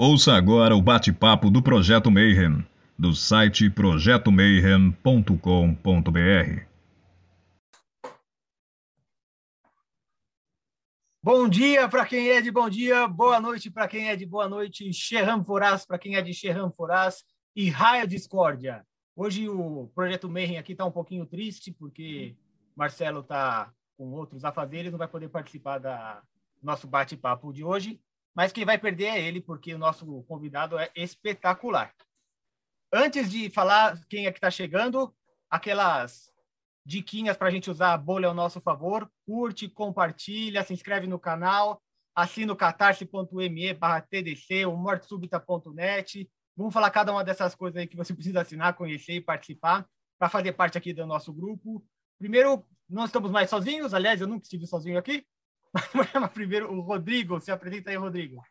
Ouça 0.00 0.34
agora 0.34 0.76
o 0.76 0.80
bate-papo 0.80 1.50
do 1.50 1.60
Projeto 1.60 2.08
Mayhem, 2.08 2.64
do 2.96 3.12
site 3.12 3.68
projetomayhem.com.br. 3.68 6.62
Bom 11.20 11.48
dia 11.48 11.88
para 11.88 12.06
quem 12.06 12.28
é 12.28 12.40
de 12.40 12.52
bom 12.52 12.70
dia, 12.70 13.08
boa 13.08 13.40
noite 13.40 13.72
para 13.72 13.88
quem 13.88 14.08
é 14.08 14.14
de 14.14 14.24
boa 14.24 14.48
noite, 14.48 14.92
Xerram 14.92 15.44
Foraz 15.44 15.84
para 15.84 15.98
quem 15.98 16.14
é 16.14 16.22
de 16.22 16.32
Xerram 16.32 16.70
Foraz 16.70 17.24
e 17.56 17.68
Raia 17.68 18.06
Discórdia. 18.06 18.86
Hoje 19.16 19.48
o 19.48 19.90
Projeto 19.96 20.28
Mayhem 20.28 20.58
aqui 20.58 20.74
está 20.74 20.84
um 20.84 20.92
pouquinho 20.92 21.26
triste 21.26 21.72
porque 21.72 22.36
Marcelo 22.76 23.18
está 23.18 23.72
com 23.96 24.12
outros 24.12 24.44
afazeres, 24.44 24.92
não 24.92 24.98
vai 24.98 25.08
poder 25.08 25.28
participar 25.28 25.78
da 25.78 26.22
nosso 26.62 26.86
bate-papo 26.86 27.52
de 27.52 27.64
hoje, 27.64 28.00
mas 28.38 28.52
quem 28.52 28.64
vai 28.64 28.78
perder 28.78 29.06
é 29.06 29.20
ele, 29.20 29.40
porque 29.40 29.74
o 29.74 29.78
nosso 29.78 30.22
convidado 30.28 30.78
é 30.78 30.88
espetacular. 30.94 31.92
Antes 32.92 33.28
de 33.28 33.50
falar 33.50 34.00
quem 34.08 34.26
é 34.26 34.30
que 34.30 34.38
está 34.38 34.48
chegando, 34.48 35.12
aquelas 35.50 36.30
diquinhas 36.86 37.36
para 37.36 37.48
a 37.48 37.50
gente 37.50 37.68
usar 37.68 37.92
a 37.92 37.98
bolha 37.98 38.28
ao 38.28 38.34
nosso 38.34 38.60
favor, 38.60 39.10
curte, 39.26 39.68
compartilha, 39.68 40.62
se 40.62 40.72
inscreve 40.72 41.08
no 41.08 41.18
canal, 41.18 41.82
assina 42.14 42.52
o 42.52 42.56
catarse.me 42.56 43.74
barra 43.74 44.02
TDC, 44.02 44.66
o 44.66 44.76
mortesubita.net. 44.76 46.30
Vamos 46.56 46.72
falar 46.72 46.92
cada 46.92 47.10
uma 47.10 47.24
dessas 47.24 47.56
coisas 47.56 47.76
aí 47.80 47.88
que 47.88 47.96
você 47.96 48.14
precisa 48.14 48.42
assinar, 48.42 48.74
conhecer 48.74 49.14
e 49.14 49.20
participar 49.20 49.84
para 50.16 50.28
fazer 50.28 50.52
parte 50.52 50.78
aqui 50.78 50.92
do 50.92 51.04
nosso 51.04 51.32
grupo. 51.32 51.84
Primeiro, 52.20 52.64
não 52.88 53.04
estamos 53.04 53.32
mais 53.32 53.50
sozinhos, 53.50 53.92
aliás, 53.94 54.20
eu 54.20 54.28
nunca 54.28 54.44
estive 54.44 54.64
sozinho 54.64 54.96
aqui. 54.96 55.26
Mas 55.72 56.32
primeiro, 56.32 56.72
o 56.72 56.80
Rodrigo, 56.80 57.40
se 57.40 57.50
apresenta 57.50 57.90
aí, 57.90 57.96
Rodrigo. 57.96 58.42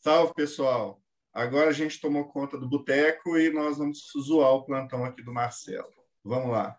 Salve, 0.00 0.34
pessoal. 0.34 1.00
Agora 1.32 1.70
a 1.70 1.72
gente 1.72 2.00
tomou 2.00 2.24
conta 2.24 2.58
do 2.58 2.68
boteco 2.68 3.36
e 3.36 3.52
nós 3.52 3.78
vamos 3.78 4.10
zoar 4.18 4.52
o 4.52 4.64
plantão 4.64 5.04
aqui 5.04 5.22
do 5.22 5.32
Marcelo. 5.32 5.92
Vamos 6.24 6.50
lá. 6.50 6.76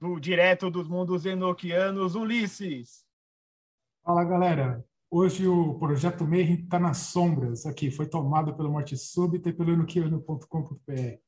Do 0.00 0.20
direto 0.20 0.70
dos 0.70 0.86
mundos 0.86 1.26
enoquianos, 1.26 2.14
Ulisses. 2.14 3.04
Fala, 4.04 4.22
galera. 4.24 4.84
Hoje 5.10 5.46
o 5.46 5.78
projeto 5.78 6.24
Mayhem 6.24 6.64
está 6.64 6.78
nas 6.78 6.98
sombras 6.98 7.64
aqui. 7.66 7.90
Foi 7.90 8.06
tomado 8.06 8.54
pela 8.54 8.68
morte 8.68 8.96
súbita 8.96 9.48
e 9.48 9.52
pelo 9.52 9.72
enoquiano.com.br. 9.72 11.18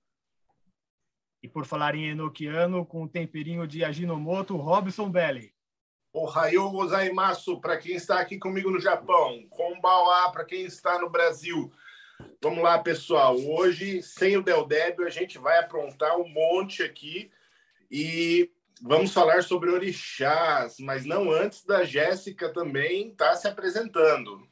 E 1.43 1.49
por 1.49 1.65
falar 1.65 1.95
em 1.95 2.09
enoquiano, 2.11 2.85
com 2.85 3.05
um 3.05 3.09
temperinho 3.09 3.67
de 3.67 3.85
Aginomoto, 3.85 4.57
Robson 4.57 5.09
Belli. 5.09 5.56
Ohayou 6.19 6.71
gozaimasu 6.71 7.61
para 7.61 7.77
quem 7.77 7.95
está 7.95 8.19
aqui 8.19 8.39
comigo 8.39 8.71
no 8.71 8.81
Japão. 8.81 9.47
Konbawa 9.51 10.33
para 10.33 10.47
quem 10.47 10.65
está 10.65 10.99
no 10.99 11.11
Brasil. 11.11 11.71
Vamos 12.43 12.65
lá, 12.65 12.79
pessoal. 12.79 13.37
Hoje, 13.37 14.03
sem 14.03 14.35
o 14.35 14.43
Del 14.43 14.67
Débio, 14.67 15.07
a 15.07 15.11
gente 15.11 15.37
vai 15.37 15.59
aprontar 15.59 16.17
um 16.17 16.27
monte 16.27 16.83
aqui 16.83 17.31
e 17.91 18.51
vamos 18.81 19.13
falar 19.13 19.43
sobre 19.43 19.69
orixás, 19.69 20.79
mas 20.81 21.05
não 21.05 21.31
antes 21.31 21.63
da 21.67 21.85
Jéssica 21.85 22.51
também 22.51 23.11
estar 23.11 23.33
tá 23.33 23.37
se 23.37 23.47
apresentando. 23.47 24.49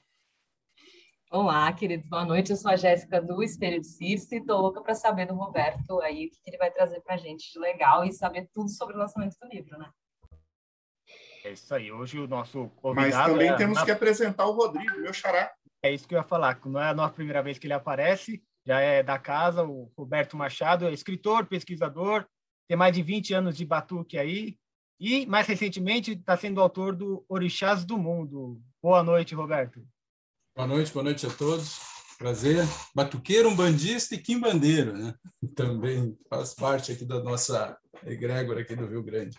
Olá, 1.30 1.72
queridos, 1.72 2.06
boa 2.10 2.26
noite. 2.26 2.50
Eu 2.50 2.58
sou 2.58 2.70
a 2.70 2.76
Jéssica 2.76 3.22
do 3.22 3.42
Espelho 3.42 3.82
Circe 3.82 4.34
e 4.34 4.38
estou 4.38 4.60
louca 4.60 4.82
para 4.82 4.94
saber 4.94 5.26
do 5.26 5.34
Roberto 5.34 5.98
aí 6.02 6.26
o 6.26 6.30
que 6.30 6.38
ele 6.46 6.58
vai 6.58 6.70
trazer 6.70 7.00
para 7.00 7.14
a 7.14 7.18
gente 7.18 7.50
de 7.50 7.58
legal 7.58 8.04
e 8.04 8.12
saber 8.12 8.50
tudo 8.52 8.68
sobre 8.68 8.94
o 8.94 8.98
lançamento 8.98 9.38
do 9.40 9.48
livro, 9.48 9.78
né? 9.78 9.90
É 11.44 11.52
isso 11.52 11.74
aí. 11.74 11.92
Hoje 11.92 12.18
o 12.18 12.26
nosso 12.26 12.70
convidado. 12.76 13.14
Mas 13.14 13.26
também 13.26 13.48
é... 13.50 13.56
temos 13.56 13.82
que 13.82 13.90
apresentar 13.90 14.46
o 14.46 14.52
Rodrigo, 14.52 14.98
meu 14.98 15.12
xará. 15.12 15.52
É 15.82 15.92
isso 15.92 16.08
que 16.08 16.14
eu 16.14 16.18
ia 16.18 16.24
falar. 16.24 16.58
Não 16.64 16.80
é 16.80 16.88
a 16.88 16.94
nossa 16.94 17.12
primeira 17.12 17.42
vez 17.42 17.58
que 17.58 17.66
ele 17.66 17.74
aparece, 17.74 18.42
já 18.66 18.80
é 18.80 19.02
da 19.02 19.18
casa, 19.18 19.62
o 19.62 19.92
Roberto 19.96 20.38
Machado, 20.38 20.86
é 20.86 20.92
escritor, 20.92 21.44
pesquisador, 21.44 22.24
tem 22.66 22.78
mais 22.78 22.94
de 22.94 23.02
20 23.02 23.34
anos 23.34 23.56
de 23.58 23.66
batuque 23.66 24.16
aí. 24.16 24.56
E, 24.98 25.26
mais 25.26 25.46
recentemente, 25.46 26.12
está 26.12 26.34
sendo 26.34 26.62
autor 26.62 26.96
do 26.96 27.22
Orixás 27.28 27.84
do 27.84 27.98
Mundo. 27.98 28.62
Boa 28.82 29.02
noite, 29.02 29.34
Roberto. 29.34 29.86
Boa 30.56 30.66
noite, 30.66 30.92
boa 30.94 31.04
noite 31.04 31.26
a 31.26 31.30
todos. 31.30 31.78
Prazer. 32.16 32.64
Batuqueiro, 32.94 33.50
um 33.50 33.56
bandista 33.56 34.14
e 34.14 34.18
quimbandeiro, 34.18 34.96
né? 34.96 35.14
Também 35.54 36.16
faz 36.30 36.54
parte 36.54 36.92
aqui 36.92 37.04
da 37.04 37.22
nossa 37.22 37.76
egrégora 38.06 38.62
aqui 38.62 38.74
do 38.74 38.86
Rio 38.86 39.02
Grande. 39.02 39.36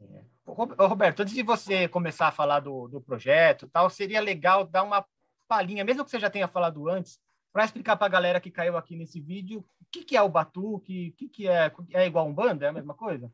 É. 0.00 0.33
Roberto, 0.46 1.20
antes 1.20 1.34
de 1.34 1.42
você 1.42 1.88
começar 1.88 2.28
a 2.28 2.32
falar 2.32 2.60
do, 2.60 2.86
do 2.88 3.00
projeto 3.00 3.68
tal, 3.72 3.88
seria 3.88 4.20
legal 4.20 4.66
dar 4.66 4.82
uma 4.82 5.04
palhinha, 5.48 5.84
mesmo 5.84 6.04
que 6.04 6.10
você 6.10 6.20
já 6.20 6.28
tenha 6.28 6.48
falado 6.48 6.88
antes, 6.88 7.18
para 7.52 7.64
explicar 7.64 7.96
para 7.96 8.06
a 8.06 8.10
galera 8.10 8.40
que 8.40 8.50
caiu 8.50 8.76
aqui 8.76 8.96
nesse 8.96 9.20
vídeo 9.20 9.60
o 9.80 9.86
que, 9.90 10.04
que 10.04 10.16
é 10.16 10.22
o 10.22 10.28
batuque, 10.28 11.10
o 11.10 11.12
que, 11.16 11.28
que 11.28 11.48
é, 11.48 11.72
é 11.92 12.06
igual 12.06 12.26
um 12.28 12.34
banda, 12.34 12.66
é 12.66 12.68
a 12.68 12.72
mesma 12.72 12.94
coisa? 12.94 13.32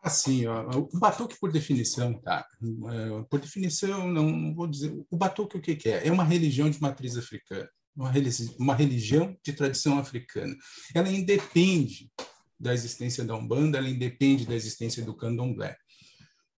Assim, 0.00 0.46
ó, 0.46 0.68
o 0.70 0.98
batuque 0.98 1.36
por 1.40 1.50
definição, 1.50 2.14
tá? 2.20 2.46
É, 2.62 3.22
por 3.28 3.40
definição, 3.40 4.06
não 4.06 4.54
vou 4.54 4.68
dizer. 4.68 4.96
O 5.10 5.16
batuque 5.16 5.56
o 5.56 5.60
que, 5.60 5.74
que 5.74 5.88
é? 5.88 6.06
É 6.06 6.12
uma 6.12 6.22
religião 6.22 6.70
de 6.70 6.80
matriz 6.80 7.16
africana, 7.16 7.68
uma 7.96 8.74
religião 8.76 9.36
de 9.42 9.52
tradição 9.52 9.98
africana. 9.98 10.54
Ela 10.94 11.10
independe 11.10 12.08
da 12.58 12.74
existência 12.74 13.24
da 13.24 13.36
Umbanda, 13.36 13.78
ela 13.78 13.88
independe 13.88 14.46
da 14.46 14.54
existência 14.54 15.04
do 15.04 15.16
Candomblé. 15.16 15.76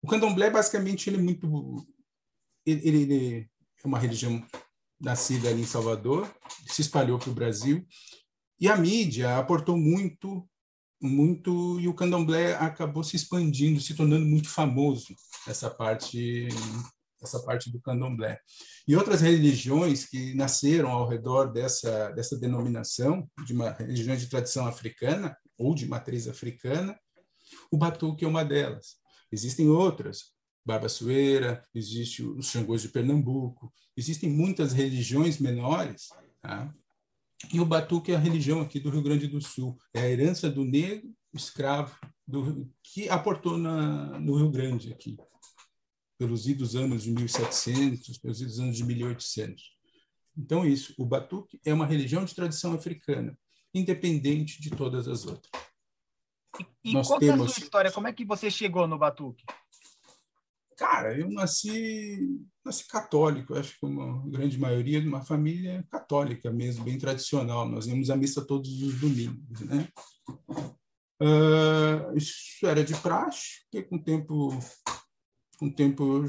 O 0.01 0.07
Candomblé, 0.07 0.49
basicamente, 0.49 1.09
ele 1.09 1.17
é 1.17 1.21
muito... 1.21 1.87
Ele, 2.65 2.87
ele 2.87 3.49
é 3.83 3.87
uma 3.87 3.99
religião 3.99 4.45
nascida 4.99 5.49
ali 5.49 5.61
em 5.61 5.65
Salvador, 5.65 6.29
se 6.67 6.81
espalhou 6.81 7.17
para 7.17 7.29
o 7.29 7.33
Brasil, 7.33 7.85
e 8.59 8.67
a 8.67 8.75
mídia 8.75 9.37
aportou 9.37 9.77
muito, 9.77 10.47
muito, 11.01 11.79
e 11.79 11.87
o 11.87 11.93
Candomblé 11.93 12.55
acabou 12.55 13.03
se 13.03 13.15
expandindo, 13.15 13.79
se 13.79 13.95
tornando 13.95 14.25
muito 14.25 14.49
famoso, 14.49 15.15
essa 15.47 15.69
parte 15.69 16.49
essa 17.21 17.39
parte 17.41 17.71
do 17.71 17.81
candomblé. 17.81 18.39
E 18.87 18.95
outras 18.95 19.21
religiões 19.21 20.05
que 20.05 20.33
nasceram 20.33 20.89
ao 20.89 21.07
redor 21.07 21.51
dessa, 21.51 22.09
dessa 22.11 22.37
denominação, 22.37 23.29
de 23.45 23.53
uma 23.53 23.71
religião 23.71 24.15
de 24.15 24.27
tradição 24.27 24.65
africana, 24.65 25.35
ou 25.59 25.75
de 25.75 25.85
matriz 25.85 26.27
africana, 26.27 26.97
o 27.71 27.77
batuque 27.77 28.25
é 28.25 28.27
uma 28.27 28.43
delas. 28.43 28.95
Existem 29.31 29.69
outras, 29.69 30.33
Barbassueira, 30.65 31.63
existe 31.73 32.23
os 32.23 32.47
Xangôs 32.47 32.81
de 32.81 32.89
Pernambuco, 32.89 33.71
existem 33.95 34.29
muitas 34.29 34.71
religiões 34.71 35.39
menores, 35.39 36.09
tá? 36.41 36.73
e 37.51 37.59
o 37.59 37.65
batuque 37.65 38.11
é 38.11 38.15
a 38.15 38.19
religião 38.19 38.61
aqui 38.61 38.79
do 38.79 38.89
Rio 38.89 39.01
Grande 39.01 39.27
do 39.27 39.41
Sul, 39.41 39.77
é 39.93 40.01
a 40.01 40.09
herança 40.09 40.49
do 40.49 40.65
negro 40.65 41.13
escravo 41.33 41.97
do, 42.27 42.69
que 42.83 43.09
aportou 43.09 43.57
na, 43.57 44.19
no 44.19 44.35
Rio 44.35 44.49
Grande 44.49 44.91
aqui, 44.91 45.17
pelos 46.17 46.47
idos 46.47 46.75
anos 46.75 47.03
de 47.03 47.11
1700, 47.11 48.17
pelos 48.17 48.41
idos 48.41 48.59
anos 48.59 48.77
de 48.77 48.83
1800. 48.83 49.63
Então, 50.37 50.65
isso, 50.65 50.93
o 50.97 51.05
batuque 51.05 51.59
é 51.65 51.73
uma 51.73 51.85
religião 51.85 52.23
de 52.25 52.35
tradição 52.35 52.73
africana, 52.73 53.37
independente 53.73 54.61
de 54.61 54.69
todas 54.69 55.07
as 55.07 55.25
outras. 55.25 55.51
E, 56.59 56.89
e 56.89 56.93
Nós 56.93 57.07
conta 57.07 57.19
temos... 57.19 57.51
a 57.51 57.53
sua 57.53 57.63
história, 57.63 57.91
como 57.91 58.07
é 58.07 58.13
que 58.13 58.25
você 58.25 58.49
chegou 58.49 58.87
no 58.87 58.97
batuque? 58.97 59.43
Cara, 60.77 61.17
eu 61.17 61.29
nasci, 61.29 62.39
nasci 62.63 62.87
católico, 62.87 63.53
acho 63.53 63.77
que 63.77 63.85
uma 63.85 64.25
grande 64.29 64.57
maioria 64.57 65.01
de 65.01 65.09
uma 65.09 65.21
família 65.21 65.85
católica 65.91 66.49
mesmo, 66.51 66.85
bem 66.85 66.97
tradicional. 66.97 67.67
Nós 67.67 67.85
íamos 67.85 68.09
à 68.09 68.15
missa 68.15 68.45
todos 68.45 68.81
os 68.81 68.97
domingos, 68.99 69.59
né? 69.59 69.89
Uh, 71.21 72.15
isso 72.15 72.65
era 72.65 72.81
de 72.81 72.95
praxe, 72.95 73.65
que 73.69 73.83
com 73.83 73.97
o 73.97 74.03
tempo, 74.03 74.57
com 75.57 75.65
o 75.65 75.75
tempo 75.75 76.25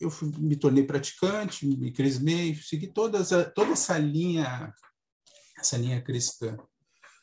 eu 0.00 0.10
fui, 0.10 0.32
me 0.36 0.56
tornei 0.56 0.82
praticante, 0.82 1.64
me 1.64 1.92
crismei, 1.92 2.56
segui 2.56 2.88
todas 2.88 3.28
toda 3.54 3.72
essa 3.72 3.96
linha 3.98 4.74
essa 5.60 5.76
linha 5.76 6.00
cristã. 6.00 6.56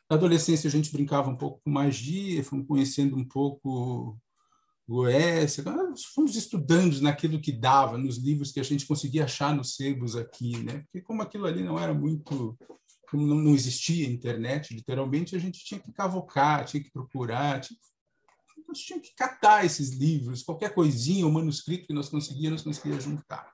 Na 0.10 0.16
adolescência, 0.16 0.68
a 0.68 0.72
gente 0.72 0.92
brincava 0.92 1.30
um 1.30 1.36
pouco 1.36 1.62
com 1.64 1.70
magia, 1.70 2.44
fomos 2.44 2.66
conhecendo 2.66 3.18
um 3.18 3.28
pouco 3.28 4.18
Goécia, 4.88 5.66
fomos 6.16 6.36
estudando 6.38 7.02
naquilo 7.02 7.42
que 7.42 7.52
dava, 7.52 7.98
nos 7.98 8.18
livros 8.18 8.54
que 8.54 8.60
a 8.60 8.64
gente 8.64 8.86
conseguia 8.86 9.26
achar 9.26 9.54
nos 9.54 9.76
sebos 9.76 10.16
aqui, 10.16 10.64
né? 10.64 10.84
Porque 10.84 11.02
como 11.02 11.22
aquilo 11.22 11.46
ali 11.46 11.62
não 11.62 11.78
era 11.78 11.94
muito, 11.94 12.58
como 13.12 13.28
não, 13.28 13.54
existia 13.54 14.08
internet, 14.08 14.74
literalmente, 14.74 15.36
a 15.36 15.40
gente 15.40 15.64
tinha 15.66 15.80
que 15.80 15.92
cavocar, 15.92 16.64
tinha 16.64 16.82
que 16.82 16.90
procurar, 16.90 17.60
tinha, 17.60 17.78
nós 18.66 18.80
tinha 18.80 19.00
que 19.00 19.14
catar 19.14 19.66
esses 19.66 19.90
livros, 19.90 20.42
qualquer 20.42 20.74
coisinha, 20.74 21.28
o 21.28 21.34
manuscrito 21.34 21.88
que 21.88 21.94
nós 21.94 22.08
conseguíamos, 22.08 22.64
nós 22.64 22.78
conseguia 22.78 23.00
juntar. 23.02 23.52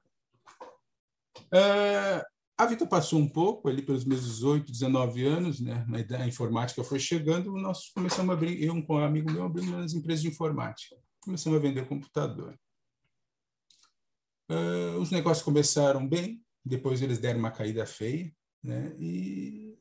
Uh, 1.37 2.32
a 2.57 2.65
vida 2.65 2.85
passou 2.85 3.19
um 3.19 3.27
pouco, 3.27 3.67
ali 3.67 3.81
pelos 3.81 4.05
meus 4.05 4.23
18, 4.23 4.71
19 4.71 5.25
anos, 5.25 5.59
né? 5.59 5.85
A 6.19 6.27
informática 6.27 6.83
foi 6.83 6.99
chegando, 6.99 7.51
nós 7.53 7.89
começamos 7.89 8.29
a 8.29 8.33
abrir, 8.33 8.63
eu 8.63 8.81
com 8.83 8.95
um 8.95 9.03
amigo 9.03 9.31
meu 9.31 9.43
abrimos 9.43 9.73
as 9.73 9.93
empresas 9.93 10.21
de 10.21 10.27
informática. 10.27 10.95
Começamos 11.19 11.57
a 11.57 11.61
vender 11.61 11.87
computador. 11.87 12.57
Uh, 14.49 14.99
os 14.99 15.09
negócios 15.09 15.43
começaram 15.43 16.07
bem, 16.07 16.43
depois 16.63 17.01
eles 17.01 17.17
deram 17.17 17.39
uma 17.39 17.51
caída 17.51 17.85
feia, 17.85 18.31
né? 18.61 18.95
E, 18.99 19.75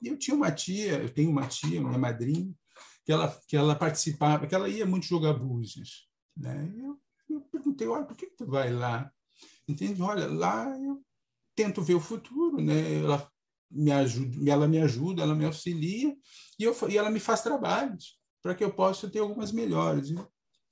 eu 0.00 0.16
tinha 0.16 0.36
uma 0.36 0.50
tia, 0.50 1.00
eu 1.00 1.12
tenho 1.12 1.30
uma 1.30 1.46
tia, 1.46 1.80
minha 1.80 1.98
madrinha, 1.98 2.52
que 3.04 3.12
ela 3.12 3.40
que 3.46 3.56
ela 3.56 3.74
participava, 3.74 4.46
que 4.46 4.54
ela 4.54 4.68
ia 4.68 4.86
muito 4.86 5.06
jogar 5.06 5.32
búzios, 5.32 6.08
né? 6.36 6.72
Eu, 6.76 7.00
eu 7.28 7.40
perguntei, 7.40 7.88
olha, 7.88 8.04
por 8.04 8.16
que, 8.16 8.26
que 8.26 8.36
tu 8.36 8.46
vai 8.46 8.72
lá? 8.72 9.12
Entende? 9.66 10.02
Olha, 10.02 10.26
lá 10.26 10.68
eu 10.78 11.02
tento 11.54 11.82
ver 11.82 11.94
o 11.94 12.00
futuro, 12.00 12.60
né? 12.60 13.00
Ela 13.00 13.30
me 13.70 13.90
ajuda, 13.90 14.50
ela 14.50 14.68
me 14.68 14.80
ajuda, 14.80 15.22
ela 15.22 15.34
me 15.34 15.44
auxilia 15.44 16.14
e, 16.58 16.64
eu, 16.64 16.76
e 16.88 16.98
ela 16.98 17.10
me 17.10 17.18
faz 17.18 17.42
trabalhos 17.42 18.18
para 18.42 18.54
que 18.54 18.62
eu 18.62 18.72
possa 18.72 19.08
ter 19.08 19.20
algumas 19.20 19.52
melhores. 19.52 20.10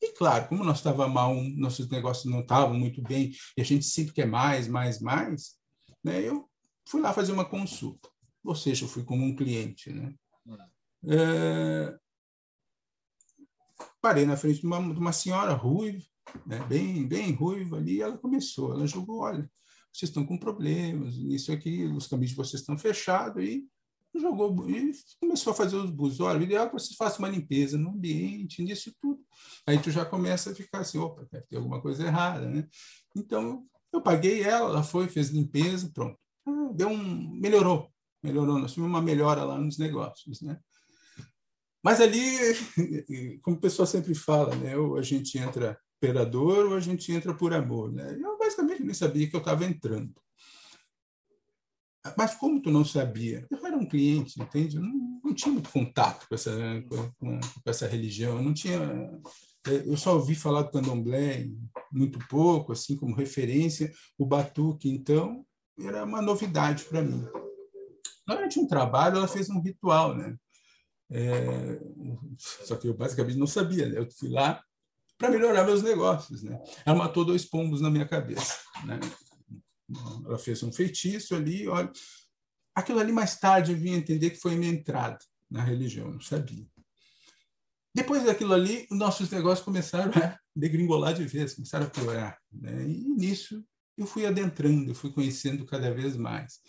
E 0.02 0.12
claro, 0.12 0.48
como 0.48 0.64
nós 0.64 0.78
estava 0.78 1.08
mal, 1.08 1.34
nossos 1.56 1.88
negócios 1.88 2.30
não 2.30 2.40
estavam 2.40 2.74
muito 2.74 3.02
bem 3.02 3.32
e 3.56 3.60
a 3.60 3.64
gente 3.64 3.84
sempre 3.84 4.12
quer 4.12 4.26
mais, 4.26 4.66
mais, 4.68 5.00
mais, 5.00 5.56
né? 6.02 6.20
Eu 6.20 6.48
fui 6.86 7.00
lá 7.00 7.12
fazer 7.12 7.32
uma 7.32 7.44
consulta, 7.44 8.08
ou 8.44 8.54
seja, 8.54 8.84
eu 8.84 8.88
fui 8.88 9.04
como 9.04 9.24
um 9.24 9.36
cliente, 9.36 9.92
né? 9.92 10.14
É... 11.08 11.96
Parei 14.00 14.26
na 14.26 14.36
frente 14.36 14.60
de 14.60 14.66
uma, 14.66 14.80
de 14.80 14.98
uma 14.98 15.12
senhora 15.12 15.52
ruiva, 15.52 16.04
né? 16.46 16.58
bem, 16.66 17.06
bem 17.06 17.32
ruiva 17.32 17.76
ali, 17.76 17.96
e 17.96 18.02
ela 18.02 18.18
começou, 18.18 18.72
ela 18.72 18.86
jogou, 18.86 19.20
olha, 19.20 19.50
vocês 19.92 20.08
estão 20.10 20.24
com 20.24 20.38
problemas, 20.38 21.14
isso 21.16 21.52
aqui, 21.52 21.84
os 21.84 22.06
caminhos 22.06 22.30
de 22.30 22.36
vocês 22.36 22.60
estão 22.60 22.78
fechados, 22.78 23.42
e 23.42 23.66
jogou 24.18 24.68
e 24.68 24.92
começou 25.20 25.52
a 25.52 25.56
fazer 25.56 25.76
os 25.76 25.90
bus. 25.90 26.20
Olha, 26.20 26.38
o 26.38 26.42
ideal 26.42 26.66
é 26.66 26.68
que 26.68 26.74
você 26.74 26.94
faça 26.94 27.18
uma 27.18 27.28
limpeza 27.28 27.78
no 27.78 27.90
ambiente, 27.90 28.62
nisso 28.62 28.92
tudo. 29.00 29.20
Aí 29.66 29.78
tu 29.78 29.90
já 29.90 30.04
começa 30.04 30.50
a 30.50 30.54
ficar 30.54 30.80
assim, 30.80 30.98
opa, 30.98 31.26
deve 31.30 31.46
ter 31.46 31.56
alguma 31.56 31.80
coisa 31.80 32.04
errada, 32.04 32.48
né? 32.48 32.66
Então, 33.14 33.64
eu 33.92 34.00
paguei 34.00 34.42
ela, 34.42 34.70
ela 34.70 34.82
foi, 34.82 35.08
fez 35.08 35.28
limpeza, 35.28 35.90
pronto. 35.92 36.18
Ah, 36.46 36.70
deu 36.74 36.88
um... 36.88 37.30
melhorou, 37.40 37.88
melhorou. 38.22 38.58
Nós 38.58 38.72
tivemos 38.72 38.92
uma 38.92 39.02
melhora 39.02 39.44
lá 39.44 39.58
nos 39.58 39.78
negócios, 39.78 40.40
né? 40.40 40.58
Mas 41.82 42.00
ali, 42.00 42.20
como 43.42 43.56
o 43.56 43.60
pessoal 43.60 43.86
sempre 43.86 44.14
fala, 44.14 44.54
né? 44.56 44.76
Ou 44.76 44.96
a 44.96 45.02
gente 45.02 45.38
entra 45.38 45.78
operador 46.00 46.66
ou 46.66 46.76
a 46.76 46.80
gente 46.80 47.12
entra 47.12 47.34
por 47.34 47.52
amor, 47.52 47.92
né? 47.92 48.16
Eu 48.18 48.38
basicamente 48.38 48.82
nem 48.82 48.94
sabia 48.94 49.28
que 49.28 49.36
eu 49.36 49.40
estava 49.40 49.66
entrando. 49.66 50.14
Mas 52.16 52.34
como 52.34 52.62
tu 52.62 52.70
não 52.70 52.84
sabia? 52.84 53.46
Eu 53.50 53.66
era 53.66 53.76
um 53.76 53.86
cliente, 53.86 54.40
entende? 54.40 54.76
Eu 54.76 54.82
não, 54.82 55.20
não 55.22 55.34
tinha 55.34 55.52
muito 55.52 55.68
contato 55.68 56.26
com 56.26 56.34
essa, 56.34 56.50
com, 56.88 57.12
com, 57.12 57.40
essa 57.66 57.86
religião. 57.86 58.38
Eu 58.38 58.42
não 58.42 58.54
tinha... 58.54 58.78
Eu 59.66 59.96
só 59.98 60.14
ouvi 60.14 60.34
falar 60.34 60.62
do 60.62 60.70
candomblé 60.70 61.46
muito 61.92 62.18
pouco, 62.28 62.72
assim 62.72 62.96
como 62.96 63.14
referência. 63.14 63.92
O 64.18 64.24
batuque, 64.24 64.88
então, 64.88 65.44
era 65.78 66.04
uma 66.04 66.22
novidade 66.22 66.84
para 66.84 67.02
mim. 67.02 67.22
Durante 68.26 68.58
um 68.58 68.66
trabalho, 68.66 69.18
ela 69.18 69.28
fez 69.28 69.50
um 69.50 69.60
ritual, 69.60 70.16
né? 70.16 70.34
É, 71.10 71.78
só 72.38 72.76
que 72.76 72.88
eu 72.88 72.94
basicamente 72.94 73.36
não 73.36 73.46
sabia. 73.46 73.86
Né? 73.86 73.98
Eu 73.98 74.10
fui 74.10 74.30
lá 74.30 74.62
para 75.20 75.30
melhorar 75.30 75.64
meus 75.64 75.82
negócios, 75.82 76.42
né? 76.42 76.58
Ela 76.84 76.96
matou 76.96 77.26
dois 77.26 77.44
pombos 77.44 77.82
na 77.82 77.90
minha 77.90 78.08
cabeça, 78.08 78.56
né? 78.86 78.98
Ela 80.24 80.38
fez 80.38 80.62
um 80.62 80.72
feitiço 80.72 81.34
ali, 81.34 81.68
olha. 81.68 81.92
Aquilo 82.74 83.00
ali 83.00 83.12
mais 83.12 83.38
tarde 83.38 83.72
eu 83.72 83.78
vim 83.78 83.92
entender 83.92 84.30
que 84.30 84.40
foi 84.40 84.56
minha 84.56 84.72
entrada 84.72 85.18
na 85.50 85.62
religião, 85.62 86.10
não 86.10 86.20
sabia. 86.22 86.66
Depois 87.94 88.24
daquilo 88.24 88.54
ali, 88.54 88.86
nossos 88.90 89.28
negócios 89.30 89.64
começaram 89.64 90.10
a 90.14 90.38
degringolar 90.56 91.12
de 91.12 91.26
vez, 91.26 91.54
começaram 91.54 91.86
a 91.86 91.90
piorar. 91.90 92.38
Né? 92.50 92.88
E 92.88 93.08
nisso 93.10 93.62
eu 93.98 94.06
fui 94.06 94.24
adentrando, 94.24 94.90
eu 94.90 94.94
fui 94.94 95.12
conhecendo 95.12 95.66
cada 95.66 95.92
vez 95.92 96.16
mais. 96.16 96.60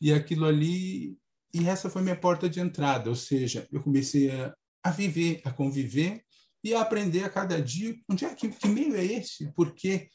E 0.00 0.12
aquilo 0.12 0.46
ali, 0.46 1.16
e 1.52 1.68
essa 1.68 1.88
foi 1.88 2.02
minha 2.02 2.16
porta 2.18 2.48
de 2.48 2.58
entrada, 2.58 3.08
ou 3.08 3.14
seja, 3.14 3.68
eu 3.70 3.80
comecei 3.80 4.30
a, 4.32 4.52
a 4.82 4.90
viver, 4.90 5.42
a 5.44 5.52
conviver 5.52 6.24
e 6.64 6.74
aprender 6.74 7.24
a 7.24 7.30
cada 7.30 7.60
dia 7.60 7.94
onde 8.08 8.24
é 8.24 8.34
que, 8.34 8.48
que 8.48 8.66
meio 8.66 8.96
é 8.96 9.04
esse, 9.04 9.52
porque 9.52 10.08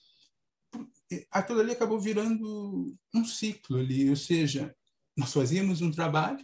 aquilo 1.31 1.59
ali 1.59 1.71
acabou 1.71 1.99
virando 1.99 2.97
um 3.13 3.23
ciclo 3.23 3.77
ali, 3.77 4.09
ou 4.09 4.15
seja, 4.15 4.75
nós 5.15 5.31
fazíamos 5.31 5.81
um 5.81 5.91
trabalho 5.91 6.43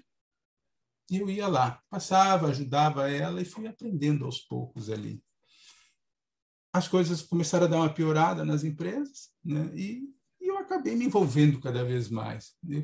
e 1.09 1.17
eu 1.17 1.29
ia 1.29 1.47
lá, 1.47 1.81
passava, 1.89 2.47
ajudava 2.47 3.09
ela 3.09 3.41
e 3.41 3.45
fui 3.45 3.67
aprendendo 3.67 4.25
aos 4.25 4.39
poucos 4.39 4.91
ali. 4.91 5.23
As 6.71 6.87
coisas 6.87 7.23
começaram 7.23 7.65
a 7.65 7.69
dar 7.69 7.77
uma 7.77 7.93
piorada 7.93 8.45
nas 8.45 8.63
empresas, 8.63 9.29
né? 9.43 9.71
E, 9.73 10.03
e 10.41 10.51
eu 10.51 10.57
acabei 10.57 10.95
me 10.95 11.05
envolvendo 11.05 11.59
cada 11.59 11.83
vez 11.83 12.09
mais. 12.09 12.55
E, 12.67 12.83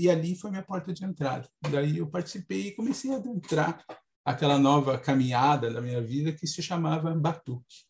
e, 0.00 0.10
ali 0.10 0.34
foi 0.34 0.50
minha 0.50 0.62
porta 0.62 0.94
de 0.94 1.04
entrada. 1.04 1.48
Daí 1.70 1.98
eu 1.98 2.08
participei 2.08 2.68
e 2.68 2.74
comecei 2.74 3.12
a 3.12 3.16
adentrar 3.16 3.84
aquela 4.28 4.58
nova 4.58 4.98
caminhada 4.98 5.72
da 5.72 5.80
minha 5.80 6.02
vida 6.02 6.32
que 6.32 6.46
se 6.46 6.62
chamava 6.62 7.14
batuque. 7.14 7.86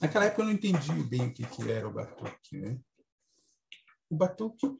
Naquela 0.00 0.24
época 0.24 0.42
eu 0.42 0.46
não 0.46 0.52
entendia 0.52 0.94
bem 1.04 1.26
o 1.26 1.34
que, 1.34 1.44
que 1.44 1.70
era 1.70 1.86
o 1.86 1.92
batuque. 1.92 2.56
Né? 2.56 2.78
O 4.08 4.16
batuque 4.16 4.74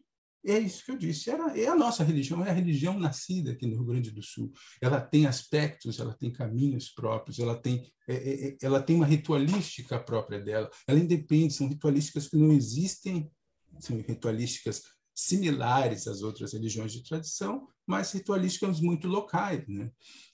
é 0.44 0.58
isso 0.58 0.84
que 0.84 0.90
eu 0.90 0.98
disse, 0.98 1.30
era, 1.30 1.56
é 1.56 1.68
a 1.68 1.76
nossa 1.76 2.02
religião, 2.02 2.44
é 2.44 2.50
a 2.50 2.54
religião 2.54 2.98
nascida 2.98 3.52
aqui 3.52 3.66
no 3.66 3.76
Rio 3.76 3.84
Grande 3.84 4.10
do 4.10 4.22
Sul. 4.22 4.50
Ela 4.80 5.00
tem 5.00 5.26
aspectos, 5.26 6.00
ela 6.00 6.14
tem 6.14 6.32
caminhos 6.32 6.88
próprios, 6.88 7.38
ela 7.38 7.60
tem, 7.60 7.92
é, 8.08 8.14
é, 8.14 8.48
é 8.48 8.56
ela 8.62 8.82
tem 8.82 8.96
uma 8.96 9.06
ritualística 9.06 10.00
própria 10.00 10.40
dela. 10.40 10.68
Ela 10.88 10.98
independe, 10.98 11.54
são 11.54 11.68
ritualísticas 11.68 12.26
que 12.26 12.36
não 12.36 12.52
existem, 12.52 13.30
são 13.78 13.96
ritualísticas 13.98 14.82
similares 15.14 16.06
às 16.06 16.22
outras 16.22 16.52
religiões 16.52 16.92
de 16.92 17.02
tradição, 17.02 17.68
mas 17.86 18.12
ritualísticas 18.12 18.80
muito 18.80 19.08
locais. 19.08 19.66
Né? 19.68 19.90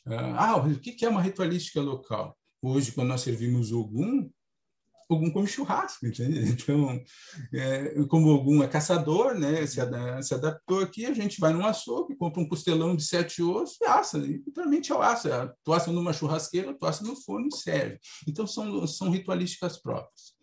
Ah, 0.07 0.57
o 0.57 0.79
que 0.79 1.05
é 1.05 1.09
uma 1.09 1.23
ritualística 1.23 1.81
local? 1.81 2.37
Hoje, 2.63 2.93
quando 2.93 3.09
nós 3.09 3.21
servimos 3.21 3.73
Ogum, 3.73 4.31
Ogum 5.11 5.31
come 5.31 5.47
churrasco, 5.47 6.07
entende? 6.07 6.39
Então, 6.53 7.03
é, 7.53 8.05
como 8.09 8.29
Ogum 8.29 8.63
é 8.63 8.69
caçador, 8.69 9.35
né, 9.35 9.67
se, 9.67 9.81
ad 9.81 10.23
se, 10.23 10.35
adaptou 10.35 10.81
aqui, 10.81 11.07
a 11.07 11.15
gente 11.15 11.41
vai 11.41 11.53
num 11.53 11.65
açougue, 11.65 12.17
compra 12.17 12.43
um 12.43 12.49
costelão 12.49 12.95
de 12.95 13.03
sete 13.03 13.43
ossos 13.43 13.79
e 13.81 13.85
assa, 13.87 14.19
literalmente 14.19 14.93
é 14.93 14.95
o 14.95 15.01
assa. 15.01 15.55
Tu 15.65 15.73
assa 15.73 15.91
numa 15.91 16.13
churrasqueira, 16.13 16.75
tu 16.75 16.85
assa 16.85 17.05
no 17.05 17.17
forno 17.17 17.49
e 17.49 17.57
serve. 17.57 17.99
Então, 18.27 18.47
são, 18.47 18.87
são 18.87 19.11
ritualísticas 19.11 19.81
próprias. 19.81 20.37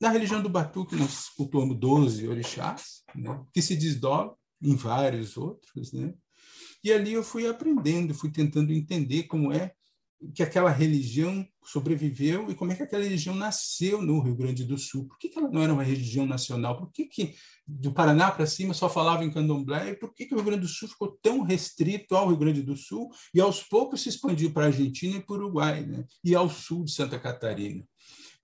Na 0.00 0.08
religião 0.08 0.42
do 0.42 0.48
Batuque, 0.48 0.96
nós 0.96 1.28
cultuamos 1.28 1.78
12 1.78 2.26
orixás, 2.26 2.99
né, 3.14 3.44
que 3.52 3.62
se 3.62 3.76
desdobram 3.76 4.36
em 4.62 4.74
vários 4.74 5.36
outros, 5.36 5.92
né? 5.92 6.14
E 6.82 6.92
ali 6.92 7.12
eu 7.12 7.22
fui 7.22 7.46
aprendendo, 7.46 8.14
fui 8.14 8.30
tentando 8.30 8.72
entender 8.72 9.24
como 9.24 9.52
é 9.52 9.72
que 10.34 10.42
aquela 10.42 10.70
religião 10.70 11.46
sobreviveu 11.64 12.50
e 12.50 12.54
como 12.54 12.72
é 12.72 12.74
que 12.74 12.82
aquela 12.82 13.02
religião 13.02 13.34
nasceu 13.34 14.02
no 14.02 14.20
Rio 14.20 14.36
Grande 14.36 14.64
do 14.64 14.76
Sul. 14.76 15.06
Por 15.06 15.18
que, 15.18 15.30
que 15.30 15.38
ela 15.38 15.50
não 15.50 15.62
era 15.62 15.72
uma 15.72 15.82
religião 15.82 16.26
nacional? 16.26 16.76
Por 16.76 16.92
que, 16.92 17.06
que 17.06 17.34
do 17.66 17.92
Paraná 17.92 18.30
para 18.30 18.46
cima 18.46 18.74
só 18.74 18.88
falava 18.90 19.24
em 19.24 19.30
candomblé? 19.30 19.90
E 19.90 19.96
por 19.96 20.12
que, 20.12 20.26
que 20.26 20.34
o 20.34 20.36
Rio 20.36 20.46
Grande 20.46 20.62
do 20.62 20.68
Sul 20.68 20.88
ficou 20.88 21.18
tão 21.22 21.40
restrito 21.40 22.14
ao 22.14 22.28
Rio 22.28 22.36
Grande 22.36 22.62
do 22.62 22.76
Sul 22.76 23.10
e 23.34 23.40
aos 23.40 23.62
poucos 23.62 24.02
se 24.02 24.10
expandiu 24.10 24.52
para 24.52 24.64
a 24.64 24.66
Argentina 24.66 25.16
e 25.16 25.22
para 25.22 25.34
o 25.34 25.38
Uruguai, 25.38 25.86
né? 25.86 26.04
e 26.22 26.34
ao 26.34 26.50
sul 26.50 26.84
de 26.84 26.92
Santa 26.92 27.18
Catarina? 27.18 27.82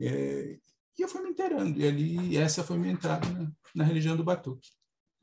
É, 0.01 0.59
e 0.99 1.03
eu 1.03 1.09
fui 1.09 1.23
me 1.23 1.31
inteirando, 1.31 1.79
e 1.79 1.87
ali 1.87 2.37
essa 2.37 2.65
foi 2.65 2.79
minha 2.79 2.93
entrada 2.93 3.29
na, 3.29 3.53
na 3.75 3.85
religião 3.85 4.17
do 4.17 4.25
Batuque. 4.25 4.71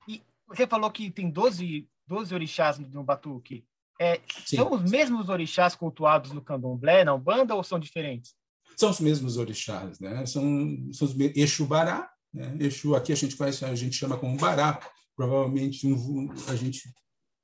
E 0.07 0.21
você 0.47 0.67
falou 0.67 0.91
que 0.91 1.09
tem 1.09 1.29
12, 1.29 1.89
12 2.07 2.33
orixás 2.33 2.77
no 2.77 3.03
Batuque. 3.03 3.65
É, 3.99 4.19
são 4.45 4.73
os 4.73 4.89
mesmos 4.89 5.29
orixás 5.29 5.75
cultuados 5.75 6.31
no 6.31 6.41
candomblé, 6.41 7.03
na 7.03 7.13
Umbanda, 7.13 7.55
ou 7.55 7.63
são 7.63 7.79
diferentes? 7.79 8.35
São 8.75 8.89
os 8.89 8.99
mesmos 8.99 9.37
orixás, 9.37 9.99
né? 9.99 10.25
São, 10.25 10.43
são 10.91 11.07
os 11.07 11.15
Exu 11.35 11.65
Bará, 11.65 12.11
né? 12.33 12.57
Exu 12.59 12.95
aqui 12.95 13.11
a 13.11 13.15
gente 13.15 13.35
conhece, 13.35 13.63
a 13.63 13.75
gente 13.75 13.95
chama 13.95 14.17
como 14.17 14.37
Bará, 14.37 14.79
provavelmente 15.15 15.85
um, 15.87 16.31
a 16.47 16.55
gente 16.55 16.91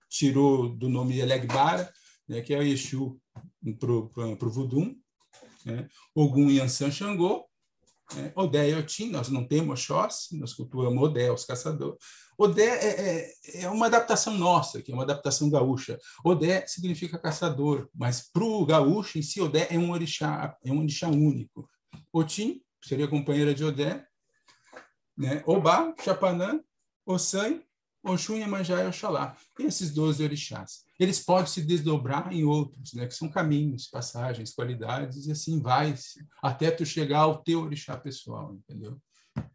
tirou 0.09 0.69
do 0.69 0.89
nome 0.89 1.19
Elegbara, 1.19 1.91
né? 2.27 2.41
que 2.41 2.53
é 2.53 2.57
o 2.57 2.63
Exu 2.63 3.19
para 3.79 3.91
o 3.91 4.51
Vudum, 4.51 4.95
né? 5.65 5.87
Ogum 6.15 6.49
Yansan 6.49 6.91
Xangô, 6.91 7.48
né? 8.15 8.31
Odé 8.35 8.69
e 8.69 8.75
Otim, 8.75 9.09
nós 9.11 9.29
não 9.29 9.45
temos 9.45 9.79
Oxóssi, 9.79 10.37
nós 10.37 10.53
cultuamos 10.53 11.01
Odé, 11.01 11.31
os 11.31 11.45
caçadores. 11.45 11.97
Odé 12.37 12.67
é, 12.67 13.01
é, 13.01 13.63
é, 13.63 13.69
uma 13.69 13.87
adaptação 13.87 14.33
nossa, 14.37 14.81
que 14.81 14.91
é 14.91 14.93
uma 14.93 15.03
adaptação 15.03 15.49
gaúcha. 15.49 15.99
Odé 16.23 16.65
significa 16.67 17.19
caçador, 17.19 17.89
mas 17.93 18.29
para 18.31 18.43
o 18.43 18.65
gaúcho 18.65 19.19
em 19.19 19.21
si, 19.21 19.41
Odé 19.41 19.67
é 19.69 19.77
um 19.77 19.91
orixá, 19.91 20.55
é 20.63 20.71
um 20.71 20.79
orixá 20.79 21.09
único. 21.09 21.69
Otim 22.13 22.61
seria 22.81 23.07
companheira 23.07 23.53
de 23.53 23.63
Odé, 23.63 24.05
né? 25.17 25.43
Obá, 25.45 25.93
Chapanã, 26.01 26.61
Ossan, 27.05 27.61
Oxum, 28.03 28.37
Iemanjá 28.37 28.83
e 28.83 28.87
Oxalá. 28.87 29.35
Esses 29.59 29.91
12 29.93 30.23
orixás. 30.23 30.83
Eles 30.99 31.19
podem 31.19 31.47
se 31.47 31.61
desdobrar 31.61 32.31
em 32.31 32.43
outros, 32.43 32.93
né? 32.93 33.07
que 33.07 33.13
são 33.13 33.29
caminhos, 33.29 33.87
passagens, 33.87 34.53
qualidades, 34.53 35.27
e 35.27 35.31
assim 35.31 35.61
vai 35.61 35.93
até 36.41 36.71
tu 36.71 36.85
chegar 36.85 37.19
ao 37.19 37.43
teu 37.43 37.61
orixá 37.61 37.97
pessoal, 37.97 38.53
entendeu? 38.53 38.99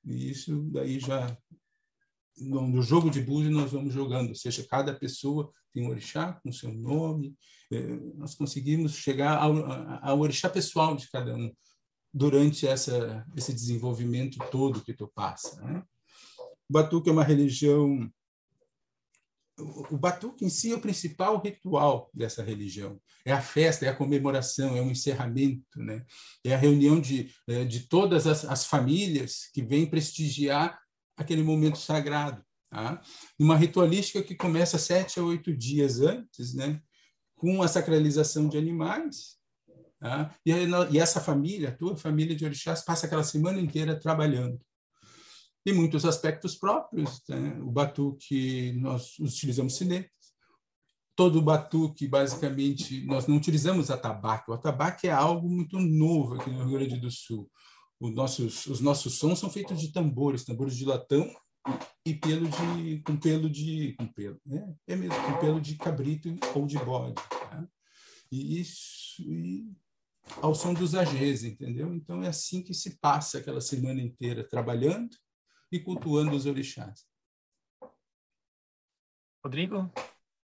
E 0.04 0.30
isso 0.30 0.62
daí 0.70 0.98
já 0.98 1.36
no, 2.36 2.82
jogo 2.82 3.10
de 3.10 3.20
búzios 3.20 3.54
nós 3.54 3.70
vamos 3.70 3.92
jogando, 3.92 4.30
ou 4.30 4.34
seja, 4.34 4.66
cada 4.68 4.92
pessoa 4.94 5.52
tem 5.72 5.84
um 5.84 5.90
orixá 5.90 6.34
com 6.42 6.52
seu 6.52 6.72
nome, 6.72 7.34
é, 7.72 7.96
nós 8.16 8.34
conseguimos 8.34 8.94
chegar 8.94 9.38
ao, 9.38 9.54
ao 10.02 10.20
orixá 10.20 10.48
pessoal 10.48 10.96
de 10.96 11.08
cada 11.10 11.34
um 11.34 11.52
durante 12.12 12.66
essa, 12.66 13.26
esse 13.36 13.52
desenvolvimento 13.52 14.38
todo 14.50 14.84
que 14.84 14.94
tu 14.94 15.10
passa. 15.14 15.60
Né? 15.62 15.82
O 16.68 16.72
Batuque 16.72 17.08
é 17.08 17.12
uma 17.12 17.24
religião 17.24 18.08
o 19.58 19.96
batuque 19.96 20.44
em 20.44 20.49
si 20.49 20.73
é 20.73 20.75
o 20.75 20.80
principal 20.80 21.40
ritual 21.40 22.11
dessa 22.12 22.42
religião. 22.42 23.00
É 23.25 23.32
a 23.32 23.40
festa, 23.40 23.87
é 23.87 23.88
a 23.88 23.96
comemoração, 23.96 24.76
é 24.76 24.82
um 24.82 24.90
encerramento, 24.90 25.78
né? 25.78 26.04
É 26.42 26.54
a 26.54 26.58
reunião 26.58 27.00
de, 27.00 27.32
é, 27.49 27.64
de 27.64 27.88
todas 27.88 28.26
as, 28.26 28.44
as 28.44 28.66
famílias 28.66 29.49
que 29.52 29.62
vêm 29.62 29.87
prestigiar 29.87 30.80
aquele 31.16 31.42
momento 31.42 31.78
sagrado. 31.78 32.44
Tá? 32.68 33.00
Uma 33.38 33.56
ritualística 33.56 34.23
que 34.23 34.34
começa 34.34 34.78
sete 34.78 35.20
a 35.20 35.23
oito 35.23 35.56
dias 35.56 36.00
antes, 36.00 36.54
né? 36.54 36.80
com 37.37 37.62
a 37.62 37.68
sacralização 37.68 38.49
de 38.49 38.58
animais. 38.58 39.37
Tá? 40.00 40.34
E, 40.44 40.50
e 40.90 40.99
essa 40.99 41.20
família, 41.20 41.68
a 41.68 41.76
tua 41.76 41.96
família 41.96 42.34
de 42.34 42.44
orixás, 42.44 42.84
passa 42.84 43.06
aquela 43.06 43.23
semana 43.23 43.61
inteira 43.61 43.99
trabalhando 43.99 44.61
e 45.64 45.73
muitos 45.73 46.04
aspectos 46.04 46.54
próprios. 46.54 47.23
Né? 47.28 47.59
O 47.62 47.71
batuque, 47.71 48.73
nós 48.73 49.18
utilizamos 49.18 49.76
cinemas. 49.76 50.11
Todo 51.16 51.38
o 51.38 51.42
batuque, 51.42 52.09
basicamente, 52.09 53.04
nós 53.06 53.26
não 53.26 53.37
utilizamos 53.37 53.90
atabaque. 53.90 54.50
O 54.50 54.54
atabaque 54.54 55.06
é 55.06 55.12
algo 55.12 55.49
muito 55.49 55.78
novo 55.78 56.35
aqui 56.35 56.50
no 56.50 56.64
Rio 56.64 56.78
Grande 56.78 56.99
do 56.99 57.11
Sul. 57.11 57.50
Os 58.00 58.12
nossos, 58.12 58.66
os 58.66 58.80
nossos 58.80 59.14
sons 59.14 59.38
são 59.38 59.49
feitos 59.49 59.80
de 59.80 59.92
tambores, 59.92 60.44
tambores 60.44 60.76
de 60.76 60.85
latão 60.85 61.33
e 62.04 62.14
pelo 62.14 62.49
de, 62.49 63.00
com 63.02 63.16
pelo 63.16 63.49
de... 63.49 63.94
Com 63.97 64.09
pelo, 64.09 64.40
né? 64.44 64.75
É 64.87 64.97
mesmo, 64.97 65.14
com 65.23 65.38
pelo 65.38 65.61
de 65.61 65.76
cabrito 65.76 66.37
ou 66.54 66.66
de 66.66 66.78
bode. 66.78 67.23
Né? 67.52 67.68
E 68.30 68.61
isso... 68.61 69.23
E 69.23 69.73
ao 70.40 70.54
som 70.54 70.75
dos 70.75 70.94
agês, 70.94 71.44
entendeu? 71.44 71.94
Então 71.94 72.23
é 72.23 72.28
assim 72.28 72.62
que 72.62 72.75
se 72.75 72.99
passa 72.99 73.38
aquela 73.38 73.61
semana 73.61 74.00
inteira 74.00 74.42
trabalhando 74.42 75.14
e 75.75 75.81
cultuando 75.81 76.37
os 76.37 76.47
orixás. 76.47 77.04
Rodrigo? 79.45 79.90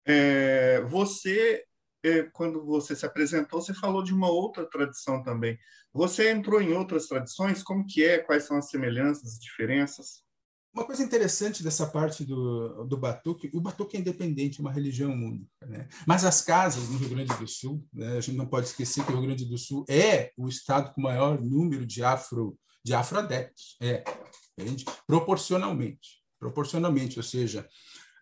É, 0.05 0.81
você, 0.81 1.65
é, 2.03 2.23
quando 2.31 2.63
você 2.63 2.95
se 2.95 3.07
apresentou, 3.07 3.59
você 3.59 3.73
falou 3.73 4.03
de 4.03 4.13
uma 4.13 4.29
outra 4.29 4.69
tradição 4.69 5.23
também. 5.23 5.57
Você 5.91 6.29
entrou 6.29 6.61
em 6.61 6.73
outras 6.73 7.07
tradições? 7.07 7.63
Como 7.63 7.87
que 7.87 8.05
é? 8.05 8.19
Quais 8.19 8.43
são 8.43 8.57
as 8.57 8.69
semelhanças, 8.69 9.33
as 9.33 9.39
diferenças? 9.39 10.23
Uma 10.71 10.85
coisa 10.85 11.01
interessante 11.01 11.63
dessa 11.63 11.87
parte 11.87 12.23
do, 12.23 12.83
do 12.83 12.97
batuque, 12.97 13.49
o 13.51 13.61
batuque 13.61 13.97
é 13.97 14.01
independente, 14.01 14.59
é 14.59 14.61
uma 14.61 14.73
religião 14.73 15.11
única, 15.11 15.65
né? 15.65 15.87
Mas 16.05 16.23
as 16.23 16.41
casas 16.41 16.87
no 16.89 16.99
Rio 16.99 17.09
Grande 17.09 17.33
do 17.35 17.47
Sul, 17.47 17.83
né, 17.91 18.17
a 18.17 18.21
gente 18.21 18.37
não 18.37 18.45
pode 18.45 18.67
esquecer 18.67 19.03
que 19.03 19.11
o 19.11 19.15
Rio 19.15 19.25
Grande 19.25 19.45
do 19.45 19.57
Sul 19.57 19.85
é 19.89 20.31
o 20.37 20.47
estado 20.47 20.93
com 20.93 21.01
maior 21.01 21.41
número 21.41 21.83
de 21.83 22.03
afro 22.03 22.59
de 22.83 22.93
afroadeptos, 22.93 23.75
é 23.81 24.03
entende? 24.57 24.85
Proporcionalmente, 25.05 26.21
proporcionalmente, 26.39 27.19
ou 27.19 27.23
seja, 27.23 27.67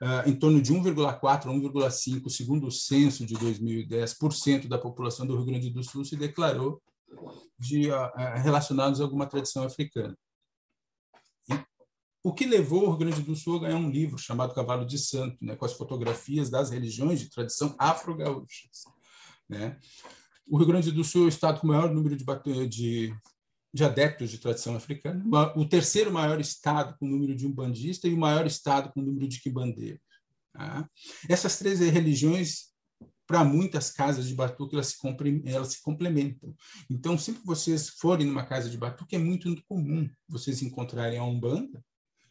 uh, 0.01 0.29
em 0.29 0.35
torno 0.35 0.61
de 0.61 0.73
1,4 0.73 1.23
a 1.23 1.89
1,5, 1.89 2.29
segundo 2.29 2.67
o 2.67 2.71
censo 2.71 3.25
de 3.25 3.35
2010, 3.35 4.13
por 4.15 4.33
cento 4.33 4.67
da 4.67 4.77
população 4.77 5.25
do 5.25 5.35
Rio 5.35 5.45
Grande 5.45 5.69
do 5.69 5.83
Sul 5.83 6.03
se 6.03 6.15
declarou 6.15 6.81
de 7.57 7.89
uh, 7.91 8.11
relacionados 8.41 8.99
a 8.99 9.03
alguma 9.03 9.27
tradição 9.27 9.63
africana. 9.63 10.17
O 12.25 12.33
que 12.33 12.45
levou 12.45 12.83
o 12.83 12.89
Rio 12.89 12.97
Grande 12.97 13.21
do 13.21 13.35
Sul 13.35 13.57
a 13.57 13.59
ganhar 13.63 13.75
um 13.75 13.89
livro 13.89 14.17
chamado 14.17 14.53
Cavalo 14.53 14.85
de 14.85 14.97
Santo, 14.97 15.35
né, 15.41 15.57
com 15.57 15.65
as 15.65 15.73
fotografias 15.73 16.49
das 16.49 16.69
religiões 16.69 17.19
de 17.19 17.29
tradição 17.29 17.75
afro-gaúchas. 17.77 18.85
Né? 19.49 19.77
O 20.47 20.57
Rio 20.57 20.67
Grande 20.67 20.89
do 20.89 21.03
Sul 21.03 21.23
é 21.23 21.25
o 21.25 21.29
estado 21.29 21.59
com 21.59 21.67
o 21.67 21.69
maior 21.69 21.93
número 21.93 22.15
de, 22.15 22.23
de 22.69 23.13
de 23.73 23.83
adeptos 23.83 24.29
de 24.29 24.37
tradição 24.37 24.75
africana, 24.75 25.23
o 25.55 25.65
terceiro 25.65 26.11
maior 26.11 26.39
estado 26.39 26.95
com 26.99 27.07
número 27.07 27.35
de 27.35 27.47
umbandista 27.47 28.07
e 28.07 28.13
o 28.13 28.17
maior 28.17 28.45
estado 28.45 28.91
com 28.93 29.01
número 29.01 29.27
de 29.27 29.41
quimbandeiro. 29.41 29.99
Tá? 30.53 30.87
Essas 31.27 31.57
três 31.57 31.79
religiões, 31.79 32.71
para 33.25 33.43
muitas 33.43 33.89
casas 33.89 34.27
de 34.27 34.35
batuque, 34.35 34.75
elas 34.75 34.87
se, 34.87 34.97
elas 35.45 35.69
se 35.69 35.81
complementam. 35.81 36.55
Então, 36.87 37.17
sempre 37.17 37.41
que 37.41 37.47
vocês 37.47 37.89
forem 37.89 38.27
numa 38.27 38.45
casa 38.45 38.69
de 38.69 38.77
batuque, 38.77 39.15
é 39.15 39.19
muito, 39.19 39.49
comum 39.67 40.07
vocês 40.27 40.61
encontrarem 40.61 41.17
a 41.17 41.23
umbanda 41.23 41.83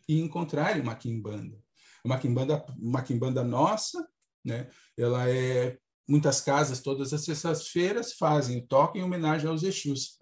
e 0.08 0.20
encontrarem 0.20 0.80
uma 0.80 0.94
quimbanda. 0.94 1.58
Uma 2.04 2.18
quimbanda, 2.18 2.64
uma 2.78 3.02
quimbanda 3.02 3.42
nossa, 3.42 4.06
né? 4.44 4.68
ela 4.96 5.28
é 5.28 5.76
muitas 6.08 6.40
casas 6.40 6.80
todas 6.80 7.12
as 7.12 7.24
sextas-feiras 7.24 8.14
fazem 8.14 8.66
toque 8.66 8.98
em 8.98 9.02
homenagem 9.02 9.48
aos 9.48 9.62
Exus, 9.62 10.18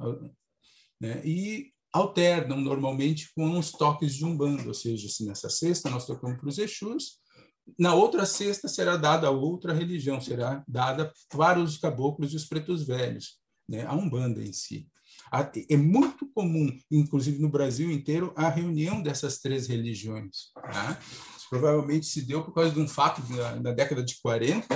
né? 1.00 1.20
e 1.24 1.72
alternam 1.92 2.60
normalmente 2.60 3.32
com 3.34 3.58
os 3.58 3.72
toques 3.72 4.14
de 4.14 4.24
umbanda, 4.24 4.66
ou 4.68 4.74
seja, 4.74 5.08
se 5.08 5.24
nessa 5.24 5.48
sexta 5.48 5.90
nós 5.90 6.06
tocamos 6.06 6.38
para 6.38 6.48
os 6.48 6.58
Exus, 6.58 7.18
na 7.78 7.94
outra 7.94 8.26
sexta 8.26 8.68
será 8.68 8.96
dada 8.96 9.26
a 9.26 9.30
outra 9.30 9.72
religião, 9.72 10.20
será 10.20 10.64
dada 10.66 11.12
para 11.28 11.58
os 11.60 11.78
caboclos 11.78 12.32
e 12.32 12.36
os 12.36 12.44
pretos 12.44 12.86
velhos, 12.86 13.38
né? 13.68 13.84
a 13.86 13.94
umbanda 13.94 14.42
em 14.42 14.52
si. 14.52 14.88
É 15.68 15.76
muito 15.76 16.28
comum, 16.32 16.76
inclusive 16.90 17.38
no 17.38 17.48
Brasil 17.48 17.90
inteiro, 17.90 18.32
a 18.36 18.48
reunião 18.48 19.02
dessas 19.02 19.38
três 19.38 19.68
religiões. 19.68 20.50
Tá? 20.54 20.98
Isso 21.36 21.46
provavelmente 21.48 22.06
se 22.06 22.22
deu 22.22 22.42
por 22.42 22.52
causa 22.52 22.70
de 22.72 22.80
um 22.80 22.88
fato 22.88 23.22
na, 23.32 23.56
na 23.56 23.72
década 23.72 24.02
de 24.02 24.18
40, 24.20 24.66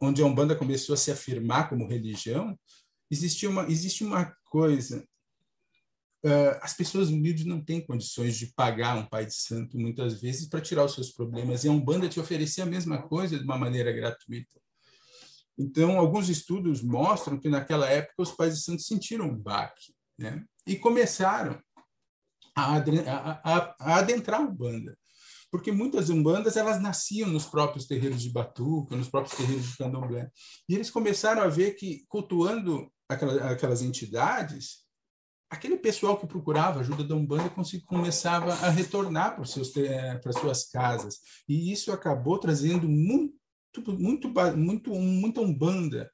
onde 0.00 0.22
a 0.22 0.26
Umbanda 0.26 0.56
começou 0.56 0.94
a 0.94 0.96
se 0.96 1.10
afirmar 1.10 1.68
como 1.68 1.86
religião, 1.86 2.58
existe 3.10 3.46
uma, 3.46 3.64
existe 3.64 4.04
uma 4.04 4.34
coisa. 4.50 5.02
Uh, 6.22 6.52
as 6.60 6.74
pessoas 6.74 7.08
humildes 7.08 7.46
não 7.46 7.64
têm 7.64 7.80
condições 7.80 8.36
de 8.36 8.52
pagar 8.52 8.98
um 8.98 9.06
pai 9.06 9.24
de 9.24 9.34
santo 9.34 9.78
muitas 9.78 10.20
vezes 10.20 10.46
para 10.46 10.60
tirar 10.60 10.84
os 10.84 10.92
seus 10.92 11.10
problemas. 11.10 11.64
E 11.64 11.68
a 11.68 11.72
Umbanda 11.72 12.08
te 12.08 12.20
oferecia 12.20 12.64
a 12.64 12.66
mesma 12.66 13.00
coisa 13.08 13.38
de 13.38 13.44
uma 13.44 13.56
maneira 13.56 13.90
gratuita. 13.90 14.60
Então, 15.56 15.98
alguns 15.98 16.28
estudos 16.28 16.82
mostram 16.82 17.38
que 17.38 17.48
naquela 17.48 17.88
época 17.88 18.22
os 18.22 18.32
pais 18.32 18.54
de 18.54 18.62
santo 18.62 18.82
sentiram 18.82 19.26
um 19.26 19.36
baque 19.36 19.94
né? 20.18 20.44
e 20.66 20.76
começaram 20.76 21.58
a, 22.54 22.76
a, 22.76 23.40
a, 23.44 23.76
a 23.78 23.96
adentrar 23.96 24.40
a 24.40 24.44
Umbanda 24.44 24.94
porque 25.50 25.72
muitas 25.72 26.08
umbandas 26.08 26.56
elas 26.56 26.80
nasciam 26.80 27.28
nos 27.28 27.44
próprios 27.44 27.86
terreiros 27.86 28.22
de 28.22 28.30
batuca, 28.30 28.96
nos 28.96 29.08
próprios 29.08 29.36
terreiros 29.36 29.66
de 29.66 29.76
candomblé. 29.76 30.30
E 30.68 30.74
eles 30.74 30.90
começaram 30.90 31.42
a 31.42 31.48
ver 31.48 31.72
que 31.72 32.04
cultuando 32.08 32.90
aquelas 33.10 33.82
entidades, 33.82 34.84
aquele 35.50 35.76
pessoal 35.76 36.16
que 36.16 36.26
procurava 36.26 36.80
ajuda 36.80 37.02
da 37.02 37.14
Umbanda 37.14 37.52
começava 37.86 38.52
a 38.54 38.70
retornar 38.70 39.34
para, 39.34 39.44
seus, 39.44 39.72
para 40.22 40.32
suas 40.32 40.68
casas. 40.68 41.18
E 41.48 41.72
isso 41.72 41.92
acabou 41.92 42.38
trazendo 42.38 42.88
muito, 42.88 43.34
muito, 43.98 44.28
muito, 44.56 44.94
muita 44.94 45.40
Umbanda 45.40 46.10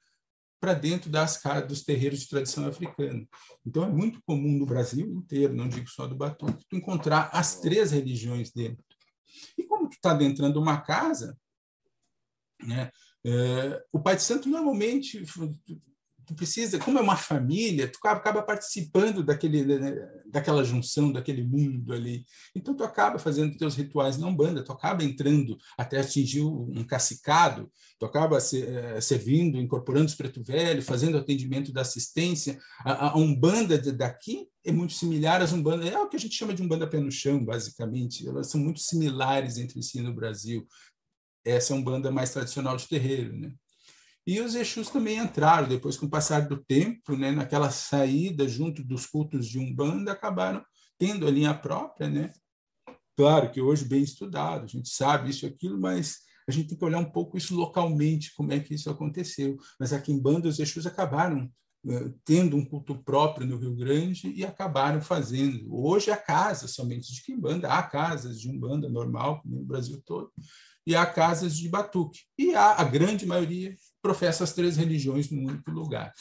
para 0.58 0.72
dentro 0.72 1.10
das 1.10 1.40
dos 1.68 1.84
terreiros 1.84 2.20
de 2.20 2.28
tradição 2.28 2.66
africana. 2.66 3.26
Então 3.64 3.84
é 3.84 3.88
muito 3.88 4.22
comum 4.22 4.58
no 4.58 4.66
Brasil 4.66 5.06
inteiro, 5.06 5.54
não 5.54 5.68
digo 5.68 5.88
só 5.88 6.06
do 6.06 6.16
Batuque, 6.16 6.64
tu 6.68 6.76
encontrar 6.76 7.28
as 7.32 7.60
três 7.60 7.90
religiões 7.90 8.50
dentro. 8.52 8.84
E 9.58 9.64
como 9.64 9.88
tu 9.88 9.92
está 9.92 10.12
adentrando 10.12 10.60
uma 10.60 10.80
casa, 10.80 11.38
né, 12.62 12.90
é, 13.24 13.84
o 13.92 14.00
Pai 14.00 14.16
de 14.16 14.22
Santo 14.22 14.48
normalmente 14.48 15.24
tu 16.26 16.34
precisa, 16.34 16.78
como 16.78 16.98
é 16.98 17.02
uma 17.02 17.16
família, 17.16 17.86
tu 17.86 17.98
acaba 18.02 18.42
participando 18.42 19.22
daquele, 19.22 19.64
daquela 20.26 20.64
junção, 20.64 21.12
daquele 21.12 21.44
mundo 21.44 21.92
ali. 21.92 22.26
Então 22.54 22.74
tu 22.74 22.82
acaba 22.82 23.18
fazendo 23.18 23.56
teus 23.56 23.76
rituais 23.76 24.18
na 24.18 24.26
Umbanda, 24.26 24.64
tu 24.64 24.72
acaba 24.72 25.04
entrando 25.04 25.56
até 25.78 26.00
atingir 26.00 26.42
um 26.42 26.84
cacicado, 26.84 27.70
tu 27.98 28.04
acaba 28.04 28.38
eh, 28.38 29.00
servindo, 29.00 29.58
incorporando 29.58 30.06
os 30.06 30.14
preto 30.14 30.42
velho, 30.42 30.82
fazendo 30.82 31.16
atendimento 31.16 31.72
da 31.72 31.82
assistência. 31.82 32.58
A, 32.80 33.10
a 33.10 33.16
Umbanda 33.16 33.78
daqui 33.92 34.48
é 34.64 34.72
muito 34.72 34.94
similar 34.94 35.40
às 35.40 35.52
Umbanda, 35.52 35.86
é 35.88 35.96
o 35.96 36.08
que 36.08 36.16
a 36.16 36.20
gente 36.20 36.34
chama 36.34 36.52
de 36.52 36.62
Umbanda 36.62 36.88
pé 36.88 36.98
no 36.98 37.10
chão, 37.10 37.44
basicamente. 37.44 38.26
Elas 38.26 38.48
são 38.48 38.60
muito 38.60 38.80
similares 38.80 39.58
entre 39.58 39.80
si 39.80 40.00
no 40.00 40.12
Brasil. 40.12 40.66
Essa 41.44 41.72
é 41.72 41.76
uma 41.76 41.82
Umbanda 41.82 42.10
mais 42.10 42.30
tradicional 42.32 42.76
de 42.76 42.88
terreiro, 42.88 43.36
né? 43.38 43.54
E 44.26 44.40
os 44.40 44.54
Exus 44.54 44.90
também 44.90 45.18
entraram, 45.18 45.68
depois, 45.68 45.96
com 45.96 46.06
o 46.06 46.10
passar 46.10 46.48
do 46.48 46.56
tempo, 46.56 47.16
né, 47.16 47.30
naquela 47.30 47.70
saída 47.70 48.48
junto 48.48 48.82
dos 48.82 49.06
cultos 49.06 49.46
de 49.46 49.58
Umbanda, 49.58 50.12
acabaram 50.12 50.64
tendo 50.98 51.26
a 51.26 51.30
linha 51.30 51.54
própria. 51.54 52.08
Né? 52.08 52.32
Claro 53.16 53.50
que 53.52 53.60
hoje 53.60 53.84
bem 53.84 54.02
estudado, 54.02 54.64
a 54.64 54.66
gente 54.66 54.88
sabe 54.88 55.30
isso 55.30 55.46
e 55.46 55.48
aquilo, 55.48 55.80
mas 55.80 56.18
a 56.48 56.52
gente 56.52 56.68
tem 56.68 56.78
que 56.78 56.84
olhar 56.84 56.98
um 56.98 57.10
pouco 57.10 57.36
isso 57.36 57.54
localmente, 57.54 58.34
como 58.34 58.52
é 58.52 58.58
que 58.58 58.74
isso 58.74 58.90
aconteceu. 58.90 59.56
Mas 59.78 59.92
aqui 59.92 60.12
em 60.12 60.20
Banda, 60.20 60.48
os 60.48 60.58
Exus 60.58 60.86
acabaram 60.86 61.48
tendo 62.24 62.56
um 62.56 62.64
culto 62.64 62.96
próprio 63.04 63.46
no 63.46 63.58
Rio 63.58 63.74
Grande 63.74 64.32
e 64.34 64.44
acabaram 64.44 65.00
fazendo. 65.00 65.72
Hoje 65.72 66.10
há 66.10 66.16
casas 66.16 66.72
somente 66.72 67.12
de 67.12 67.22
quimbanda, 67.22 67.68
há 67.68 67.82
casas 67.82 68.40
de 68.40 68.48
umbanda 68.48 68.88
normal, 68.88 69.40
no 69.44 69.64
Brasil 69.64 70.02
todo, 70.04 70.32
e 70.86 70.96
há 70.96 71.06
casas 71.06 71.56
de 71.56 71.68
batuque. 71.68 72.20
E 72.38 72.54
há, 72.54 72.72
a 72.72 72.84
grande 72.84 73.24
maioria 73.24 73.74
professa 74.06 74.44
as 74.44 74.52
três 74.52 74.76
religiões 74.76 75.30
num 75.30 75.46
único 75.46 75.70
lugar. 75.70 76.12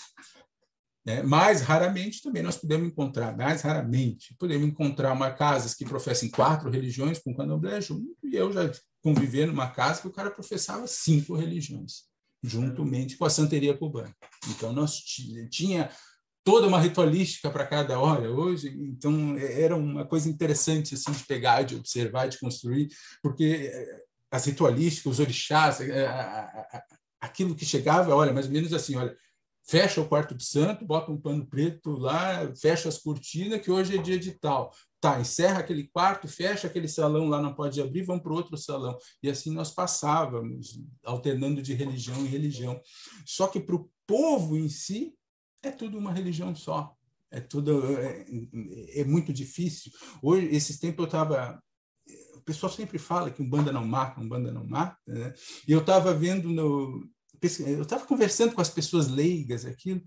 É, 1.07 1.21
mais 1.21 1.61
raramente 1.61 2.23
também 2.23 2.41
nós 2.41 2.57
podemos 2.57 2.87
encontrar, 2.87 3.37
mais 3.37 3.61
raramente, 3.61 4.35
podemos 4.39 4.67
encontrar 4.67 5.13
uma 5.13 5.29
casas 5.31 5.75
que 5.75 5.85
professem 5.85 6.31
quatro 6.31 6.67
religiões 6.67 7.19
com 7.19 7.35
candomblé 7.35 7.79
junto, 7.79 8.17
e 8.23 8.35
eu 8.35 8.51
já 8.51 8.71
conviver 9.03 9.45
numa 9.45 9.69
casa 9.69 10.01
que 10.01 10.07
o 10.07 10.11
cara 10.11 10.31
professava 10.31 10.87
cinco 10.87 11.35
religiões, 11.35 12.05
juntamente 12.41 13.17
com 13.17 13.25
a 13.25 13.29
santeria 13.29 13.77
cubana. 13.77 14.15
Então, 14.49 14.73
nós 14.73 14.97
tinha 15.51 15.91
toda 16.43 16.65
uma 16.67 16.79
ritualística 16.79 17.51
para 17.51 17.67
cada 17.67 17.99
hora 17.99 18.31
hoje, 18.31 18.75
então 18.75 19.37
é, 19.37 19.61
era 19.61 19.75
uma 19.75 20.05
coisa 20.05 20.27
interessante 20.27 20.95
assim 20.95 21.11
de 21.11 21.23
pegar, 21.25 21.61
de 21.61 21.75
observar, 21.75 22.29
de 22.29 22.39
construir, 22.39 22.87
porque 23.21 23.69
é, 23.71 24.01
as 24.31 24.45
ritualísticas, 24.45 25.13
os 25.13 25.19
orixás, 25.19 25.81
é, 25.81 26.07
aquilo 27.25 27.55
que 27.55 27.65
chegava, 27.65 28.15
olha, 28.15 28.33
mais 28.33 28.45
ou 28.45 28.51
menos 28.51 28.73
assim, 28.73 28.95
olha, 28.95 29.15
fecha 29.67 29.99
o 29.99 30.07
quarto 30.07 30.35
de 30.35 30.45
santo, 30.45 30.85
bota 30.85 31.11
um 31.11 31.19
pano 31.19 31.45
preto 31.45 31.91
lá, 31.91 32.53
fecha 32.55 32.87
as 32.87 32.99
cortinas, 32.99 33.61
que 33.61 33.71
hoje 33.71 33.97
é 33.97 34.01
dia 34.01 34.19
de 34.19 34.31
tal. 34.31 34.71
Tá, 35.01 35.19
encerra 35.19 35.59
aquele 35.59 35.87
quarto, 35.87 36.27
fecha 36.27 36.67
aquele 36.67 36.87
salão 36.87 37.27
lá, 37.27 37.41
não 37.41 37.53
pode 37.53 37.81
abrir, 37.81 38.03
vamos 38.03 38.23
para 38.23 38.33
outro 38.33 38.57
salão. 38.57 38.97
E 39.21 39.29
assim 39.29 39.51
nós 39.51 39.71
passávamos, 39.71 40.79
alternando 41.03 41.61
de 41.61 41.73
religião 41.73 42.17
em 42.19 42.27
religião. 42.27 42.79
Só 43.25 43.47
que 43.47 43.59
para 43.59 43.75
o 43.75 43.89
povo 44.07 44.55
em 44.57 44.69
si, 44.69 45.13
é 45.63 45.71
tudo 45.71 45.97
uma 45.97 46.13
religião 46.13 46.55
só. 46.55 46.95
É 47.31 47.41
tudo 47.41 47.83
é, 47.97 48.25
é 49.01 49.03
muito 49.03 49.33
difícil. 49.33 49.91
Hoje, 50.21 50.47
esses 50.47 50.79
tempos 50.79 50.99
eu 50.99 51.05
estava 51.05 51.61
o 52.35 52.41
pessoal 52.45 52.71
sempre 52.71 52.99
fala 52.99 53.31
que 53.31 53.41
um 53.41 53.49
banda 53.49 53.71
não 53.71 53.83
mata, 53.83 54.21
um 54.21 54.27
banda 54.27 54.51
não 54.51 54.63
mata, 54.63 54.97
né? 55.07 55.33
E 55.67 55.71
eu 55.71 55.79
estava 55.79 56.13
vendo 56.13 56.49
no, 56.49 57.09
eu 57.41 57.81
estava 57.81 58.05
conversando 58.05 58.53
com 58.53 58.61
as 58.61 58.69
pessoas 58.69 59.07
leigas 59.07 59.65
aquilo, 59.65 60.01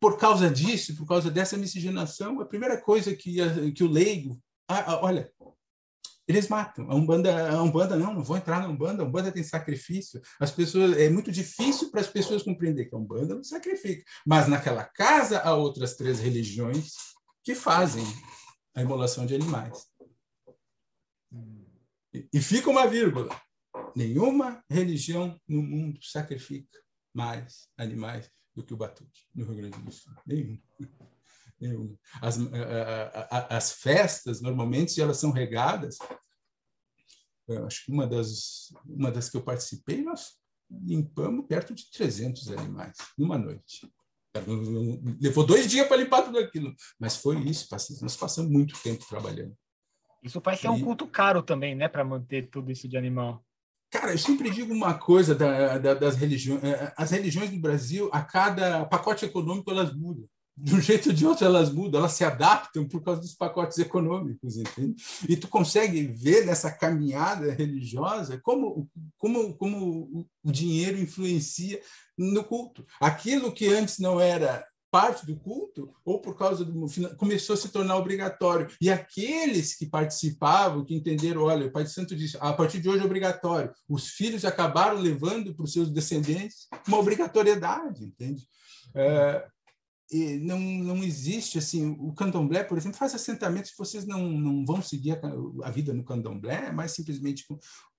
por 0.00 0.18
causa 0.18 0.50
disso, 0.50 0.96
por 0.96 1.06
causa 1.06 1.30
dessa 1.30 1.56
miscigenação, 1.56 2.40
a 2.40 2.46
primeira 2.46 2.80
coisa 2.80 3.14
que, 3.14 3.36
que 3.72 3.84
o 3.84 3.88
leigo, 3.88 4.40
ah, 4.68 4.92
ah, 4.92 5.04
olha, 5.04 5.30
eles 6.26 6.48
matam. 6.48 6.90
A 6.90 6.94
Umbanda, 6.94 7.50
a 7.50 7.62
Umbanda 7.62 7.96
não, 7.96 8.14
não 8.14 8.24
vou 8.24 8.36
entrar 8.36 8.60
na 8.60 8.68
Umbanda, 8.68 9.02
a 9.02 9.06
Umbanda 9.06 9.30
tem 9.30 9.42
sacrifício. 9.42 10.20
As 10.40 10.50
pessoas, 10.50 10.96
é 10.96 11.10
muito 11.10 11.30
difícil 11.30 11.90
para 11.90 12.00
as 12.00 12.06
pessoas 12.06 12.42
compreender 12.42 12.86
que 12.86 12.94
a 12.94 12.98
Umbanda 12.98 13.34
não 13.34 13.44
sacrifica. 13.44 14.02
Mas 14.26 14.48
naquela 14.48 14.84
casa 14.84 15.40
há 15.40 15.54
outras 15.54 15.96
três 15.96 16.20
religiões 16.20 16.92
que 17.42 17.54
fazem 17.54 18.04
a 18.74 18.80
imolação 18.80 19.26
de 19.26 19.34
animais. 19.34 19.86
E, 22.12 22.26
e 22.32 22.40
fica 22.40 22.70
uma 22.70 22.86
vírgula. 22.86 23.28
Nenhuma 23.94 24.62
religião 24.68 25.40
no 25.48 25.62
mundo 25.62 26.00
sacrifica 26.02 26.78
mais 27.12 27.68
animais 27.76 28.30
do 28.54 28.64
que 28.64 28.74
o 28.74 28.76
batuque 28.76 29.22
no 29.34 29.44
Rio 29.46 29.56
Grande 29.56 29.80
do 29.80 29.92
Sul. 29.92 30.12
Nenhum. 30.26 30.58
Nenhum. 31.60 31.96
As, 32.20 32.36
as 33.50 33.72
festas, 33.72 34.40
normalmente, 34.40 35.00
elas 35.00 35.18
são 35.18 35.30
regadas. 35.30 35.96
Eu 37.46 37.66
acho 37.66 37.84
que 37.84 37.92
uma 37.92 38.06
das, 38.06 38.72
uma 38.84 39.10
das 39.10 39.28
que 39.28 39.36
eu 39.36 39.42
participei, 39.42 40.02
nós 40.02 40.38
limpamos 40.70 41.46
perto 41.46 41.74
de 41.74 41.90
300 41.90 42.50
animais 42.50 42.96
numa 43.16 43.38
noite. 43.38 43.88
Levou 45.20 45.46
dois 45.46 45.70
dias 45.70 45.86
para 45.86 45.98
limpar 45.98 46.22
tudo 46.22 46.38
aquilo, 46.38 46.74
mas 46.98 47.16
foi 47.16 47.38
isso. 47.44 47.68
Nós 48.02 48.16
passamos 48.16 48.50
muito 48.50 48.80
tempo 48.82 49.06
trabalhando. 49.08 49.56
Isso 50.22 50.40
faz 50.40 50.58
ser 50.58 50.68
um 50.68 50.80
culto 50.80 51.06
caro 51.06 51.42
também, 51.42 51.74
né, 51.74 51.86
para 51.86 52.02
manter 52.02 52.48
tudo 52.48 52.72
isso 52.72 52.88
de 52.88 52.96
animal. 52.96 53.44
Cara, 53.94 54.10
eu 54.10 54.18
sempre 54.18 54.50
digo 54.50 54.74
uma 54.74 54.94
coisa 54.94 55.36
da, 55.36 55.78
da, 55.78 55.94
das 55.94 56.16
religiões. 56.16 56.64
É, 56.64 56.70
é, 56.70 56.92
as 56.96 57.12
religiões 57.12 57.48
do 57.48 57.60
Brasil, 57.60 58.10
a 58.12 58.22
cada 58.22 58.84
pacote 58.86 59.24
econômico, 59.24 59.70
elas 59.70 59.94
mudam. 59.94 60.24
De 60.56 60.74
um 60.74 60.80
jeito 60.80 61.10
ou 61.10 61.14
de 61.14 61.24
outro, 61.24 61.46
elas 61.46 61.72
mudam, 61.72 62.00
elas 62.00 62.12
se 62.12 62.24
adaptam 62.24 62.88
por 62.88 63.04
causa 63.04 63.20
dos 63.20 63.34
pacotes 63.34 63.78
econômicos, 63.78 64.56
entende? 64.56 64.96
E 65.28 65.36
tu 65.36 65.46
consegue 65.46 66.08
ver 66.08 66.44
nessa 66.44 66.72
caminhada 66.72 67.52
religiosa 67.52 68.40
como, 68.42 68.88
como, 69.16 69.54
como 69.54 70.26
o 70.42 70.50
dinheiro 70.50 70.98
influencia 70.98 71.80
no 72.18 72.42
culto. 72.42 72.84
Aquilo 73.00 73.52
que 73.52 73.68
antes 73.68 74.00
não 74.00 74.20
era 74.20 74.66
parte 74.94 75.26
do 75.26 75.34
culto, 75.34 75.92
ou 76.04 76.20
por 76.20 76.38
causa 76.38 76.64
do 76.64 76.86
começou 77.16 77.54
a 77.54 77.56
se 77.56 77.68
tornar 77.70 77.96
obrigatório. 77.96 78.68
E 78.80 78.88
aqueles 78.88 79.74
que 79.74 79.86
participavam, 79.86 80.84
que 80.84 80.94
entenderam, 80.94 81.42
olha, 81.42 81.66
o 81.66 81.72
Pai 81.72 81.84
Santo 81.84 82.14
disse, 82.14 82.36
a 82.38 82.52
partir 82.52 82.80
de 82.80 82.88
hoje 82.88 83.02
é 83.02 83.04
obrigatório. 83.04 83.72
Os 83.88 84.10
filhos 84.10 84.44
acabaram 84.44 85.00
levando 85.00 85.52
para 85.52 85.64
os 85.64 85.72
seus 85.72 85.90
descendentes 85.90 86.68
uma 86.86 86.98
obrigatoriedade, 86.98 88.04
entende? 88.04 88.46
É, 88.94 89.44
não, 90.42 90.60
não 90.60 91.02
existe 91.02 91.58
assim 91.58 91.96
o 91.98 92.12
candomblé 92.12 92.62
por 92.62 92.78
exemplo 92.78 92.96
faz 92.96 93.14
assentamentos 93.14 93.72
vocês 93.76 94.06
não, 94.06 94.22
não 94.28 94.64
vão 94.64 94.80
seguir 94.80 95.12
a, 95.12 95.66
a 95.66 95.70
vida 95.70 95.92
no 95.92 96.04
candomblé 96.04 96.70
mas 96.70 96.92
simplesmente 96.92 97.44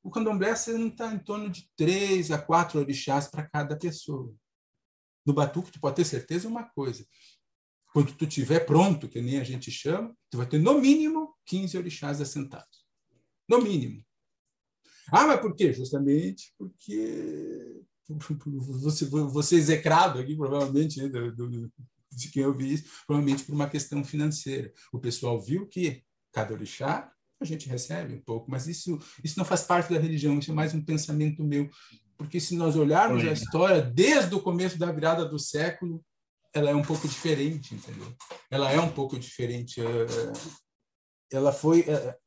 o 0.01 0.09
candomblé 0.09 0.55
você 0.55 0.71
não 0.77 0.87
está 0.87 1.11
em 1.11 1.19
torno 1.19 1.49
de 1.49 1.67
três 1.75 2.31
a 2.31 2.37
quatro 2.37 2.79
orixás 2.79 3.27
para 3.27 3.49
cada 3.49 3.75
pessoa 3.75 4.33
no 5.25 5.33
batuque, 5.33 5.71
tu 5.71 5.79
pode 5.79 5.95
ter 5.95 6.05
certeza 6.05 6.47
uma 6.47 6.63
coisa. 6.63 7.05
Quando 7.93 8.13
tu 8.13 8.25
estiver 8.25 8.65
pronto, 8.65 9.07
que 9.07 9.21
nem 9.21 9.39
a 9.39 9.43
gente 9.43 9.71
chama, 9.71 10.15
tu 10.29 10.37
vai 10.37 10.45
ter 10.45 10.59
no 10.59 10.79
mínimo 10.79 11.33
15 11.45 11.77
orixás 11.77 12.21
assentados. 12.21 12.85
No 13.47 13.61
mínimo. 13.61 14.03
Ah, 15.11 15.27
mas 15.27 15.39
por 15.39 15.55
quê? 15.55 15.71
Justamente 15.71 16.53
porque 16.57 17.83
você, 18.81 19.05
você 19.05 19.55
execrado 19.55 20.19
aqui, 20.19 20.35
provavelmente, 20.35 21.01
né, 21.01 21.07
do, 21.07 21.31
do, 21.31 21.71
de 22.11 22.29
quem 22.29 22.43
eu 22.43 22.55
vi 22.55 22.73
isso, 22.73 22.85
provavelmente 23.05 23.43
por 23.43 23.53
uma 23.53 23.69
questão 23.69 24.03
financeira. 24.03 24.71
O 24.91 24.99
pessoal 24.99 25.39
viu 25.41 25.67
que 25.67 26.03
cada 26.31 26.53
orixá 26.53 27.11
a 27.39 27.45
gente 27.45 27.67
recebe 27.67 28.13
um 28.13 28.21
pouco, 28.21 28.49
mas 28.49 28.67
isso, 28.67 28.97
isso 29.23 29.37
não 29.37 29.45
faz 29.45 29.63
parte 29.63 29.93
da 29.93 29.99
religião, 29.99 30.39
isso 30.39 30.51
é 30.51 30.53
mais 30.53 30.73
um 30.73 30.83
pensamento 30.83 31.43
meu 31.43 31.69
porque 32.17 32.39
se 32.39 32.55
nós 32.55 32.75
olharmos 32.75 33.23
a 33.23 33.31
história 33.31 33.81
desde 33.81 34.33
o 34.35 34.41
começo 34.41 34.77
da 34.77 34.91
virada 34.91 35.25
do 35.25 35.37
século, 35.37 36.03
ela 36.53 36.69
é 36.69 36.75
um 36.75 36.81
pouco 36.81 37.07
diferente, 37.07 37.75
entendeu? 37.75 38.15
Ela 38.49 38.71
é 38.71 38.79
um 38.79 38.91
pouco 38.91 39.19
diferente. 39.19 39.81
É, 39.81 39.83
é, 39.83 40.33
ela 41.31 41.51
foi 41.51 41.81
é, 41.81 42.17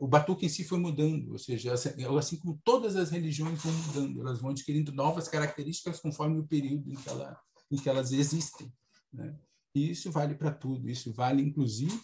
o 0.00 0.06
batuque 0.06 0.46
em 0.46 0.48
si 0.48 0.64
foi 0.64 0.78
mudando, 0.78 1.32
ou 1.32 1.38
seja, 1.38 1.74
assim 1.74 2.38
como 2.38 2.60
todas 2.62 2.94
as 2.94 3.10
religiões 3.10 3.60
vão 3.62 3.72
mudando, 3.72 4.20
elas 4.20 4.40
vão 4.40 4.50
adquirindo 4.50 4.92
novas 4.92 5.28
características 5.28 5.98
conforme 5.98 6.38
o 6.38 6.46
período 6.46 6.92
em 6.92 6.94
que, 6.94 7.08
ela, 7.08 7.40
em 7.70 7.76
que 7.76 7.88
elas 7.88 8.12
existem. 8.12 8.72
Né? 9.12 9.34
E 9.74 9.90
isso 9.90 10.10
vale 10.12 10.34
para 10.34 10.52
tudo, 10.52 10.88
isso 10.88 11.12
vale 11.12 11.42
inclusive 11.42 12.00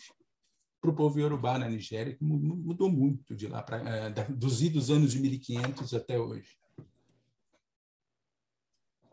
para 0.81 0.91
o 0.91 0.97
povo 0.97 1.21
iorubá 1.21 1.59
na 1.59 1.69
Nigéria, 1.69 2.15
que 2.17 2.25
mudou 2.25 2.91
muito 2.91 3.37
de 3.37 3.47
lá, 3.47 3.63
pra, 3.63 4.09
dos 4.29 4.61
idos 4.61 4.91
anos 4.91 5.13
de 5.13 5.21
1500 5.21 5.95
até 5.95 6.19
hoje. 6.19 6.49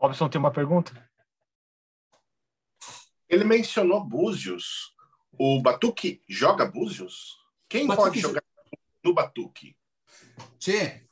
Robson 0.00 0.28
tem 0.28 0.38
uma 0.38 0.50
pergunta? 0.50 1.08
Ele 3.28 3.44
mencionou 3.44 4.02
Búzios. 4.02 4.94
O 5.32 5.60
Batuque 5.60 6.22
joga 6.28 6.64
Búzios? 6.64 7.36
Quem 7.68 7.86
batuque 7.86 8.08
pode 8.08 8.20
jogar 8.20 8.42
no 9.04 9.14
Batuque? 9.14 9.76
Tchê, 10.58 11.06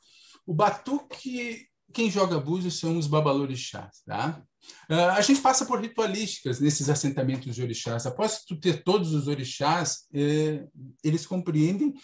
o 0.45 0.55
Batuque, 0.55 1.69
quem 1.93 2.11
joga 2.11 2.41
Búzios 2.41 2.81
são 2.81 2.99
os 2.99 3.07
babalorixás, 3.07 4.03
tá? 4.05 4.43
Uh, 4.91 5.13
a 5.13 5.21
gente 5.21 5.41
passa 5.41 5.65
por 5.65 5.81
ritualísticas 5.81 6.59
nesses 6.61 6.89
assentamentos 6.89 7.55
de 7.55 7.63
orixás. 7.63 8.07
Após 8.07 8.45
tu 8.45 8.59
ter 8.59 8.83
todos 8.83 9.13
os 9.13 9.29
orixás, 9.29 10.09
eh, 10.13 10.67
eles 11.05 11.27
compreendem 11.27 11.95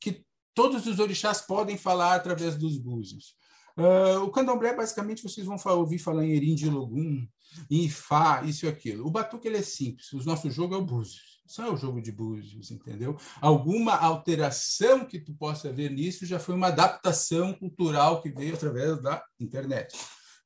que 0.00 0.24
todos 0.54 0.86
os 0.86 0.98
orixás 0.98 1.42
podem 1.42 1.78
falar 1.78 2.16
através 2.16 2.56
dos 2.56 2.76
búzios. 2.76 3.36
Uh, 3.76 4.24
o 4.24 4.30
candomblé, 4.30 4.74
basicamente, 4.74 5.22
vocês 5.22 5.46
vão 5.46 5.56
ouvir 5.76 5.98
falar 5.98 6.24
em 6.24 6.32
Erim 6.32 6.54
de 6.54 6.68
Logum, 6.68 7.26
em 7.70 7.84
Ifá, 7.84 8.42
isso 8.44 8.66
e 8.66 8.68
aquilo. 8.68 9.06
O 9.06 9.10
batuque 9.10 9.48
ele 9.48 9.58
é 9.58 9.62
simples, 9.62 10.12
o 10.12 10.24
nosso 10.24 10.50
jogo 10.50 10.74
é 10.74 10.78
o 10.78 10.84
búzios. 10.84 11.40
Só 11.46 11.66
é 11.66 11.70
o 11.70 11.76
jogo 11.76 12.00
de 12.00 12.12
búzios, 12.12 12.70
entendeu? 12.70 13.16
Alguma 13.40 13.96
alteração 13.96 15.04
que 15.04 15.18
tu 15.18 15.34
possa 15.34 15.72
ver 15.72 15.90
nisso 15.90 16.24
já 16.24 16.38
foi 16.38 16.54
uma 16.54 16.68
adaptação 16.68 17.52
cultural 17.52 18.22
que 18.22 18.30
veio 18.30 18.54
através 18.54 19.02
da 19.02 19.20
internet. 19.40 19.98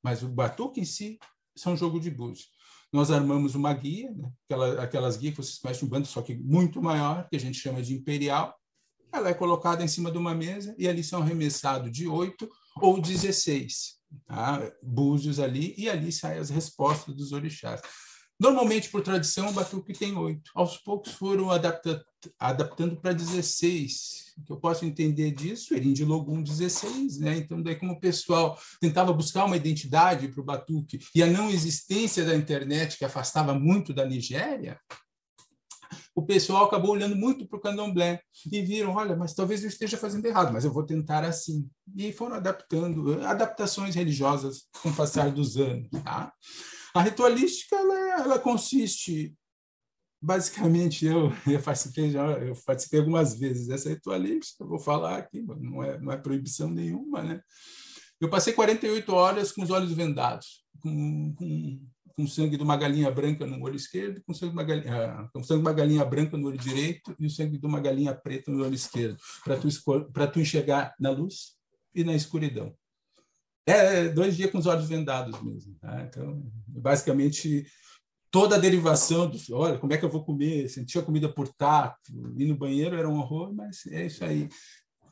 Mas 0.02 0.22
o 0.22 0.28
batuque 0.28 0.80
em 0.80 0.84
si 0.84 1.18
são 1.54 1.74
um 1.74 1.76
jogo 1.76 2.00
de 2.00 2.10
búzios. 2.10 2.48
Nós 2.90 3.10
armamos 3.10 3.54
uma 3.54 3.74
guia, 3.74 4.10
né? 4.12 4.30
Aquela, 4.44 4.82
aquelas 4.82 5.16
guias 5.18 5.34
que 5.34 5.42
vocês 5.42 5.58
conhecem 5.58 5.86
um 5.86 5.90
bando, 5.90 6.06
só 6.06 6.22
que 6.22 6.34
muito 6.36 6.80
maior, 6.80 7.28
que 7.28 7.36
a 7.36 7.40
gente 7.40 7.58
chama 7.58 7.82
de 7.82 7.92
imperial. 7.92 8.54
Ela 9.12 9.28
é 9.28 9.34
colocada 9.34 9.84
em 9.84 9.88
cima 9.88 10.10
de 10.10 10.16
uma 10.16 10.34
mesa 10.34 10.74
e 10.78 10.88
ali 10.88 11.04
são 11.04 11.20
arremessados 11.20 11.92
de 11.92 12.08
oito 12.08 12.48
ou 12.76 13.00
16, 13.00 13.98
tá? 14.26 14.72
búzios 14.82 15.38
ali, 15.38 15.74
e 15.76 15.88
ali 15.88 16.10
saem 16.12 16.38
as 16.38 16.50
respostas 16.50 17.14
dos 17.14 17.32
orixás. 17.32 17.80
Normalmente, 18.38 18.88
por 18.90 19.00
tradição, 19.00 19.48
o 19.48 19.52
batuque 19.52 19.92
tem 19.92 20.16
oito. 20.16 20.50
Aos 20.54 20.76
poucos 20.76 21.12
foram 21.12 21.50
adapta 21.50 22.04
adaptando 22.38 22.96
para 22.96 23.12
16. 23.12 24.34
O 24.38 24.44
que 24.44 24.52
eu 24.52 24.56
posso 24.56 24.84
entender 24.84 25.30
disso? 25.30 25.74
Erim 25.74 25.94
Logum 26.04 26.42
16, 26.42 27.18
né? 27.20 27.36
Então, 27.36 27.62
daí 27.62 27.76
como 27.76 27.92
o 27.92 28.00
pessoal 28.00 28.58
tentava 28.80 29.12
buscar 29.12 29.44
uma 29.44 29.56
identidade 29.56 30.28
para 30.28 30.40
o 30.40 30.44
batuque 30.44 30.98
e 31.14 31.22
a 31.22 31.26
não 31.26 31.50
existência 31.50 32.24
da 32.24 32.34
internet 32.34 32.98
que 32.98 33.04
afastava 33.04 33.54
muito 33.54 33.92
da 33.92 34.04
Nigéria, 34.04 34.80
o 36.14 36.22
pessoal 36.22 36.66
acabou 36.66 36.92
olhando 36.92 37.16
muito 37.16 37.46
para 37.46 37.58
o 37.58 37.60
candomblé 37.60 38.20
e 38.50 38.62
viram, 38.62 38.94
olha, 38.94 39.16
mas 39.16 39.34
talvez 39.34 39.62
eu 39.62 39.68
esteja 39.68 39.96
fazendo 39.96 40.24
errado, 40.26 40.52
mas 40.52 40.64
eu 40.64 40.72
vou 40.72 40.84
tentar 40.84 41.24
assim. 41.24 41.68
E 41.96 42.12
foram 42.12 42.36
adaptando, 42.36 43.20
adaptações 43.24 43.94
religiosas 43.94 44.68
com 44.80 44.90
o 44.90 44.94
passar 44.94 45.30
dos 45.32 45.56
anos. 45.56 45.88
Tá? 46.04 46.32
A 46.94 47.02
ritualística 47.02 47.74
ela, 47.74 48.22
ela 48.22 48.38
consiste 48.38 49.34
basicamente 50.24 51.04
eu, 51.04 51.30
eu 51.46 51.60
participei 51.60 52.10
já, 52.10 52.24
eu 52.38 52.54
participei 52.64 53.00
algumas 53.00 53.34
vezes 53.38 53.66
dessa 53.66 53.90
ritualística, 53.90 54.64
vou 54.64 54.78
falar 54.78 55.18
aqui, 55.18 55.42
não 55.42 55.82
é, 55.82 56.00
não 56.00 56.12
é 56.12 56.16
proibição 56.16 56.70
nenhuma, 56.70 57.22
né? 57.22 57.40
Eu 58.20 58.30
passei 58.30 58.52
48 58.52 59.12
horas 59.12 59.52
com 59.52 59.62
os 59.62 59.70
olhos 59.70 59.92
vendados, 59.92 60.64
com, 60.80 61.34
com, 61.34 61.80
com 62.16 62.26
sangue 62.26 62.56
de 62.56 62.62
uma 62.62 62.76
galinha 62.76 63.10
branca 63.10 63.46
no 63.46 63.62
olho 63.62 63.76
esquerdo, 63.76 64.22
com 64.24 64.32
sangue 64.32 64.52
de 64.52 64.56
uma 64.56 64.64
galinha, 64.64 64.94
ah, 64.94 65.28
com 65.32 65.42
sangue 65.42 65.62
de 65.62 65.66
uma 65.66 65.72
galinha 65.72 66.04
branca 66.04 66.36
no 66.36 66.48
olho 66.48 66.58
direito 66.58 67.14
e 67.18 67.26
o 67.26 67.30
sangue 67.30 67.58
de 67.58 67.66
uma 67.66 67.80
galinha 67.80 68.14
preta 68.14 68.50
no 68.50 68.64
olho 68.64 68.74
esquerdo, 68.74 69.16
para 69.44 69.56
tu, 69.56 69.68
tu 70.32 70.40
enxergar 70.40 70.94
na 70.98 71.10
luz 71.10 71.56
e 71.94 72.04
na 72.04 72.14
escuridão. 72.14 72.74
É, 73.66 74.08
dois 74.08 74.36
dias 74.36 74.50
com 74.50 74.58
os 74.58 74.66
olhos 74.66 74.88
vendados 74.88 75.40
mesmo. 75.42 75.74
Tá? 75.80 76.02
Então, 76.02 76.42
basicamente, 76.68 77.66
toda 78.30 78.56
a 78.56 78.58
derivação 78.60 79.28
do 79.28 79.38
olha, 79.52 79.78
como 79.78 79.92
é 79.92 79.96
que 79.96 80.04
eu 80.04 80.10
vou 80.10 80.24
comer? 80.24 80.68
Sentir 80.68 80.98
a 80.98 81.02
comida 81.02 81.32
por 81.32 81.48
tato, 81.48 82.12
ir 82.36 82.46
no 82.46 82.56
banheiro 82.56 82.96
era 82.96 83.08
um 83.08 83.18
horror, 83.18 83.54
mas 83.54 83.86
é 83.86 84.06
isso 84.06 84.24
aí. 84.24 84.48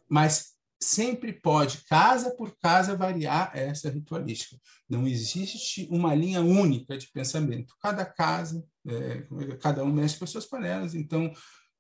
Mas 0.09 0.52
sempre 0.83 1.33
pode, 1.33 1.85
casa 1.85 2.35
por 2.35 2.57
casa, 2.59 2.97
variar 2.97 3.53
essa 3.55 3.89
ritualística. 3.89 4.57
Não 4.89 5.07
existe 5.07 5.87
uma 5.91 6.15
linha 6.15 6.41
única 6.41 6.99
de 6.99 7.11
pensamento. 7.11 7.75
Cada 7.81 8.05
casa, 8.05 8.67
é, 8.87 9.27
é 9.53 9.57
cada 9.57 9.85
um 9.85 9.93
mexe 9.93 10.19
com 10.19 10.25
as 10.25 10.31
suas 10.31 10.47
panelas, 10.47 10.95
então, 10.95 11.33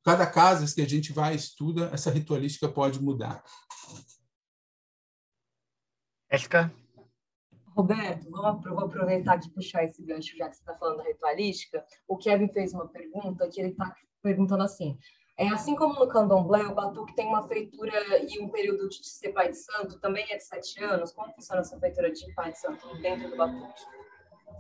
cada 0.05 0.27
casa 0.27 0.73
que 0.73 0.81
a 0.81 0.89
gente 0.89 1.13
vai 1.13 1.35
estuda, 1.35 1.91
essa 1.93 2.11
ritualística 2.11 2.69
pode 2.69 3.03
mudar. 3.03 3.43
Ética? 6.31 6.73
Roberto, 7.75 8.31
vamos, 8.31 8.65
vou 8.65 8.85
aproveitar 8.85 9.37
de 9.37 9.51
puxar 9.51 9.85
esse 9.85 10.03
gancho, 10.05 10.37
já 10.37 10.49
que 10.49 10.57
você 10.57 10.63
está 10.63 10.75
falando 10.77 10.99
da 10.99 11.05
ritualística. 11.05 11.85
O 12.07 12.17
Kevin 12.17 12.49
fez 12.53 12.73
uma 12.73 12.87
pergunta 12.87 13.49
que 13.49 13.61
ele 13.61 13.71
está 13.71 13.95
perguntando 14.23 14.63
assim: 14.63 14.99
é 15.39 15.49
assim 15.49 15.75
como 15.75 15.99
no 15.99 16.09
candomblé, 16.09 16.63
o 16.67 16.75
batuque 16.75 17.15
tem 17.15 17.27
uma 17.27 17.47
feitura 17.49 17.93
e 18.29 18.41
um 18.41 18.49
período 18.51 18.89
de 18.89 19.07
ser 19.07 19.33
pai 19.33 19.51
de 19.51 19.57
santo, 19.57 19.99
também 19.99 20.25
é 20.31 20.37
de 20.37 20.45
sete 20.45 20.83
anos. 20.83 21.13
Como 21.13 21.33
funciona 21.35 21.63
essa 21.63 21.79
feitura 21.79 22.13
de 22.13 22.33
pai 22.35 22.53
de 22.53 22.59
santo 22.59 22.95
dentro 23.01 23.31
do 23.31 23.37
batuque? 23.37 23.83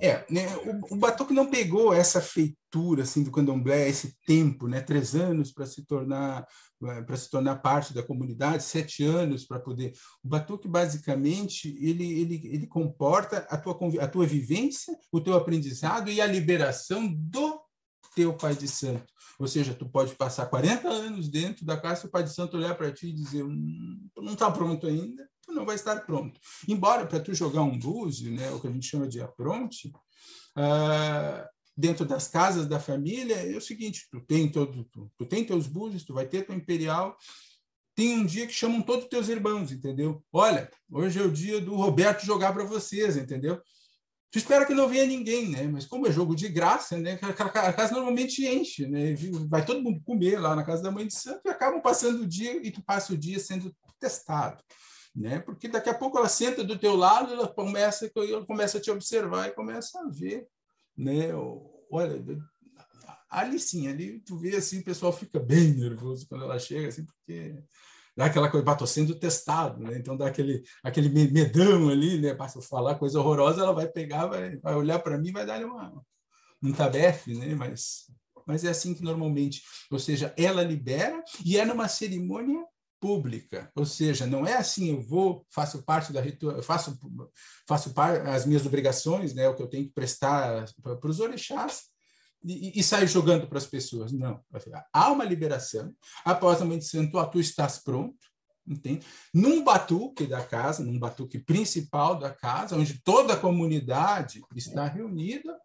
É, 0.00 0.24
né, 0.30 0.46
o, 0.56 0.94
o 0.94 0.96
Batuque 0.96 1.35
não 1.35 1.50
pegou 1.50 1.92
essa 1.92 2.20
feitura 2.20 3.02
assim 3.02 3.22
do 3.22 3.30
candomblé, 3.30 3.88
esse 3.88 4.16
tempo, 4.26 4.66
né, 4.66 4.80
três 4.80 5.14
anos 5.14 5.52
para 5.52 5.66
se 5.66 5.85
tornar 5.85 6.46
eh, 6.85 7.02
para 7.02 7.16
se 7.16 7.30
tornar 7.30 7.56
parte 7.56 7.94
da 7.94 8.02
comunidade, 8.02 8.64
sete 8.64 9.04
anos 9.04 9.44
para 9.44 9.61
poder. 9.61 9.92
O 10.24 10.28
Batuque 10.28 10.66
basicamente 10.66 11.68
ele, 11.80 12.20
ele, 12.20 12.40
ele 12.52 12.66
comporta 12.66 13.46
a 13.48 13.56
tua 13.56 13.78
a 14.00 14.08
tua 14.08 14.26
vivência, 14.26 14.96
o 15.12 15.20
teu 15.20 15.35
aprendizado 15.35 16.11
e 16.11 16.20
a 16.20 16.26
liberação 16.26 17.06
do 17.06 17.61
teu 18.15 18.35
pai 18.37 18.55
de 18.55 18.69
santo. 18.69 19.05
Ou 19.38 19.49
seja, 19.49 19.75
tu 19.75 19.88
pode 19.88 20.15
passar 20.15 20.47
40 20.47 20.88
anos 20.88 21.29
dentro 21.29 21.65
da 21.65 21.77
casa 21.77 22.05
e 22.05 22.09
o 22.09 22.11
pai 22.11 22.23
de 22.23 22.33
santo 22.33 22.57
olhar 22.57 22.75
para 22.75 22.93
ti 22.93 23.09
e 23.09 23.12
dizer, 23.12 23.43
hum, 23.43 24.09
tu 24.15 24.23
não 24.23 24.35
está 24.35 24.51
pronto 24.51 24.87
ainda, 24.87 25.29
tu 25.43 25.53
não 25.53 25.65
vai 25.65 25.75
estar 25.75 26.01
pronto. 26.07 26.38
Embora 26.69 27.07
para 27.07 27.21
tu 27.21 27.35
jogar 27.35 27.62
um 27.62 27.79
búzio, 27.79 28.33
né, 28.33 28.51
o 28.51 28.61
que 28.61 28.69
a 28.69 28.71
gente 28.71 28.87
chama 28.87 29.09
de 29.09 29.21
apronte, 29.21 29.88
uh, 30.57 31.49
dentro 31.77 32.05
das 32.05 32.29
casas 32.29 32.67
da 32.67 32.79
família, 32.79 33.35
é 33.35 33.57
o 33.57 33.61
seguinte, 33.61 34.07
tu 34.11 34.21
tem 34.21 34.51
todo, 34.51 34.85
tu, 34.85 35.11
tu 35.17 35.27
tem 35.27 35.45
teus 35.45 35.67
búzios, 35.67 36.05
tu 36.05 36.15
vai 36.15 36.27
ter 36.27 36.45
tua 36.45 36.55
imperial, 36.55 37.17
tem 37.95 38.19
um 38.19 38.27
dia 38.27 38.47
que 38.47 38.53
chamam 38.53 38.81
todos 38.81 39.05
os 39.05 39.11
teus 39.11 39.29
irmãos, 39.29 39.71
entendeu? 39.71 40.23
Olha, 40.33 40.71
hoje 40.91 41.19
é 41.19 41.23
o 41.23 41.31
dia 41.31 41.61
do 41.61 41.75
Roberto 41.75 42.25
jogar 42.25 42.53
para 42.53 42.65
vocês, 42.65 43.17
entendeu? 43.17 43.61
Tu 44.33 44.38
espera 44.38 44.64
que 44.64 44.75
não 44.75 44.88
venha 44.88 45.07
ninguém, 45.07 45.51
né? 45.51 45.64
Mas 45.64 45.87
como 45.87 46.07
é 46.07 46.11
jogo 46.11 46.35
de 46.35 46.49
graça, 46.49 46.99
né? 46.99 47.18
A 47.23 47.73
casa 47.73 47.92
normalmente 47.92 48.45
enche, 48.47 48.87
né? 48.87 49.14
Vai 49.49 49.64
todo 49.64 49.83
mundo 49.83 50.01
comer 50.05 50.40
lá 50.40 50.57
na 50.57 50.64
casa 50.64 50.83
da 50.83 50.90
mãe 50.90 51.07
de 51.07 51.14
santo 51.14 51.42
e 51.45 51.51
acabam 51.51 51.83
passando 51.83 52.23
o 52.23 52.27
dia 52.27 52.57
e 52.66 52.71
tu 52.71 52.83
passa 52.83 53.12
o 53.12 53.16
dia 53.16 53.38
sendo 53.38 53.73
testado 54.01 54.64
né? 55.14 55.38
Porque 55.40 55.68
daqui 55.68 55.90
a 55.90 55.95
pouco 55.95 56.18
ela 56.18 56.29
senta 56.29 56.64
do 56.64 56.79
teu 56.79 56.97
lado, 56.97 57.33
ela 57.33 57.49
começa, 57.49 58.11
ela 58.16 58.47
começa 58.47 58.79
a 58.79 58.81
te 58.81 58.90
observar 58.90 59.49
e 59.49 59.55
começa 59.55 60.01
a 60.01 60.09
ver, 60.09 60.47
né? 60.97 61.35
Olha, 61.90 62.25
ali 63.29 63.59
sim, 63.59 63.88
ali 63.88 64.21
tu 64.21 64.37
vê 64.38 64.57
assim, 64.57 64.81
o 64.81 64.85
pessoal 64.85 65.12
fica 65.12 65.38
bem 65.38 65.75
nervoso 65.75 66.27
quando 66.29 66.45
ela 66.45 66.59
chega, 66.59 66.88
assim, 66.88 67.05
porque 67.05 67.62
dá 68.16 68.27
aquela 68.27 68.51
coisa, 68.51 68.70
estou 68.70 68.87
sendo 68.87 69.14
testado, 69.14 69.83
né? 69.83 69.96
Então 69.96 70.16
dá 70.16 70.27
aquele, 70.27 70.62
aquele 70.83 71.09
medão 71.09 71.88
ali, 71.88 72.20
né? 72.20 72.35
Passa 72.35 72.59
a 72.59 72.62
falar 72.62 72.96
coisa 72.96 73.18
horrorosa, 73.18 73.62
ela 73.62 73.72
vai 73.72 73.87
pegar, 73.87 74.27
vai, 74.27 74.57
vai 74.57 74.75
olhar 74.75 74.98
para 74.98 75.18
mim, 75.18 75.33
vai 75.33 75.46
dar 75.46 75.64
uma 75.64 75.92
um 76.62 76.72
tabefe, 76.72 77.35
né? 77.35 77.55
Mas 77.55 78.07
mas 78.46 78.64
é 78.64 78.70
assim 78.70 78.92
que 78.92 79.05
normalmente, 79.05 79.62
ou 79.90 80.01
seja, 80.01 80.35
ela 80.37 80.64
libera 80.64 81.22
e 81.44 81.57
é 81.57 81.64
numa 81.64 81.87
cerimônia 81.87 82.64
pública, 83.01 83.70
ou 83.75 83.85
seja, 83.85 84.27
não 84.27 84.46
é 84.46 84.55
assim 84.55 84.90
eu 84.90 85.01
vou 85.01 85.44
faço 85.51 85.83
parte 85.83 86.12
da 86.12 86.20
ritual, 86.20 86.62
faço 86.62 86.98
faço 87.68 87.92
as 88.27 88.46
minhas 88.46 88.64
obrigações, 88.64 89.35
né, 89.35 89.48
o 89.48 89.57
que 89.57 89.62
eu 89.62 89.68
tenho 89.68 89.87
que 89.87 89.92
prestar 89.92 90.66
para 90.81 91.11
os 91.11 91.18
orixás 91.18 91.91
e, 92.44 92.78
e 92.78 92.83
sair 92.83 93.07
jogando 93.07 93.46
para 93.46 93.59
as 93.59 93.66
pessoas. 93.66 94.12
Não, 94.12 94.40
há 94.92 95.11
uma 95.11 95.24
liberação. 95.24 95.94
Após 96.24 96.61
a 96.61 96.64
mãe 96.64 96.78
de 96.78 96.85
santo, 96.85 97.24
tu 97.31 97.40
estás 97.40 97.78
pronto, 97.78 98.16
entende? 98.66 99.07
Num 99.33 99.62
batuque 99.64 100.26
da 100.26 100.44
casa, 100.44 100.85
num 100.85 100.98
batuque 100.98 101.38
principal 101.38 102.18
da 102.18 102.31
casa, 102.31 102.76
onde 102.76 103.02
toda 103.02 103.35
a 103.35 103.38
comunidade 103.40 104.42
está 104.55 104.87
reunida, 104.87 105.57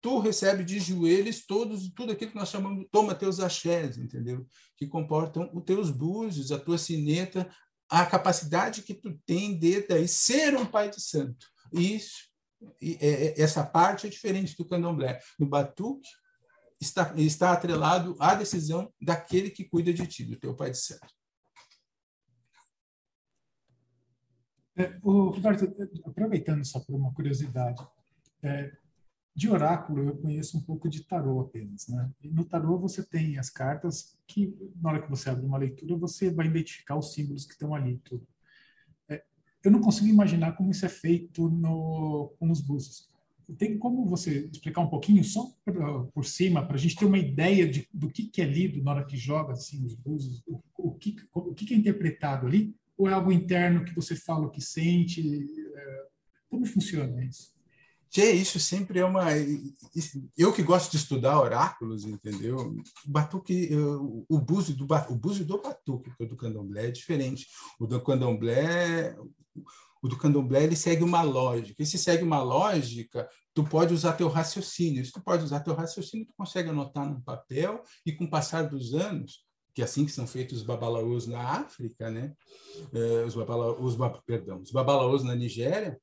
tu 0.00 0.18
recebe 0.18 0.64
de 0.64 0.78
joelhos 0.78 1.44
todos, 1.44 1.90
tudo 1.90 2.12
aquilo 2.12 2.30
que 2.30 2.36
nós 2.36 2.50
chamamos, 2.50 2.86
toma 2.90 3.14
teus 3.14 3.40
axés, 3.40 3.98
entendeu? 3.98 4.46
Que 4.76 4.86
comportam 4.86 5.50
os 5.52 5.64
teus 5.64 5.90
búzios, 5.90 6.52
a 6.52 6.58
tua 6.58 6.78
sineta, 6.78 7.48
a 7.90 8.04
capacidade 8.06 8.82
que 8.82 8.94
tu 8.94 9.18
tem 9.26 9.58
de 9.58 9.86
daí 9.86 10.06
ser 10.06 10.56
um 10.56 10.66
pai 10.66 10.90
de 10.90 11.00
santo. 11.00 11.46
Isso, 11.72 12.27
essa 13.36 13.64
parte 13.64 14.06
é 14.06 14.10
diferente 14.10 14.56
do 14.56 14.64
candomblé. 14.64 15.20
No 15.38 15.46
batuque, 15.46 16.08
está, 16.80 17.12
está 17.16 17.52
atrelado 17.52 18.16
à 18.18 18.34
decisão 18.34 18.92
daquele 19.00 19.50
que 19.50 19.64
cuida 19.64 19.92
de 19.92 20.06
ti, 20.06 20.24
do 20.24 20.36
teu 20.36 20.54
pai 20.54 20.70
de. 20.70 20.78
É, 24.76 24.96
o 25.02 25.30
Roberto, 25.30 25.64
aproveitando 26.06 26.64
só 26.64 26.78
por 26.78 26.94
uma 26.94 27.12
curiosidade, 27.12 27.84
é, 28.42 28.72
de 29.34 29.48
oráculo, 29.48 30.02
eu 30.02 30.16
conheço 30.16 30.58
um 30.58 30.62
pouco 30.62 30.88
de 30.88 31.04
tarô 31.04 31.40
apenas, 31.40 31.86
né? 31.88 32.10
E 32.22 32.28
no 32.28 32.44
tarô 32.44 32.78
você 32.78 33.04
tem 33.04 33.38
as 33.38 33.50
cartas 33.50 34.18
que, 34.26 34.56
na 34.80 34.90
hora 34.90 35.02
que 35.02 35.10
você 35.10 35.30
abre 35.30 35.46
uma 35.46 35.58
leitura, 35.58 35.96
você 35.96 36.30
vai 36.30 36.46
identificar 36.46 36.96
os 36.96 37.12
símbolos 37.12 37.44
que 37.44 37.52
estão 37.52 37.74
ali. 37.74 37.98
Tudo. 37.98 38.26
Eu 39.64 39.70
não 39.70 39.80
consigo 39.80 40.08
imaginar 40.08 40.52
como 40.52 40.70
isso 40.70 40.86
é 40.86 40.88
feito 40.88 41.48
no, 41.48 42.32
com 42.38 42.50
os. 42.50 43.08
Tem 43.56 43.78
como 43.78 44.04
você 44.04 44.48
explicar 44.52 44.82
um 44.82 44.90
pouquinho, 44.90 45.24
só 45.24 45.50
por, 45.64 46.06
por 46.12 46.24
cima, 46.24 46.64
para 46.64 46.76
a 46.76 46.78
gente 46.78 46.96
ter 46.96 47.06
uma 47.06 47.18
ideia 47.18 47.66
de, 47.66 47.88
do 47.92 48.10
que, 48.10 48.24
que 48.24 48.42
é 48.42 48.44
lido 48.44 48.82
na 48.82 48.92
hora 48.92 49.06
que 49.06 49.16
joga 49.16 49.54
assim, 49.54 49.84
os 49.84 49.94
búzios, 49.94 50.42
o, 50.46 50.60
o, 50.76 50.92
que, 50.92 51.16
o 51.32 51.54
que, 51.54 51.72
é 51.72 51.76
interpretado 51.76 52.46
ali? 52.46 52.74
Ou 52.96 53.08
é 53.08 53.12
algo 53.12 53.32
interno 53.32 53.84
que 53.84 53.94
você 53.94 54.14
fala 54.14 54.46
o 54.46 54.50
que 54.50 54.60
sente? 54.60 55.22
É, 55.74 56.06
como 56.48 56.66
funciona 56.66 57.24
isso? 57.24 57.57
Que 58.10 58.24
isso 58.24 58.58
sempre 58.58 59.00
é 59.00 59.04
uma 59.04 59.26
eu 60.36 60.52
que 60.52 60.62
gosto 60.62 60.90
de 60.90 60.96
estudar 60.96 61.40
oráculos 61.40 62.04
entendeu? 62.04 62.56
O 63.06 63.10
batuque 63.10 63.70
o 64.28 64.38
búzio 64.38 64.74
do 64.74 64.86
o 65.10 65.14
búzio 65.14 65.44
do 65.44 65.60
batuque 65.60 66.10
do 66.26 66.36
candomblé 66.36 66.86
é 66.86 66.90
diferente. 66.90 67.46
O 67.78 67.86
do 67.86 68.00
candomblé 68.00 69.16
o 70.00 70.08
do 70.08 70.16
candomblé 70.16 70.64
ele 70.64 70.76
segue 70.76 71.02
uma 71.02 71.22
lógica. 71.22 71.82
E 71.82 71.86
se 71.86 71.98
segue 71.98 72.22
uma 72.22 72.42
lógica 72.42 73.28
tu 73.52 73.64
pode 73.64 73.92
usar 73.92 74.14
teu 74.14 74.28
raciocínio. 74.28 75.04
Se 75.04 75.12
tu 75.12 75.20
pode 75.20 75.44
usar 75.44 75.60
teu 75.60 75.74
raciocínio 75.74 76.26
tu 76.26 76.34
consegue 76.36 76.70
anotar 76.70 77.06
num 77.06 77.20
papel 77.20 77.82
e 78.06 78.12
com 78.12 78.24
o 78.24 78.30
passar 78.30 78.62
dos 78.62 78.94
anos 78.94 79.46
que 79.74 79.82
é 79.82 79.84
assim 79.84 80.04
que 80.04 80.10
são 80.10 80.26
feitos 80.26 80.58
os 80.58 80.64
babalaôs 80.64 81.28
na 81.28 81.40
África 81.40 82.10
né? 82.10 82.34
Eh, 82.92 83.24
os 83.24 83.34
babalaôs 83.34 83.96
perdão 84.26 84.60
os 84.60 84.72
babalaôs 84.72 85.22
na 85.22 85.36
Nigéria 85.36 86.00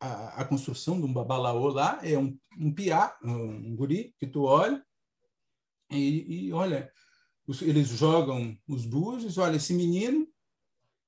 a, 0.00 0.44
construção 0.44 0.98
de 0.98 1.06
um 1.06 1.12
babalaô 1.12 1.68
lá 1.68 2.00
é 2.02 2.18
um, 2.18 2.36
um 2.58 2.72
piá, 2.72 3.16
um, 3.22 3.70
um 3.70 3.76
guri 3.76 4.14
que 4.18 4.26
tu 4.26 4.44
olha 4.44 4.82
e, 5.90 6.46
e 6.46 6.52
olha, 6.52 6.90
os, 7.46 7.60
eles 7.60 7.88
jogam 7.88 8.56
os 8.66 8.86
búzios, 8.86 9.36
olha, 9.36 9.56
esse 9.56 9.74
menino 9.74 10.26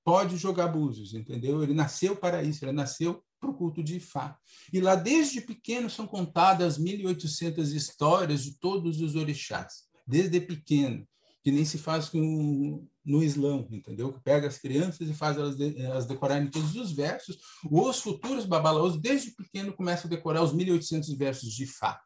pode 0.05 0.37
jogar 0.37 0.69
búzios, 0.69 1.15
entendeu? 1.15 1.63
Ele 1.63 1.73
nasceu 1.73 2.17
para 2.17 2.43
isso, 2.43 2.65
ele 2.65 2.73
nasceu 2.73 3.25
para 3.41 3.51
o 3.51 3.55
culto 3.55 3.83
de 3.83 3.97
Ifá. 3.97 4.37
E 4.73 4.81
lá, 4.81 4.95
desde 4.95 5.41
pequeno, 5.41 5.89
são 5.89 6.07
contadas 6.07 6.79
1.800 6.79 7.75
histórias 7.75 8.43
de 8.45 8.59
todos 8.59 9.01
os 9.01 9.15
orixás, 9.15 9.85
desde 10.07 10.41
pequeno, 10.41 11.07
que 11.43 11.51
nem 11.51 11.65
se 11.65 11.79
faz 11.79 12.09
com, 12.09 12.87
no 13.05 13.23
Islã, 13.23 13.67
entendeu? 13.71 14.13
Que 14.13 14.21
pega 14.21 14.47
as 14.47 14.59
crianças 14.59 15.09
e 15.09 15.15
faz 15.15 15.37
elas, 15.37 15.57
de, 15.57 15.81
elas 15.81 16.07
decorarem 16.07 16.49
todos 16.49 16.75
os 16.77 16.93
versos. 16.93 17.39
Os 17.71 18.01
futuros 18.01 18.47
babalaos, 18.47 19.01
desde 19.01 19.33
pequeno, 19.33 19.73
começam 19.73 20.07
a 20.07 20.11
decorar 20.11 20.43
os 20.43 20.55
1.800 20.55 21.17
versos 21.17 21.53
de 21.53 21.65
Ifá. 21.65 22.01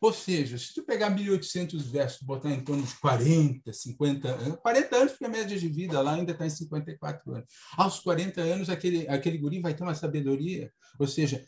Ou 0.00 0.12
seja, 0.12 0.58
se 0.58 0.74
tu 0.74 0.82
pegar 0.82 1.14
1.800 1.14 1.80
versos, 1.82 2.22
botar 2.22 2.50
em 2.50 2.60
torno 2.64 2.82
de 2.82 2.92
40, 2.96 3.72
50 3.72 4.56
40 4.56 4.96
anos, 4.96 5.12
porque 5.12 5.24
a 5.24 5.28
média 5.28 5.56
de 5.56 5.68
vida 5.68 6.00
lá 6.00 6.14
ainda 6.14 6.32
está 6.32 6.44
em 6.44 6.50
54 6.50 7.34
anos. 7.34 7.46
Aos 7.76 8.00
40 8.00 8.40
anos, 8.40 8.68
aquele, 8.68 9.06
aquele 9.08 9.38
guri 9.38 9.60
vai 9.60 9.74
ter 9.74 9.84
uma 9.84 9.94
sabedoria. 9.94 10.72
Ou 10.98 11.06
seja, 11.06 11.44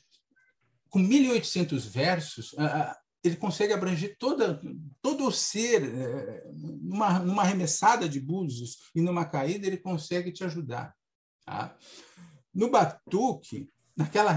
com 0.89 1.01
1.800 1.01 1.91
versos, 1.91 2.55
ele 3.25 3.37
consegue 3.37 3.73
abranger 3.73 4.17
toda, 4.19 4.61
todo 5.01 5.27
o 5.27 5.33
ser, 5.33 5.83
é, 5.83 6.45
numa, 6.53 7.19
numa 7.19 7.43
arremessada 7.43 8.07
de 8.07 8.21
búzios 8.21 8.77
e 8.95 9.01
numa 9.01 9.25
caída, 9.25 9.67
ele 9.67 9.79
consegue 9.79 10.31
te 10.31 10.45
ajudar. 10.45 10.95
Tá? 11.47 11.75
No 12.55 12.71
batuque, 12.71 13.71
naquela 13.97 14.33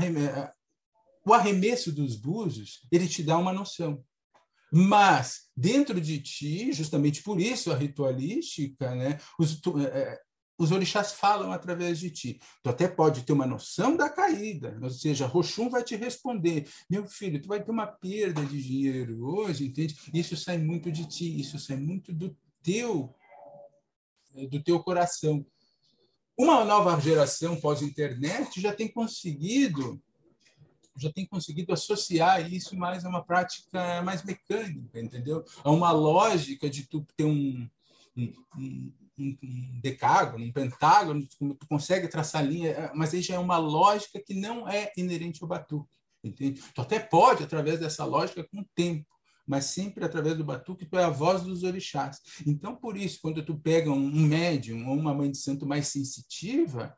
o 1.26 1.34
arremesso 1.34 1.92
dos 1.92 2.16
búzios, 2.16 2.88
ele 2.90 3.08
te 3.08 3.22
dá 3.22 3.38
uma 3.38 3.52
noção. 3.52 4.02
Mas, 4.72 5.50
dentro 5.56 6.00
de 6.00 6.22
ti, 6.22 6.72
justamente 6.72 7.22
por 7.22 7.40
isso 7.40 7.72
a 7.72 7.76
ritualística, 7.76 8.96
né, 8.96 9.20
os, 9.38 9.60
é, 9.92 10.22
os 10.58 10.72
orixás 10.72 11.14
falam 11.14 11.52
através 11.52 12.00
de 12.00 12.10
ti. 12.10 12.40
Tu 12.64 12.70
até 12.70 12.88
pode 12.88 13.24
ter 13.24 13.34
uma 13.34 13.46
noção 13.46 13.96
da 13.96 14.10
caída, 14.10 14.78
ou 14.82 14.90
seja, 14.90 15.28
Roxum 15.28 15.70
vai 15.70 15.84
te 15.84 15.96
responder: 15.96 16.68
meu 16.90 17.08
filho, 17.08 17.42
tu 17.42 17.48
vai 17.48 17.64
ter 17.64 17.72
uma 17.72 17.88
perda 17.88 18.44
de 18.46 18.62
dinheiro 18.62 19.24
hoje, 19.24 19.66
entende? 19.66 19.96
Isso 20.14 20.36
sai 20.36 20.58
muito 20.58 20.92
de 20.92 21.06
ti, 21.06 21.40
isso 21.40 21.60
sai 21.60 21.78
muito 21.78 22.12
do 22.14 22.36
teu, 22.64 23.14
do 24.50 24.62
teu 24.64 24.82
coração. 24.82 25.46
Uma 26.38 26.64
nova 26.64 27.00
geração 27.00 27.60
pós-internet 27.60 28.62
já 28.62 28.74
tem 28.74 28.88
conseguido 28.88 30.02
já 31.00 31.14
tem 31.14 31.28
conseguido 31.28 31.72
associar 31.72 32.52
isso 32.52 32.76
mais 32.76 33.06
a 33.06 33.10
uma 33.10 33.24
prática 33.24 34.02
mais 34.02 34.24
mecânica, 34.24 35.00
entendeu? 35.00 35.46
A 35.64 35.70
uma 35.70 35.92
lógica 35.92 36.68
de 36.68 36.88
tu 36.88 37.06
ter 37.16 37.24
um, 37.24 37.70
um, 38.16 38.34
um, 38.58 38.94
um 39.18 39.80
decágono, 39.82 40.46
um 40.46 40.52
pentágono, 40.52 41.28
tu, 41.28 41.58
consegue 41.68 42.08
traçar 42.08 42.46
linha, 42.46 42.92
mas 42.94 43.14
aí 43.14 43.22
já 43.22 43.36
é 43.36 43.40
uma 43.40 43.58
lógica 43.58 44.22
que 44.24 44.34
não 44.34 44.68
é 44.68 44.92
inerente 44.96 45.42
ao 45.42 45.50
batuque, 45.50 45.90
entende? 46.24 46.62
Tu 46.74 46.82
até 46.82 47.00
pode, 47.00 47.44
através 47.44 47.80
dessa 47.80 48.06
lógica, 48.06 48.44
com 48.44 48.60
o 48.62 48.68
tempo, 48.76 49.06
mas 49.46 49.66
sempre 49.66 50.04
através 50.04 50.38
do 50.38 50.44
batuque, 50.44 50.86
tu 50.86 50.98
é 50.98 51.04
a 51.04 51.10
voz 51.10 51.42
dos 51.44 51.64
orixás. 51.64 52.20
Então, 52.46 52.76
por 52.76 52.98
isso, 52.98 53.20
quando 53.22 53.44
tu 53.44 53.58
pega 53.58 53.90
um 53.90 54.12
médium 54.12 54.90
ou 54.90 54.96
uma 54.96 55.14
mãe 55.14 55.32
de 55.32 55.38
santo 55.38 55.66
mais 55.66 55.88
sensitiva, 55.88 56.96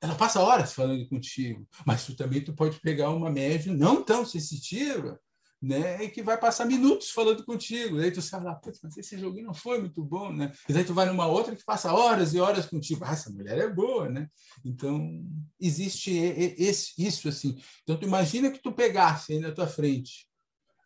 ela 0.00 0.14
passa 0.14 0.40
horas 0.40 0.72
falando 0.72 1.08
contigo, 1.08 1.66
mas 1.84 2.06
tu 2.06 2.14
também 2.14 2.42
tu 2.42 2.54
pode 2.54 2.80
pegar 2.80 3.10
uma 3.10 3.30
média 3.30 3.72
não 3.72 4.04
tão 4.04 4.24
sensitiva, 4.24 5.20
né, 5.66 6.04
e 6.04 6.08
que 6.08 6.22
vai 6.22 6.38
passar 6.38 6.64
minutos 6.64 7.10
falando 7.10 7.44
contigo. 7.44 7.98
Daí 7.98 8.12
tu 8.12 8.22
sabe 8.22 8.44
lá, 8.44 8.60
mas 8.82 8.96
esse 8.96 9.18
joguinho 9.18 9.46
não 9.46 9.54
foi 9.54 9.80
muito 9.80 10.02
bom, 10.02 10.32
né? 10.32 10.52
E 10.68 10.72
daí 10.72 10.84
tu 10.84 10.94
vai 10.94 11.06
numa 11.06 11.26
outra 11.26 11.56
que 11.56 11.64
passa 11.64 11.92
horas 11.92 12.32
e 12.34 12.40
horas 12.40 12.66
contigo. 12.66 13.04
Ah, 13.04 13.12
essa 13.12 13.30
mulher 13.30 13.58
é 13.58 13.68
boa, 13.68 14.08
né? 14.08 14.28
Então, 14.64 15.24
existe 15.60 16.12
esse, 16.14 16.92
isso 16.96 17.28
assim. 17.28 17.58
Então, 17.82 17.96
tu 17.96 18.06
imagina 18.06 18.50
que 18.50 18.62
tu 18.62 18.72
pegasse 18.72 19.32
aí 19.32 19.40
na 19.40 19.50
tua 19.50 19.66
frente 19.66 20.28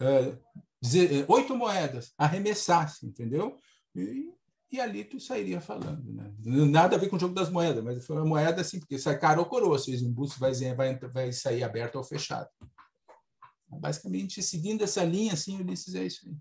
uh, 0.01 0.39
oito 1.29 1.55
moedas, 1.55 2.13
arremessasse, 2.17 3.07
entendeu? 3.07 3.59
E 3.95 4.33
e 4.73 4.81
ali 4.81 5.03
tu 5.03 5.19
sairia 5.19 5.61
falando. 5.61 6.05
Né? 6.13 6.33
Nada 6.45 6.95
a 6.95 6.99
ver 6.99 7.09
com 7.09 7.17
o 7.17 7.19
jogo 7.19 7.35
das 7.35 7.51
moedas, 7.51 7.83
mas 7.83 8.07
foi 8.07 8.17
uma 8.17 8.25
moeda 8.25 8.61
assim, 8.61 8.79
porque 8.79 8.99
sai 8.99 9.19
cara 9.19 9.41
ou 9.41 9.47
coroa, 9.47 9.79
se 9.79 9.93
o 9.97 10.27
vai, 10.39 10.53
vai, 10.75 10.99
vai 10.99 11.33
sair 11.33 11.65
aberto 11.65 11.97
ou 11.97 12.05
fechado. 12.05 12.49
Basicamente, 13.79 14.43
seguindo 14.43 14.83
essa 14.83 15.05
linha, 15.05 15.33
assim, 15.33 15.61
Ulisses, 15.61 15.95
é 15.95 16.05
isso 16.05 16.27
aí. 16.27 16.37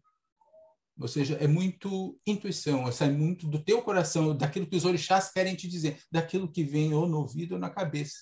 Ou 0.99 1.07
seja, 1.07 1.35
é 1.35 1.47
muito 1.47 2.17
intuição, 2.27 2.91
sai 2.91 3.11
muito 3.11 3.47
do 3.47 3.63
teu 3.63 3.81
coração, 3.81 4.35
daquilo 4.35 4.67
que 4.67 4.75
os 4.75 4.83
orixás 4.83 5.31
querem 5.31 5.55
te 5.55 5.67
dizer, 5.67 6.01
daquilo 6.11 6.51
que 6.51 6.63
vem 6.63 6.93
ou 6.93 7.07
no 7.07 7.19
ouvido 7.19 7.53
ou 7.53 7.59
na 7.59 7.69
cabeça. 7.69 8.17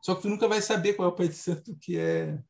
Só 0.00 0.16
que 0.16 0.22
tu 0.22 0.28
nunca 0.28 0.48
vai 0.48 0.60
saber 0.60 0.94
qual 0.94 1.08
é 1.08 1.12
o 1.12 1.14
Pai 1.14 1.28
de 1.28 1.34
Santo 1.34 1.76
que 1.80 1.96
é 1.96 2.42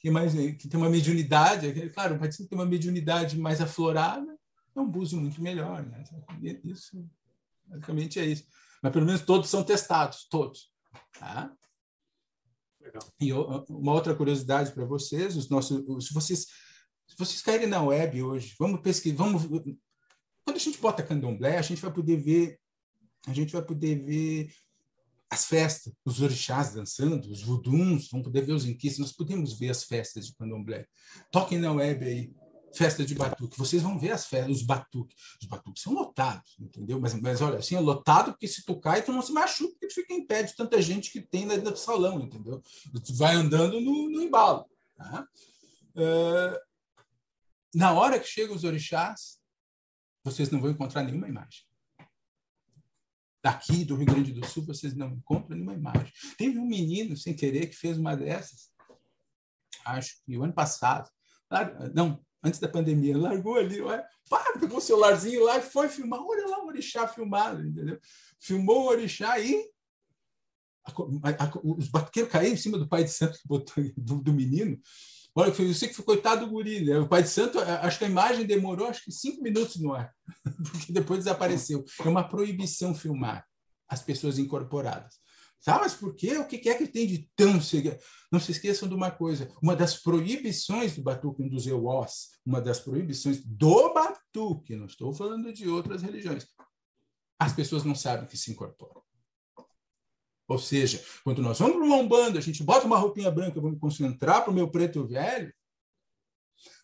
que, 0.00 0.10
mais, 0.10 0.32
que 0.32 0.66
tem 0.66 0.80
uma 0.80 0.90
mediunidade. 0.90 1.70
Claro, 1.90 2.16
o 2.16 2.18
Pai 2.18 2.28
de 2.28 2.36
Santo 2.36 2.48
tem 2.48 2.58
uma 2.58 2.66
mediunidade 2.66 3.38
mais 3.38 3.60
aflorada, 3.60 4.36
é 4.74 4.80
um 4.80 4.90
búzio 4.90 5.20
muito 5.20 5.40
melhor. 5.40 5.84
Né? 5.86 6.02
Isso, 6.64 7.06
basicamente 7.66 8.18
é 8.18 8.24
isso. 8.24 8.44
Mas 8.82 8.92
pelo 8.92 9.06
menos 9.06 9.20
todos 9.20 9.48
são 9.48 9.62
testados, 9.62 10.26
todos. 10.28 10.72
Tá? 11.18 11.52
E 13.20 13.32
uma 13.32 13.92
outra 13.92 14.14
curiosidade 14.14 14.72
para 14.72 14.84
vocês, 14.84 15.36
os 15.36 15.48
nossos, 15.48 16.06
se 16.06 16.14
vocês, 16.14 16.40
se 17.06 17.16
vocês 17.18 17.42
caírem 17.42 17.66
na 17.66 17.82
web 17.82 18.22
hoje, 18.22 18.54
vamos 18.58 18.80
pesquisar, 18.80 19.16
vamos 19.16 19.46
quando 20.44 20.56
a 20.56 20.60
gente 20.60 20.78
bota 20.78 21.02
candomblé, 21.02 21.58
a 21.58 21.62
gente 21.62 21.80
vai 21.80 21.92
poder 21.92 22.16
ver, 22.16 22.58
a 23.26 23.32
gente 23.32 23.52
vai 23.52 23.62
poder 23.62 24.02
ver 24.04 24.52
as 25.30 25.44
festas, 25.44 25.92
os 26.04 26.20
orixás 26.20 26.74
dançando, 26.74 27.30
os 27.30 27.42
vuduns, 27.42 28.08
vamos 28.10 28.26
poder 28.26 28.42
ver 28.42 28.52
os 28.52 28.66
inquis, 28.66 28.98
nós 28.98 29.12
podemos 29.12 29.56
ver 29.56 29.70
as 29.70 29.84
festas 29.84 30.26
de 30.26 30.34
candomblé. 30.34 30.86
Toquem 31.30 31.58
na 31.58 31.72
web 31.72 32.04
aí, 32.04 32.32
festa 32.74 33.04
de 33.04 33.14
batuque. 33.14 33.58
Vocês 33.58 33.82
vão 33.82 33.98
ver 33.98 34.12
as 34.12 34.26
festas, 34.26 34.58
os 34.58 34.62
batuques. 34.62 35.16
Os 35.40 35.48
batuques 35.48 35.82
são 35.82 35.92
lotados, 35.92 36.56
entendeu? 36.58 37.00
Mas, 37.00 37.14
mas 37.14 37.40
olha, 37.40 37.58
assim, 37.58 37.74
é 37.74 37.80
lotado 37.80 38.32
porque 38.32 38.48
se 38.48 38.64
tu 38.64 38.78
cai, 38.78 39.02
tu 39.02 39.12
não 39.12 39.22
se 39.22 39.32
machuca, 39.32 39.72
porque 39.72 39.88
tu 39.88 39.94
fica 39.94 40.12
em 40.12 40.26
pé 40.26 40.42
de 40.42 40.54
tanta 40.54 40.80
gente 40.80 41.10
que 41.10 41.20
tem 41.20 41.46
dentro 41.46 41.72
do 41.72 41.76
salão, 41.76 42.20
entendeu? 42.20 42.62
Tu 43.04 43.14
vai 43.14 43.34
andando 43.34 43.80
no, 43.80 44.10
no 44.10 44.22
embalo. 44.22 44.66
Tá? 44.96 45.26
Uh, 45.94 46.58
na 47.74 47.92
hora 47.92 48.18
que 48.18 48.26
chegam 48.26 48.54
os 48.54 48.64
orixás, 48.64 49.40
vocês 50.22 50.50
não 50.50 50.60
vão 50.60 50.70
encontrar 50.70 51.02
nenhuma 51.02 51.28
imagem. 51.28 51.64
Daqui 53.42 53.84
do 53.84 53.96
Rio 53.96 54.06
Grande 54.06 54.32
do 54.32 54.44
Sul, 54.46 54.66
vocês 54.66 54.94
não 54.94 55.08
encontram 55.12 55.56
nenhuma 55.56 55.72
imagem. 55.72 56.12
Teve 56.36 56.58
um 56.58 56.66
menino, 56.66 57.16
sem 57.16 57.34
querer, 57.34 57.68
que 57.68 57.76
fez 57.76 57.96
uma 57.96 58.14
dessas, 58.14 58.70
acho 59.84 60.22
que 60.24 60.36
o 60.36 60.44
ano 60.44 60.52
passado. 60.52 61.10
Não, 61.94 62.22
antes 62.42 62.60
da 62.60 62.68
pandemia, 62.68 63.16
largou 63.16 63.56
ali, 63.56 63.80
olha, 63.80 64.04
pá, 64.28 64.44
pegou 64.58 64.78
o 64.78 64.80
celularzinho 64.80 65.44
lá 65.44 65.58
e 65.58 65.62
foi 65.62 65.88
filmar, 65.88 66.20
olha 66.20 66.46
lá 66.46 66.64
o 66.64 66.66
orixá 66.66 67.06
filmado, 67.06 67.66
entendeu? 67.66 67.98
Filmou 68.38 68.84
o 68.84 68.88
orixá 68.88 69.38
e 69.38 69.62
a, 70.86 70.90
a, 70.90 71.44
a, 71.44 71.52
os 71.62 71.88
batuqueiros 71.88 72.32
caíram 72.32 72.54
em 72.54 72.56
cima 72.56 72.78
do 72.78 72.88
pai 72.88 73.04
de 73.04 73.10
santo 73.10 73.38
do, 73.46 74.22
do 74.22 74.32
menino. 74.32 74.78
Olha, 75.34 75.50
eu 75.50 75.74
sei 75.74 75.88
que 75.88 75.94
foi 75.94 76.04
coitado 76.04 76.44
do 76.44 76.50
guri, 76.50 76.84
né? 76.84 76.98
O 76.98 77.08
pai 77.08 77.22
de 77.22 77.28
santo, 77.28 77.58
acho 77.60 77.98
que 77.98 78.04
a 78.04 78.08
imagem 78.08 78.46
demorou 78.46 78.88
acho 78.88 79.04
que 79.04 79.12
cinco 79.12 79.42
minutos 79.42 79.80
no 79.80 79.92
ar, 79.92 80.12
porque 80.72 80.92
depois 80.92 81.20
desapareceu. 81.20 81.84
É 82.04 82.08
uma 82.08 82.28
proibição 82.28 82.94
filmar 82.94 83.46
as 83.88 84.02
pessoas 84.02 84.38
incorporadas. 84.38 85.20
Ah, 85.66 85.78
mas 85.78 85.94
por 85.94 86.14
quê? 86.14 86.38
O 86.38 86.46
que 86.46 86.68
é 86.68 86.74
que 86.74 86.86
tem 86.86 87.06
de 87.06 87.28
tão 87.36 87.60
Não 88.32 88.40
se 88.40 88.50
esqueçam 88.50 88.88
de 88.88 88.94
uma 88.94 89.10
coisa: 89.10 89.52
uma 89.62 89.76
das 89.76 89.96
proibições 90.02 90.96
do 90.96 91.02
batuque, 91.02 91.42
um 91.42 91.48
dos 91.48 91.66
EWOS, 91.66 92.30
uma 92.44 92.60
das 92.60 92.80
proibições 92.80 93.44
do 93.44 93.92
batuque, 93.92 94.76
não 94.76 94.86
estou 94.86 95.12
falando 95.12 95.52
de 95.52 95.68
outras 95.68 96.02
religiões, 96.02 96.46
as 97.38 97.52
pessoas 97.52 97.84
não 97.84 97.94
sabem 97.94 98.26
que 98.26 98.38
se 98.38 98.50
incorporam. 98.50 99.02
Ou 100.48 100.58
seja, 100.58 101.04
quando 101.22 101.42
nós 101.42 101.58
vamos 101.58 101.76
para 101.76 101.84
uma 101.84 101.96
Umbanda, 101.96 102.38
a 102.38 102.42
gente 102.42 102.64
bota 102.64 102.86
uma 102.86 102.98
roupinha 102.98 103.30
branca, 103.30 103.60
vamos 103.60 103.78
concentrar 103.78 104.42
para 104.42 104.50
o 104.50 104.54
meu 104.54 104.68
preto 104.68 105.06
velho, 105.06 105.54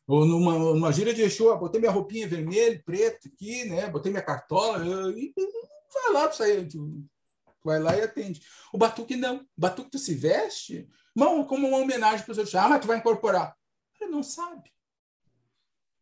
ou 0.06 0.24
numa, 0.24 0.56
numa 0.56 0.92
gira 0.92 1.12
de 1.12 1.22
Exu, 1.22 1.56
botei 1.56 1.80
minha 1.80 1.90
roupinha 1.90 2.28
vermelha, 2.28 2.80
preta 2.84 3.28
aqui, 3.28 3.64
né? 3.64 3.90
botei 3.90 4.12
minha 4.12 4.22
cartola, 4.22 4.84
e 5.16 5.34
vai 5.92 6.12
lá 6.12 6.28
para 6.28 6.32
sair 6.32 6.68
vai 7.66 7.78
lá 7.78 7.96
e 7.96 8.00
atende. 8.00 8.40
O 8.72 8.78
batuque 8.78 9.16
não. 9.16 9.36
O 9.36 9.60
batuque 9.60 9.90
tu 9.90 9.98
se 9.98 10.14
veste 10.14 10.88
como 11.48 11.68
uma 11.68 11.78
homenagem 11.78 12.24
para 12.24 12.32
os 12.32 12.38
outros. 12.38 12.54
Ah, 12.54 12.68
mas 12.68 12.80
tu 12.80 12.86
vai 12.86 12.98
incorporar. 12.98 13.54
Ele 14.00 14.10
não 14.10 14.22
sabe. 14.22 14.70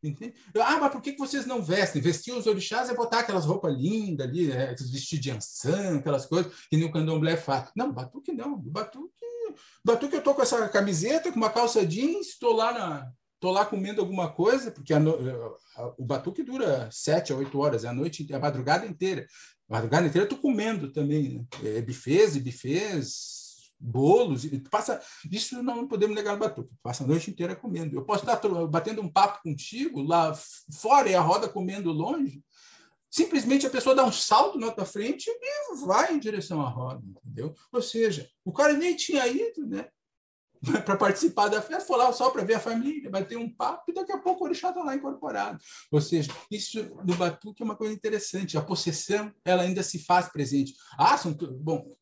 Entende? 0.02 0.34
Ah, 0.56 0.78
mas 0.78 0.92
por 0.92 1.00
que 1.00 1.16
vocês 1.16 1.46
não 1.46 1.62
vestem? 1.62 2.02
Vestir 2.02 2.34
os 2.34 2.46
orixás 2.46 2.90
é 2.90 2.94
botar 2.94 3.20
aquelas 3.20 3.46
roupas 3.46 3.74
lindas 3.74 4.28
ali, 4.28 4.52
é, 4.52 4.74
vestir 4.74 5.18
de 5.18 5.30
ançã, 5.30 5.98
aquelas 5.98 6.26
coisas 6.26 6.52
que 6.68 6.76
nem 6.76 6.86
o 6.86 6.92
candomblé 6.92 7.36
faz. 7.36 7.70
Não, 7.74 7.90
batuque 7.90 8.32
não. 8.32 8.58
Batuque 8.58 9.24
Batuque 9.84 10.16
eu 10.16 10.22
tô 10.22 10.34
com 10.34 10.42
essa 10.42 10.68
camiseta, 10.68 11.30
com 11.30 11.36
uma 11.36 11.50
calça 11.50 11.86
jeans, 11.86 12.28
estou 12.28 12.52
lá 12.52 12.72
na, 12.72 13.12
tô 13.40 13.50
lá 13.50 13.64
comendo 13.64 14.00
alguma 14.00 14.32
coisa, 14.32 14.70
porque 14.70 14.94
a 14.94 14.98
no, 14.98 15.12
a, 15.76 15.94
o 15.98 16.04
batuque 16.04 16.42
dura 16.42 16.88
sete 16.90 17.32
a 17.32 17.36
oito 17.36 17.58
horas, 17.58 17.84
é 17.84 17.88
a 17.88 17.92
noite, 17.92 18.26
a 18.32 18.38
madrugada 18.38 18.86
inteira. 18.86 19.26
A 19.68 19.74
madrugada 19.74 20.06
inteira 20.06 20.26
eu 20.26 20.28
tô 20.28 20.36
comendo 20.36 20.92
também, 20.92 21.28
né? 21.30 21.44
É, 21.62 21.80
bifes 21.80 22.36
e 22.36 22.40
bifes, 22.40 23.72
bolos, 23.78 24.46
passa, 24.70 25.00
isso 25.30 25.62
não 25.62 25.86
podemos 25.86 26.14
negar 26.14 26.34
no 26.34 26.40
batuque, 26.40 26.74
passa 26.82 27.04
a 27.04 27.06
noite 27.06 27.30
inteira 27.30 27.56
comendo. 27.56 27.96
Eu 27.96 28.04
posso 28.04 28.24
estar 28.24 28.40
batendo 28.66 29.02
um 29.02 29.10
papo 29.10 29.42
contigo 29.42 30.02
lá 30.02 30.32
fora 30.72 31.08
e 31.08 31.14
a 31.14 31.20
roda 31.20 31.48
comendo 31.48 31.92
longe, 31.92 32.42
simplesmente 33.10 33.66
a 33.66 33.70
pessoa 33.70 33.94
dá 33.94 34.04
um 34.04 34.12
salto 34.12 34.58
na 34.58 34.70
tua 34.70 34.84
frente 34.84 35.28
e 35.28 35.86
vai 35.86 36.14
em 36.14 36.18
direção 36.18 36.60
à 36.60 36.68
roda, 36.68 37.02
entendeu? 37.06 37.54
Ou 37.72 37.82
seja, 37.82 38.28
o 38.44 38.52
cara 38.52 38.72
nem 38.72 38.96
tinha 38.96 39.26
ido, 39.26 39.66
né? 39.66 39.88
Para 40.84 40.96
participar 40.96 41.48
da 41.48 41.60
festa, 41.60 41.86
foi 41.86 41.98
lá 41.98 42.12
só 42.12 42.30
para 42.30 42.44
ver 42.44 42.54
a 42.54 42.60
família, 42.60 43.10
vai 43.10 43.24
ter 43.24 43.36
um 43.36 43.48
papo, 43.48 43.90
e 43.90 43.94
daqui 43.94 44.12
a 44.12 44.18
pouco 44.18 44.44
o 44.44 44.46
orixá 44.46 44.70
está 44.70 44.82
lá 44.82 44.94
incorporado. 44.94 45.58
Ou 45.90 46.00
seja, 46.00 46.32
isso 46.50 46.82
no 47.04 47.16
batuque 47.16 47.62
é 47.62 47.64
uma 47.64 47.76
coisa 47.76 47.94
interessante. 47.94 48.56
A 48.56 48.62
possessão, 48.62 49.32
ela 49.44 49.62
ainda 49.62 49.82
se 49.82 49.98
faz 50.04 50.28
presente. 50.28 50.74
Ah, 50.98 51.16
são, 51.16 51.32
bom, 51.32 51.94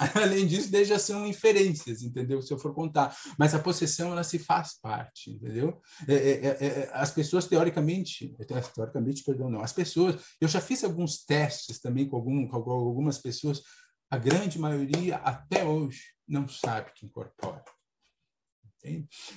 Além 0.14 0.46
disso, 0.46 0.70
já 0.84 0.98
são 0.98 1.26
inferências, 1.26 2.02
entendeu? 2.02 2.40
Se 2.40 2.52
eu 2.52 2.58
for 2.58 2.74
contar. 2.74 3.14
Mas 3.38 3.54
a 3.54 3.58
possessão, 3.58 4.12
ela 4.12 4.24
se 4.24 4.38
faz 4.38 4.78
parte, 4.80 5.30
entendeu? 5.30 5.80
É, 6.08 6.14
é, 6.14 6.46
é, 6.46 6.66
é 6.66 6.90
as 6.94 7.10
pessoas, 7.10 7.46
teoricamente, 7.46 8.34
teoricamente, 8.74 9.22
perdão, 9.22 9.50
não, 9.50 9.60
as 9.60 9.72
pessoas, 9.72 10.16
eu 10.40 10.48
já 10.48 10.60
fiz 10.60 10.82
alguns 10.84 11.24
testes 11.24 11.80
também 11.80 12.08
com, 12.08 12.16
algum, 12.16 12.48
com 12.48 12.56
algumas 12.56 13.18
pessoas, 13.18 13.62
a 14.10 14.16
grande 14.16 14.58
maioria, 14.58 15.16
até 15.16 15.64
hoje, 15.64 16.02
não 16.26 16.48
sabe 16.48 16.92
que 16.94 17.06
incorpora. 17.06 17.62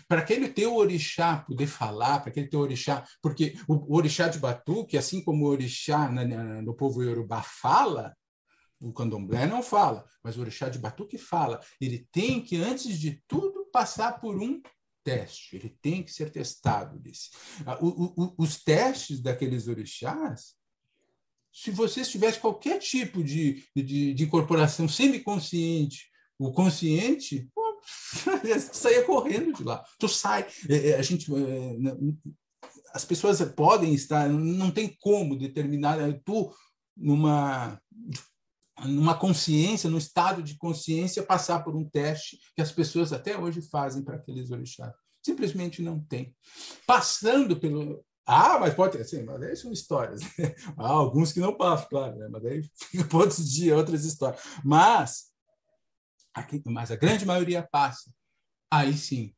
Para 0.08 0.22
aquele 0.22 0.48
teu 0.48 0.76
orixá 0.76 1.38
poder 1.38 1.68
falar, 1.68 2.20
para 2.20 2.30
aquele 2.30 2.48
teu 2.48 2.60
orixá, 2.60 3.06
porque 3.22 3.56
o, 3.68 3.96
orixá 3.96 4.28
de 4.28 4.40
Batuque, 4.40 4.98
assim 4.98 5.22
como 5.24 5.46
o 5.46 5.50
orixá 5.50 6.10
na, 6.10 6.26
na, 6.26 6.62
no 6.62 6.74
povo 6.74 7.04
iorubá 7.04 7.42
fala, 7.42 8.16
o 8.84 8.92
candomblé 8.92 9.46
não 9.46 9.64
fala, 9.64 10.06
mas 10.22 10.38
o 10.38 10.42
orixá 10.42 10.68
de 10.68 10.78
batuque 10.78 11.18
fala. 11.18 11.62
Ele 11.80 12.06
tem 12.12 12.42
que, 12.42 12.58
antes 12.58 13.00
de 13.00 13.24
tudo, 13.28 13.66
passar 13.72 14.20
por 14.20 14.36
um 14.36 14.62
teste. 15.04 15.56
Ele 15.56 15.70
tem 15.82 16.04
que 16.04 16.12
ser 16.12 16.30
testado. 16.30 17.00
Desse. 17.00 17.30
Ah, 17.66 17.80
os 18.38 18.62
testes 18.62 19.22
daqueles 19.22 19.68
orixás, 19.68 20.56
se 21.52 21.72
você 21.72 22.04
tivesse 22.04 22.40
qualquer 22.40 22.80
tipo 22.80 23.24
de, 23.24 23.64
de, 23.76 24.14
de 24.14 24.24
incorporação 24.24 24.88
semiconsciente, 24.88 26.10
o 26.38 26.52
consciente, 26.52 27.48
saía 28.72 29.04
correndo 29.04 29.54
de 29.54 29.64
lá. 29.64 29.84
Tu 30.00 30.08
sai. 30.08 30.46
É, 30.70 30.90
é, 30.90 30.96
a 30.96 31.02
gente, 31.02 31.32
é, 31.34 31.78
as 32.94 33.06
pessoas 33.06 33.42
podem 33.54 33.94
estar, 33.94 34.30
não 34.30 34.72
tem 34.72 34.96
como 35.00 35.38
determinar. 35.38 35.98
Tu, 36.24 36.54
numa 36.96 37.80
numa 38.86 39.16
consciência, 39.16 39.90
no 39.90 39.98
estado 39.98 40.42
de 40.42 40.58
consciência, 40.58 41.24
passar 41.24 41.64
por 41.64 41.76
um 41.76 41.88
teste 41.88 42.40
que 42.56 42.62
as 42.62 42.72
pessoas 42.72 43.14
até 43.14 43.38
hoje 43.38 43.62
fazem 43.62 44.04
para 44.04 44.16
aqueles 44.16 44.52
orixás. 44.52 44.94
Simplesmente 45.24 45.82
não 45.82 46.00
tem. 46.00 46.36
Passando 46.86 47.56
pelo. 47.60 48.04
Ah, 48.26 48.58
mas 48.60 48.74
pode 48.74 48.98
ter, 48.98 49.04
sim, 49.06 49.24
mas 49.24 49.42
aí 49.42 49.56
são 49.56 49.72
histórias. 49.72 50.22
Há 50.78 50.88
alguns 50.88 51.32
que 51.32 51.40
não 51.40 51.56
passam, 51.56 51.88
claro, 51.90 52.16
né? 52.18 52.28
mas 52.30 52.46
aí 52.46 52.62
fica 52.90 53.18
outros 53.18 53.52
dias, 53.52 53.78
outras 53.78 54.06
histórias. 54.06 54.42
Mas, 54.64 55.33
aqui, 56.34 56.62
mas 56.66 56.92
a 56.92 56.96
grande 56.96 57.26
maioria 57.26 57.68
passa. 57.72 58.12
Aí 58.72 58.98
sim, 58.98 59.34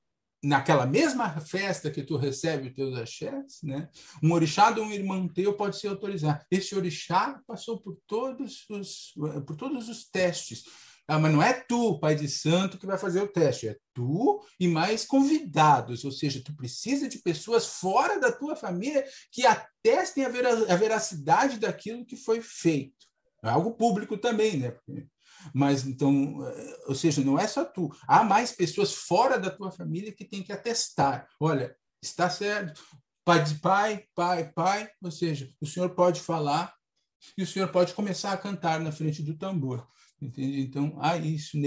naquela 0.45 0.85
mesma 0.85 1.41
festa 1.41 1.89
que 1.89 2.03
tu 2.03 2.17
recebe 2.17 2.69
os 2.69 2.75
teus 2.75 2.95
axés, 2.97 3.59
né? 3.63 3.89
um 4.21 4.31
orixá 4.31 4.71
de 4.71 4.79
um 4.79 4.91
irmão 4.91 5.27
teu 5.27 5.55
pode 5.55 5.79
ser 5.79 5.87
autorizado. 5.87 6.45
Esse 6.51 6.75
orixá 6.75 7.41
passou 7.47 7.81
por 7.81 7.97
todos 8.07 8.65
os, 8.69 9.13
por 9.45 9.55
todos 9.55 9.89
os 9.89 10.07
testes. 10.09 10.63
Ah, 11.07 11.19
mas 11.19 11.31
não 11.31 11.41
é 11.41 11.53
tu, 11.53 11.99
pai 11.99 12.15
de 12.15 12.27
santo, 12.27 12.79
que 12.79 12.85
vai 12.85 12.97
fazer 12.97 13.21
o 13.21 13.27
teste, 13.27 13.67
é 13.67 13.77
tu 13.93 14.43
e 14.59 14.67
mais 14.67 15.05
convidados, 15.05 16.03
ou 16.03 16.11
seja, 16.11 16.41
tu 16.43 16.55
precisa 16.55 17.07
de 17.07 17.19
pessoas 17.19 17.67
fora 17.67 18.19
da 18.19 18.31
tua 18.31 18.55
família 18.55 19.05
que 19.31 19.45
atestem 19.45 20.25
a, 20.25 20.75
veracidade 20.75 21.59
daquilo 21.59 22.05
que 22.05 22.15
foi 22.15 22.41
feito. 22.41 23.05
É 23.43 23.49
algo 23.49 23.75
público 23.75 24.17
também, 24.17 24.57
né? 24.57 24.71
Porque 24.71 25.05
mas 25.53 25.85
então, 25.85 26.45
eh, 26.47 26.83
ou 26.87 26.95
seja, 26.95 27.23
não 27.23 27.37
é 27.39 27.47
só 27.47 27.63
tu. 27.63 27.89
Há 28.07 28.23
mais 28.23 28.51
pessoas 28.51 28.93
fora 28.93 29.39
da 29.39 29.49
tua 29.49 29.71
família 29.71 30.11
que 30.11 30.25
tem 30.25 30.43
que 30.43 30.51
atestar. 30.51 31.27
Olha, 31.39 31.75
está 32.01 32.29
certo. 32.29 32.81
Pai 33.23 33.43
de 33.43 33.55
pai, 33.55 34.05
pai, 34.13 34.51
pai, 34.51 34.89
ou 35.01 35.11
seja, 35.11 35.51
o 35.59 35.65
senhor 35.65 35.89
pode 35.89 36.21
falar 36.21 36.73
e 37.37 37.43
o 37.43 37.47
senhor 37.47 37.69
pode 37.69 37.93
começar 37.93 38.31
a 38.31 38.37
cantar 38.37 38.79
na 38.79 38.91
frente 38.91 39.23
do 39.23 39.35
tambor. 39.35 39.87
Entende? 40.21 40.61
Então, 40.61 40.97
há 41.01 41.17
isso, 41.17 41.57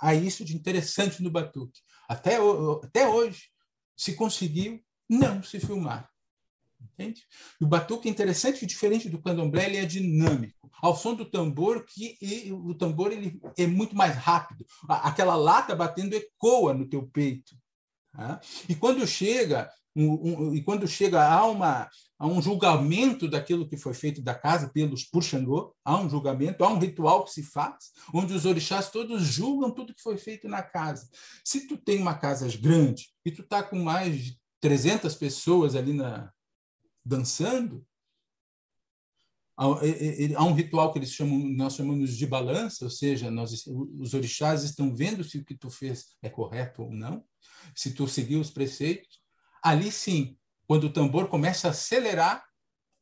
há 0.00 0.14
isso 0.14 0.44
de 0.44 0.56
interessante 0.56 1.22
no 1.22 1.30
batuque. 1.30 1.80
Até, 2.08 2.36
até 2.82 3.06
hoje, 3.06 3.44
se 3.96 4.14
conseguiu 4.14 4.82
não 5.08 5.42
se 5.42 5.60
filmar. 5.60 6.11
Entende? 6.92 7.22
O 7.60 7.66
batuque 7.66 8.08
é 8.08 8.10
interessante 8.10 8.62
e 8.62 8.66
diferente 8.66 9.08
do 9.08 9.20
candomblé, 9.20 9.66
ele 9.66 9.76
é 9.76 9.84
dinâmico. 9.84 10.70
Ao 10.80 10.96
som 10.96 11.14
do 11.14 11.24
tambor, 11.24 11.84
que 11.84 12.16
e, 12.20 12.52
o 12.52 12.74
tambor 12.74 13.12
ele 13.12 13.40
é 13.56 13.66
muito 13.66 13.96
mais 13.96 14.16
rápido. 14.16 14.66
Aquela 14.88 15.36
lata 15.36 15.74
batendo 15.74 16.14
ecoa 16.14 16.74
no 16.74 16.86
teu 16.86 17.06
peito. 17.06 17.56
Tá? 18.12 18.40
E 18.68 18.74
quando 18.74 19.06
chega 19.06 19.70
um, 19.94 20.10
um, 20.10 20.54
e 20.54 20.62
quando 20.62 20.88
chega 20.88 21.22
a, 21.22 21.44
uma, 21.44 21.88
a 22.18 22.26
um 22.26 22.40
julgamento 22.40 23.28
daquilo 23.28 23.68
que 23.68 23.76
foi 23.76 23.94
feito 23.94 24.22
da 24.22 24.34
casa 24.34 24.68
pelos 24.68 25.04
por 25.04 25.22
Xangô, 25.22 25.74
há 25.84 25.98
um 25.98 26.08
julgamento, 26.08 26.64
há 26.64 26.68
um 26.68 26.78
ritual 26.78 27.24
que 27.24 27.30
se 27.30 27.42
faz, 27.42 27.92
onde 28.12 28.32
os 28.32 28.46
orixás 28.46 28.90
todos 28.90 29.22
julgam 29.22 29.70
tudo 29.70 29.94
que 29.94 30.02
foi 30.02 30.16
feito 30.16 30.48
na 30.48 30.62
casa. 30.62 31.08
Se 31.44 31.66
tu 31.66 31.76
tem 31.76 31.98
uma 31.98 32.14
casa 32.14 32.48
grande 32.58 33.10
e 33.24 33.30
tu 33.30 33.42
tá 33.42 33.62
com 33.62 33.78
mais 33.78 34.18
de 34.18 34.38
300 34.60 35.14
pessoas 35.14 35.74
ali 35.74 35.92
na, 35.92 36.30
dançando, 37.04 37.86
há 39.56 40.44
um 40.44 40.54
ritual 40.54 40.92
que 40.92 40.98
eles 40.98 41.12
chamam, 41.12 41.38
nós 41.38 41.74
chamamos 41.74 42.16
de 42.16 42.26
balança, 42.26 42.84
ou 42.84 42.90
seja, 42.90 43.30
nós, 43.30 43.66
os 43.66 44.14
orixás 44.14 44.64
estão 44.64 44.94
vendo 44.94 45.22
se 45.22 45.38
o 45.38 45.44
que 45.44 45.56
tu 45.56 45.70
fez 45.70 46.16
é 46.22 46.28
correto 46.28 46.82
ou 46.82 46.92
não, 46.92 47.24
se 47.74 47.92
tu 47.92 48.08
seguiu 48.08 48.40
os 48.40 48.50
preceitos. 48.50 49.20
Ali 49.62 49.92
sim, 49.92 50.36
quando 50.66 50.84
o 50.84 50.92
tambor 50.92 51.28
começa 51.28 51.68
a 51.68 51.70
acelerar, 51.70 52.44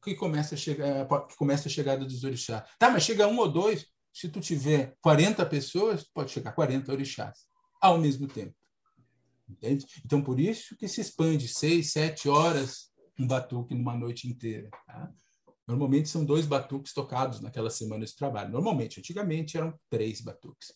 que 0.02 0.14
começa 0.14 0.54
a 0.54 0.58
chegar, 0.58 1.06
que 1.28 1.36
começa 1.36 1.68
a 1.68 1.70
chegada 1.70 2.04
dos 2.04 2.24
orixás. 2.24 2.68
Tá, 2.78 2.90
mas 2.90 3.02
chega 3.02 3.28
um 3.28 3.38
ou 3.38 3.50
dois, 3.50 3.86
se 4.12 4.28
tu 4.28 4.40
tiver 4.40 4.96
40 5.00 5.44
pessoas, 5.46 6.04
pode 6.04 6.30
chegar 6.30 6.52
40 6.52 6.90
orixás 6.90 7.46
ao 7.80 7.98
mesmo 7.98 8.26
tempo. 8.26 8.54
Entende? 9.48 9.86
Então, 10.04 10.22
por 10.22 10.38
isso 10.38 10.76
que 10.76 10.88
se 10.88 11.00
expande 11.00 11.48
seis, 11.48 11.92
sete 11.92 12.28
horas 12.28 12.89
um 13.20 13.26
batuque 13.26 13.74
numa 13.74 13.96
noite 13.96 14.28
inteira. 14.28 14.70
Tá? 14.86 15.12
Normalmente 15.68 16.08
são 16.08 16.24
dois 16.24 16.46
batuques 16.46 16.92
tocados 16.92 17.40
naquela 17.40 17.70
semana 17.70 18.04
de 18.04 18.16
trabalho. 18.16 18.50
Normalmente, 18.50 18.98
antigamente 18.98 19.56
eram 19.56 19.78
três 19.88 20.20
batuques. 20.20 20.72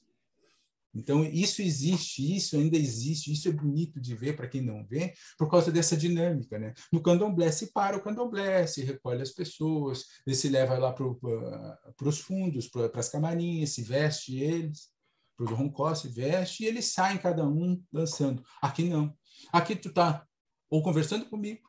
Então, 0.94 1.24
isso 1.24 1.60
existe, 1.60 2.36
isso 2.36 2.56
ainda 2.56 2.76
existe, 2.76 3.32
isso 3.32 3.48
é 3.48 3.52
bonito 3.52 4.00
de 4.00 4.14
ver 4.14 4.36
para 4.36 4.46
quem 4.46 4.60
não 4.60 4.86
vê, 4.86 5.12
por 5.36 5.50
causa 5.50 5.72
dessa 5.72 5.96
dinâmica. 5.96 6.56
Né? 6.56 6.72
No 6.92 7.02
candomblé 7.02 7.50
se 7.50 7.72
para 7.72 7.96
o 7.96 8.00
candomblé, 8.00 8.64
se 8.68 8.84
recolhe 8.84 9.20
as 9.20 9.32
pessoas, 9.32 10.04
se 10.32 10.48
leva 10.48 10.78
lá 10.78 10.92
para 10.92 12.08
os 12.08 12.20
fundos, 12.20 12.68
para 12.68 13.00
as 13.00 13.08
camarinhas, 13.08 13.70
se 13.70 13.82
veste 13.82 14.38
eles, 14.38 14.88
para 15.36 15.52
o 15.52 15.56
roncó, 15.56 15.92
se 15.96 16.06
veste, 16.06 16.62
e 16.62 16.66
eles 16.66 16.92
saem 16.92 17.18
cada 17.18 17.44
um 17.44 17.82
dançando. 17.92 18.44
Aqui 18.62 18.84
não. 18.84 19.12
Aqui 19.52 19.74
tu 19.74 19.88
está 19.88 20.24
ou 20.70 20.82
conversando 20.82 21.26
comigo, 21.26 21.60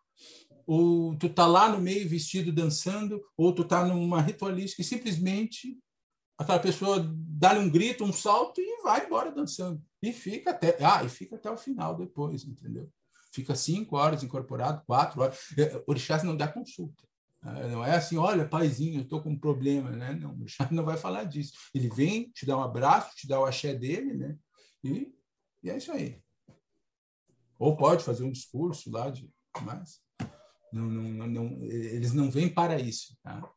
ou 0.66 1.16
tu 1.18 1.30
tá 1.30 1.46
lá 1.46 1.70
no 1.70 1.80
meio 1.80 2.08
vestido 2.08 2.52
dançando, 2.52 3.22
ou 3.38 3.54
tu 3.54 3.64
tá 3.64 3.86
numa 3.86 4.22
ritualística 4.22 4.82
e 4.82 4.86
simplesmente 4.86 5.78
aquela 6.38 6.60
pessoa 6.60 7.06
dá 7.08 7.54
um 7.54 7.70
grito, 7.70 8.04
um 8.04 8.14
salto 8.14 8.60
e 8.60 8.82
vai 8.84 9.06
embora 9.06 9.32
dançando. 9.32 9.82
E 10.02 10.12
fica 10.12 10.52
até, 10.52 10.78
ah, 10.84 11.04
e 11.04 11.10
fica 11.10 11.36
até 11.36 11.50
o 11.50 11.58
final 11.58 11.96
depois, 11.96 12.44
entendeu? 12.46 12.90
Fica 13.32 13.56
cinco 13.56 13.98
horas 13.98 14.24
incorporado, 14.24 14.84
quatro 14.86 15.22
horas. 15.22 15.38
É, 15.58 15.84
orixás 15.88 16.24
não 16.24 16.38
dá 16.38 16.48
consulta. 16.48 17.04
Né? 17.44 17.68
Não 17.68 17.86
é 17.86 17.96
assim, 17.96 18.18
olha, 18.18 18.48
paizinho, 18.48 19.00
eu 19.00 19.04
estou 19.04 19.22
com 19.22 19.32
um 19.32 19.40
problema, 19.40 19.92
né? 19.92 20.14
Não, 20.14 20.34
o 20.34 20.40
orixá 20.40 20.68
não 20.72 20.86
vai 20.86 20.98
falar 20.98 21.26
disso. 21.26 21.54
Ele 21.74 21.90
vem, 21.90 22.30
te 22.32 22.46
dá 22.46 22.58
um 22.58 22.64
abraço, 22.64 23.16
te 23.16 23.28
dá 23.28 23.40
o 23.40 23.46
axé 23.46 23.74
dele, 23.74 24.14
né? 24.14 24.38
E, 24.84 25.14
e 25.64 25.70
é 25.70 25.78
isso 25.78 25.92
aí. 25.92 26.22
Ou 27.60 27.76
pode 27.76 28.04
fazer 28.04 28.24
um 28.24 28.32
discurso 28.32 28.92
lá 28.92 29.10
de 29.10 29.30
mas 29.64 30.02
não, 30.84 31.02
não, 31.02 31.28
não, 31.28 31.64
eles 31.64 32.14
não 32.14 32.30
vêm 32.30 32.54
para 32.54 32.80
isso. 32.80 33.18
Tá? 33.24 33.50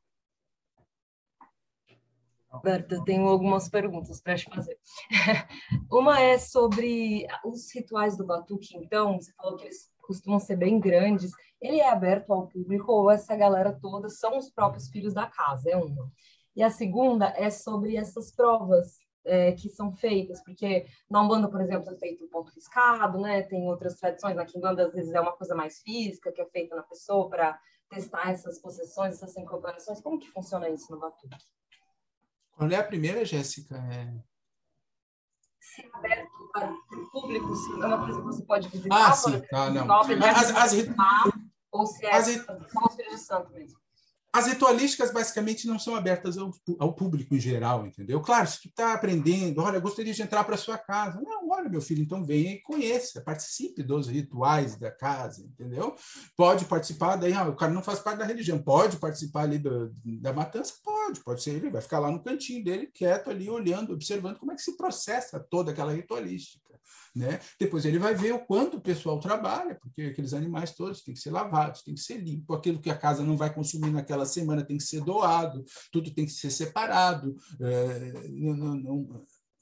Berta, 2.62 3.02
tenho 3.04 3.28
algumas 3.28 3.68
perguntas 3.68 4.20
para 4.20 4.36
te 4.36 4.44
fazer. 4.44 4.78
Uma 5.90 6.20
é 6.20 6.38
sobre 6.38 7.26
os 7.44 7.72
rituais 7.74 8.16
do 8.16 8.24
Batuque, 8.24 8.76
então, 8.76 9.20
você 9.20 9.32
falou 9.32 9.56
que 9.56 9.64
eles 9.64 9.90
costumam 9.98 10.38
ser 10.38 10.56
bem 10.56 10.80
grandes. 10.80 11.32
Ele 11.60 11.80
é 11.80 11.90
aberto 11.90 12.32
ao 12.32 12.46
público 12.46 12.90
ou 12.92 13.10
essa 13.10 13.36
galera 13.36 13.72
toda 13.72 14.08
são 14.08 14.38
os 14.38 14.50
próprios 14.50 14.88
filhos 14.88 15.12
da 15.12 15.26
casa? 15.26 15.70
É 15.70 15.76
uma. 15.76 16.10
E 16.56 16.62
a 16.62 16.70
segunda 16.70 17.32
é 17.36 17.50
sobre 17.50 17.96
essas 17.96 18.32
provas 18.32 18.98
é, 19.24 19.52
que 19.52 19.68
são 19.68 19.92
feitas, 19.92 20.42
porque 20.42 20.86
na 21.10 21.22
Umbanda, 21.22 21.48
por 21.48 21.60
exemplo, 21.60 21.90
é 21.92 21.96
feito 21.96 22.24
um 22.24 22.28
ponto 22.28 22.50
riscado, 22.52 23.18
né? 23.20 23.42
Tem 23.42 23.68
outras 23.68 23.98
tradições, 23.98 24.36
na 24.36 24.44
Kimbanda 24.44 24.86
às 24.86 24.92
vezes 24.92 25.12
é 25.12 25.20
uma 25.20 25.32
coisa 25.32 25.54
mais 25.54 25.80
física, 25.80 26.32
que 26.32 26.40
é 26.40 26.46
feita 26.46 26.74
na 26.74 26.82
pessoa 26.82 27.28
para 27.28 27.58
testar 27.88 28.30
essas 28.30 28.58
possessões, 28.58 29.14
essas 29.14 29.36
incorporações. 29.36 30.00
Como 30.00 30.18
que 30.18 30.30
funciona 30.30 30.68
isso 30.68 30.90
no 30.92 30.98
Batuque? 30.98 31.36
Qual 32.52 32.70
é 32.70 32.76
a 32.76 32.84
primeira, 32.84 33.24
Jéssica? 33.24 33.76
É... 33.76 34.12
Se 35.60 35.82
é 35.82 35.88
aberto 35.92 36.50
para 36.52 36.72
o 36.72 37.10
público, 37.10 37.54
se 37.54 37.72
é 37.72 37.86
uma 37.86 38.04
coisa 38.04 38.20
que 38.20 38.26
você 38.26 38.44
pode 38.44 38.68
visitar, 38.68 39.08
ah, 39.08 39.12
sim. 39.12 39.42
Ah, 39.52 39.70
não. 39.70 39.90
As, 39.92 40.50
as, 40.56 40.72
ou 41.70 41.86
se 41.86 42.04
é 42.04 42.14
as, 42.14 42.26
filhos 42.26 42.46
de 43.10 43.18
santo 43.18 43.52
mesmo. 43.52 43.78
As 44.30 44.46
ritualísticas 44.46 45.10
basicamente 45.10 45.66
não 45.66 45.78
são 45.78 45.96
abertas 45.96 46.36
ao, 46.36 46.52
ao 46.78 46.94
público 46.94 47.34
em 47.34 47.40
geral, 47.40 47.86
entendeu? 47.86 48.20
Claro, 48.20 48.46
se 48.46 48.60
tu 48.60 48.68
está 48.68 48.92
aprendendo, 48.92 49.62
olha, 49.62 49.80
gostaria 49.80 50.12
de 50.12 50.22
entrar 50.22 50.44
para 50.44 50.56
sua 50.56 50.76
casa. 50.76 51.20
Não, 51.22 51.48
olha, 51.48 51.68
meu 51.68 51.80
filho, 51.80 52.02
então 52.02 52.24
venha 52.24 52.52
e 52.52 52.60
conheça, 52.60 53.22
participe 53.22 53.82
dos 53.82 54.06
rituais 54.06 54.76
da 54.76 54.90
casa, 54.90 55.42
entendeu? 55.42 55.96
Pode 56.36 56.66
participar, 56.66 57.16
daí 57.16 57.32
ah, 57.32 57.48
o 57.48 57.56
cara 57.56 57.72
não 57.72 57.82
faz 57.82 58.00
parte 58.00 58.18
da 58.18 58.26
religião, 58.26 58.58
pode 58.58 58.98
participar 58.98 59.44
ali 59.44 59.58
do, 59.58 59.90
da 60.20 60.32
matança? 60.32 60.74
Pode, 60.84 61.20
pode 61.20 61.42
ser, 61.42 61.54
ele 61.54 61.70
vai 61.70 61.80
ficar 61.80 61.98
lá 61.98 62.10
no 62.10 62.22
cantinho 62.22 62.62
dele, 62.62 62.86
quieto 62.86 63.30
ali, 63.30 63.48
olhando, 63.48 63.94
observando 63.94 64.38
como 64.38 64.52
é 64.52 64.54
que 64.54 64.62
se 64.62 64.76
processa 64.76 65.40
toda 65.40 65.72
aquela 65.72 65.92
ritualística. 65.92 66.68
Né? 67.14 67.40
Depois 67.58 67.84
ele 67.84 67.98
vai 67.98 68.14
ver 68.14 68.32
o 68.32 68.44
quanto 68.44 68.76
o 68.76 68.80
pessoal 68.80 69.18
trabalha, 69.18 69.74
porque 69.74 70.02
aqueles 70.02 70.34
animais 70.34 70.72
todos 70.72 71.02
têm 71.02 71.14
que 71.14 71.20
ser 71.20 71.30
lavados, 71.30 71.82
tem 71.82 71.94
que 71.94 72.00
ser 72.00 72.18
limpo, 72.18 72.54
aquilo 72.54 72.80
que 72.80 72.90
a 72.90 72.96
casa 72.96 73.22
não 73.22 73.36
vai 73.36 73.52
consumir 73.52 73.90
naquela 73.90 74.26
semana 74.26 74.64
tem 74.64 74.76
que 74.76 74.84
ser 74.84 75.00
doado, 75.02 75.64
tudo 75.92 76.12
tem 76.12 76.26
que 76.26 76.32
ser 76.32 76.50
separado. 76.50 77.36
É, 77.60 78.12
não, 78.30 78.54
não, 78.56 78.74
não, 78.74 79.08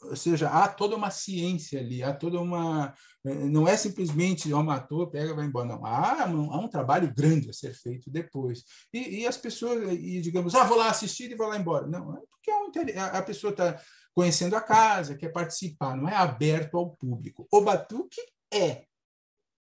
ou 0.02 0.16
seja, 0.16 0.48
há 0.48 0.68
toda 0.68 0.94
uma 0.94 1.10
ciência 1.10 1.80
ali, 1.80 2.02
há 2.02 2.12
toda 2.12 2.40
uma. 2.40 2.94
É, 3.24 3.34
não 3.34 3.66
é 3.66 3.76
simplesmente, 3.76 4.52
ó, 4.52 4.62
matou, 4.62 5.06
pega, 5.06 5.34
vai 5.34 5.46
embora. 5.46 5.68
Não, 5.68 5.84
há 5.84 6.26
um, 6.26 6.52
há 6.52 6.58
um 6.58 6.68
trabalho 6.68 7.12
grande 7.14 7.50
a 7.50 7.52
ser 7.52 7.74
feito 7.74 8.10
depois. 8.10 8.62
E, 8.92 9.20
e, 9.20 9.26
as 9.26 9.36
pessoas, 9.36 9.92
e 9.92 10.20
digamos, 10.20 10.54
ah, 10.54 10.64
vou 10.64 10.76
lá 10.76 10.90
assistir 10.90 11.30
e 11.30 11.34
vou 11.34 11.48
lá 11.48 11.58
embora. 11.58 11.86
Não, 11.86 12.14
é 12.16 12.20
porque 12.30 12.50
é 12.50 12.56
um, 12.56 13.16
a 13.16 13.22
pessoa 13.22 13.50
está 13.50 13.80
conhecendo 14.16 14.56
a 14.56 14.62
casa, 14.62 15.14
quer 15.14 15.28
participar, 15.28 15.94
não 15.94 16.08
é 16.08 16.16
aberto 16.16 16.78
ao 16.78 16.96
público. 16.96 17.46
O 17.52 17.60
batuque 17.60 18.20
é. 18.50 18.86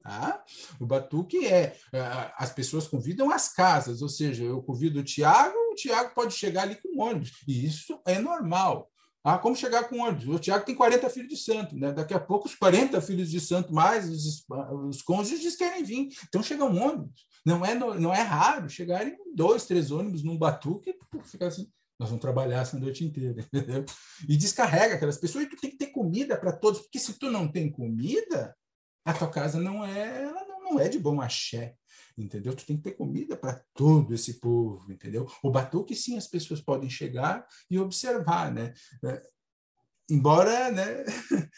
Tá? 0.02 0.42
O 0.80 0.84
batuque 0.84 1.46
é, 1.46 1.76
é, 1.92 2.32
as 2.36 2.52
pessoas 2.52 2.88
convidam 2.88 3.30
as 3.30 3.52
casas, 3.52 4.02
ou 4.02 4.08
seja, 4.08 4.42
eu 4.42 4.60
convido 4.60 4.98
o 4.98 5.04
Tiago, 5.04 5.54
o 5.70 5.76
Tiago 5.76 6.12
pode 6.12 6.34
chegar 6.34 6.62
ali 6.62 6.74
com 6.74 7.00
ônibus, 7.00 7.30
e 7.46 7.64
isso 7.64 8.02
é 8.04 8.18
normal. 8.18 8.90
Ah, 9.22 9.38
como 9.38 9.54
chegar 9.54 9.88
com 9.88 10.00
ônibus? 10.00 10.26
O 10.26 10.40
Tiago 10.40 10.64
tem 10.64 10.74
40 10.74 11.08
filhos 11.08 11.28
de 11.28 11.36
santo, 11.36 11.76
né? 11.76 11.92
Daqui 11.92 12.12
a 12.12 12.18
pouco 12.18 12.48
os 12.48 12.56
40 12.56 13.00
filhos 13.00 13.30
de 13.30 13.40
santo 13.40 13.72
mais 13.72 14.10
os, 14.10 14.44
os 14.88 15.00
cônjuges 15.02 15.54
querem 15.54 15.84
vir. 15.84 16.08
Então 16.26 16.42
chega 16.42 16.64
um 16.64 16.82
ônibus. 16.82 17.24
Não 17.46 17.64
é, 17.64 17.76
não 17.76 18.12
é 18.12 18.20
raro 18.20 18.68
chegarem 18.68 19.16
dois, 19.32 19.64
três 19.64 19.92
ônibus 19.92 20.24
num 20.24 20.36
batuque 20.36 20.96
ficar 21.22 21.46
assim, 21.46 21.70
nós 22.02 22.10
vamos 22.10 22.20
trabalhar 22.20 22.62
essa 22.62 22.78
noite 22.78 23.04
inteira, 23.04 23.40
entendeu? 23.52 23.84
E 24.28 24.36
descarrega 24.36 24.96
aquelas 24.96 25.18
pessoas 25.18 25.44
e 25.44 25.48
tu 25.48 25.56
tem 25.56 25.70
que 25.70 25.76
ter 25.76 25.86
comida 25.86 26.36
para 26.36 26.52
todos, 26.52 26.80
porque 26.80 26.98
se 26.98 27.14
tu 27.14 27.30
não 27.30 27.46
tem 27.46 27.70
comida, 27.70 28.54
a 29.04 29.14
tua 29.14 29.30
casa 29.30 29.60
não 29.60 29.84
é, 29.84 30.24
ela 30.24 30.44
não 30.58 30.80
é 30.80 30.88
de 30.88 30.98
bom 30.98 31.20
axé, 31.20 31.76
entendeu? 32.18 32.54
Tu 32.54 32.66
tem 32.66 32.76
que 32.76 32.82
ter 32.82 32.92
comida 32.92 33.36
para 33.36 33.62
todo 33.72 34.14
esse 34.14 34.40
povo, 34.40 34.90
entendeu? 34.90 35.28
O 35.42 35.50
batuque 35.50 35.94
sim 35.94 36.16
as 36.16 36.26
pessoas 36.26 36.60
podem 36.60 36.90
chegar 36.90 37.46
e 37.70 37.78
observar, 37.78 38.52
né? 38.52 38.74
É, 40.10 40.14
embora, 40.14 40.70
né, 40.70 41.04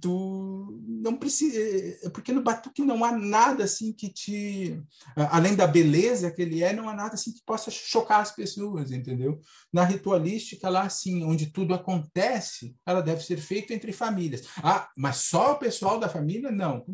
tu 0.00 0.80
não 0.86 1.16
precisa, 1.16 1.58
é, 1.58 2.06
é 2.06 2.10
porque 2.10 2.32
no 2.32 2.42
batuque 2.42 2.82
não 2.82 3.04
há 3.04 3.12
nada 3.12 3.64
assim 3.64 3.92
que 3.92 4.08
te, 4.08 4.80
além 5.16 5.56
da 5.56 5.66
beleza 5.66 6.30
que 6.30 6.42
ele 6.42 6.62
é, 6.62 6.72
não 6.72 6.88
há 6.88 6.94
nada 6.94 7.14
assim 7.14 7.32
que 7.32 7.42
possa 7.44 7.70
chocar 7.70 8.20
as 8.20 8.32
pessoas, 8.32 8.90
entendeu? 8.92 9.40
Na 9.72 9.84
ritualística 9.84 10.68
lá 10.68 10.82
assim, 10.82 11.24
onde 11.24 11.46
tudo 11.46 11.74
acontece, 11.74 12.76
ela 12.86 13.00
deve 13.00 13.24
ser 13.24 13.38
feita 13.38 13.74
entre 13.74 13.92
famílias. 13.92 14.46
Ah, 14.58 14.88
mas 14.96 15.16
só 15.16 15.52
o 15.52 15.58
pessoal 15.58 15.98
da 15.98 16.08
família 16.08 16.50
não. 16.50 16.84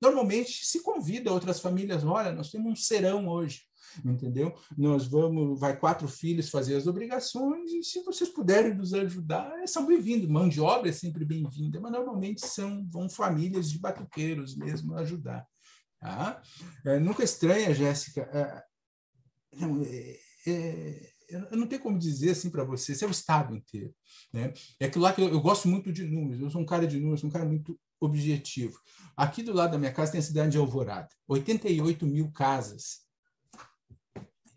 Normalmente 0.00 0.64
se 0.64 0.82
convida 0.82 1.32
outras 1.32 1.60
famílias, 1.60 2.04
olha, 2.04 2.32
nós 2.32 2.50
temos 2.50 2.72
um 2.72 2.76
serão 2.76 3.28
hoje 3.28 3.68
entendeu? 4.04 4.54
Nós 4.76 5.06
vamos, 5.06 5.58
vai 5.58 5.76
quatro 5.76 6.08
filhos 6.08 6.50
fazer 6.50 6.76
as 6.76 6.86
obrigações 6.86 7.72
e 7.72 7.82
se 7.82 8.02
vocês 8.02 8.30
puderem 8.30 8.74
nos 8.74 8.94
ajudar, 8.94 9.52
são 9.66 9.86
bem-vindos. 9.86 10.28
Mão 10.28 10.48
de 10.48 10.60
obra 10.60 10.88
é 10.88 10.92
sempre 10.92 11.24
bem-vinda, 11.24 11.80
mas 11.80 11.92
normalmente 11.92 12.46
são 12.46 12.86
vão 12.90 13.08
famílias 13.08 13.70
de 13.70 13.78
batuqueiros 13.78 14.56
mesmo 14.56 14.94
ajudar. 14.96 15.46
Tá? 16.00 16.40
É, 16.84 16.98
nunca 16.98 17.24
estranha, 17.24 17.74
Jéssica. 17.74 18.22
É, 18.32 18.62
não, 19.56 19.82
é, 19.82 20.18
é, 20.46 21.12
eu 21.28 21.56
não 21.56 21.66
tenho 21.66 21.82
como 21.82 21.98
dizer 21.98 22.30
assim 22.30 22.50
para 22.50 22.64
você, 22.64 22.92
é 23.04 23.08
o 23.08 23.10
estado 23.10 23.54
inteiro. 23.54 23.94
Né? 24.32 24.52
É 24.80 24.86
aquilo 24.86 25.04
lá 25.04 25.12
que 25.12 25.20
eu, 25.20 25.28
eu, 25.28 25.40
gosto 25.40 25.68
muito 25.68 25.92
de 25.92 26.04
números, 26.04 26.40
eu 26.40 26.50
sou 26.50 26.60
um 26.60 26.66
cara 26.66 26.86
de 26.86 26.98
números, 26.98 27.24
um 27.24 27.30
cara 27.30 27.44
muito 27.44 27.78
objetivo. 28.00 28.78
Aqui 29.16 29.42
do 29.42 29.52
lado 29.52 29.72
da 29.72 29.78
minha 29.78 29.92
casa 29.92 30.12
tem 30.12 30.20
a 30.20 30.22
cidade 30.22 30.52
de 30.52 30.58
Alvorada, 30.58 31.08
88 31.26 32.06
mil 32.06 32.30
casas 32.30 33.07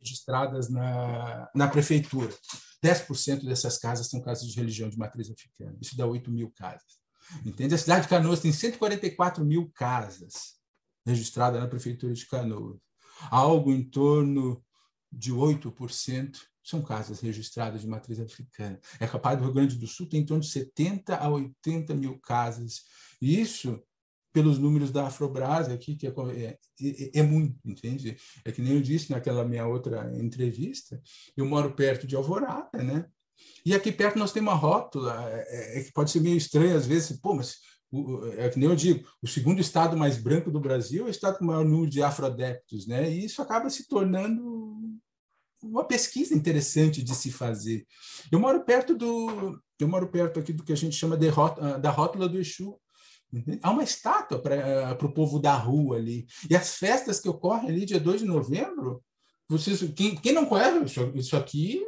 registradas 0.02 0.70
na, 0.70 1.50
na 1.54 1.68
prefeitura. 1.68 2.34
10% 2.84 3.46
dessas 3.46 3.78
casas 3.78 4.10
são 4.10 4.20
casas 4.22 4.48
de 4.48 4.56
religião 4.56 4.90
de 4.90 4.98
matriz 4.98 5.30
africana. 5.30 5.78
Isso 5.80 5.96
dá 5.96 6.06
8 6.06 6.32
mil 6.32 6.52
casas. 6.52 7.00
Entende? 7.46 7.76
A 7.76 7.78
cidade 7.78 8.04
de 8.04 8.08
Canoas 8.10 8.40
tem 8.40 8.52
144 8.52 9.46
mil 9.46 9.72
casas 9.74 10.56
registradas 11.06 11.62
na 11.62 11.68
prefeitura 11.68 12.14
de 12.14 12.26
Canoas. 12.26 12.80
Algo 13.30 13.72
em 13.72 13.84
torno 13.84 14.64
de 15.12 15.32
8% 15.32 16.38
são 16.64 16.82
casas 16.82 17.20
registradas 17.20 17.82
de 17.82 17.88
matriz 17.88 18.20
africana. 18.20 18.80
É 19.00 19.08
capaz 19.08 19.38
do 19.38 19.46
Rio 19.46 19.54
Grande 19.54 19.78
do 19.78 19.88
Sul 19.88 20.08
tem 20.08 20.22
em 20.22 20.26
torno 20.26 20.44
de 20.44 20.50
70 20.50 21.16
a 21.16 21.30
80 21.30 21.94
mil 21.96 22.20
casas. 22.20 22.82
Isso 23.22 23.82
pelos 24.34 24.58
números 24.58 24.92
da 24.92 25.08
Afrobras 25.08 25.70
aqui, 25.70 25.96
que 25.96 26.08
é, 26.08 26.10
é, 26.10 26.58
é, 26.82 27.20
é, 27.20 27.24
muito, 27.24 27.58
entende? 27.66 28.18
É 28.46 28.52
que 28.52 28.62
nem 28.62 28.74
eu 28.74 28.82
disse 28.82 29.12
naquela 29.12 29.46
minha 29.46 29.66
outra 29.66 30.12
entrevista, 30.18 31.02
eu 31.36 31.46
moro 31.46 31.74
perto 31.74 32.08
de 32.08 32.16
Alvorada, 32.16 32.82
né? 32.82 33.06
E 33.66 33.74
aqui 33.74 33.92
perto 33.92 34.20
nós 34.20 34.32
temos 34.32 34.52
uma 34.52 34.58
rótula, 34.58 35.30
é, 35.30 35.46
é, 35.48 35.80
é 35.80 35.84
que 35.84 35.92
pode 35.92 36.12
ser 36.12 36.22
meio 36.22 36.38
estranho 36.38 36.76
às 36.76 36.86
vezes, 36.86 37.20
pô, 37.20 37.34
mas 37.34 37.58
o, 37.92 38.26
é 38.38 38.50
que 38.50 38.58
nem 38.58 38.70
eu 38.70 38.76
digo, 38.76 39.08
o 39.22 39.28
segundo 39.28 39.60
estado 39.60 39.98
mais 39.98 40.18
branco 40.18 40.50
do 40.50 40.60
Brasil 40.60 41.06
é 41.06 41.08
o 41.08 41.12
estado 41.12 41.38
com 41.38 41.44
o 41.44 41.48
maior 41.48 41.66
número 41.66 41.90
de 41.90 42.02
afrodeptos, 42.02 42.88
né? 42.88 43.12
E 43.12 43.26
isso 43.26 43.42
acaba 43.42 43.70
se 43.70 43.88
tornando 43.88 44.82
uma 45.62 45.84
pesquisa 45.84 46.34
interessante 46.34 47.04
de 47.04 47.14
se 47.14 47.32
fazer. 47.32 47.86
Eu 48.32 48.40
moro 48.40 48.64
perto 48.64 48.96
do, 48.96 49.62
eu 49.80 49.88
moro 49.88 50.08
perto 50.08 50.40
aqui 50.40 50.54
do 50.54 50.64
que 50.64 50.74
a 50.74 50.78
gente 50.78 50.96
chama 50.96 51.18
de 51.18 51.28
rótula, 51.28 51.78
da 51.78 51.92
rótula 51.92 52.28
do 52.28 52.40
Exu, 52.40 52.80
Há 53.62 53.72
uma 53.72 53.84
estátua 53.84 54.42
para 54.42 55.06
o 55.06 55.14
povo 55.14 55.40
da 55.40 55.54
rua 55.54 55.98
ali. 55.98 56.26
E 56.50 56.56
as 56.56 56.76
festas 56.76 57.20
que 57.20 57.30
ocorrem 57.30 57.70
ali 57.70 57.86
dia 57.86 58.00
2 58.00 58.22
de 58.22 58.28
novembro, 58.28 59.04
vocês, 59.48 59.82
quem, 59.96 60.16
quem 60.16 60.34
não 60.34 60.46
conhece 60.46 60.84
isso, 60.86 61.12
isso 61.16 61.38
aqui, 61.38 61.82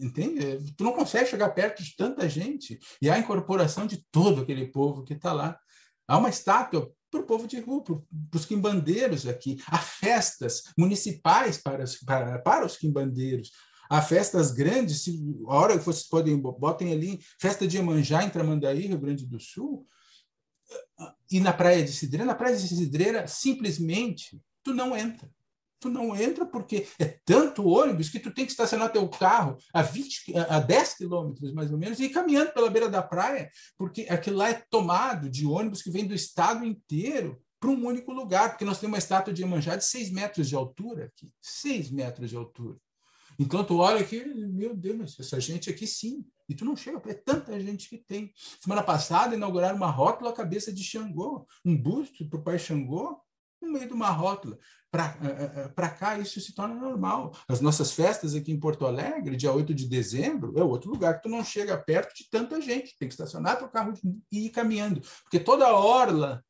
entende? 0.00 0.72
Tu 0.76 0.84
não 0.84 0.92
consegue 0.92 1.28
chegar 1.28 1.50
perto 1.50 1.82
de 1.82 1.96
tanta 1.96 2.28
gente. 2.28 2.78
E 3.00 3.08
há 3.08 3.14
a 3.14 3.18
incorporação 3.18 3.86
de 3.86 4.04
todo 4.10 4.42
aquele 4.42 4.66
povo 4.66 5.04
que 5.04 5.14
está 5.14 5.32
lá. 5.32 5.58
Há 6.06 6.18
uma 6.18 6.28
estátua 6.28 6.90
para 7.10 7.20
o 7.20 7.26
povo 7.26 7.46
de 7.46 7.60
rua, 7.60 7.82
para 7.82 7.94
os 8.34 8.44
quimbandeiros 8.44 9.26
aqui. 9.26 9.56
Há 9.66 9.78
festas 9.78 10.64
municipais 10.76 11.58
para, 11.58 11.84
para, 12.04 12.38
para 12.40 12.66
os 12.66 12.76
quimbandeiros. 12.76 13.50
Há 13.88 14.02
festas 14.02 14.50
grandes, 14.50 15.02
se, 15.02 15.22
a 15.48 15.54
hora 15.54 15.78
que 15.78 15.84
vocês 15.84 16.08
podem, 16.08 16.36
botem 16.36 16.92
ali, 16.92 17.20
festa 17.40 17.66
de 17.66 17.76
Iemanjá 17.76 18.24
em 18.24 18.30
Tramandaí, 18.30 18.86
Rio 18.86 18.98
Grande 18.98 19.26
do 19.26 19.38
Sul, 19.38 19.86
e 21.30 21.40
na 21.40 21.52
praia 21.52 21.84
de 21.84 21.92
Cidreira, 21.92 22.24
na 22.24 22.34
praia 22.34 22.56
de 22.56 22.68
Cidreira, 22.68 23.26
simplesmente, 23.26 24.40
tu 24.62 24.72
não 24.72 24.96
entra. 24.96 25.30
Tu 25.80 25.90
não 25.90 26.16
entra 26.16 26.46
porque 26.46 26.86
é 26.98 27.18
tanto 27.26 27.68
ônibus 27.68 28.08
que 28.08 28.18
tu 28.18 28.32
tem 28.32 28.46
que 28.46 28.52
estacionar 28.52 28.90
teu 28.90 29.06
carro 29.06 29.58
a, 29.72 29.82
20, 29.82 30.34
a 30.48 30.58
10 30.58 30.94
quilômetros, 30.94 31.52
mais 31.52 31.70
ou 31.70 31.76
menos, 31.76 32.00
e 32.00 32.04
ir 32.04 32.08
caminhando 32.08 32.52
pela 32.52 32.70
beira 32.70 32.88
da 32.88 33.02
praia, 33.02 33.50
porque 33.76 34.06
aquilo 34.08 34.38
lá 34.38 34.48
é 34.48 34.64
tomado 34.70 35.28
de 35.28 35.44
ônibus 35.44 35.82
que 35.82 35.90
vem 35.90 36.06
do 36.06 36.14
estado 36.14 36.64
inteiro 36.64 37.38
para 37.60 37.70
um 37.70 37.86
único 37.86 38.12
lugar, 38.12 38.50
porque 38.50 38.64
nós 38.64 38.78
temos 38.78 38.94
uma 38.94 38.98
estátua 38.98 39.32
de 39.32 39.42
Iemanjá 39.42 39.76
de 39.76 39.84
6 39.84 40.10
metros 40.10 40.48
de 40.48 40.54
altura 40.54 41.06
aqui, 41.06 41.30
6 41.42 41.90
metros 41.90 42.30
de 42.30 42.36
altura. 42.36 42.78
Então 43.38 43.64
tu 43.64 43.78
olha 43.78 44.00
aqui, 44.00 44.24
meu 44.24 44.74
Deus, 44.74 45.18
essa 45.18 45.40
gente 45.40 45.68
aqui 45.68 45.86
sim. 45.86 46.24
E 46.48 46.54
tu 46.54 46.64
não 46.64 46.76
chega, 46.76 47.00
é 47.06 47.14
tanta 47.14 47.58
gente 47.58 47.88
que 47.88 47.98
tem. 47.98 48.32
Semana 48.60 48.82
passada 48.82 49.34
inauguraram 49.34 49.76
uma 49.76 49.90
rótula 49.90 50.30
à 50.30 50.34
cabeça 50.34 50.72
de 50.72 50.82
Xangô, 50.82 51.46
um 51.64 51.76
busto 51.76 52.28
para 52.28 52.38
o 52.38 52.42
pai 52.42 52.58
Xangô, 52.58 53.20
no 53.60 53.72
meio 53.72 53.86
de 53.88 53.94
uma 53.94 54.10
rótula. 54.10 54.58
Para 54.90 55.16
eh, 55.22 55.72
eh, 55.76 55.88
cá, 55.88 56.18
isso 56.18 56.40
se 56.40 56.54
torna 56.54 56.74
normal. 56.74 57.32
As 57.48 57.60
nossas 57.60 57.92
festas 57.92 58.34
aqui 58.34 58.52
em 58.52 58.60
Porto 58.60 58.86
Alegre, 58.86 59.36
dia 59.36 59.52
8 59.52 59.74
de 59.74 59.88
dezembro, 59.88 60.52
é 60.56 60.62
outro 60.62 60.90
lugar 60.90 61.16
que 61.16 61.22
tu 61.22 61.28
não 61.28 61.42
chega 61.42 61.76
perto 61.76 62.14
de 62.14 62.28
tanta 62.30 62.60
gente. 62.60 62.96
Tem 62.98 63.08
que 63.08 63.14
estacionar 63.14 63.58
teu 63.58 63.68
carro 63.68 63.92
e 64.30 64.46
ir 64.46 64.50
caminhando. 64.50 65.00
Porque 65.22 65.40
toda 65.40 65.66
a 65.66 65.76
orla 65.76 66.44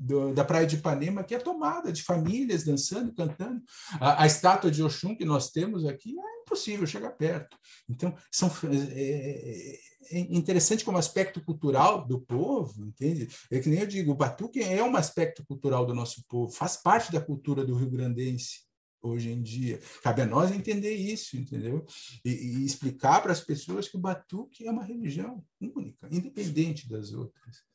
do, 0.00 0.32
da 0.32 0.42
Praia 0.42 0.66
de 0.66 0.76
Ipanema, 0.76 1.22
que 1.22 1.34
é 1.34 1.38
tomada 1.38 1.92
de 1.92 2.02
famílias 2.02 2.64
dançando, 2.64 3.12
cantando. 3.12 3.62
A, 4.00 4.22
a, 4.22 4.26
estátua 4.26 4.70
de 4.70 4.82
Oxum 4.82 5.14
que 5.14 5.26
nós 5.26 5.50
temos 5.50 5.84
aqui 5.84 6.18
é 6.18 6.40
impossível 6.40 6.86
chegar 6.86 7.10
perto. 7.10 7.56
Então, 7.86 8.14
são, 8.32 8.50
é, 8.64 9.76
é, 10.14 10.16
é 10.16 10.18
interessante 10.34 10.84
como 10.84 10.96
aspecto 10.96 11.44
cultural 11.44 12.06
do 12.06 12.18
povo, 12.18 12.82
entende? 12.82 13.28
É 13.50 13.60
que 13.60 13.68
nem 13.68 13.80
eu 13.80 13.86
digo, 13.86 14.12
o 14.12 14.16
batuque 14.16 14.62
é 14.62 14.82
um 14.82 14.96
aspecto 14.96 15.44
cultural 15.44 15.84
do 15.84 15.94
nosso 15.94 16.24
povo, 16.26 16.50
faz 16.50 16.78
parte 16.78 17.12
da 17.12 17.20
cultura 17.20 17.62
do 17.64 17.74
Rio 17.74 17.90
Grandense 17.90 18.60
hoje 19.02 19.30
em 19.30 19.42
dia. 19.42 19.80
Cabe 20.02 20.22
a 20.22 20.26
nós 20.26 20.50
entender 20.50 20.94
isso, 20.94 21.36
entendeu? 21.36 21.84
E, 22.24 22.30
e 22.30 22.64
explicar 22.64 23.22
para 23.22 23.32
as 23.32 23.40
pessoas 23.40 23.88
que 23.88 23.96
o 23.96 24.00
batuque 24.00 24.66
é 24.66 24.70
uma 24.70 24.84
religião 24.84 25.44
única, 25.60 26.08
independente 26.10 26.88
das 26.88 27.12
outras. 27.12 27.69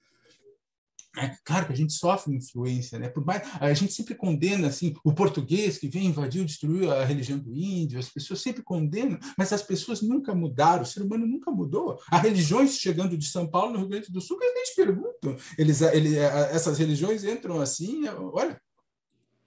É, 1.18 1.36
claro 1.44 1.68
que 1.68 1.74
a 1.74 1.76
gente 1.76 1.94
sofre 1.94 2.36
influência, 2.36 3.00
né? 3.00 3.08
Por 3.08 3.26
mais, 3.26 3.42
a 3.60 3.74
gente 3.74 3.94
sempre 3.94 4.16
condena 4.16 4.68
assim 4.68 4.94
o 5.04 5.14
português 5.14 5.78
que 5.78 5.88
vem 5.88 6.08
invadiu, 6.08 6.44
destruiu 6.44 6.92
a 6.92 7.06
religião 7.06 7.40
do 7.40 7.56
índio. 7.56 8.00
As 8.00 8.10
pessoas 8.10 8.42
sempre 8.42 8.62
condenam, 8.62 9.18
mas 9.38 9.54
as 9.54 9.62
pessoas 9.62 10.02
nunca 10.02 10.36
mudaram. 10.36 10.84
O 10.84 10.86
ser 10.86 11.02
humano 11.02 11.26
nunca 11.26 11.52
mudou. 11.52 12.00
Há 12.10 12.18
religiões 12.18 12.78
chegando 12.78 13.18
de 13.18 13.28
São 13.28 13.48
Paulo 13.48 13.74
no 13.74 13.80
Rio 13.80 13.90
Grande 13.90 14.12
do 14.12 14.22
Sul 14.22 14.38
eles 14.42 14.54
nem 14.54 14.64
te 14.64 14.76
perguntam. 14.76 15.38
Eles, 15.58 15.82
eles, 15.82 16.14
essas 16.16 16.78
religiões 16.78 17.24
entram 17.24 17.62
assim. 17.62 18.08
Olha, 18.08 18.60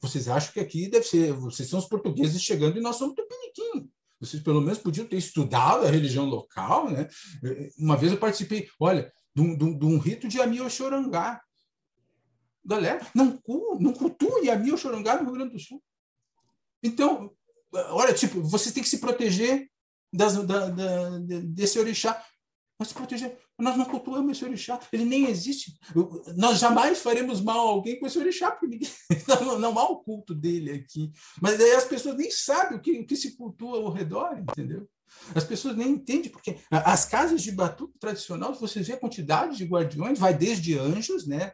vocês 0.00 0.28
acham 0.28 0.52
que 0.52 0.60
aqui 0.60 0.88
deve 0.88 1.04
ser? 1.06 1.32
Vocês 1.32 1.68
são 1.68 1.78
os 1.78 1.86
portugueses 1.86 2.40
chegando 2.42 2.78
e 2.78 2.80
nós 2.80 2.96
somos 2.96 3.14
tupiniquim. 3.14 3.90
Vocês 4.20 4.42
pelo 4.42 4.60
menos 4.60 4.78
podiam 4.78 5.06
ter 5.06 5.16
estudado 5.16 5.86
a 5.86 5.90
religião 5.90 6.24
local, 6.24 6.90
né? 6.90 7.08
Uma 7.78 7.96
vez 7.96 8.12
eu 8.12 8.18
participei, 8.18 8.68
olha, 8.80 9.12
de 9.34 9.42
um, 9.42 9.78
de 9.78 9.84
um 9.84 9.98
rito 9.98 10.26
de 10.26 10.40
Amiochorangá 10.40 11.40
galera, 12.68 13.00
não, 13.14 13.40
não 13.80 13.92
cultue 13.92 14.50
a 14.50 14.56
Mil 14.56 14.76
Xorongá 14.76 15.16
no 15.16 15.24
Rio 15.24 15.32
Grande 15.32 15.52
do 15.54 15.58
Sul. 15.58 15.82
Então, 16.82 17.32
olha, 17.72 18.12
tipo, 18.12 18.42
você 18.42 18.70
tem 18.70 18.82
que 18.82 18.88
se 18.88 18.98
proteger 18.98 19.68
das, 20.12 20.34
da, 20.46 20.68
da, 20.68 21.18
desse 21.18 21.78
orixá. 21.78 22.22
Mas 22.78 22.88
se 22.88 22.94
proteger, 22.94 23.36
nós 23.58 23.76
não 23.76 23.84
cultuamos 23.84 24.36
esse 24.36 24.44
orixá, 24.44 24.78
ele 24.92 25.04
nem 25.04 25.26
existe. 25.26 25.76
Nós 26.36 26.60
jamais 26.60 27.00
faremos 27.00 27.40
mal 27.40 27.66
a 27.66 27.70
alguém 27.70 27.98
com 27.98 28.06
esse 28.06 28.18
orixá, 28.18 28.52
porque 28.52 28.68
ninguém, 28.68 28.88
não, 29.26 29.58
não, 29.58 29.78
há 29.78 29.88
o 29.88 29.96
culto 29.96 30.32
dele 30.32 30.70
aqui. 30.70 31.10
Mas 31.42 31.60
aí 31.60 31.72
as 31.72 31.84
pessoas 31.84 32.16
nem 32.16 32.30
sabem 32.30 32.78
o 32.78 32.80
que, 32.80 33.00
o 33.00 33.06
que 33.06 33.16
se 33.16 33.36
cultua 33.36 33.78
ao 33.78 33.90
redor, 33.90 34.38
entendeu? 34.38 34.88
As 35.34 35.42
pessoas 35.42 35.74
nem 35.74 35.88
entendem, 35.88 36.30
porque 36.30 36.58
as 36.70 37.04
casas 37.06 37.42
de 37.42 37.50
batuque 37.50 37.98
tradicional, 37.98 38.54
você 38.54 38.80
vê 38.80 38.92
a 38.92 39.00
quantidade 39.00 39.56
de 39.56 39.64
guardiões, 39.64 40.18
vai 40.18 40.34
desde 40.34 40.78
anjos, 40.78 41.26
né? 41.26 41.52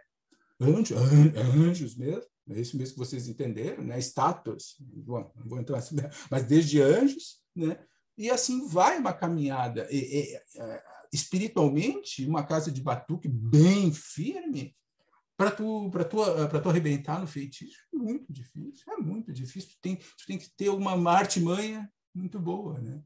Anjos, 0.60 0.98
anjos 1.36 1.96
mesmo, 1.96 2.24
é 2.50 2.60
isso 2.60 2.76
mesmo 2.76 2.94
que 2.94 2.98
vocês 2.98 3.28
entenderam, 3.28 3.82
né? 3.82 3.98
estátuas, 3.98 4.76
bom, 4.78 5.32
não 5.36 5.48
vou 5.48 5.58
entrar 5.58 5.78
assim, 5.78 5.96
mas 6.30 6.44
desde 6.44 6.80
anjos, 6.80 7.42
né? 7.56 7.78
e 8.16 8.30
assim 8.30 8.66
vai 8.68 8.98
uma 8.98 9.12
caminhada. 9.12 9.88
E, 9.90 9.96
e, 9.96 10.60
é, 10.60 10.84
espiritualmente, 11.12 12.26
uma 12.26 12.44
casa 12.44 12.70
de 12.70 12.82
batuque 12.82 13.28
bem 13.28 13.92
firme, 13.92 14.76
para 15.36 15.50
tu 15.50 15.90
para 15.90 16.04
tu 16.04 16.16
para 16.48 16.60
tu 16.60 16.68
arrebentar 16.68 17.20
no 17.20 17.26
feitiço 17.26 17.76
é 17.92 17.96
muito 17.96 18.32
difícil 18.32 18.92
é 18.92 18.96
muito 18.98 19.32
difícil 19.32 19.70
tu 19.70 19.78
tem 19.82 19.96
tu 19.96 20.26
tem 20.28 20.38
que 20.38 20.48
ter 20.56 20.68
uma 20.68 21.10
arte 21.10 21.40
manha 21.40 21.90
muito 22.14 22.38
boa 22.38 22.78
né 22.78 23.02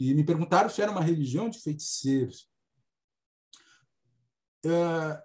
e 0.00 0.14
me 0.14 0.24
perguntaram 0.24 0.70
se 0.70 0.80
era 0.80 0.90
uma 0.90 1.02
religião 1.02 1.50
de 1.50 1.60
feiticeiros 1.60 2.48
uh, 4.64 5.22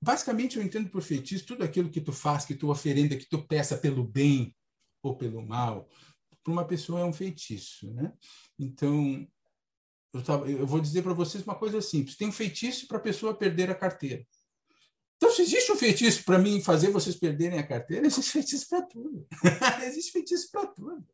basicamente 0.00 0.56
eu 0.56 0.62
entendo 0.62 0.88
por 0.90 1.02
feitiço 1.02 1.46
tudo 1.46 1.64
aquilo 1.64 1.90
que 1.90 2.00
tu 2.00 2.12
faz, 2.12 2.44
que 2.44 2.54
tu 2.54 2.70
oferenda, 2.70 3.16
que 3.16 3.28
tu 3.28 3.46
peça 3.46 3.76
pelo 3.76 4.04
bem 4.04 4.54
ou 5.02 5.16
pelo 5.16 5.46
mal, 5.46 5.88
para 6.42 6.52
uma 6.52 6.66
pessoa 6.66 7.00
é 7.00 7.04
um 7.04 7.12
feitiço, 7.12 7.92
né? 7.92 8.12
Então, 8.58 9.26
eu, 10.14 10.22
tava, 10.22 10.50
eu 10.50 10.66
vou 10.66 10.80
dizer 10.80 11.02
para 11.02 11.12
vocês 11.12 11.44
uma 11.44 11.54
coisa 11.54 11.80
simples: 11.82 12.16
tem 12.16 12.28
um 12.28 12.32
feitiço 12.32 12.86
para 12.86 12.98
a 12.98 13.02
pessoa 13.02 13.36
perder 13.36 13.70
a 13.70 13.74
carteira. 13.74 14.26
Então, 15.16 15.30
se 15.32 15.42
existe 15.42 15.70
um 15.72 15.76
feitiço 15.76 16.24
para 16.24 16.38
mim 16.38 16.62
fazer 16.62 16.90
vocês 16.90 17.16
perderem 17.16 17.58
a 17.58 17.66
carteira, 17.66 18.06
existe 18.06 18.32
feitiço 18.32 18.68
para 18.68 18.82
tudo. 18.82 19.26
existe 19.84 20.12
feitiço 20.12 20.50
para 20.50 20.66
tudo. 20.68 21.06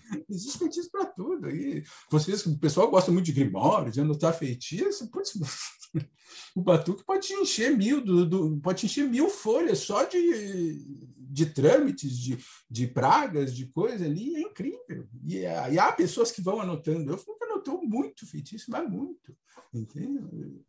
Existe 0.28 0.58
feitiço 0.58 0.90
para 0.90 1.06
tudo. 1.06 1.50
E 1.50 1.84
vocês, 2.10 2.44
o 2.46 2.58
pessoal 2.58 2.90
gosta 2.90 3.10
muito 3.10 3.26
de 3.26 3.32
grimório, 3.32 3.92
de 3.92 4.00
anotar 4.00 4.36
feitiço. 4.36 5.10
Putz, 5.10 5.32
o 6.54 6.62
batuque 6.62 7.04
pode 7.04 7.32
encher 7.32 7.76
mil, 7.76 8.02
do, 8.02 8.26
do, 8.26 8.60
pode 8.60 8.86
encher 8.86 9.08
mil 9.08 9.28
folhas 9.28 9.80
só 9.80 10.04
de, 10.04 10.84
de 11.16 11.46
trâmites, 11.46 12.18
de, 12.18 12.38
de 12.70 12.86
pragas, 12.86 13.54
de 13.54 13.66
coisa 13.66 14.04
ali. 14.04 14.36
É 14.36 14.40
incrível. 14.40 15.08
E, 15.24 15.38
e 15.38 15.78
há 15.78 15.92
pessoas 15.92 16.32
que 16.32 16.42
vão 16.42 16.60
anotando. 16.60 17.12
Eu 17.12 17.24
nunca 17.26 17.44
anotou 17.44 17.82
muito 17.82 18.26
feitiço, 18.26 18.70
mas 18.70 18.88
muito. 18.88 19.36
Entende? 19.72 20.20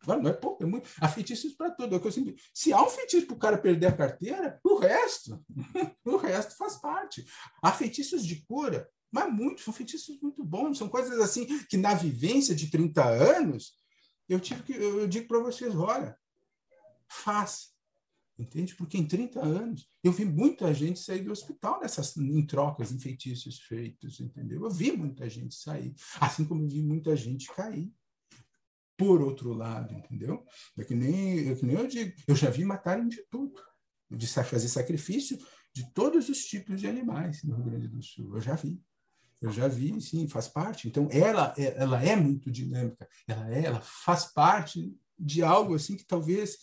Não 0.06 0.28
é 0.28 0.32
pouco, 0.32 0.62
é 0.62 0.66
muito. 0.66 0.88
Há 1.00 1.08
feitiços 1.08 1.54
para 1.54 1.70
tudo. 1.70 1.96
É 1.96 2.10
sempre... 2.10 2.36
Se 2.52 2.72
há 2.72 2.82
um 2.82 2.88
feitiço 2.88 3.26
para 3.26 3.36
o 3.36 3.38
cara 3.38 3.58
perder 3.58 3.86
a 3.86 3.96
carteira, 3.96 4.60
o 4.64 4.78
resto, 4.78 5.42
o 6.04 6.16
resto 6.16 6.56
faz 6.56 6.76
parte. 6.76 7.24
Há 7.62 7.72
feitiços 7.72 8.24
de 8.24 8.44
cura 8.46 8.88
mas 9.10 9.32
muito, 9.32 9.62
são 9.62 9.72
feitiços 9.72 10.20
muito 10.20 10.44
bons, 10.44 10.78
são 10.78 10.88
coisas 10.88 11.18
assim 11.20 11.46
que 11.66 11.76
na 11.76 11.94
vivência 11.94 12.54
de 12.54 12.70
30 12.70 13.04
anos, 13.04 13.72
eu 14.28 14.38
tive 14.38 14.62
que 14.62 14.72
eu 14.72 15.08
digo 15.08 15.26
para 15.26 15.40
vocês, 15.40 15.74
olha, 15.74 16.16
faz. 17.08 17.72
Entende? 18.38 18.76
Porque 18.76 18.96
em 18.96 19.06
30 19.06 19.40
anos 19.40 19.90
eu 20.04 20.12
vi 20.12 20.24
muita 20.24 20.72
gente 20.72 21.00
sair 21.00 21.22
do 21.22 21.32
hospital 21.32 21.80
nessas 21.80 22.16
em 22.16 22.46
trocas, 22.46 22.92
em 22.92 23.00
feitiços 23.00 23.58
feitos, 23.62 24.20
entendeu? 24.20 24.62
Eu 24.62 24.70
vi 24.70 24.92
muita 24.92 25.28
gente 25.28 25.56
sair, 25.56 25.92
assim 26.20 26.44
como 26.44 26.62
eu 26.62 26.68
vi 26.68 26.80
muita 26.80 27.16
gente 27.16 27.52
cair. 27.52 27.92
Por 28.96 29.22
outro 29.22 29.52
lado, 29.52 29.94
entendeu? 29.94 30.44
É 30.76 30.84
que 30.84 30.94
nem, 30.94 31.50
é 31.50 31.54
que 31.54 31.64
nem 31.64 31.76
eu 31.76 31.86
digo, 31.86 32.12
eu 32.26 32.34
já 32.34 32.50
vi 32.50 32.64
matarem 32.64 33.08
de 33.08 33.24
tudo, 33.30 33.54
de 34.10 34.26
fazer 34.26 34.68
sacrifício 34.68 35.38
de 35.72 35.92
todos 35.92 36.28
os 36.28 36.44
tipos 36.44 36.80
de 36.80 36.88
animais 36.88 37.42
no 37.44 37.54
Rio 37.54 37.64
Grande 37.64 37.88
do 37.88 38.02
Sul. 38.02 38.34
Eu 38.34 38.40
já 38.40 38.56
vi. 38.56 38.80
Eu 39.40 39.52
já 39.52 39.68
vi, 39.68 40.00
sim, 40.00 40.26
faz 40.28 40.48
parte. 40.48 40.88
Então, 40.88 41.08
ela, 41.10 41.54
é, 41.56 41.74
ela 41.76 42.02
é 42.02 42.16
muito 42.16 42.50
dinâmica. 42.50 43.08
Ela, 43.26 43.54
é, 43.54 43.64
ela 43.64 43.80
faz 43.80 44.26
parte 44.26 44.92
de 45.18 45.42
algo 45.42 45.74
assim 45.74 45.96
que 45.96 46.04
talvez 46.04 46.56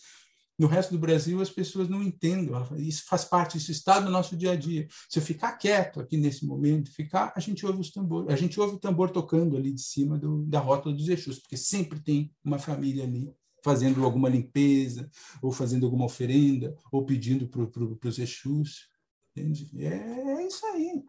no 0.58 0.66
resto 0.66 0.92
do 0.92 0.98
Brasil 0.98 1.40
as 1.40 1.50
pessoas 1.50 1.88
não 1.88 2.02
entendam. 2.02 2.66
Isso 2.76 3.04
faz 3.06 3.24
parte, 3.24 3.58
isso 3.58 3.70
está 3.70 4.00
no 4.00 4.10
nosso 4.10 4.36
dia 4.36 4.52
a 4.52 4.56
dia. 4.56 4.88
Se 5.08 5.18
eu 5.18 5.22
ficar 5.22 5.52
quieto 5.52 6.00
aqui 6.00 6.16
nesse 6.16 6.46
momento, 6.46 6.90
ficar, 6.90 7.32
a 7.36 7.40
gente 7.40 7.64
ouve 7.66 7.80
os 7.80 7.90
tambores, 7.90 8.32
a 8.32 8.36
gente 8.36 8.58
ouve 8.58 8.76
o 8.76 8.78
tambor 8.78 9.10
tocando 9.10 9.56
ali 9.56 9.72
de 9.72 9.82
cima 9.82 10.18
do, 10.18 10.44
da 10.44 10.60
rótula 10.60 10.94
dos 10.94 11.08
Exus, 11.08 11.38
porque 11.38 11.56
sempre 11.56 12.00
tem 12.00 12.32
uma 12.44 12.58
família 12.58 13.04
ali 13.04 13.30
fazendo 13.62 14.04
alguma 14.04 14.28
limpeza, 14.28 15.10
ou 15.42 15.50
fazendo 15.50 15.86
alguma 15.86 16.04
oferenda, 16.04 16.76
ou 16.92 17.04
pedindo 17.04 17.48
para 17.48 17.66
pro, 17.66 17.98
os 18.04 18.18
Exus. 18.18 18.88
Entende? 19.36 19.68
É, 19.84 20.38
é 20.38 20.46
isso 20.46 20.64
aí. 20.66 21.02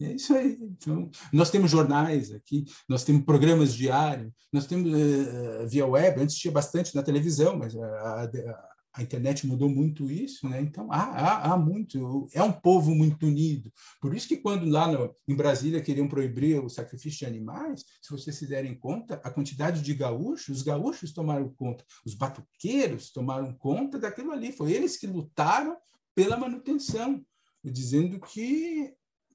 É 0.00 0.12
isso 0.12 0.34
aí. 0.34 0.58
Então, 0.60 1.08
nós 1.32 1.50
temos 1.50 1.70
jornais 1.70 2.32
aqui, 2.32 2.64
nós 2.88 3.04
temos 3.04 3.24
programas 3.24 3.74
diários, 3.74 4.32
nós 4.52 4.66
temos 4.66 4.92
uh, 4.92 5.68
via 5.68 5.86
web, 5.86 6.20
antes 6.20 6.36
tinha 6.36 6.52
bastante 6.52 6.94
na 6.94 7.02
televisão, 7.02 7.56
mas 7.56 7.76
a, 7.76 8.24
a, 8.24 8.28
a 8.94 9.02
internet 9.02 9.46
mudou 9.46 9.68
muito 9.68 10.10
isso, 10.10 10.48
né? 10.48 10.60
Então 10.60 10.90
há, 10.90 11.02
há, 11.02 11.52
há, 11.52 11.56
muito, 11.56 12.28
é 12.32 12.42
um 12.42 12.52
povo 12.52 12.94
muito 12.94 13.26
unido. 13.26 13.72
Por 14.00 14.14
isso 14.14 14.28
que 14.28 14.36
quando 14.36 14.66
lá 14.66 14.90
no, 14.90 15.14
em 15.26 15.34
Brasília 15.34 15.82
queriam 15.82 16.08
proibir 16.08 16.62
o 16.64 16.68
sacrifício 16.68 17.20
de 17.20 17.26
animais, 17.26 17.84
se 18.00 18.10
vocês 18.10 18.36
se 18.36 18.46
derem 18.46 18.78
conta, 18.78 19.20
a 19.24 19.30
quantidade 19.30 19.82
de 19.82 19.94
gaúchos, 19.94 20.58
os 20.58 20.62
gaúchos 20.62 21.12
tomaram 21.12 21.48
conta, 21.56 21.84
os 22.06 22.14
batuqueiros 22.14 23.10
tomaram 23.10 23.52
conta 23.54 23.98
daquilo 23.98 24.30
ali. 24.30 24.52
Foi 24.52 24.72
eles 24.72 24.96
que 24.96 25.08
lutaram 25.08 25.76
pela 26.14 26.36
manutenção, 26.36 27.24
dizendo 27.64 28.20
que 28.20 28.94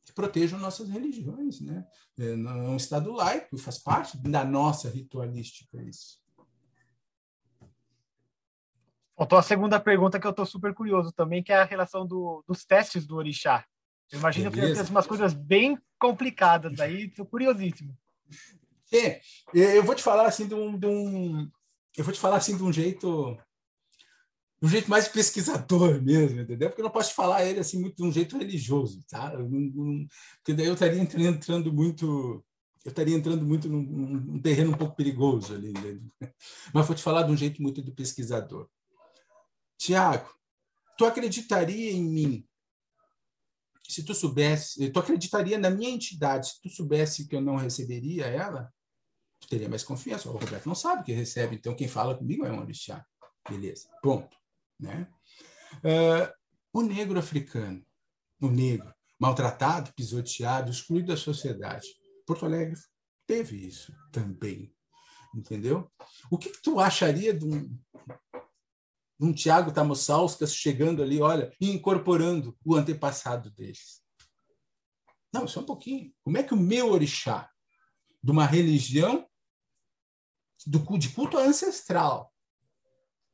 que 0.09 0.13
protejam 0.13 0.59
nossas 0.59 0.89
religiões, 0.89 1.61
né? 1.61 1.85
É, 2.17 2.31
é 2.31 2.35
um 2.35 2.75
Estado 2.75 3.11
laico, 3.11 3.57
faz 3.57 3.77
parte 3.77 4.17
da 4.17 4.43
nossa 4.43 4.89
ritualística 4.89 5.81
isso. 5.83 6.19
Faltou 9.15 9.37
a 9.37 9.43
segunda 9.43 9.79
pergunta 9.79 10.19
que 10.19 10.25
eu 10.25 10.31
estou 10.31 10.45
super 10.45 10.73
curioso 10.73 11.11
também, 11.11 11.43
que 11.43 11.51
é 11.51 11.57
a 11.57 11.65
relação 11.65 12.07
do, 12.07 12.43
dos 12.47 12.65
testes 12.65 13.05
do 13.05 13.17
orixá. 13.17 13.65
Eu 14.11 14.19
imagino 14.19 14.51
que 14.51 14.59
tem 14.59 14.83
umas 14.89 15.05
coisas 15.05 15.33
bem 15.33 15.77
complicadas 15.99 16.79
aí, 16.79 17.05
estou 17.05 17.25
curiosíssimo. 17.25 17.95
É, 18.91 19.21
eu 19.53 19.83
vou 19.83 19.93
te 19.93 20.01
falar 20.01 20.25
assim 20.25 20.47
de 20.47 20.55
um, 20.55 20.77
de 20.77 20.87
um, 20.87 21.51
eu 21.95 22.03
vou 22.03 22.13
te 22.13 22.19
falar 22.19 22.37
assim 22.37 22.57
de 22.57 22.63
um 22.63 22.73
jeito 22.73 23.37
de 24.61 24.67
um 24.67 24.69
jeito 24.69 24.89
mais 24.89 25.07
pesquisador 25.07 26.01
mesmo, 26.03 26.41
entendeu? 26.41 26.69
Porque 26.69 26.81
eu 26.81 26.85
não 26.85 26.91
posso 26.91 27.13
falar 27.13 27.45
ele 27.45 27.59
assim 27.59 27.79
muito 27.79 27.97
de 27.97 28.03
um 28.03 28.11
jeito 28.11 28.37
religioso, 28.37 29.03
tá? 29.09 29.37
Não, 29.37 29.49
não, 29.49 30.07
porque 30.37 30.53
daí 30.53 30.67
eu 30.67 30.73
estaria 30.73 30.99
entrando 30.99 31.73
muito 31.73 32.43
eu 32.85 32.89
estaria 32.89 33.15
entrando 33.15 33.45
muito 33.45 33.67
num, 33.67 33.81
num 33.81 34.41
terreno 34.41 34.71
um 34.71 34.77
pouco 34.77 34.95
perigoso 34.95 35.53
ali. 35.53 35.73
Né? 35.73 35.99
Mas 36.73 36.87
vou 36.87 36.95
te 36.95 37.03
falar 37.03 37.23
de 37.23 37.31
um 37.31 37.37
jeito 37.37 37.61
muito 37.61 37.81
do 37.81 37.93
pesquisador. 37.93 38.69
Tiago, 39.77 40.33
tu 40.97 41.05
acreditaria 41.05 41.91
em 41.91 42.03
mim 42.03 42.49
se 43.89 44.03
tu 44.03 44.13
soubesse, 44.13 44.91
tu 44.91 44.99
acreditaria 44.99 45.57
na 45.57 45.71
minha 45.71 45.89
entidade 45.89 46.49
se 46.49 46.61
tu 46.61 46.69
soubesse 46.69 47.27
que 47.27 47.35
eu 47.35 47.41
não 47.41 47.55
receberia 47.55 48.27
ela? 48.27 48.71
Tu 49.39 49.47
teria 49.47 49.67
mais 49.67 49.83
confiança. 49.83 50.29
O 50.29 50.33
Roberto 50.33 50.67
não 50.67 50.75
sabe 50.75 51.03
que 51.03 51.11
recebe, 51.11 51.55
então 51.55 51.75
quem 51.75 51.87
fala 51.87 52.15
comigo 52.15 52.45
é 52.45 52.51
um 52.51 52.59
orixá. 52.59 53.03
Beleza, 53.49 53.89
ponto. 54.03 54.37
Né? 54.79 55.07
Uh, 55.77 56.33
o 56.71 56.81
negro 56.81 57.19
africano, 57.19 57.85
o 58.41 58.47
negro, 58.47 58.93
maltratado, 59.19 59.93
pisoteado, 59.93 60.71
excluído 60.71 61.07
da 61.07 61.17
sociedade. 61.17 61.87
Porto 62.25 62.45
Alegre 62.45 62.79
teve 63.27 63.67
isso 63.67 63.93
também, 64.11 64.73
entendeu? 65.35 65.91
O 66.31 66.37
que, 66.37 66.49
que 66.49 66.61
tu 66.61 66.79
acharia 66.79 67.33
de 67.33 67.45
um, 67.45 67.77
um 69.19 69.33
Tiago 69.33 69.71
Tamosauskas 69.71 70.55
chegando 70.55 71.03
ali, 71.03 71.19
olha, 71.21 71.53
e 71.59 71.69
incorporando 71.69 72.57
o 72.63 72.75
antepassado 72.75 73.51
deles. 73.51 74.01
Não, 75.33 75.47
só 75.47 75.59
um 75.59 75.65
pouquinho. 75.65 76.13
Como 76.23 76.37
é 76.37 76.43
que 76.43 76.53
o 76.53 76.57
meu 76.57 76.91
orixá, 76.91 77.49
de 78.23 78.31
uma 78.31 78.45
religião 78.45 79.27
do, 80.65 80.97
de 80.97 81.09
culto 81.09 81.37
ancestral, 81.37 82.33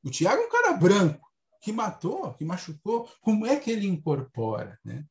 o 0.04 0.10
Tiago 0.10 0.42
é 0.42 0.46
um 0.46 0.50
cara 0.50 0.74
branco, 0.74 1.25
que 1.62 1.72
matou, 1.72 2.34
que 2.34 2.46
machucou, 2.46 3.10
como 3.22 3.46
é 3.46 3.58
que 3.58 3.72
ele 3.72 3.88
incorpora? 3.88 4.80
Né? 4.84 5.06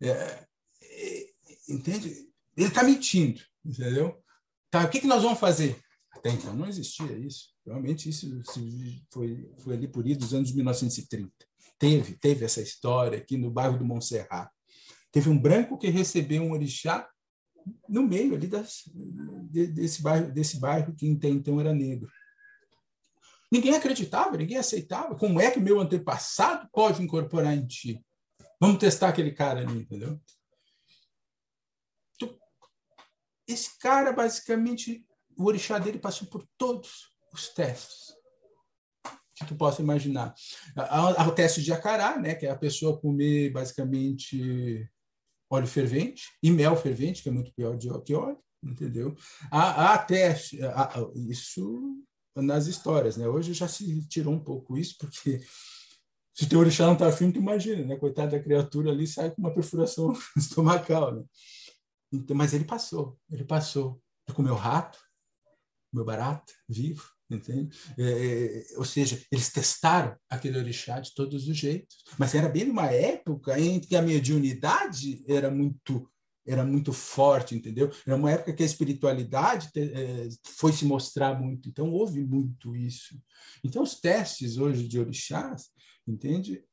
É, 0.00 0.46
é, 0.82 1.26
entende? 1.68 2.28
Ele 2.56 2.68
está 2.68 2.82
mentindo, 2.82 3.40
entendeu? 3.64 4.22
Tá, 4.70 4.84
o 4.84 4.90
que, 4.90 5.00
que 5.00 5.06
nós 5.06 5.22
vamos 5.22 5.38
fazer? 5.38 5.80
Até 6.12 6.30
então 6.30 6.54
não 6.54 6.66
existia 6.66 7.12
isso. 7.18 7.50
Realmente 7.64 8.08
isso 8.08 8.40
foi, 9.10 9.50
foi 9.58 9.74
ali 9.74 9.88
por 9.88 10.04
aí 10.04 10.14
dos 10.14 10.32
anos 10.32 10.52
1930. 10.52 11.30
Teve, 11.78 12.14
teve 12.14 12.44
essa 12.44 12.60
história 12.60 13.18
aqui 13.18 13.36
no 13.36 13.50
bairro 13.50 13.78
do 13.78 13.84
Montserrat. 13.84 14.50
Teve 15.12 15.28
um 15.28 15.38
branco 15.38 15.78
que 15.78 15.88
recebeu 15.88 16.42
um 16.42 16.52
orixá 16.52 17.08
no 17.88 18.02
meio 18.02 18.34
ali 18.34 18.46
das, 18.46 18.82
desse, 19.50 20.02
bairro, 20.02 20.32
desse 20.32 20.58
bairro 20.58 20.94
que 20.94 21.10
até 21.12 21.28
então 21.28 21.60
era 21.60 21.74
negro. 21.74 22.10
Ninguém 23.50 23.74
acreditava, 23.74 24.36
ninguém 24.36 24.56
aceitava. 24.56 25.16
Como 25.16 25.40
é 25.40 25.50
que 25.50 25.60
meu 25.60 25.80
antepassado 25.80 26.68
pode 26.72 27.02
incorporar 27.02 27.54
em 27.54 27.66
ti? 27.66 28.04
Vamos 28.60 28.78
testar 28.78 29.08
aquele 29.08 29.32
cara 29.32 29.60
ali, 29.60 29.78
entendeu? 29.78 30.20
Esse 33.46 33.78
cara, 33.78 34.12
basicamente, 34.12 35.06
o 35.36 35.44
orixá 35.44 35.78
dele 35.78 35.98
passou 35.98 36.26
por 36.26 36.44
todos 36.58 37.12
os 37.32 37.48
testes 37.48 38.16
que 39.36 39.44
tu 39.44 39.54
possa 39.54 39.82
imaginar. 39.82 40.34
Há 40.74 41.28
o 41.28 41.32
teste 41.32 41.62
de 41.62 41.72
acará, 41.72 42.18
né, 42.18 42.34
que 42.34 42.46
é 42.46 42.50
a 42.50 42.56
pessoa 42.56 42.98
comer 42.98 43.50
basicamente 43.50 44.90
óleo 45.50 45.66
fervente 45.66 46.32
e 46.42 46.50
mel 46.50 46.74
fervente, 46.74 47.22
que 47.22 47.28
é 47.28 47.32
muito 47.32 47.52
pior 47.52 47.76
que 48.02 48.14
óleo, 48.14 48.38
entendeu? 48.64 49.14
Há, 49.50 49.92
há 49.92 49.98
teste, 49.98 50.60
há, 50.64 50.90
isso 51.28 52.02
nas 52.42 52.66
histórias, 52.66 53.16
né? 53.16 53.26
Hoje 53.26 53.52
já 53.52 53.66
se 53.66 54.06
tirou 54.08 54.34
um 54.34 54.40
pouco 54.40 54.76
isso, 54.76 54.96
porque 54.98 55.40
se 56.34 56.46
teu 56.46 56.58
orixá 56.58 56.86
não 56.86 56.92
está 56.92 57.08
afim, 57.08 57.32
tu 57.32 57.38
imagina, 57.38 57.84
né? 57.84 57.96
Coitada 57.96 58.32
da 58.32 58.42
criatura 58.42 58.90
ali 58.90 59.06
sai 59.06 59.30
com 59.30 59.40
uma 59.40 59.54
perfuração 59.54 60.12
estomacal, 60.36 61.14
né? 61.14 61.24
Então, 62.12 62.36
mas 62.36 62.52
ele 62.54 62.64
passou, 62.64 63.18
ele 63.30 63.44
passou. 63.44 64.00
Ele 64.28 64.36
comeu 64.36 64.54
rato, 64.54 64.98
comeu 65.90 66.04
barato, 66.04 66.52
vivo, 66.68 67.04
entende? 67.30 67.76
É, 67.98 68.02
é, 68.02 68.78
ou 68.78 68.84
seja, 68.84 69.24
eles 69.30 69.50
testaram 69.50 70.16
aquele 70.28 70.58
orixá 70.58 71.00
de 71.00 71.14
todos 71.14 71.48
os 71.48 71.56
jeitos. 71.56 72.04
Mas 72.18 72.34
era 72.34 72.48
bem 72.48 72.64
numa 72.66 72.86
época 72.86 73.58
em 73.58 73.80
que 73.80 73.96
a 73.96 74.02
mediunidade 74.02 75.24
era 75.28 75.50
muito 75.50 76.10
era 76.46 76.64
muito 76.64 76.92
forte, 76.92 77.54
entendeu? 77.54 77.90
Era 78.06 78.16
uma 78.16 78.30
época 78.30 78.52
que 78.52 78.62
a 78.62 78.66
espiritualidade 78.66 79.70
é, 79.76 80.28
foi 80.44 80.72
se 80.72 80.84
mostrar 80.84 81.40
muito, 81.40 81.68
então 81.68 81.90
houve 81.90 82.24
muito 82.24 82.76
isso. 82.76 83.20
Então 83.64 83.82
os 83.82 83.98
testes 84.00 84.56
hoje 84.56 84.86
de 84.86 84.98
orixás, 84.98 85.70
entende? 86.06 86.64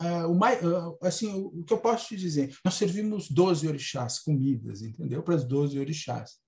Uh, 0.00 0.26
o, 0.30 0.34
mais, 0.34 0.62
uh, 0.64 0.98
assim, 1.02 1.32
o, 1.32 1.62
que 1.64 1.72
eu 1.72 1.78
posso 1.78 2.08
te 2.08 2.16
dizer, 2.16 2.56
nós 2.64 2.74
servimos 2.74 3.30
12 3.30 3.68
orixás, 3.68 4.18
comidas, 4.18 4.82
entendeu? 4.82 5.22
Para 5.22 5.36
as 5.36 5.44
12 5.44 5.78
orixás. 5.78 6.40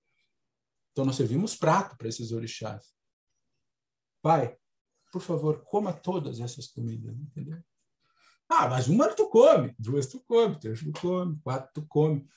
Então 0.91 1.05
nós 1.05 1.15
servimos 1.15 1.55
prato 1.55 1.97
para 1.97 2.07
esses 2.07 2.31
orixás. 2.31 2.93
Pai, 4.21 4.57
por 5.11 5.21
favor, 5.21 5.63
coma 5.63 5.93
todas 5.93 6.39
essas 6.39 6.67
comidas, 6.67 7.15
entendeu? 7.17 7.61
Ah, 8.49 8.67
mas 8.67 8.87
uma 8.87 9.07
tu 9.13 9.27
come, 9.27 9.75
duas 9.79 10.05
tu 10.07 10.19
come, 10.27 10.59
três 10.59 10.79
tu 10.79 10.91
come, 10.93 11.39
quatro 11.43 11.71
tu 11.73 11.87
come. 11.87 12.27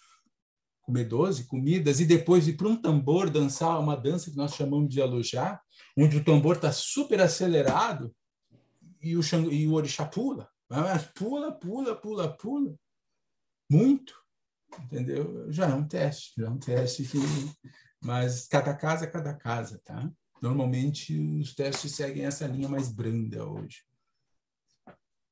Comer 0.80 1.04
doze 1.04 1.44
comidas 1.44 2.00
e 2.00 2.06
depois 2.06 2.48
ir 2.48 2.56
para 2.56 2.68
um 2.68 2.76
tambor 2.76 3.28
dançar 3.28 3.78
uma 3.78 3.94
dança 3.94 4.30
que 4.30 4.36
nós 4.38 4.54
chamamos 4.54 4.88
de 4.88 5.02
alujá, 5.02 5.60
onde 5.94 6.16
o 6.16 6.24
tambor 6.24 6.56
está 6.56 6.72
super 6.72 7.20
acelerado 7.20 8.14
e 9.02 9.14
o, 9.14 9.20
e 9.50 9.68
o 9.68 9.74
orixá 9.74 10.06
pula. 10.06 10.48
Mas 10.68 11.04
pula, 11.04 11.52
pula, 11.52 11.94
pula, 11.94 12.34
pula. 12.36 12.74
Muito. 13.70 14.14
Entendeu? 14.84 15.50
Já 15.50 15.68
é 15.68 15.74
um 15.74 15.86
teste, 15.86 16.40
já 16.40 16.46
é 16.46 16.50
um 16.50 16.58
teste 16.58 17.04
que. 17.04 17.18
Mas 18.02 18.46
cada 18.46 18.74
casa 18.74 19.04
é 19.04 19.10
cada 19.10 19.34
casa, 19.34 19.80
tá? 19.84 20.10
Normalmente 20.40 21.18
os 21.40 21.54
testes 21.54 21.92
seguem 21.92 22.24
essa 22.24 22.46
linha 22.46 22.68
mais 22.68 22.90
branda 22.90 23.44
hoje. 23.44 23.82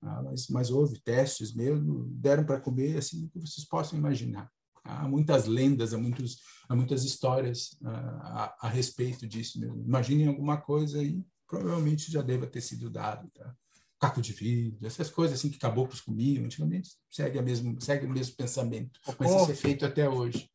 Ah, 0.02 0.22
mas, 0.22 0.48
mas 0.48 0.70
houve 0.70 1.00
testes 1.00 1.54
mesmo, 1.54 2.06
deram 2.10 2.44
para 2.44 2.60
comer 2.60 2.98
assim 2.98 3.28
que 3.28 3.40
vocês 3.40 3.66
possam 3.66 3.98
imaginar. 3.98 4.50
Há 4.84 5.08
muitas 5.08 5.46
lendas, 5.46 5.92
há, 5.92 5.98
muitos, 5.98 6.40
há 6.68 6.76
muitas 6.76 7.04
histórias 7.04 7.76
ah, 7.84 8.54
a, 8.60 8.66
a, 8.66 8.68
respeito 8.68 9.26
disso 9.26 9.58
mesmo. 9.58 9.82
Imaginem 9.82 10.28
alguma 10.28 10.58
coisa 10.58 11.00
aí, 11.00 11.20
provavelmente 11.46 12.10
já 12.10 12.22
deva 12.22 12.46
ter 12.46 12.60
sido 12.60 12.88
dado. 12.88 13.28
Tá? 13.34 13.54
Caco 13.98 14.20
de 14.20 14.32
vidro, 14.32 14.86
essas 14.86 15.10
coisas 15.10 15.38
assim 15.38 15.50
que 15.50 15.58
caboclos 15.58 16.02
comiam 16.02 16.44
antigamente, 16.44 16.90
segue, 17.10 17.38
a 17.38 17.42
mesmo, 17.42 17.80
segue 17.80 18.06
o 18.06 18.10
mesmo 18.10 18.36
pensamento. 18.36 19.00
Mas 19.18 19.30
isso 19.30 19.50
é 19.50 19.54
feito 19.54 19.86
até 19.86 20.08
hoje. 20.08 20.48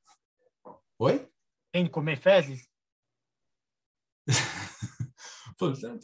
Oi? 0.99 1.27
Tem 1.73 1.83
de 1.85 1.89
comer 1.89 2.17
fezes? 2.17 2.69
Pô, 5.61 5.71
tá, 5.73 5.95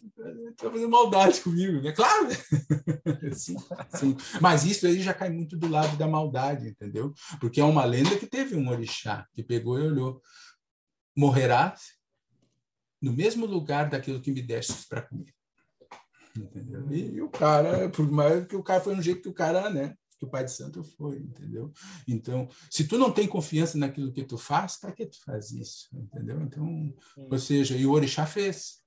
tá 0.56 0.70
fazendo 0.70 0.90
maldade 0.92 1.42
comigo, 1.42 1.82
né? 1.82 1.92
Claro! 1.92 2.28
sim, 3.34 3.56
sim. 3.96 4.16
Mas 4.40 4.64
isso 4.64 4.86
aí 4.86 5.02
já 5.02 5.16
cai 5.16 5.32
muito 5.32 5.58
do 5.58 5.68
lado 5.68 5.98
da 5.98 6.08
maldade, 6.08 6.68
entendeu? 6.68 7.12
Porque 7.40 7.60
é 7.60 7.64
uma 7.64 7.84
lenda 7.84 8.16
que 8.20 8.28
teve 8.28 8.56
um 8.56 8.70
orixá 8.70 9.26
que 9.34 9.42
pegou 9.42 9.80
e 9.80 9.88
olhou. 9.88 10.22
Morrerás 11.16 11.98
no 13.02 13.12
mesmo 13.12 13.48
lugar 13.48 13.90
daquilo 13.90 14.22
que 14.22 14.32
me 14.32 14.44
destes 14.44 14.86
para 14.86 15.02
comer. 15.02 15.34
Entendeu? 16.38 16.92
E, 16.92 17.16
e, 17.16 17.22
o 17.24 17.30
cara, 17.30 17.90
por 17.90 18.08
mais 18.12 18.46
que 18.46 18.56
o 18.56 18.62
cara 18.62 18.80
foi 18.80 18.94
um 18.94 19.02
jeito 19.02 19.24
que 19.24 19.30
o 19.30 19.34
cara, 19.34 19.72
né? 19.72 19.96
Que 20.20 20.26
o 20.26 20.30
pai 20.30 20.46
de 20.46 20.52
santo 20.52 20.84
foi, 20.84 21.18
entendeu? 21.18 21.74
Então, 22.08 22.48
se 22.70 22.88
tu 22.88 22.96
não 22.96 23.12
tem 23.12 23.28
confiança 23.28 23.76
naquilo 23.76 24.14
que 24.14 24.24
tu 24.24 24.38
faz, 24.38 24.78
para 24.80 24.92
que 24.92 25.08
tu 25.08 25.18
faz 25.26 25.50
isso? 25.50 25.88
Entendeu? 25.92 26.40
Então, 26.44 26.94
ou 27.18 27.40
seja, 27.40 27.76
e 27.76 27.88
o 27.88 27.92
orixá 27.92 28.28
fez. 28.28 28.86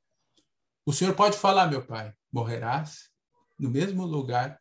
O 0.90 0.92
senhor 0.92 1.14
pode 1.14 1.38
falar, 1.38 1.68
meu 1.68 1.86
pai, 1.86 2.12
morrerás 2.32 3.10
no 3.56 3.70
mesmo 3.70 4.04
lugar 4.04 4.60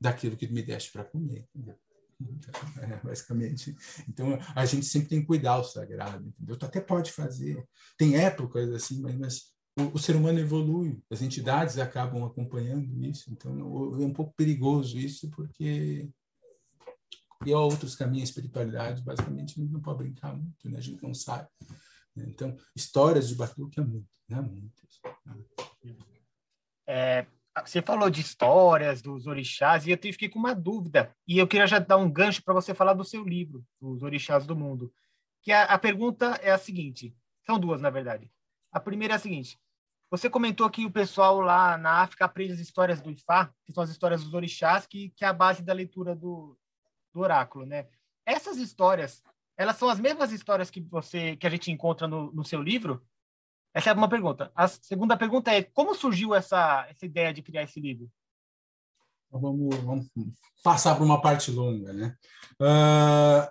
daquilo 0.00 0.36
que 0.36 0.48
me 0.48 0.64
deste 0.64 0.90
para 0.90 1.04
comer. 1.04 1.46
Então, 2.20 2.52
é, 2.82 2.96
basicamente. 2.96 3.72
Então, 4.08 4.36
a 4.52 4.66
gente 4.66 4.84
sempre 4.84 5.10
tem 5.10 5.20
que 5.20 5.28
cuidar 5.28 5.58
o 5.58 5.62
sagrado, 5.62 6.26
entendeu? 6.26 6.56
Tu 6.56 6.66
até 6.66 6.80
pode 6.80 7.12
fazer. 7.12 7.64
Tem 7.96 8.16
épocas 8.16 8.68
assim, 8.70 9.00
mas, 9.00 9.14
mas 9.16 9.54
o, 9.78 9.94
o, 9.94 9.98
ser 9.98 10.16
humano 10.16 10.40
evolui, 10.40 11.00
as 11.08 11.22
entidades 11.22 11.78
acabam 11.78 12.24
acompanhando 12.24 13.00
isso. 13.04 13.30
Então, 13.30 13.56
é 13.56 14.04
um 14.04 14.12
pouco 14.12 14.34
perigoso 14.36 14.98
isso, 14.98 15.30
porque 15.30 16.10
e 17.46 17.52
há 17.52 17.60
outros 17.60 17.94
caminhos, 17.94 18.22
a 18.22 18.30
espiritualidade, 18.30 19.04
basicamente, 19.04 19.60
a 19.60 19.62
gente 19.62 19.72
não 19.72 19.80
pode 19.80 19.98
brincar 19.98 20.34
muito, 20.34 20.68
né? 20.68 20.78
a 20.78 20.82
gente 20.82 21.00
não 21.00 21.14
sabe. 21.14 21.46
Né? 22.16 22.26
Então, 22.28 22.56
histórias 22.74 23.28
de 23.28 23.34
Batuque 23.34 23.80
é 23.80 23.82
muito, 23.82 24.08
né? 24.28 24.40
muitas. 24.40 25.00
É, 26.86 27.26
você 27.62 27.80
falou 27.80 28.10
de 28.10 28.20
histórias 28.20 29.00
dos 29.00 29.26
orixás 29.26 29.86
e 29.86 29.90
eu 29.90 29.98
fiquei 29.98 30.28
com 30.28 30.38
uma 30.38 30.54
dúvida. 30.54 31.14
E 31.26 31.38
eu 31.38 31.46
queria 31.46 31.66
já 31.66 31.78
dar 31.78 31.96
um 31.96 32.10
gancho 32.10 32.42
para 32.42 32.54
você 32.54 32.74
falar 32.74 32.94
do 32.94 33.04
seu 33.04 33.22
livro, 33.22 33.64
Os 33.80 34.02
Orixás 34.02 34.46
do 34.46 34.56
Mundo. 34.56 34.92
Que 35.42 35.52
a, 35.52 35.64
a, 35.64 35.78
pergunta 35.78 36.38
é 36.42 36.50
a 36.50 36.58
seguinte: 36.58 37.16
são 37.46 37.58
duas, 37.58 37.80
na 37.80 37.90
verdade. 37.90 38.30
A 38.72 38.80
primeira 38.80 39.14
é 39.14 39.16
a 39.16 39.20
seguinte: 39.20 39.58
você 40.10 40.28
comentou 40.28 40.68
que 40.68 40.84
o 40.84 40.90
pessoal 40.90 41.40
lá 41.40 41.78
na 41.78 42.02
África 42.02 42.24
aprende 42.24 42.54
as 42.54 42.58
histórias 42.58 43.00
do 43.00 43.10
Ifá, 43.10 43.52
que 43.64 43.72
são 43.72 43.82
as 43.82 43.90
histórias 43.90 44.24
dos 44.24 44.34
orixás, 44.34 44.86
que, 44.86 45.10
que 45.10 45.24
é 45.24 45.28
a 45.28 45.32
base 45.32 45.62
da 45.62 45.72
leitura 45.72 46.14
do, 46.14 46.58
do 47.12 47.20
oráculo, 47.20 47.64
né? 47.64 47.86
Essas 48.26 48.56
histórias, 48.56 49.22
elas 49.56 49.76
são 49.76 49.88
as 49.88 50.00
mesmas 50.00 50.32
histórias 50.32 50.70
que 50.70 50.80
você 50.80 51.36
que 51.36 51.46
a 51.46 51.50
gente 51.50 51.70
encontra 51.70 52.06
no, 52.06 52.32
no 52.32 52.44
seu 52.44 52.62
livro? 52.62 53.02
Essa 53.72 53.90
é 53.90 53.92
uma 53.92 54.08
pergunta. 54.08 54.52
A 54.54 54.68
segunda 54.68 55.16
pergunta 55.16 55.50
é 55.50 55.62
como 55.62 55.94
surgiu 55.94 56.34
essa, 56.34 56.86
essa 56.88 57.04
ideia 57.04 57.32
de 57.32 57.42
criar 57.42 57.64
esse 57.64 57.80
livro? 57.80 58.08
Então, 59.26 59.40
vamos, 59.40 59.76
vamos 59.78 60.06
passar 60.62 60.94
para 60.94 61.04
uma 61.04 61.20
parte 61.20 61.50
longa, 61.50 61.92
né? 61.92 62.16
Uh, 62.60 63.50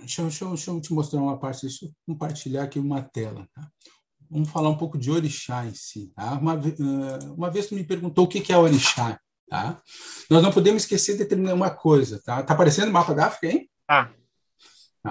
deixa, 0.00 0.22
deixa, 0.22 0.46
deixa, 0.46 0.70
eu 0.70 0.80
te 0.80 0.94
mostrar 0.94 1.20
uma 1.20 1.38
parte, 1.38 1.66
deixa 1.66 1.84
eu 1.84 1.92
compartilhar 2.06 2.62
aqui 2.62 2.78
uma 2.78 3.02
tela. 3.02 3.46
Tá? 3.54 3.70
Vamos 4.30 4.48
falar 4.48 4.70
um 4.70 4.78
pouco 4.78 4.96
de 4.96 5.10
orixá 5.10 5.66
em 5.66 5.74
si. 5.74 6.10
Tá? 6.14 6.32
Uma, 6.32 6.54
uh, 6.54 7.34
uma 7.34 7.50
vez 7.50 7.66
tu 7.66 7.74
me 7.74 7.84
perguntou 7.84 8.24
o 8.24 8.28
que 8.28 8.50
é 8.50 8.56
orixá. 8.56 9.20
Tá? 9.50 9.82
Nós 10.30 10.42
não 10.42 10.52
podemos 10.52 10.82
esquecer 10.82 11.12
de 11.12 11.18
determinar 11.18 11.52
uma 11.54 11.70
coisa. 11.70 12.22
Tá, 12.22 12.42
tá 12.42 12.54
aparecendo 12.54 12.88
o 12.88 12.92
mapa 12.92 13.14
da 13.14 13.26
África, 13.26 13.54
hein? 13.54 13.68
Ah. 13.86 14.10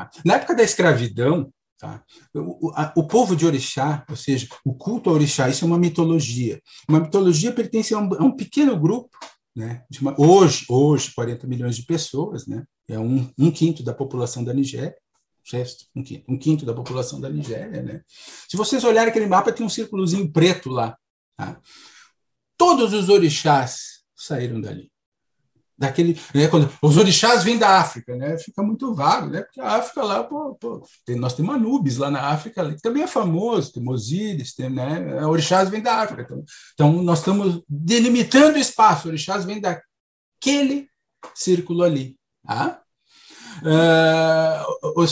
Tá. 0.05 0.21
Na 0.23 0.35
época 0.35 0.55
da 0.55 0.63
escravidão, 0.63 1.51
Tá? 1.79 2.03
O, 2.33 2.71
a, 2.73 2.91
o, 2.95 3.05
povo 3.05 3.35
de 3.35 3.45
Orixá, 3.45 4.03
ou 4.09 4.15
seja, 4.15 4.47
o 4.65 4.73
culto 4.73 5.11
a 5.11 5.13
Orixá, 5.13 5.47
isso 5.47 5.63
é 5.63 5.67
uma 5.67 5.77
mitologia. 5.77 6.59
Uma 6.89 6.99
mitologia 6.99 7.51
pertence 7.51 7.93
a 7.93 7.99
um, 7.99 8.13
a 8.15 8.23
um 8.23 8.35
pequeno 8.35 8.75
grupo, 8.79 9.15
né? 9.55 9.83
Uma, 10.01 10.19
hoje, 10.19 10.65
hoje, 10.67 11.13
40 11.13 11.45
milhões 11.45 11.75
de 11.75 11.83
pessoas, 11.83 12.47
né? 12.47 12.65
é 12.87 12.97
um, 12.97 13.29
um 13.37 13.51
quinto 13.51 13.83
da 13.83 13.93
população 13.93 14.43
da 14.43 14.53
Nigéria, 14.53 14.95
um 15.95 16.03
quinto, 16.03 16.25
um 16.27 16.37
quinto 16.37 16.65
da 16.65 16.73
população 16.73 17.21
da 17.21 17.29
Nigéria. 17.29 17.83
Né? 17.83 18.01
Se 18.49 18.57
vocês 18.57 18.83
olharem 18.83 19.09
aquele 19.09 19.27
mapa, 19.27 19.51
tem 19.51 19.65
um 19.65 19.69
círculozinho 19.69 20.31
preto 20.31 20.69
lá. 20.69 20.97
Tá? 21.37 21.61
Todos 22.57 22.93
os 22.93 23.09
orixás 23.09 24.03
saíram 24.15 24.59
dali 24.59 24.89
daquele, 25.77 26.19
né, 26.33 26.47
quando 26.47 26.69
os 26.81 26.97
orixás 26.97 27.43
vêm 27.43 27.57
da 27.57 27.79
África, 27.79 28.15
né, 28.15 28.37
fica 28.37 28.63
muito 28.63 28.95
vago, 28.95 29.27
né, 29.27 29.43
porque 29.43 29.61
a 29.61 29.75
África 29.75 30.03
lá, 30.03 30.23
pô, 30.23 30.55
pô, 30.55 30.81
tem, 31.05 31.15
nós 31.15 31.35
temos 31.35 31.53
Anubis 31.53 31.97
lá 31.97 32.09
na 32.09 32.29
África, 32.29 32.73
que 32.73 32.81
também 32.81 33.03
é 33.03 33.07
famoso, 33.07 33.73
tem 33.73 33.87
Osíris, 33.87 34.55
tem, 34.55 34.69
né, 34.69 35.23
orixás 35.25 35.69
vêm 35.69 35.81
da 35.81 36.01
África, 36.01 36.23
então, 36.23 36.43
então 36.73 37.03
nós 37.03 37.19
estamos 37.19 37.61
delimitando 37.69 38.57
o 38.57 38.61
espaço, 38.61 39.07
orixás 39.07 39.45
vêm 39.45 39.61
daquele 39.61 40.89
círculo 41.35 41.83
ali, 41.83 42.17
tá? 42.45 42.81
Uh, 43.57 45.07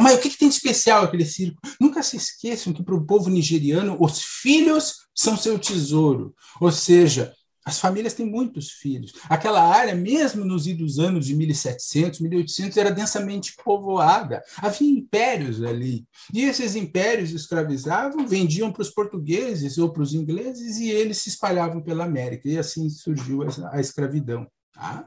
mas 0.00 0.18
o 0.18 0.20
que, 0.20 0.28
que, 0.28 0.36
tem 0.36 0.48
de 0.48 0.54
especial 0.54 1.04
aquele 1.04 1.24
círculo? 1.24 1.58
Nunca 1.80 2.02
se 2.02 2.18
esqueçam 2.18 2.72
que 2.72 2.82
para 2.82 2.94
o 2.94 3.06
povo 3.06 3.30
nigeriano 3.30 3.96
os 3.98 4.22
filhos 4.22 4.96
são 5.14 5.38
seu 5.38 5.58
tesouro, 5.58 6.34
ou 6.60 6.70
seja, 6.70 7.32
as 7.68 7.78
famílias 7.78 8.14
têm 8.14 8.24
muitos 8.24 8.70
filhos. 8.70 9.12
Aquela 9.28 9.62
área, 9.62 9.94
mesmo 9.94 10.42
nos 10.42 10.66
idos 10.66 10.98
anos 10.98 11.26
de 11.26 11.36
1700, 11.36 12.18
1800, 12.20 12.76
era 12.78 12.90
densamente 12.90 13.54
povoada. 13.62 14.42
Havia 14.56 14.90
impérios 14.90 15.62
ali. 15.62 16.06
E 16.32 16.44
esses 16.44 16.74
impérios 16.74 17.30
escravizavam, 17.30 18.26
vendiam 18.26 18.72
para 18.72 18.80
os 18.80 18.88
portugueses 18.88 19.76
ou 19.76 19.92
para 19.92 20.02
os 20.02 20.14
ingleses 20.14 20.78
e 20.78 20.88
eles 20.88 21.18
se 21.18 21.28
espalhavam 21.28 21.82
pela 21.82 22.04
América. 22.04 22.48
E 22.48 22.56
assim 22.56 22.88
surgiu 22.88 23.40
a 23.70 23.78
escravidão. 23.78 24.46
Tá? 24.72 25.06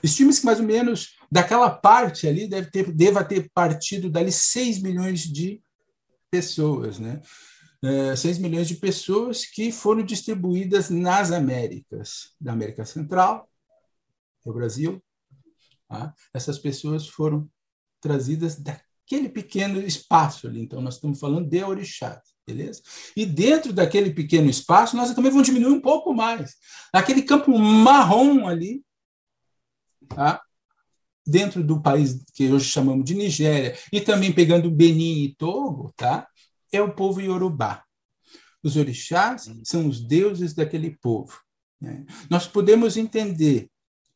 Estima-se 0.00 0.40
que 0.40 0.46
mais 0.46 0.60
ou 0.60 0.66
menos 0.66 1.16
daquela 1.28 1.70
parte 1.70 2.28
ali 2.28 2.46
deve 2.46 2.70
ter, 2.70 2.92
deva 2.92 3.24
ter 3.24 3.50
partido 3.52 4.08
dali 4.08 4.30
6 4.30 4.80
milhões 4.80 5.22
de 5.22 5.60
pessoas. 6.30 7.00
Né? 7.00 7.20
6 8.16 8.38
é, 8.38 8.40
milhões 8.40 8.68
de 8.68 8.76
pessoas 8.76 9.44
que 9.44 9.70
foram 9.70 10.02
distribuídas 10.02 10.90
nas 10.90 11.30
Américas, 11.30 12.34
da 12.40 12.52
América 12.52 12.84
Central, 12.84 13.48
do 14.44 14.52
Brasil. 14.52 15.02
Tá? 15.88 16.14
Essas 16.32 16.58
pessoas 16.58 17.06
foram 17.06 17.48
trazidas 18.00 18.56
daquele 18.56 19.28
pequeno 19.28 19.80
espaço 19.80 20.46
ali. 20.46 20.60
Então, 20.60 20.80
nós 20.80 20.94
estamos 20.94 21.18
falando 21.18 21.48
de 21.48 21.62
orixás, 21.62 22.20
beleza? 22.46 22.82
E 23.16 23.26
dentro 23.26 23.72
daquele 23.72 24.12
pequeno 24.12 24.48
espaço, 24.48 24.96
nós 24.96 25.14
também 25.14 25.30
vamos 25.30 25.46
diminuir 25.46 25.72
um 25.72 25.80
pouco 25.80 26.14
mais. 26.14 26.56
Aquele 26.92 27.22
campo 27.22 27.56
marrom 27.58 28.46
ali, 28.46 28.82
tá? 30.08 30.42
dentro 31.26 31.62
do 31.64 31.82
país 31.82 32.24
que 32.32 32.52
hoje 32.52 32.66
chamamos 32.66 33.04
de 33.04 33.14
Nigéria, 33.14 33.76
e 33.92 34.00
também 34.00 34.32
pegando 34.32 34.70
Benin 34.70 35.24
e 35.24 35.34
Togo, 35.34 35.92
tá? 35.96 36.28
É 36.72 36.80
o 36.80 36.92
povo 36.92 37.20
iorubá. 37.20 37.82
Os 38.62 38.76
orixás 38.76 39.50
são 39.64 39.88
os 39.88 40.00
deuses 40.00 40.54
daquele 40.54 40.96
povo. 41.00 41.38
Né? 41.80 42.04
Nós 42.28 42.46
podemos 42.46 42.96
entender 42.96 43.68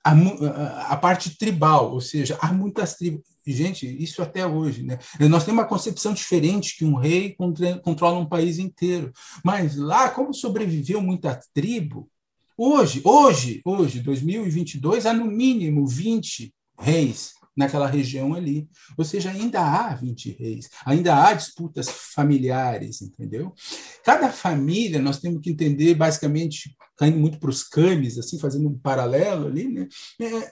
a, 0.05 0.13
a, 0.13 0.93
a, 0.93 0.97
parte 0.97 1.37
tribal, 1.37 1.93
ou 1.93 2.01
seja, 2.01 2.39
há 2.41 2.53
muitas 2.53 2.95
tribos. 2.95 3.23
Gente, 3.47 3.87
isso 4.03 4.23
até 4.23 4.47
hoje, 4.47 4.83
né? 4.83 4.99
Nós 5.29 5.45
temos 5.45 5.61
uma 5.61 5.69
concepção 5.69 6.13
diferente 6.13 6.77
que 6.77 6.85
um 6.85 6.95
rei 6.95 7.37
controla 7.83 8.19
um 8.19 8.29
país 8.29 8.59
inteiro. 8.59 9.13
Mas 9.45 9.77
lá, 9.77 10.11
como 10.11 10.33
sobreviveu 10.33 11.01
muita 11.01 11.41
tribo, 11.53 12.09
hoje, 12.57 13.01
hoje, 13.05 13.61
hoje, 13.65 14.01
2022, 14.01 15.07
há 15.07 15.13
no 15.13 15.25
mínimo 15.25 15.87
20 15.87 16.55
reis 16.79 17.33
naquela 17.57 17.87
região 17.87 18.35
ali. 18.35 18.69
Ou 18.97 19.05
seja, 19.05 19.31
ainda 19.31 19.61
há 19.61 19.95
20 19.95 20.33
reis, 20.33 20.69
ainda 20.85 21.15
há 21.15 21.33
disputas 21.33 21.89
familiares, 22.15 23.03
entendeu? 23.03 23.55
Cada 24.05 24.31
família, 24.31 25.01
nós 25.01 25.19
temos 25.19 25.41
que 25.41 25.51
entender, 25.51 25.95
basicamente, 25.95 26.77
caindo 26.97 27.19
muito 27.19 27.39
para 27.39 27.51
os 27.51 27.63
cames, 27.63 28.19
assim, 28.19 28.39
fazendo 28.39 28.69
um 28.69 28.79
paralelo 28.79 29.47
ali, 29.47 29.69
né? 29.69 29.89
É, 30.21 30.51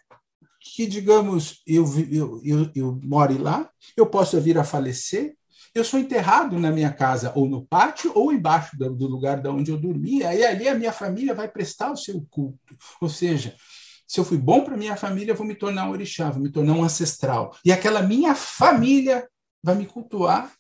que, 0.61 0.87
digamos, 0.87 1.63
eu, 1.67 1.85
eu, 2.11 2.41
eu, 2.45 2.71
eu 2.75 3.01
moro 3.03 3.41
lá, 3.41 3.71
eu 3.97 4.07
posso 4.07 4.41
vir 4.41 4.59
a 4.59 4.65
falecer, 4.65 5.35
eu 5.75 5.85
sou 5.85 6.01
enterrado 6.01 6.59
na 6.59 6.71
minha 6.71 6.93
casa, 6.93 7.33
ou 7.35 7.49
no 7.49 7.65
pátio, 7.65 8.13
ou 8.15 8.33
embaixo 8.33 8.77
do, 8.77 9.07
lugar 9.07 9.41
de 9.41 9.49
onde 9.49 9.71
eu 9.71 9.79
dormia, 9.79 10.35
e 10.35 10.45
ali 10.45 10.69
a 10.69 10.75
minha 10.75 10.93
família 10.93 11.35
vai 11.35 11.49
prestar 11.49 11.91
o 11.93 11.97
seu 11.97 12.27
culto. 12.31 12.77
Ou 13.01 13.09
seja, 13.09 13.55
se 14.09 14.19
eu 14.19 14.25
fui 14.25 14.39
bom 14.39 14.65
para 14.65 14.77
minha 14.77 14.97
família, 14.97 15.33
eu 15.33 15.37
vou 15.37 15.47
me 15.47 15.55
tornar 15.55 15.87
um 15.87 15.91
orixá, 15.91 16.31
vou 16.31 16.43
me 16.43 16.51
tornar 16.51 16.73
um 16.73 16.83
ancestral. 16.83 17.55
E 17.63 17.71
aquela 17.71 18.03
minha 18.03 18.35
família 18.35 19.29
vai 19.63 19.75
me 19.75 19.85
cultuar 19.85 20.51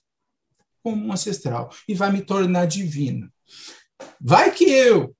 como 0.83 1.07
um 1.07 1.13
ancestral 1.13 1.71
e 1.89 1.95
vai 1.95 2.13
me 2.13 2.21
tornar 2.21 2.67
divino. 2.67 3.33
Vai 4.21 4.51
que 4.51 4.65
eu 4.65 5.17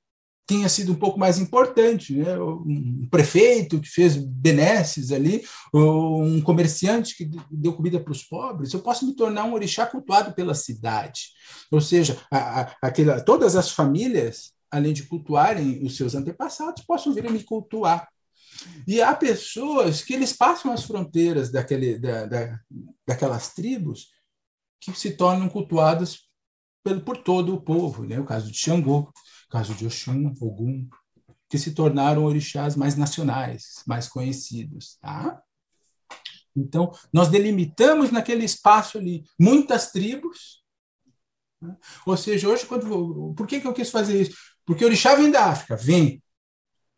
tenha 0.47 0.69
sido 0.69 0.93
um 0.93 0.95
pouco 0.95 1.19
mais 1.19 1.39
importante, 1.39 2.15
né? 2.15 2.39
um 2.39 3.07
prefeito 3.11 3.81
que 3.81 3.89
fez 3.89 4.17
benesses 4.17 5.13
ali, 5.13 5.45
ou 5.73 6.23
um 6.23 6.41
comerciante 6.41 7.15
que 7.15 7.31
deu 7.51 7.75
comida 7.75 8.01
para 8.01 8.13
os 8.13 8.23
pobres, 8.23 8.73
eu 8.73 8.81
posso 8.81 9.07
me 9.07 9.15
tornar 9.15 9.45
um 9.45 9.53
orixá 9.53 9.85
cultuado 9.85 10.33
pela 10.33 10.55
cidade. 10.55 11.33
Ou 11.71 11.83
seja, 11.83 12.19
a, 12.31 12.63
a, 12.63 12.77
aquela, 12.83 13.21
todas 13.21 13.57
as 13.57 13.71
famílias, 13.71 14.53
além 14.71 14.95
de 14.95 15.03
cultuarem 15.03 15.85
os 15.85 15.97
seus 15.97 16.15
antepassados, 16.15 16.83
possam 16.83 17.13
vir 17.13 17.27
a 17.27 17.31
me 17.31 17.43
cultuar. 17.43 18.09
E 18.87 19.01
há 19.01 19.15
pessoas 19.15 20.03
que 20.03 20.15
eles 20.15 20.33
passam 20.33 20.73
as 20.73 20.85
fronteiras 20.85 21.51
daquele, 21.51 21.99
da, 21.99 22.27
da, 22.27 22.61
daquelas 23.07 23.55
tribos 23.55 24.09
que 24.81 24.93
se 24.93 25.13
tornam 25.13 25.49
cultuadas 25.49 26.29
pelo, 26.83 27.01
por 27.01 27.19
todo 27.19 27.55
o 27.55 27.61
povo. 27.61 28.05
Né? 28.05 28.19
O 28.19 28.25
caso 28.25 28.51
de 28.51 28.57
Xangô, 28.57 29.01
o 29.01 29.51
caso 29.51 29.75
de 29.75 29.87
Oxum, 29.87 30.35
Ogum, 30.41 30.89
que 31.49 31.59
se 31.59 31.73
tornaram 31.73 32.25
orixás 32.25 32.77
mais 32.77 32.97
nacionais, 32.97 33.83
mais 33.87 34.09
conhecidos. 34.09 34.97
Tá? 35.01 35.41
Então, 36.57 36.93
nós 37.13 37.29
delimitamos 37.29 38.11
naquele 38.11 38.45
espaço 38.45 38.99
ali 38.99 39.25
muitas 39.39 39.91
tribos. 39.91 40.63
Né? 41.61 41.77
Ou 42.07 42.17
seja, 42.17 42.49
hoje, 42.49 42.67
quando. 42.67 43.35
Por 43.37 43.47
que, 43.47 43.61
que 43.61 43.67
eu 43.67 43.73
quis 43.73 43.91
fazer 43.91 44.23
isso? 44.23 44.37
Porque 44.65 44.85
orixá 44.85 45.15
vem 45.15 45.31
da 45.31 45.47
África, 45.47 45.77
vem. 45.77 46.23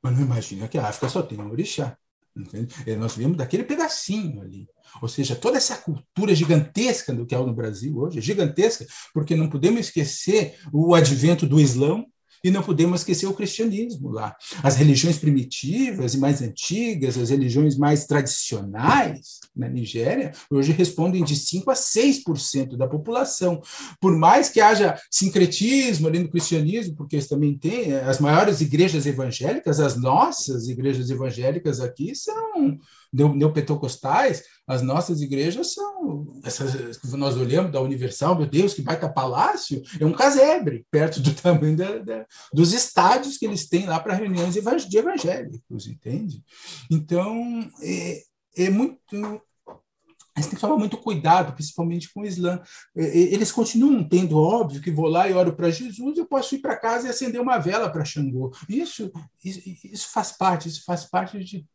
Mas 0.02 0.16
não 0.16 0.22
imagina 0.22 0.68
que 0.68 0.78
a 0.78 0.88
África 0.88 1.08
só 1.08 1.22
tem 1.22 1.38
um 1.38 1.50
orixá. 1.50 1.96
Entende? 2.36 2.74
Nós 2.96 3.16
vimos 3.16 3.36
daquele 3.36 3.64
pedacinho 3.64 4.40
ali. 4.40 4.68
Ou 5.02 5.08
seja, 5.08 5.34
toda 5.34 5.56
essa 5.56 5.76
cultura 5.76 6.34
gigantesca 6.34 7.12
do 7.12 7.26
que 7.26 7.34
é 7.34 7.38
no 7.38 7.52
Brasil 7.52 7.96
hoje, 7.98 8.18
é 8.18 8.22
gigantesca, 8.22 8.86
porque 9.12 9.34
não 9.34 9.50
podemos 9.50 9.80
esquecer 9.80 10.58
o 10.72 10.94
advento 10.94 11.46
do 11.46 11.60
Islã, 11.60 12.04
E 12.42 12.50
não 12.50 12.62
podemos 12.62 13.00
esquecer 13.00 13.26
o 13.26 13.34
cristianismo 13.34 14.10
lá. 14.10 14.34
As 14.62 14.76
religiões 14.76 15.18
primitivas 15.18 16.14
e 16.14 16.18
mais 16.18 16.40
antigas, 16.40 17.18
as 17.18 17.30
religiões 17.30 17.76
mais 17.76 18.06
tradicionais 18.06 19.40
na 19.54 19.68
Nigéria, 19.68 20.32
hoje 20.50 20.72
respondem 20.72 21.22
de 21.22 21.36
5 21.36 21.70
a 21.70 21.74
6% 21.74 22.76
da 22.76 22.88
população. 22.88 23.60
Por 24.00 24.16
mais 24.16 24.48
que 24.48 24.60
haja 24.60 24.98
sincretismo 25.10 26.08
ali 26.08 26.18
no 26.18 26.30
cristianismo, 26.30 26.96
porque 26.96 27.16
eles 27.16 27.28
também 27.28 27.56
têm 27.56 27.92
as 27.94 28.18
maiores 28.18 28.60
igrejas 28.60 29.06
evangélicas, 29.06 29.80
as 29.80 29.96
nossas 29.96 30.68
igrejas 30.68 31.10
evangélicas 31.10 31.80
aqui 31.80 32.14
são 32.14 32.78
neopentecostais, 33.12 34.42
as 34.66 34.82
nossas 34.82 35.20
igrejas 35.20 35.74
são, 35.74 36.40
essas, 36.44 37.00
nós 37.12 37.36
olhamos 37.36 37.72
da 37.72 37.80
Universal, 37.80 38.36
meu 38.36 38.46
Deus, 38.46 38.72
que 38.72 38.82
baita 38.82 39.08
palácio, 39.08 39.82
é 39.98 40.06
um 40.06 40.12
casebre, 40.12 40.86
perto 40.90 41.20
do 41.20 41.34
tamanho 41.34 41.76
da, 41.76 41.98
da, 41.98 42.26
dos 42.52 42.72
estádios 42.72 43.36
que 43.36 43.46
eles 43.46 43.68
têm 43.68 43.86
lá 43.86 43.98
para 43.98 44.14
reuniões 44.14 44.54
de 44.54 44.98
evangélicos, 44.98 45.86
entende? 45.86 46.42
Então, 46.90 47.68
é, 47.82 48.22
é 48.56 48.70
muito 48.70 49.42
gente 50.40 50.50
tem 50.50 50.54
que 50.56 50.60
tomar 50.60 50.76
muito 50.76 50.96
cuidado, 50.96 51.52
principalmente 51.52 52.12
com 52.12 52.20
o 52.20 52.26
Islã. 52.26 52.60
Eles 52.94 53.52
continuam 53.52 54.06
tendo, 54.08 54.38
óbvio, 54.38 54.80
que 54.80 54.90
vou 54.90 55.06
lá 55.06 55.28
e 55.28 55.32
oro 55.32 55.54
para 55.54 55.70
Jesus, 55.70 56.16
eu 56.16 56.26
posso 56.26 56.54
ir 56.54 56.60
para 56.60 56.76
casa 56.76 57.06
e 57.06 57.10
acender 57.10 57.40
uma 57.40 57.58
vela 57.58 57.90
para 57.90 58.04
Xangô. 58.04 58.52
Isso, 58.68 59.10
isso, 59.44 59.60
isso 59.84 60.08
faz 60.12 60.32
parte, 60.32 60.68
isso 60.68 60.82
faz 60.84 61.04
parte 61.04 61.42
de 61.44 61.66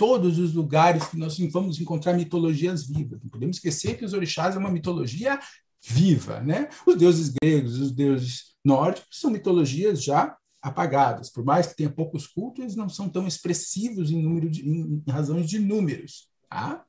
todos 0.00 0.38
os 0.38 0.54
lugares 0.54 1.04
que 1.08 1.18
nós 1.18 1.38
vamos 1.52 1.78
encontrar 1.78 2.14
mitologias 2.14 2.86
vivas. 2.86 3.20
Não 3.22 3.28
podemos 3.28 3.58
esquecer 3.58 3.98
que 3.98 4.04
os 4.06 4.14
orixás 4.14 4.56
é 4.56 4.58
uma 4.58 4.70
mitologia 4.70 5.38
viva, 5.86 6.40
né? 6.40 6.70
Os 6.86 6.96
deuses 6.96 7.28
gregos, 7.28 7.78
os 7.78 7.92
deuses 7.92 8.54
nórdicos 8.64 9.20
são 9.20 9.30
mitologias 9.30 10.02
já 10.02 10.34
apagadas. 10.62 11.28
Por 11.28 11.44
mais 11.44 11.66
que 11.66 11.76
tenha 11.76 11.90
poucos 11.90 12.26
cultos, 12.26 12.62
eles 12.62 12.76
não 12.76 12.88
são 12.88 13.10
tão 13.10 13.26
expressivos 13.26 14.10
em 14.10 14.22
número 14.22 14.48
de, 14.48 14.66
em, 14.66 15.04
em 15.06 15.10
razões 15.12 15.46
de 15.46 15.58
números, 15.58 16.30
tá? 16.48 16.82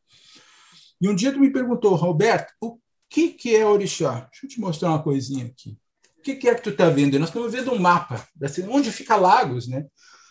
E 1.01 1.09
um 1.09 1.13
dia 1.13 1.33
tu 1.33 1.39
me 1.41 1.51
perguntou, 1.51 1.95
Roberto, 1.95 2.53
o 2.61 2.79
que 3.09 3.33
que 3.33 3.53
é 3.53 3.65
orixá? 3.65 4.29
Deixa 4.31 4.45
eu 4.45 4.49
te 4.49 4.59
mostrar 4.61 4.87
uma 4.87 5.03
coisinha 5.03 5.47
aqui. 5.47 5.77
O 6.17 6.21
que, 6.21 6.35
que 6.35 6.47
é 6.47 6.55
que 6.55 6.63
tu 6.63 6.69
está 6.69 6.89
vendo? 6.89 7.19
Nós 7.19 7.27
estamos 7.27 7.51
vendo 7.51 7.73
um 7.73 7.79
mapa, 7.79 8.25
onde 8.69 8.89
fica 8.89 9.17
Lagos, 9.17 9.67
né? 9.67 9.85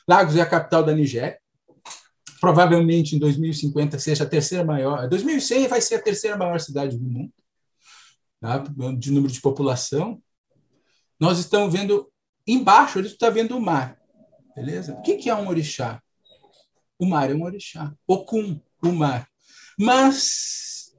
Lagos 0.09 0.35
é 0.35 0.41
a 0.41 0.47
capital 0.47 0.83
da 0.83 0.95
Nigéria 0.95 1.40
provavelmente 2.41 3.15
em 3.15 3.19
2050 3.19 3.99
seja 3.99 4.25
a 4.25 4.27
terceira 4.27 4.65
maior, 4.65 5.09
2100 5.09 5.69
vai 5.69 5.81
ser 5.81 5.97
a 5.97 6.03
terceira 6.03 6.37
maior 6.37 6.59
cidade 6.59 6.97
do 6.97 7.05
mundo, 7.05 7.33
tá? 8.41 8.65
de 8.99 9.13
número 9.13 9.33
de 9.33 9.41
população. 9.41 10.21
Nós 11.19 11.39
estamos 11.39 11.73
vendo 11.73 12.11
embaixo, 12.47 12.99
a 12.99 13.03
gente 13.03 13.13
está 13.13 13.29
vendo 13.29 13.57
o 13.57 13.61
mar, 13.61 13.99
beleza? 14.57 14.95
O 14.95 15.03
que, 15.03 15.29
é 15.29 15.35
um 15.35 15.49
orixá? 15.49 16.03
O 16.99 17.07
mar 17.07 17.31
é 17.31 17.35
um 17.35 17.43
orixá. 17.43 17.95
Okun, 18.07 18.61
o 18.83 18.93
mar. 18.93 19.29
Mas 19.79 20.95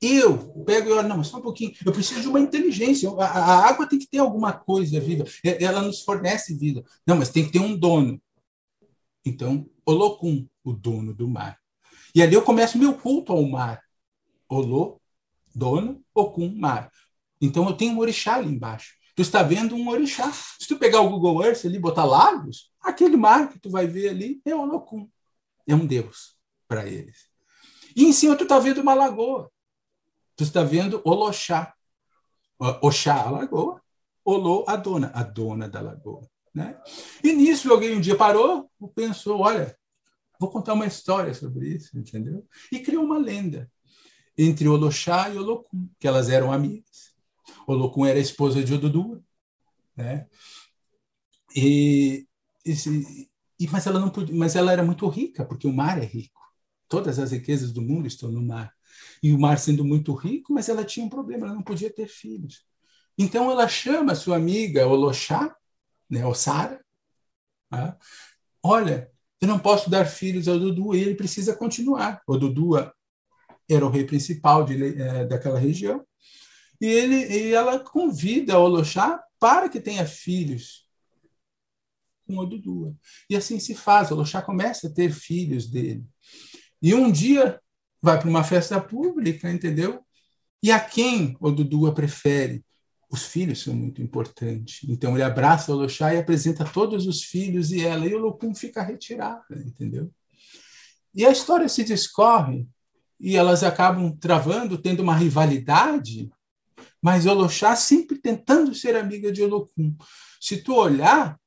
eu 0.00 0.38
pego 0.64 0.88
e 0.88 0.92
olho, 0.92 1.08
não, 1.08 1.24
só 1.24 1.38
um 1.38 1.42
pouquinho, 1.42 1.72
eu 1.84 1.92
preciso 1.92 2.20
de 2.20 2.28
uma 2.28 2.40
inteligência. 2.40 3.10
A, 3.18 3.24
a, 3.24 3.68
água 3.68 3.86
tem 3.86 3.98
que 3.98 4.08
ter 4.08 4.18
alguma 4.18 4.52
coisa 4.52 5.00
viva, 5.00 5.24
ela 5.42 5.82
nos 5.82 6.02
fornece 6.02 6.56
vida. 6.56 6.84
Não, 7.06 7.16
mas 7.16 7.30
tem 7.30 7.44
que 7.44 7.52
ter 7.52 7.60
um 7.60 7.76
dono. 7.76 8.20
Então, 9.24 9.68
Olokun, 9.84 10.48
o 10.64 10.72
dono 10.72 11.14
do 11.14 11.28
mar. 11.28 11.58
E 12.14 12.22
ali 12.22 12.34
eu 12.34 12.42
começo 12.42 12.78
meu 12.78 12.94
culto 12.94 13.32
ao 13.32 13.42
mar. 13.46 13.82
Olo, 14.48 15.00
dono, 15.54 16.02
Okun, 16.14 16.54
mar. 16.56 16.90
Então 17.40 17.66
eu 17.68 17.76
tenho 17.76 17.94
um 17.94 17.98
orixá 17.98 18.36
ali 18.36 18.52
embaixo. 18.52 18.94
Tu 19.14 19.22
está 19.22 19.42
vendo 19.42 19.74
um 19.74 19.88
orixá. 19.88 20.30
Se 20.32 20.66
tu 20.68 20.78
pegar 20.78 21.00
o 21.00 21.10
Google 21.10 21.44
Earth 21.44 21.64
ali 21.64 21.76
e 21.76 21.80
botar 21.80 22.04
lagos, 22.04 22.72
aquele 22.80 23.16
mar 23.16 23.48
que 23.48 23.58
tu 23.58 23.70
vai 23.70 23.86
ver 23.86 24.10
ali 24.10 24.40
é 24.44 24.54
Olokun. 24.54 25.08
É 25.66 25.74
um 25.74 25.86
deus 25.86 26.36
para 26.66 26.86
eles. 26.86 27.28
E 27.96 28.04
em 28.04 28.12
cima 28.12 28.36
tu 28.36 28.44
está 28.44 28.58
vendo 28.58 28.80
uma 28.80 28.94
lagoa. 28.94 29.50
Tu 30.36 30.44
está 30.44 30.62
vendo 30.62 31.00
Oloxá. 31.04 31.74
Oxá, 32.82 33.22
a 33.22 33.30
lagoa. 33.30 33.82
Olô, 34.24 34.64
a 34.68 34.76
dona, 34.76 35.10
a 35.14 35.22
dona 35.22 35.68
da 35.68 35.80
lagoa. 35.80 36.29
Né? 36.54 36.76
E 37.22 37.32
nisso 37.32 37.70
alguém 37.72 37.96
um 37.96 38.00
dia 38.00 38.16
parou 38.16 38.70
pensou, 38.94 39.40
olha, 39.40 39.76
vou 40.38 40.50
contar 40.50 40.74
uma 40.74 40.86
história 40.86 41.32
sobre 41.34 41.68
isso, 41.68 41.96
entendeu? 41.96 42.46
E 42.72 42.80
criou 42.80 43.04
uma 43.04 43.18
lenda 43.18 43.70
entre 44.36 44.66
Oloxá 44.68 45.28
e 45.28 45.36
Olokun, 45.36 45.88
que 45.98 46.08
elas 46.08 46.28
eram 46.28 46.52
amigas. 46.52 47.12
Olokun 47.66 48.06
era 48.06 48.18
esposa 48.18 48.64
de 48.64 48.72
Odudua, 48.72 49.22
né? 49.96 50.26
E, 51.54 52.26
e, 52.64 53.68
mas 53.70 53.86
ela 53.86 53.98
não 53.98 54.08
podia, 54.08 54.34
mas 54.34 54.56
ela 54.56 54.72
era 54.72 54.82
muito 54.82 55.06
rica, 55.08 55.44
porque 55.44 55.66
o 55.66 55.72
mar 55.72 55.98
é 56.02 56.06
rico. 56.06 56.40
Todas 56.88 57.18
as 57.18 57.32
riquezas 57.32 57.72
do 57.72 57.82
mundo 57.82 58.06
estão 58.06 58.30
no 58.30 58.42
mar. 58.42 58.72
E 59.22 59.32
o 59.32 59.38
mar 59.38 59.58
sendo 59.58 59.84
muito 59.84 60.14
rico, 60.14 60.52
mas 60.52 60.68
ela 60.68 60.84
tinha 60.84 61.04
um 61.04 61.10
problema, 61.10 61.46
ela 61.46 61.54
não 61.54 61.62
podia 61.62 61.92
ter 61.92 62.08
filhos. 62.08 62.64
Então 63.18 63.50
ela 63.50 63.68
chama 63.68 64.14
sua 64.14 64.36
amiga 64.36 64.86
Oloxá 64.86 65.54
né, 66.10 66.24
o 66.26 66.34
Sara, 66.34 66.84
né? 67.70 67.96
olha, 68.62 69.10
eu 69.40 69.48
não 69.48 69.58
posso 69.58 69.88
dar 69.88 70.04
filhos 70.04 70.48
ao 70.48 70.58
Dudu, 70.58 70.94
ele 70.94 71.14
precisa 71.14 71.56
continuar. 71.56 72.20
O 72.26 72.36
Dudu 72.36 72.76
era 73.68 73.86
o 73.86 73.90
rei 73.90 74.04
principal 74.04 74.64
de, 74.64 75.00
é, 75.00 75.24
daquela 75.24 75.58
região, 75.58 76.04
e, 76.80 76.86
ele, 76.86 77.26
e 77.26 77.54
ela 77.54 77.78
convida 77.78 78.58
o 78.58 78.62
Oloxá 78.62 79.22
para 79.38 79.68
que 79.68 79.80
tenha 79.80 80.06
filhos 80.06 80.86
com 82.26 82.38
o 82.38 82.46
Dudu. 82.46 82.96
E 83.28 83.36
assim 83.36 83.58
se 83.58 83.74
faz, 83.74 84.10
o 84.10 84.14
Oloxá 84.14 84.42
começa 84.42 84.88
a 84.88 84.92
ter 84.92 85.12
filhos 85.12 85.66
dele. 85.66 86.04
E 86.82 86.94
um 86.94 87.10
dia 87.10 87.60
vai 88.00 88.18
para 88.18 88.28
uma 88.28 88.44
festa 88.44 88.80
pública, 88.80 89.50
entendeu? 89.50 90.04
E 90.62 90.70
a 90.70 90.80
quem 90.80 91.36
o 91.40 91.50
Dudu 91.50 91.92
prefere? 91.92 92.64
Os 93.10 93.24
filhos 93.24 93.62
são 93.62 93.74
muito 93.74 94.00
importantes. 94.00 94.88
Então 94.88 95.14
ele 95.14 95.24
abraça 95.24 95.74
o 95.74 95.84
e 95.84 96.16
apresenta 96.16 96.64
todos 96.64 97.06
os 97.06 97.24
filhos 97.24 97.72
e 97.72 97.84
ela, 97.84 98.06
e 98.06 98.14
o 98.14 98.18
Locum 98.18 98.54
fica 98.54 98.82
retirada, 98.82 99.44
entendeu? 99.66 100.10
E 101.12 101.26
a 101.26 101.30
história 101.30 101.68
se 101.68 101.82
discorre 101.82 102.68
e 103.18 103.36
elas 103.36 103.64
acabam 103.64 104.16
travando, 104.16 104.78
tendo 104.78 105.02
uma 105.02 105.14
rivalidade, 105.14 106.30
mas 107.02 107.26
Oloxá 107.26 107.74
sempre 107.74 108.18
tentando 108.18 108.74
ser 108.74 108.96
amiga 108.96 109.32
de 109.32 109.42
Olocum. 109.42 109.94
Se 110.40 110.58
tu 110.58 110.74
olhar, 110.74 111.38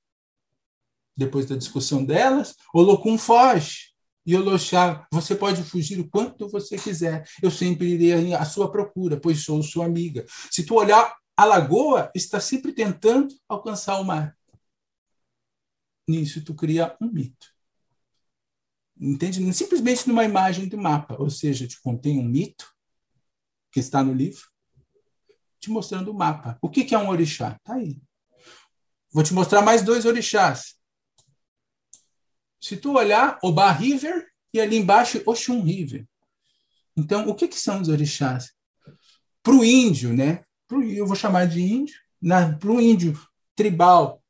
depois 1.16 1.45
da 1.45 1.55
discussão 1.55 2.03
delas, 2.03 2.55
Olocum 2.74 3.18
foge. 3.18 3.93
E 4.26 4.36
Oloxá, 4.36 5.05
você 5.11 5.36
pode 5.36 5.64
fugir 5.64 5.99
o 5.99 6.09
quanto 6.09 6.49
você 6.49 6.78
quiser. 6.78 7.28
Eu 7.41 7.51
sempre 7.51 7.88
irei 7.88 8.34
à 8.34 8.45
sua 8.45 8.72
procura, 8.72 9.20
pois 9.20 9.43
sou 9.43 9.61
sua 9.64 9.86
amiga. 9.86 10.26
Se 10.51 10.66
tu 10.66 10.76
olhar 10.76 11.14
a 11.36 11.45
lagoa 11.45 12.11
está 12.13 12.39
sempre 12.39 12.73
tentando 12.73 13.36
alcançar 13.47 13.99
o 13.99 14.03
mar. 14.03 14.38
Nisso 16.07 16.43
tu 16.43 16.53
cria 16.53 16.95
um 17.01 17.07
mito. 17.11 17.53
Entende? 18.99 19.53
Simplesmente 19.53 20.07
numa 20.07 20.23
imagem 20.23 20.67
de 20.67 20.75
mapa, 20.75 21.15
ou 21.19 21.29
seja, 21.29 21.67
te 21.67 21.81
contém 21.81 22.19
um 22.19 22.23
mito 22.23 22.71
que 23.71 23.79
está 23.79 24.03
no 24.03 24.13
livro, 24.13 24.47
te 25.59 25.71
mostrando 25.71 26.11
o 26.11 26.13
mapa. 26.13 26.57
O 26.61 26.69
que 26.69 26.93
é 26.93 26.97
um 26.97 27.09
orixá? 27.09 27.55
Está 27.55 27.75
aí. 27.75 27.99
Vou 29.11 29.23
te 29.23 29.34
mostrar 29.34 29.61
mais 29.61 29.81
dois 29.81 30.05
orixás. 30.05 30.75
Se 32.61 32.77
tu 32.77 32.93
olhar, 32.93 33.39
Oba 33.43 33.71
River 33.71 34.31
e 34.53 34.59
ali 34.61 34.77
embaixo 34.77 35.21
Oxum 35.25 35.61
River. 35.61 36.07
Então, 36.95 37.27
o 37.27 37.36
que, 37.36 37.47
que 37.47 37.59
são 37.59 37.81
os 37.81 37.89
orixás? 37.89 38.53
Para 39.41 39.53
o 39.53 39.65
índio, 39.65 40.13
né? 40.13 40.45
Eu 40.82 41.05
vou 41.05 41.15
chamar 41.15 41.45
de 41.45 41.61
índio, 41.61 41.95
para 42.59 42.71
o 42.71 42.82
índio 42.82 43.19
tribal. 43.55 44.24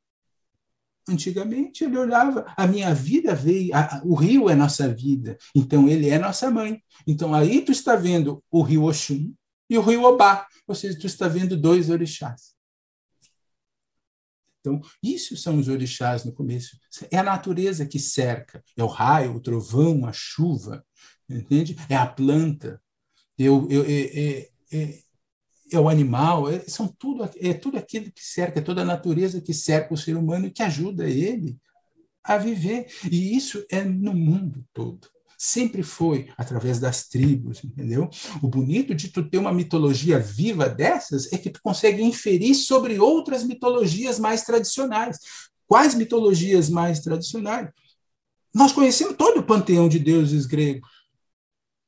Antigamente 1.08 1.84
ele 1.84 1.98
olhava, 1.98 2.46
a 2.56 2.66
minha 2.66 2.94
vida 2.94 3.36
veio, 3.36 3.76
a, 3.76 4.02
o 4.06 4.16
rio 4.16 4.50
é 4.50 4.56
nossa 4.56 4.88
vida, 4.94 5.38
então 5.54 5.88
ele 5.88 6.10
é 6.10 6.18
nossa 6.18 6.50
mãe. 6.50 6.82
Então 7.06 7.34
aí 7.34 7.62
tu 7.62 7.72
está 7.72 7.96
vendo 7.96 8.42
o 8.50 8.62
rio 8.62 8.84
Oxum 8.84 9.34
e 9.70 9.78
o 9.78 9.82
rio 9.82 10.04
Obá, 10.04 10.48
ou 10.66 10.74
seja, 10.74 10.98
tu 10.98 11.06
está 11.06 11.28
vendo 11.28 11.58
dois 11.58 11.90
orixás. 11.90 12.54
Então, 14.64 14.80
isso 15.04 15.36
são 15.36 15.60
os 15.60 15.68
orixás 15.68 16.24
no 16.24 16.32
começo. 16.32 16.80
É 17.12 17.18
a 17.18 17.24
natureza 17.24 17.86
que 17.86 18.00
cerca. 18.00 18.64
É 18.78 18.84
o 18.84 18.88
raio, 18.88 19.36
o 19.36 19.42
trovão, 19.42 20.06
a 20.06 20.14
chuva, 20.14 20.86
entende? 21.30 21.76
É 21.90 21.98
a 21.98 22.08
planta. 22.08 22.82
Eu, 23.38 23.68
eu, 23.70 23.84
é, 23.86 24.50
é, 24.72 25.00
é 25.74 25.80
o 25.80 25.90
animal, 25.90 26.50
é, 26.50 26.60
são 26.60 26.88
tudo, 26.88 27.30
é 27.38 27.54
tudo 27.54 27.78
aquilo 27.78 28.12
que 28.12 28.24
cerca, 28.24 28.60
é 28.60 28.62
toda 28.62 28.82
a 28.82 28.86
natureza 28.86 29.42
que 29.42 29.54
cerca 29.54 29.94
o 29.94 29.98
ser 29.98 30.16
humano 30.16 30.46
e 30.46 30.52
que 30.52 30.62
ajuda 30.64 31.10
ele 31.10 31.58
a 32.24 32.38
viver. 32.38 32.88
E 33.12 33.36
isso 33.36 33.66
é 33.70 33.84
no 33.84 34.14
mundo 34.14 34.64
todo. 34.74 35.08
sempre 35.38 35.84
foi 35.84 36.30
através 36.38 36.80
das 36.80 37.08
tribos, 37.10 37.62
entendeu? 37.64 38.10
O 38.42 38.48
bonito 38.48 38.96
de 38.96 39.10
tu 39.10 39.28
ter 39.30 39.38
uma 39.38 39.52
mitologia 39.52 40.18
viva 40.18 40.70
dessas 40.70 41.32
é 41.34 41.38
que 41.38 41.50
tu 41.50 41.60
consegue 41.62 42.02
inferir 42.02 42.56
sobre 42.56 42.98
outras 42.98 43.44
mitologias 43.44 44.20
mais 44.20 44.44
tradicionais. 44.44 45.18
Quais 45.68 45.96
mitologias 45.96 46.70
mais 46.70 47.02
tradicionais? 47.02 47.70
Nós 48.54 48.72
conhecemos 48.72 49.18
todo 49.18 49.40
o 49.40 49.44
panteão 49.44 49.90
de 49.90 50.00
deuses 50.00 50.46
gregos. 50.46 50.88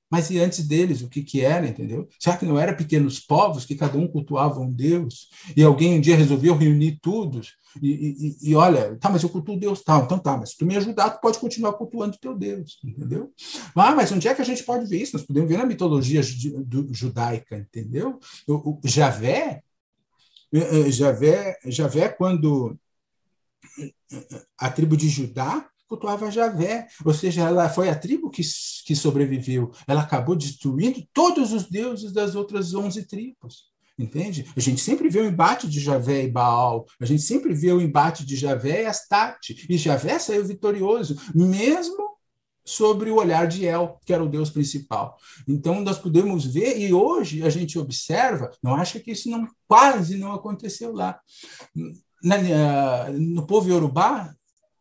Mas 0.09 0.29
e 0.29 0.39
antes 0.39 0.67
deles, 0.67 1.01
o 1.01 1.09
que, 1.09 1.23
que 1.23 1.41
era, 1.41 1.67
entendeu? 1.67 2.07
Será 2.19 2.37
que 2.37 2.45
não 2.45 2.59
eram 2.59 2.75
pequenos 2.75 3.19
povos 3.19 3.65
que 3.65 3.75
cada 3.75 3.97
um 3.97 4.07
cultuava 4.07 4.59
um 4.59 4.71
Deus? 4.71 5.29
E 5.55 5.63
alguém 5.63 5.97
um 5.97 6.01
dia 6.01 6.15
resolveu 6.15 6.55
reunir 6.55 6.99
tudo? 7.01 7.41
E, 7.81 7.89
e, 8.41 8.49
e 8.51 8.55
olha, 8.55 8.95
tá, 8.97 9.09
mas 9.09 9.23
eu 9.23 9.29
cultuo 9.29 9.59
Deus 9.59 9.81
tal. 9.81 10.03
Então 10.03 10.19
tá, 10.19 10.37
mas 10.37 10.51
se 10.51 10.57
tu 10.57 10.65
me 10.65 10.77
ajudar, 10.77 11.09
tu 11.09 11.21
pode 11.21 11.39
continuar 11.39 11.73
cultuando 11.73 12.17
teu 12.17 12.37
Deus, 12.37 12.79
entendeu? 12.83 13.33
Ah, 13.75 13.95
mas 13.95 14.11
onde 14.11 14.27
é 14.27 14.33
que 14.33 14.41
a 14.41 14.45
gente 14.45 14.63
pode 14.63 14.85
ver 14.85 15.01
isso? 15.01 15.17
Nós 15.17 15.25
podemos 15.25 15.49
ver 15.49 15.57
na 15.57 15.65
mitologia 15.65 16.21
judaica, 16.91 17.57
entendeu? 17.57 18.19
O, 18.47 18.79
o 18.83 18.87
Javé, 18.87 19.61
eh, 20.53 20.79
eh, 20.87 20.91
Javé, 20.91 21.57
Javé, 21.65 22.09
quando 22.09 22.77
a 24.57 24.69
tribo 24.69 24.95
de 24.95 25.09
Judá 25.09 25.67
cultuava 25.87 26.31
Javé, 26.31 26.87
ou 27.03 27.13
seja, 27.13 27.41
ela 27.41 27.69
foi 27.69 27.89
a 27.89 27.95
tribo 27.95 28.29
que, 28.29 28.41
que 28.85 28.95
sobreviveu. 28.95 29.71
Ela 29.87 30.01
acabou 30.01 30.35
destruindo 30.35 31.05
todos 31.13 31.53
os 31.53 31.69
deuses 31.69 32.11
das 32.11 32.35
outras 32.35 32.73
onze 32.73 33.05
tribos. 33.05 33.73
Entende? 33.97 34.45
A 34.57 34.59
gente 34.59 34.81
sempre 34.81 35.07
vê 35.07 35.21
o 35.21 35.25
embate 35.25 35.69
de 35.69 35.79
Javé 35.79 36.23
e 36.23 36.29
Baal, 36.29 36.85
a 36.99 37.05
gente 37.05 37.21
sempre 37.21 37.53
vê 37.53 37.71
o 37.71 37.79
embate 37.79 38.25
de 38.25 38.35
Javé 38.35 38.83
e 38.83 38.85
Astarte, 38.85 39.65
e 39.69 39.77
Javé 39.77 40.19
saiu 40.19 40.45
vitorioso, 40.45 41.15
mesmo 41.33 42.15
sobre 42.65 43.09
o 43.09 43.15
olhar 43.15 43.47
de 43.47 43.65
El, 43.65 43.97
que 44.05 44.11
era 44.11 44.23
o 44.23 44.27
deus 44.27 44.49
principal. 44.49 45.15
Então, 45.47 45.79
nós 45.81 45.99
podemos 45.99 46.45
ver, 46.45 46.77
e 46.77 46.91
hoje 46.91 47.43
a 47.43 47.49
gente 47.49 47.77
observa, 47.77 48.51
não 48.61 48.75
acha 48.75 48.99
que 48.99 49.11
isso 49.11 49.29
não 49.29 49.47
quase 49.67 50.17
não 50.17 50.33
aconteceu 50.33 50.91
lá. 50.91 51.19
Na, 52.21 53.09
no 53.11 53.45
povo 53.45 53.69
iorubá, 53.69 54.33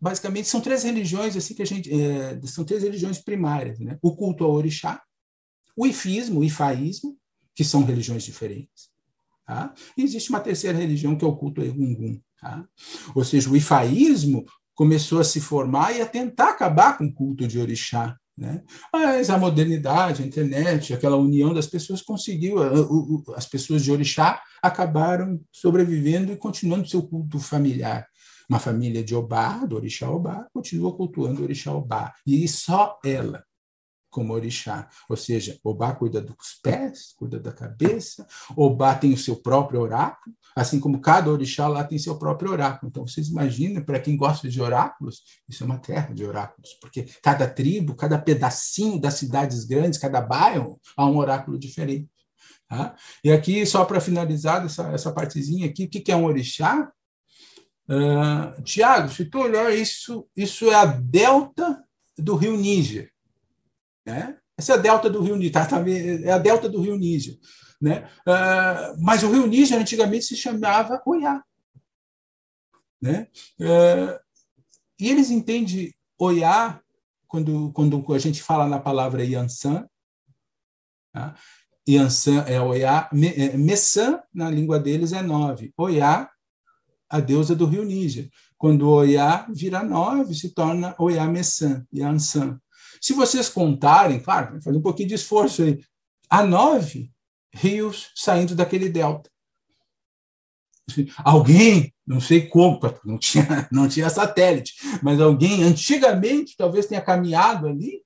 basicamente 0.05 0.48
são 0.48 0.61
três 0.61 0.82
religiões 0.82 1.34
assim 1.34 1.55
que 1.55 1.62
a 1.62 1.66
gente 1.66 1.90
é, 1.90 2.38
são 2.46 2.62
três 2.62 2.82
religiões 2.82 3.18
primárias, 3.18 3.78
né? 3.78 3.96
O 4.02 4.14
culto 4.14 4.44
ao 4.44 4.52
orixá, 4.52 5.02
o 5.74 5.86
ifismo, 5.86 6.40
o 6.40 6.44
ifaísmo, 6.44 7.16
que 7.55 7.64
são 7.64 7.82
religiões 7.82 8.22
diferentes, 8.22 8.90
tá? 9.46 9.72
E 9.96 10.02
existe 10.02 10.28
uma 10.28 10.40
terceira 10.40 10.76
religião 10.76 11.16
que 11.16 11.24
é 11.24 11.28
o 11.28 11.34
culto 11.34 11.62
ao 11.62 11.66
Egungun, 11.66 12.20
tá? 12.38 12.66
Ou 13.14 13.24
seja, 13.24 13.48
o 13.48 13.57
ifaísmo 13.57 14.44
começou 14.74 15.20
a 15.20 15.24
se 15.24 15.40
formar 15.40 15.92
e 15.96 16.02
a 16.02 16.07
tentar 16.07 16.50
acabar 16.50 16.98
com 16.98 17.07
o 17.07 17.14
culto 17.14 17.48
de 17.48 17.59
orixá, 17.59 18.14
né? 18.36 18.62
Mas 18.92 19.30
a 19.30 19.38
modernidade, 19.38 20.22
a 20.22 20.26
internet, 20.26 20.92
aquela 20.92 21.16
união 21.16 21.55
das 21.55 21.66
pessoas 21.66 22.02
conseguiu, 22.02 22.57
as 23.34 23.46
pessoas 23.46 23.82
de 23.82 23.90
orixá 23.90 24.38
acabaram 24.62 25.40
sobrevivendo 25.50 26.30
e 26.30 26.36
continuando 26.36 26.90
seu 26.90 27.02
culto 27.02 27.38
familiar 27.38 28.07
uma 28.49 28.59
família 28.59 29.03
de 29.03 29.14
Obá, 29.14 29.64
do 29.64 29.76
orixá 29.76 30.11
Obá, 30.11 30.47
continua 30.53 30.97
cultuando 30.97 31.40
o 31.40 31.45
orixá 31.45 31.72
Obá. 31.72 32.12
E 32.26 32.47
só 32.49 32.99
ela 33.05 33.45
como 34.14 34.32
orixá. 34.32 34.88
Ou 35.09 35.16
seja, 35.16 35.59
Obá 35.64 35.92
cuida 35.92 36.20
dos 36.20 36.61
pés, 36.62 37.12
cuida 37.16 37.40
da 37.40 37.51
cabeça, 37.51 38.24
Obá 38.57 38.95
tem 38.95 39.12
o 39.12 39.18
seu 39.18 39.34
próprio 39.34 39.80
oráculo, 39.80 40.36
assim 40.55 40.78
como 40.78 41.01
cada 41.01 41.28
orixá 41.28 41.66
lá 41.66 41.82
tem 41.82 41.99
seu 41.99 42.16
próprio 42.16 42.53
oráculo. 42.53 42.88
Então, 42.88 43.05
vocês 43.05 43.28
imaginam, 43.28 43.82
para 43.82 43.99
quem 43.99 44.16
gosta 44.16 44.49
de 44.49 44.62
oráculos, 44.62 45.22
isso 45.49 45.64
é 45.64 45.66
uma 45.66 45.78
terra 45.78 46.14
de 46.14 46.24
oráculos, 46.24 46.74
porque 46.80 47.07
cada 47.20 47.49
tribo, 47.49 47.97
cada 47.97 48.16
pedacinho 48.16 49.01
das 49.01 49.14
cidades 49.14 49.64
grandes, 49.64 49.99
cada 49.99 50.20
bairro, 50.20 50.80
há 50.97 51.05
um 51.05 51.16
oráculo 51.16 51.59
diferente. 51.59 52.09
Tá? 52.68 52.95
E 53.24 53.32
aqui, 53.32 53.66
só 53.66 53.84
para 53.84 54.01
finalizar 54.01 54.64
essa, 54.64 54.92
essa 54.92 55.12
partezinha 55.12 55.66
aqui, 55.66 55.84
o 55.84 55.90
que, 55.90 56.01
que 56.01 56.12
é 56.12 56.16
um 56.16 56.24
orixá? 56.24 56.88
Uh, 57.89 58.62
Tiago, 58.62 59.11
se 59.11 59.26
tu 59.26 59.41
olhar 59.41 59.74
isso, 59.74 60.26
isso 60.35 60.70
é 60.70 60.74
a 60.74 60.87
delta 60.87 61.85
do 62.16 62.35
rio 62.35 62.57
Níger. 62.57 63.12
Né? 64.07 64.39
Essa 64.57 64.72
é 64.72 64.74
a 64.76 64.80
delta 64.80 65.11
do 65.11 65.20
rio 65.20 65.37
Níger, 65.37 65.53
tá, 65.53 65.66
tá, 65.66 65.85
é 65.89 66.30
a 66.30 66.39
delta 66.39 66.68
do 66.68 66.80
rio 66.80 66.97
Níger. 66.97 67.39
Né? 67.80 68.09
Uh, 68.26 69.03
mas 69.03 69.22
o 69.22 69.30
rio 69.30 69.47
Níger 69.47 69.78
antigamente 69.78 70.24
se 70.24 70.37
chamava 70.37 71.03
Oiá. 71.05 71.43
Né? 73.03 73.28
Uh, 73.61 74.18
e 74.99 75.11
eles 75.11 75.30
entendem 75.30 75.93
Oiá 76.18 76.80
quando, 77.28 77.70
quando 77.72 78.14
a 78.14 78.18
gente 78.18 78.43
fala 78.43 78.66
na 78.66 78.80
palavra 78.80 79.24
Yansan. 79.24 79.87
Tá? 81.12 81.35
Yansan 81.87 82.45
é 82.47 82.59
Oiá. 82.59 83.11
É, 83.37 83.59
Messan, 83.59 84.22
na 84.32 84.49
língua 84.49 84.80
deles, 84.80 85.12
é 85.12 85.20
nove. 85.20 85.74
Oiá 85.76 86.30
a 87.15 87.21
deusa 87.21 87.55
do 87.55 87.65
rio 87.65 87.85
Níger. 87.85 88.29
Quando 88.59 88.91
Oiá 88.91 89.47
vira 89.49 89.85
nove, 89.85 90.35
se 90.35 90.53
torna 90.53 90.97
Oiá 90.99 91.29
Messan, 91.29 91.87
Yansan. 91.95 92.61
Se 93.01 93.12
vocês 93.12 93.49
contarem, 93.49 94.19
claro, 94.19 94.61
fazer 94.61 94.77
um 94.77 94.83
pouquinho 94.83 95.11
de 95.11 95.15
esforço 95.15 95.62
aí, 95.62 95.81
há 96.29 96.43
nove 96.43 97.12
rios 97.53 98.11
saindo 98.17 98.57
daquele 98.57 98.89
delta. 98.89 99.31
Alguém, 101.19 101.95
não 102.05 102.21
sei 102.21 102.49
como, 102.49 102.81
não 103.05 103.17
tinha, 103.17 103.69
não 103.71 103.89
tinha 103.89 104.11
satélite, 104.11 104.75
mas 105.01 105.21
alguém 105.21 105.62
antigamente 105.62 106.57
talvez 106.57 106.87
tenha 106.87 107.01
caminhado 107.01 107.69
ali. 107.69 108.03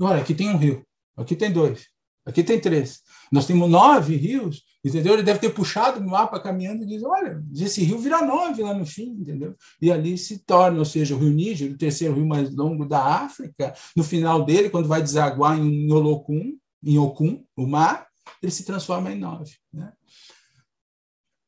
Olha, 0.00 0.22
aqui 0.22 0.34
tem 0.34 0.48
um 0.48 0.56
rio, 0.56 0.82
aqui 1.14 1.36
tem 1.36 1.52
dois, 1.52 1.88
aqui 2.24 2.42
tem 2.42 2.58
três. 2.58 3.02
Nós 3.30 3.46
temos 3.46 3.68
nove 3.68 4.16
rios 4.16 4.62
Entendeu? 4.86 5.14
Ele 5.14 5.24
deve 5.24 5.40
ter 5.40 5.50
puxado 5.50 5.98
o 5.98 6.08
mapa 6.08 6.38
caminhando 6.38 6.84
e 6.84 6.86
diz: 6.86 7.02
olha, 7.02 7.42
esse 7.56 7.82
rio 7.82 7.98
vira 7.98 8.24
nove 8.24 8.62
lá 8.62 8.72
no 8.72 8.86
fim, 8.86 9.16
entendeu? 9.18 9.56
E 9.82 9.90
ali 9.90 10.16
se 10.16 10.38
torna, 10.44 10.78
ou 10.78 10.84
seja, 10.84 11.16
o 11.16 11.18
rio 11.18 11.32
Níger, 11.32 11.72
o 11.72 11.76
terceiro 11.76 12.14
rio 12.14 12.24
mais 12.24 12.54
longo 12.54 12.86
da 12.86 13.02
África, 13.02 13.74
no 13.96 14.04
final 14.04 14.44
dele, 14.44 14.70
quando 14.70 14.86
vai 14.86 15.02
desaguar 15.02 15.58
em 15.58 15.90
Olocum, 15.90 16.56
em 16.84 16.98
Okun, 16.98 17.44
o 17.56 17.66
mar, 17.66 18.06
ele 18.40 18.52
se 18.52 18.64
transforma 18.64 19.10
em 19.10 19.18
nove. 19.18 19.56
Né? 19.72 19.92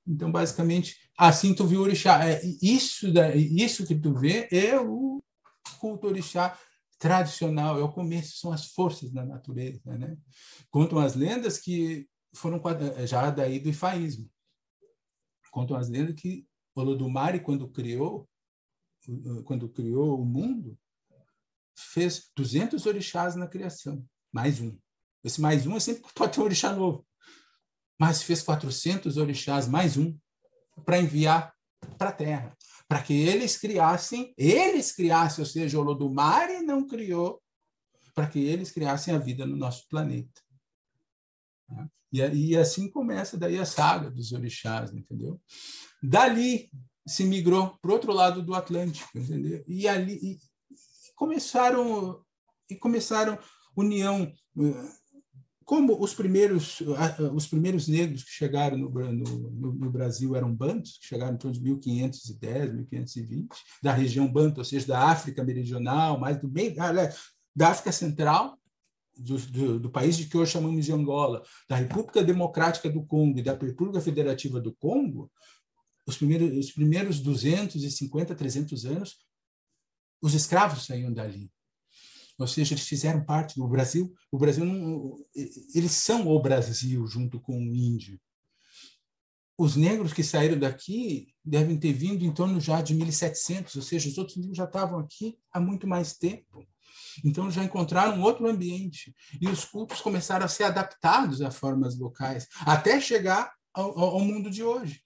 Então, 0.04 0.32
basicamente, 0.32 0.96
assim 1.16 1.54
tu 1.54 1.64
viu 1.64 1.78
o 1.78 1.84
orixá. 1.84 2.28
É, 2.28 2.40
isso, 2.60 3.06
isso 3.32 3.86
que 3.86 3.94
tu 3.94 4.14
vê 4.14 4.48
é 4.50 4.80
o 4.80 5.22
culto 5.78 6.08
orixá 6.08 6.58
tradicional, 6.98 7.78
é 7.78 7.84
o 7.84 7.92
começo, 7.92 8.38
são 8.38 8.50
as 8.50 8.66
forças 8.72 9.12
da 9.12 9.24
natureza. 9.24 9.80
Né? 9.96 10.16
Contam 10.72 10.98
as 10.98 11.14
lendas 11.14 11.56
que 11.58 12.08
foram 12.38 12.60
já 13.06 13.30
daí 13.30 13.58
do 13.58 13.68
ifaísmo. 13.68 14.30
Contam 15.50 15.76
as 15.76 15.88
lendas 15.88 16.14
que 16.14 16.46
Olodumare, 16.74 17.40
quando 17.40 17.68
criou, 17.68 18.28
quando 19.44 19.68
criou 19.68 20.20
o 20.20 20.24
mundo, 20.24 20.78
fez 21.76 22.30
200 22.36 22.86
orixás 22.86 23.34
na 23.34 23.46
criação, 23.46 24.04
mais 24.32 24.60
um. 24.60 24.78
Esse 25.24 25.40
mais 25.40 25.66
um 25.66 25.76
é 25.76 25.80
sempre 25.80 26.02
pode 26.14 26.32
ter 26.32 26.40
um 26.40 26.44
orixá 26.44 26.72
novo. 26.72 27.06
Mas 27.98 28.22
fez 28.22 28.42
400 28.42 29.16
orixás, 29.16 29.66
mais 29.66 29.96
um, 29.96 30.16
para 30.84 31.00
enviar 31.00 31.52
para 31.96 32.10
a 32.10 32.12
Terra, 32.12 32.56
para 32.86 33.02
que 33.02 33.12
eles 33.12 33.58
criassem, 33.58 34.32
eles 34.36 34.92
criassem, 34.92 35.42
ou 35.42 35.50
seja, 35.50 35.78
Olodumare 35.78 36.62
não 36.62 36.86
criou, 36.86 37.42
para 38.14 38.28
que 38.28 38.38
eles 38.38 38.70
criassem 38.70 39.14
a 39.14 39.18
vida 39.18 39.46
no 39.46 39.56
nosso 39.56 39.88
planeta. 39.88 40.40
E, 42.12 42.20
e 42.20 42.56
assim 42.56 42.90
começa 42.90 43.36
daí 43.36 43.58
a 43.58 43.64
saga 43.64 44.10
dos 44.10 44.32
orixás, 44.32 44.92
entendeu? 44.92 45.40
Dali 46.02 46.70
se 47.06 47.24
migrou 47.24 47.78
para 47.80 47.92
outro 47.92 48.12
lado 48.12 48.42
do 48.42 48.54
Atlântico, 48.54 49.18
entendeu? 49.18 49.64
E 49.66 49.86
ali 49.88 50.14
e 50.14 50.38
começaram 51.14 52.22
e 52.70 52.76
começaram 52.76 53.38
união 53.76 54.32
como 55.64 56.02
os 56.02 56.14
primeiros 56.14 56.80
os 57.34 57.46
primeiros 57.46 57.88
negros 57.88 58.24
que 58.24 58.30
chegaram 58.30 58.78
no, 58.78 58.88
no, 58.90 59.72
no 59.74 59.90
Brasil 59.90 60.34
eram 60.34 60.54
bantos, 60.54 60.98
que 60.98 61.06
chegaram 61.06 61.34
em 61.34 61.38
torno 61.38 61.54
de 61.54 61.62
1510, 61.62 62.74
1520, 62.74 63.48
da 63.82 63.92
região 63.92 64.30
banto, 64.30 64.58
ou 64.58 64.64
seja, 64.64 64.86
da 64.86 65.08
África 65.10 65.44
meridional, 65.44 66.18
mais 66.18 66.40
do 66.40 66.48
meio 66.48 66.74
da 67.54 67.68
África 67.68 67.92
Central, 67.92 68.57
do, 69.18 69.38
do, 69.38 69.80
do, 69.80 69.90
país 69.90 70.16
de 70.16 70.26
que 70.26 70.36
hoje 70.36 70.52
chamamos 70.52 70.84
de 70.84 70.92
Angola, 70.92 71.42
da 71.68 71.76
República 71.76 72.22
Democrática 72.22 72.88
do 72.88 73.04
Congo 73.04 73.38
e 73.38 73.42
da 73.42 73.52
República 73.52 74.00
Federativa 74.00 74.60
do 74.60 74.72
Congo, 74.72 75.30
os 76.06 76.16
primeiros, 76.16 76.56
os 76.56 76.72
primeiros 76.72 77.20
250, 77.20 78.34
300 78.34 78.86
anos, 78.86 79.18
os 80.22 80.34
escravos 80.34 80.86
saíam 80.86 81.12
dali. 81.12 81.50
Ou 82.38 82.46
seja, 82.46 82.72
eles 82.72 82.86
fizeram 82.86 83.24
parte 83.24 83.56
do 83.56 83.66
Brasil. 83.66 84.14
O 84.30 84.38
Brasil 84.38 84.64
não, 84.64 85.16
eles 85.74 85.92
são 85.92 86.28
o 86.28 86.40
Brasil 86.40 87.06
junto 87.06 87.40
com 87.40 87.58
o 87.58 87.74
índio. 87.74 88.18
Os 89.58 89.74
negros 89.74 90.12
que 90.12 90.22
saíram 90.22 90.56
daqui 90.56 91.34
devem 91.44 91.76
ter 91.76 91.92
vindo 91.92 92.24
em 92.24 92.32
torno 92.32 92.60
já 92.60 92.80
de 92.80 92.94
1700, 92.94 93.74
ou 93.74 93.82
seja, 93.82 94.08
os 94.08 94.16
outros 94.16 94.36
negros 94.36 94.56
já 94.56 94.64
estavam 94.64 95.00
aqui 95.00 95.36
há 95.52 95.58
muito 95.58 95.84
mais 95.84 96.16
tempo. 96.16 96.64
Então 97.24 97.50
já 97.50 97.64
encontraram 97.64 98.20
outro 98.22 98.48
ambiente 98.48 99.14
e 99.40 99.48
os 99.48 99.64
cultos 99.64 100.00
começaram 100.00 100.44
a 100.44 100.48
ser 100.48 100.64
adaptados 100.64 101.42
a 101.42 101.50
formas 101.50 101.98
locais, 101.98 102.46
até 102.60 103.00
chegar 103.00 103.52
ao, 103.72 103.98
ao 103.98 104.20
mundo 104.20 104.50
de 104.50 104.62
hoje. 104.62 105.02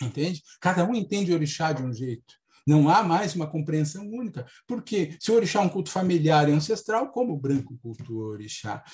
Entende? 0.00 0.42
Cada 0.60 0.84
um 0.84 0.94
entende 0.94 1.32
o 1.32 1.34
orixá 1.34 1.72
de 1.72 1.82
um 1.82 1.92
jeito. 1.92 2.34
Não 2.66 2.88
há 2.88 3.02
mais 3.02 3.34
uma 3.34 3.46
compreensão 3.46 4.08
única. 4.08 4.46
Porque 4.66 5.16
se 5.20 5.30
o 5.30 5.34
orixá 5.34 5.60
é 5.60 5.62
um 5.62 5.68
culto 5.68 5.90
familiar 5.90 6.48
e 6.48 6.52
ancestral, 6.52 7.10
como 7.10 7.32
o 7.32 7.38
branco 7.38 7.78
cultua 7.82 8.24
o 8.24 8.30
orixá? 8.30 8.84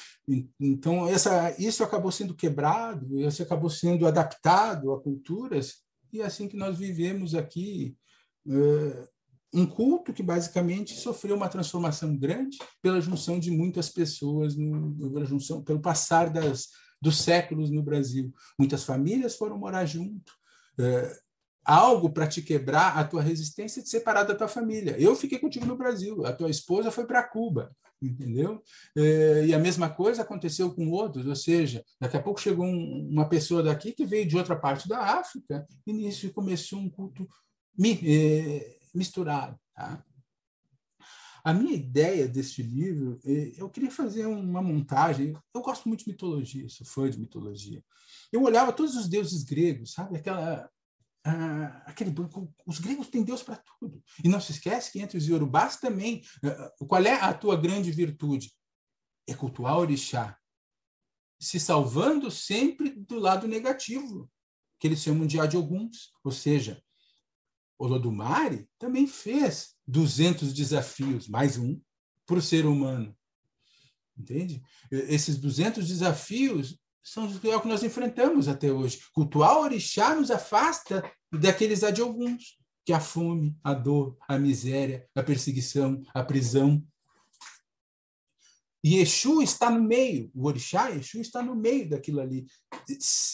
Então, 0.59 1.07
essa, 1.09 1.55
isso 1.59 1.85
acabou 1.85 2.11
sendo 2.11 2.35
quebrado, 2.35 3.19
isso 3.21 3.43
acabou 3.43 3.71
sendo 3.71 4.07
adaptado 4.07 4.93
a 4.93 5.03
culturas, 5.03 5.83
e 6.13 6.23
é 6.23 6.25
assim 6.25 6.49
que 6.49 6.57
nós 6.57 6.79
vivemos 6.79 7.35
aqui. 7.35 7.97
Uh, 8.47 9.07
um 9.53 9.67
culto 9.67 10.13
que 10.13 10.23
basicamente 10.23 10.95
sofreu 10.95 11.37
uma 11.37 11.49
transformação 11.49 12.17
grande 12.17 12.59
pela 12.83 13.01
junção 13.01 13.39
de 13.39 13.51
muitas 13.51 13.89
pessoas, 13.89 14.57
no, 14.57 15.13
pela 15.13 15.25
junção, 15.25 15.63
pelo 15.63 15.81
passar 15.81 16.31
das, 16.31 16.69
dos 17.01 17.19
séculos 17.19 17.71
no 17.71 17.83
Brasil. 17.83 18.33
Muitas 18.59 18.85
famílias 18.85 19.37
foram 19.37 19.59
morar 19.59 19.87
junto. 19.87 20.33
Uh, 20.79 21.29
algo 21.69 22.09
para 22.11 22.27
te 22.27 22.41
quebrar 22.41 22.97
a 22.97 23.05
tua 23.05 23.21
resistência 23.21 23.83
de 23.83 23.91
separar 23.91 24.23
da 24.23 24.35
tua 24.35 24.49
família. 24.49 24.97
Eu 24.99 25.15
fiquei 25.15 25.39
contigo 25.39 25.67
no 25.67 25.77
Brasil, 25.77 26.25
a 26.25 26.33
tua 26.33 26.49
esposa 26.49 26.91
foi 26.91 27.07
para 27.07 27.23
Cuba, 27.23 27.71
entendeu? 28.01 28.63
É, 28.97 29.45
e 29.45 29.55
a 29.55 29.59
mesma 29.59 29.91
coisa 29.91 30.23
aconteceu 30.23 30.75
com 30.75 30.89
outros, 30.89 31.27
ou 31.27 31.37
seja, 31.37 31.85
daqui 32.01 32.17
a 32.17 32.23
pouco 32.23 32.41
chegou 32.41 32.65
um, 32.65 33.09
uma 33.11 33.29
pessoa 33.29 33.63
daqui 33.63 33.93
que 33.93 34.07
veio 34.07 34.27
de 34.27 34.35
outra 34.35 34.57
parte 34.57 34.89
da 34.89 35.19
África, 35.19 35.67
e 35.87 35.93
nisso 35.93 36.33
começou 36.33 36.79
um 36.79 36.89
culto 36.89 37.29
é, 38.03 38.78
misturado. 38.95 39.59
Tá? 39.75 40.05
A 41.45 41.53
minha 41.55 41.75
ideia 41.75 42.29
deste 42.29 42.63
livro, 42.63 43.21
é, 43.25 43.53
eu 43.57 43.71
queria 43.71 43.91
fazer 43.91 44.27
uma 44.27 44.63
montagem. 44.63 45.35
Eu 45.55 45.63
gosto 45.63 45.89
muito 45.89 46.05
de 46.05 46.11
mitologia, 46.11 46.69
sou 46.69 46.87
fã 46.87 47.09
de 47.09 47.19
mitologia. 47.19 47.83
Eu 48.33 48.43
olhava 48.43 48.73
todos 48.73 48.95
os 48.97 49.09
deuses 49.09 49.43
gregos, 49.45 49.93
sabe? 49.93 50.19
Aquela 50.19 50.71
ah, 51.25 51.83
aquele 51.87 52.15
os 52.67 52.79
gregos 52.79 53.09
têm 53.09 53.23
Deus 53.23 53.43
para 53.43 53.57
tudo. 53.57 54.03
E 54.25 54.29
não 54.29 54.41
se 54.41 54.53
esquece 54.53 54.93
que 54.93 55.01
entre 55.01 55.19
os 55.19 55.29
iorubás 55.29 55.77
também, 55.77 56.23
uh, 56.43 56.87
qual 56.87 57.03
é 57.03 57.15
a 57.21 57.35
tua 57.35 57.57
grande 57.57 57.91
virtude? 57.91 58.53
É 59.27 59.35
cultuar 59.35 59.77
o 59.77 59.81
orixá, 59.81 60.39
se 61.39 61.61
salvando 61.61 62.31
sempre 62.31 62.91
do 62.91 63.19
lado 63.19 63.47
negativo, 63.47 64.31
que 64.81 64.87
eles 64.87 65.03
chamam 65.03 65.27
de 65.27 65.39
adioguns, 65.39 66.13
ou 66.25 66.33
seja, 66.33 66.83
Olodumare 67.79 68.69
também 68.79 69.07
fez 69.07 69.75
200 69.87 70.53
desafios, 70.53 71.29
mais 71.29 71.57
um, 71.57 71.81
para 72.27 72.39
o 72.39 72.43
ser 72.43 72.67
humano. 72.67 73.17
Entende? 74.19 74.61
Esses 74.91 75.39
200 75.39 75.87
desafios 75.87 76.79
são 77.03 77.27
é 77.45 77.57
o 77.57 77.61
que 77.61 77.69
nós 77.69 77.83
enfrentamos 77.83 78.49
até 78.49 78.71
hoje. 78.71 79.01
Cultuar 79.13 79.57
orixá 79.59 80.15
nos 80.15 80.31
afasta 80.31 81.03
daqueles 81.33 81.83
adioguns, 81.83 82.59
que 82.85 82.93
é 82.93 82.97
a 82.97 83.01
fome, 83.01 83.57
a 83.63 83.73
dor, 83.73 84.17
a 84.29 84.39
miséria, 84.39 85.09
a 85.15 85.23
perseguição, 85.23 86.03
a 86.13 86.23
prisão. 86.23 86.85
E 88.85 88.99
Exu 88.99 89.41
está 89.41 89.71
no 89.71 89.83
meio, 89.83 90.31
o 90.35 90.47
orixá, 90.47 90.91
Exu 90.91 91.21
está 91.21 91.43
no 91.43 91.55
meio 91.55 91.89
daquilo 91.89 92.21
ali. 92.21 92.47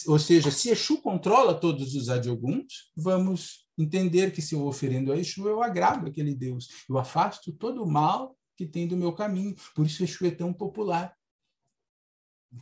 Ou 0.07 0.19
seja, 0.19 0.51
se 0.51 0.71
Exu 0.71 1.01
controla 1.01 1.59
todos 1.59 1.95
os 1.95 2.09
adioguns, 2.09 2.93
vamos 2.97 3.64
entender 3.77 4.33
que 4.33 4.43
se 4.43 4.55
eu 4.55 4.67
oferendo 4.67 5.13
a 5.13 5.17
Exu, 5.17 5.49
eu 5.49 5.63
agrado 5.63 6.07
aquele 6.07 6.35
Deus. 6.35 6.69
Eu 6.89 6.99
afasto 6.99 7.53
todo 7.53 7.83
o 7.83 7.91
mal 7.91 8.37
que 8.57 8.67
tem 8.67 8.87
do 8.87 8.97
meu 8.97 9.13
caminho. 9.13 9.55
Por 9.75 9.87
isso 9.87 10.05
Exu 10.05 10.27
é 10.27 10.31
tão 10.31 10.53
popular 10.53 11.15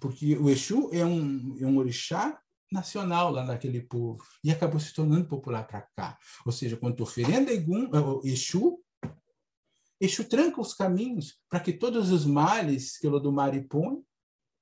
porque 0.00 0.36
o 0.36 0.48
Exu 0.48 0.90
é 0.92 1.04
um, 1.04 1.56
é 1.60 1.66
um 1.66 1.76
orixá 1.78 2.38
nacional 2.70 3.30
lá 3.30 3.44
naquele 3.44 3.82
povo 3.82 4.24
e 4.42 4.50
acabou 4.50 4.80
se 4.80 4.94
tornando 4.94 5.26
popular 5.26 5.66
para 5.66 5.82
cá. 5.82 6.18
Ou 6.46 6.52
seja, 6.52 6.76
quando 6.76 6.96
tu 6.96 7.02
oferenda 7.02 7.52
Egum, 7.52 7.84
eh, 7.84 8.28
Exu, 8.30 8.82
Exu 10.00 10.24
tranca 10.24 10.60
os 10.60 10.72
caminhos 10.72 11.38
para 11.48 11.60
que 11.60 11.72
todos 11.72 12.10
os 12.10 12.24
males 12.24 12.96
que 12.98 13.06
o 13.06 13.10
Lodumare 13.10 13.62
põe 13.68 14.02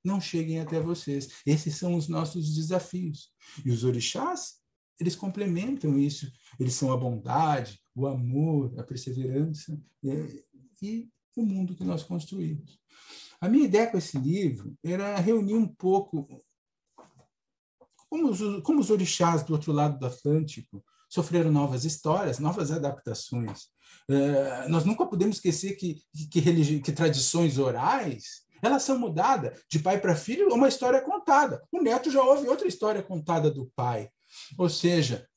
não 0.03 0.19
cheguem 0.19 0.59
até 0.59 0.79
vocês. 0.79 1.41
Esses 1.45 1.75
são 1.75 1.95
os 1.95 2.07
nossos 2.07 2.55
desafios. 2.55 3.31
E 3.63 3.71
os 3.71 3.83
orixás, 3.83 4.60
eles 5.01 5.15
complementam 5.15 5.97
isso. 5.97 6.31
Eles 6.59 6.75
são 6.75 6.93
a 6.93 6.97
bondade, 6.97 7.81
o 7.95 8.05
amor, 8.05 8.71
a 8.79 8.83
perseverança 8.83 9.77
eh, 10.05 10.43
e 10.81 11.09
o 11.35 11.43
mundo 11.43 11.75
que 11.75 11.83
nós 11.83 12.03
construímos. 12.03 12.79
A 13.39 13.49
minha 13.49 13.65
ideia 13.65 13.87
com 13.87 13.97
esse 13.97 14.17
livro 14.19 14.77
era 14.83 15.17
reunir 15.17 15.55
um 15.55 15.67
pouco 15.67 16.27
como 18.07 18.29
os, 18.29 18.61
como 18.61 18.79
os 18.79 18.91
orixás 18.91 19.41
do 19.43 19.53
outro 19.53 19.71
lado 19.71 19.97
do 19.97 20.05
Atlântico 20.05 20.83
sofreram 21.09 21.51
novas 21.51 21.83
histórias, 21.83 22.39
novas 22.39 22.71
adaptações. 22.71 23.69
É, 24.07 24.67
nós 24.67 24.85
nunca 24.85 25.05
podemos 25.05 25.37
esquecer 25.37 25.75
que, 25.75 26.01
que, 26.29 26.79
que 26.79 26.91
tradições 26.91 27.57
orais 27.57 28.41
elas 28.61 28.83
são 28.83 28.99
mudadas 28.99 29.59
de 29.67 29.79
pai 29.79 29.99
para 29.99 30.15
filho, 30.15 30.53
uma 30.53 30.67
história 30.67 30.97
é 30.97 31.01
contada. 31.01 31.63
O 31.71 31.81
neto 31.81 32.11
já 32.11 32.21
ouve 32.21 32.47
outra 32.47 32.67
história 32.67 33.01
contada 33.01 33.49
do 33.49 33.71
pai. 33.75 34.07
Ou 34.57 34.69
seja, 34.69 35.27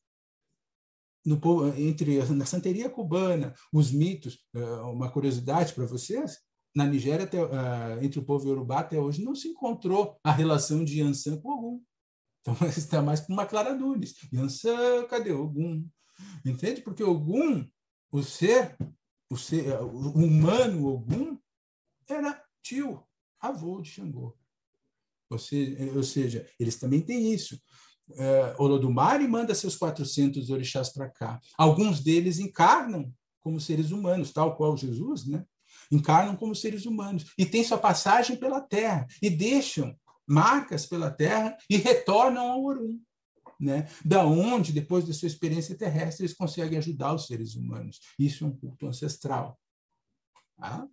no, 1.24 1.40
entre 1.78 2.22
na 2.34 2.44
santeria 2.44 2.90
cubana, 2.90 3.54
os 3.72 3.90
mitos, 3.90 4.38
é, 4.54 4.60
uma 4.82 5.10
curiosidade 5.10 5.72
para 5.72 5.86
vocês, 5.86 6.38
na 6.74 6.86
Nigéria, 6.86 7.24
até, 7.24 7.42
uh, 7.42 8.02
entre 8.02 8.18
o 8.18 8.24
povo 8.24 8.48
iorubá 8.48 8.80
até 8.80 8.98
hoje, 8.98 9.22
não 9.22 9.34
se 9.34 9.48
encontrou 9.48 10.18
a 10.24 10.32
relação 10.32 10.84
de 10.84 11.00
Yansan 11.00 11.40
com 11.40 11.50
Ogum. 11.50 11.82
Então, 12.40 12.54
está 12.68 13.00
mais 13.00 13.20
para 13.20 13.32
uma 13.32 13.46
Clara 13.46 13.74
Nunes. 13.74 14.14
Yansan, 14.32 15.06
cadê 15.06 15.32
Ogum? 15.32 15.88
Entende? 16.44 16.82
Porque 16.82 17.04
Ogum, 17.04 17.66
o 18.10 18.22
ser, 18.22 18.76
o 19.30 19.36
ser 19.36 19.80
o 19.80 20.10
humano 20.10 20.86
Ogum, 20.86 21.38
era 22.08 22.42
tio, 22.62 23.02
avô 23.40 23.80
de 23.80 23.90
Xangô. 23.90 24.36
Ou 25.30 25.38
seja, 25.38 25.96
ou 25.96 26.02
seja 26.02 26.46
eles 26.58 26.76
também 26.76 27.00
têm 27.00 27.32
isso. 27.32 27.58
Uh, 28.10 28.62
Olodumare 28.62 29.26
manda 29.26 29.54
seus 29.54 29.76
400 29.76 30.50
orixás 30.50 30.90
para 30.90 31.08
cá. 31.08 31.40
Alguns 31.56 32.00
deles 32.00 32.38
encarnam 32.38 33.12
como 33.40 33.60
seres 33.60 33.90
humanos, 33.90 34.32
tal 34.32 34.56
qual 34.56 34.76
Jesus, 34.76 35.26
né? 35.26 35.44
encarnam 35.90 36.36
como 36.36 36.54
seres 36.54 36.86
humanos 36.86 37.32
e 37.36 37.44
têm 37.44 37.64
sua 37.64 37.78
passagem 37.78 38.36
pela 38.36 38.60
Terra 38.60 39.06
e 39.22 39.30
deixam 39.30 39.96
marcas 40.26 40.86
pela 40.86 41.10
Terra 41.10 41.56
e 41.68 41.76
retornam 41.76 42.50
ao 42.50 42.64
Orum. 42.64 43.00
Né? 43.60 43.88
Da 44.04 44.24
onde, 44.26 44.72
depois 44.72 45.06
da 45.06 45.14
sua 45.14 45.28
experiência 45.28 45.76
terrestre, 45.76 46.24
eles 46.24 46.36
conseguem 46.36 46.78
ajudar 46.78 47.14
os 47.14 47.26
seres 47.26 47.54
humanos. 47.54 48.00
Isso 48.18 48.44
é 48.44 48.46
um 48.48 48.56
culto 48.56 48.86
ancestral. 48.86 49.58
Tá? 50.56 50.86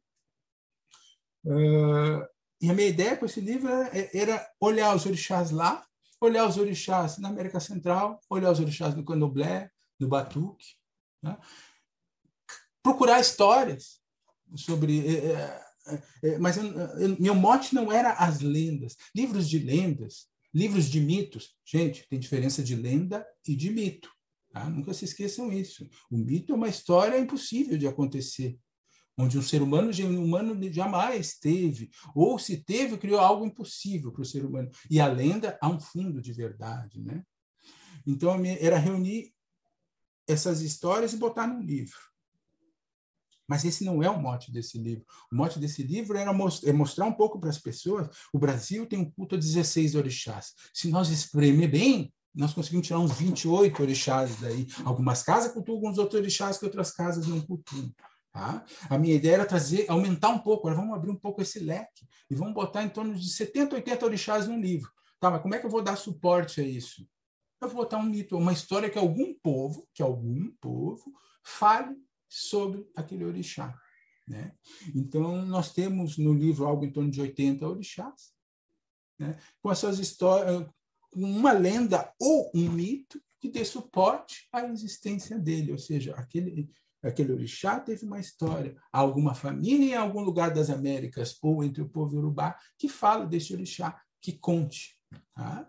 Uh, 1.44 2.24
e 2.62 2.70
a 2.70 2.74
minha 2.74 2.88
ideia 2.88 3.18
com 3.18 3.26
esse 3.26 3.42
livro 3.42 3.68
era, 3.70 4.10
era, 4.14 4.52
olhar 4.60 4.96
os 4.96 5.06
orixás 5.06 5.50
lá, 5.50 5.84
olhar 6.22 6.48
os 6.48 6.58
orixás 6.58 7.18
na 7.18 7.30
América 7.30 7.60
Central, 7.60 8.20
olhar 8.30 8.52
os 8.52 8.60
orixás 8.60 8.96
no 8.96 9.04
Candomblé, 9.04 9.70
no 10.00 10.08
Batuque, 10.08 10.76
né? 11.22 11.38
procurar 12.84 13.20
histórias 13.20 14.00
sobre. 14.56 15.08
É, 15.08 15.26
é, 15.88 16.04
é, 16.24 16.38
mas 16.38 16.58
eu, 16.58 16.66
eu, 16.66 17.18
meu 17.20 17.34
mote 17.34 17.74
não 17.74 17.92
era 17.92 18.14
as 18.14 18.40
lendas. 18.40 18.96
Livros 19.16 19.50
de 19.50 19.60
lendas, 19.60 20.28
livros 20.54 20.86
de 20.86 21.02
mitos. 21.02 21.56
Gente, 21.66 22.08
tem 22.08 22.20
diferença 22.20 22.64
de 22.64 22.76
lenda 22.76 23.26
e 23.48 23.56
de 23.56 23.72
mito. 23.72 24.12
Tá? 24.52 24.70
Nunca 24.70 24.94
se 24.94 25.06
esqueçam 25.06 25.52
isso. 25.52 25.90
O 26.10 26.18
mito 26.18 26.54
é 26.54 26.56
uma 26.56 26.68
história 26.70 27.18
impossível 27.18 27.78
de 27.78 27.88
acontecer, 27.88 28.60
onde 29.22 29.38
um 29.38 29.42
ser 29.42 29.62
humano, 29.62 29.92
um 30.04 30.24
humano 30.24 30.74
jamais 30.74 31.38
teve, 31.38 31.90
ou 32.16 32.40
se 32.40 32.58
teve, 32.58 32.98
criou 32.98 33.20
algo 33.20 33.46
impossível 33.46 34.12
para 34.12 34.22
o 34.22 34.26
ser 34.26 34.46
humano. 34.46 34.70
E 34.90 35.00
a 35.00 35.08
lenda 35.08 35.58
há 35.62 35.70
um 35.70 35.80
fundo 35.80 36.22
de 36.22 36.34
verdade, 36.34 37.02
né? 37.02 37.24
Então 38.06 38.34
era 38.60 38.78
reunir 38.78 39.34
essas 40.28 40.62
histórias 40.62 41.14
e 41.14 41.18
botar 41.18 41.48
num 41.48 41.62
livro. 41.62 42.00
Mas 43.48 43.66
esse 43.66 43.84
não 43.84 44.02
é 44.02 44.10
o 44.10 44.20
mote 44.20 44.52
desse 44.52 44.78
livro. 44.78 45.06
O 45.32 45.36
mote 45.36 45.60
desse 45.60 45.84
livro 45.84 46.18
era 46.18 46.32
é 46.64 46.72
mostrar 46.74 47.06
um 47.06 47.14
pouco 47.14 47.40
para 47.40 47.50
as 47.50 47.58
pessoas. 47.58 48.08
O 48.32 48.40
Brasil 48.40 48.88
tem 48.88 49.00
um 49.00 49.12
culto 49.12 49.36
a 49.36 49.38
16 49.38 49.96
orixás. 49.96 50.54
Se 50.74 50.90
nós 50.90 51.10
espremer 51.10 51.70
bem, 51.70 52.14
nós 52.34 52.54
conseguimos 52.54 52.88
tirar 52.88 53.00
uns 53.00 53.12
28 53.12 53.82
orixás 53.82 54.40
daí. 54.40 54.66
Algumas 54.86 55.22
casas 55.22 55.52
cultuam 55.52 55.76
alguns 55.76 55.98
outros 55.98 56.22
orixás 56.22 56.58
que 56.58 56.66
outras 56.66 56.92
casas 56.92 57.28
não 57.28 57.42
cultuam. 57.42 57.94
Tá? 58.32 58.66
A 58.90 58.98
minha 58.98 59.16
ideia 59.16 59.34
era 59.34 59.46
trazer, 59.46 59.86
aumentar 59.90 60.30
um 60.30 60.40
pouco. 60.40 60.68
Agora 60.68 60.82
vamos 60.82 60.96
abrir 60.96 61.12
um 61.12 61.20
pouco 61.20 61.42
esse 61.42 61.60
leque 61.60 62.08
e 62.30 62.36
vamos 62.36 62.54
botar 62.54 62.84
em 62.84 62.90
torno 62.90 63.14
de 63.14 63.30
70, 63.30 63.76
80 63.76 64.06
orixás 64.06 64.48
no 64.48 64.60
livro. 64.60 64.90
Tá, 65.20 65.30
mas 65.30 65.42
como 65.42 65.54
é 65.54 65.60
que 65.60 65.66
eu 65.66 65.70
vou 65.70 65.84
dar 65.84 65.98
suporte 65.98 66.62
a 66.62 66.64
isso? 66.64 67.08
Eu 67.62 67.68
vou 67.68 67.84
botar 67.84 67.98
um 67.98 68.04
mito, 68.04 68.38
uma 68.38 68.54
história 68.54 68.90
que 68.90 68.98
algum 68.98 69.34
povo, 69.36 69.88
que 69.94 70.02
algum 70.02 70.50
povo, 70.60 71.14
fale 71.44 71.96
sobre 72.28 72.90
aquele 72.96 73.26
orixá. 73.26 73.78
Né? 74.28 74.54
Então, 74.96 75.46
nós 75.46 75.74
temos 75.74 76.18
no 76.18 76.34
livro 76.34 76.66
algo 76.66 76.86
em 76.86 76.92
torno 76.92 77.12
de 77.12 77.22
80 77.22 77.68
orixás, 77.68 78.34
né? 79.20 79.38
com 79.62 79.70
as 79.70 79.78
suas 79.78 80.00
histórias, 80.00 80.68
com 81.12 81.22
uma 81.22 81.52
lenda 81.52 82.12
ou 82.20 82.50
um 82.56 82.70
mito 82.72 83.22
que 83.40 83.50
dê 83.50 83.66
suporte 83.66 84.48
à 84.54 84.66
existência 84.66 85.38
dele, 85.38 85.72
ou 85.72 85.78
seja, 85.78 86.16
aquele, 86.16 86.72
aquele 87.04 87.34
orixá 87.34 87.80
teve 87.80 88.06
uma 88.06 88.20
história, 88.20 88.76
alguma 88.92 89.34
família 89.34 89.94
em 89.94 89.96
algum 89.96 90.22
lugar 90.22 90.54
das 90.54 90.70
Américas 90.70 91.38
ou 91.42 91.64
entre 91.64 91.82
o 91.82 91.90
povo 91.90 92.18
urubá 92.18 92.56
que 92.78 92.88
fala 92.88 93.26
desse 93.26 93.54
orixá, 93.54 94.00
que 94.22 94.34
conte. 94.34 94.98
Tá? 95.36 95.68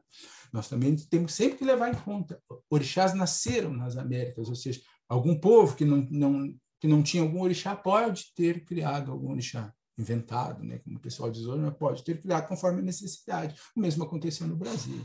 Nós 0.53 0.69
também 0.69 0.95
temos 0.95 1.35
sempre 1.35 1.59
que 1.59 1.65
levar 1.65 1.91
em 1.91 1.95
conta, 1.95 2.41
orixás 2.71 3.15
nasceram 3.15 3.73
nas 3.73 3.97
Américas, 3.97 4.49
ou 4.49 4.55
seja, 4.55 4.81
algum 5.09 5.39
povo 5.39 5.75
que 5.75 5.85
não, 5.85 6.07
não, 6.11 6.55
que 6.81 6.87
não 6.87 7.03
tinha 7.03 7.23
algum 7.23 7.43
orixá 7.43 7.75
pode 7.75 8.33
ter 8.35 8.65
criado 8.65 9.11
algum 9.11 9.31
orixá 9.31 9.73
inventado, 9.99 10.63
né? 10.63 10.79
como 10.79 10.97
o 10.97 11.01
pessoal 11.01 11.31
diz 11.31 11.45
hoje, 11.45 11.63
mas 11.63 11.77
pode 11.77 12.03
ter 12.05 12.21
criado 12.21 12.49
conforme 12.49 12.81
a 12.81 12.85
necessidade. 12.85 13.55
O 13.77 13.81
mesmo 13.81 14.05
aconteceu 14.05 14.47
no 14.47 14.57
Brasil. 14.57 15.03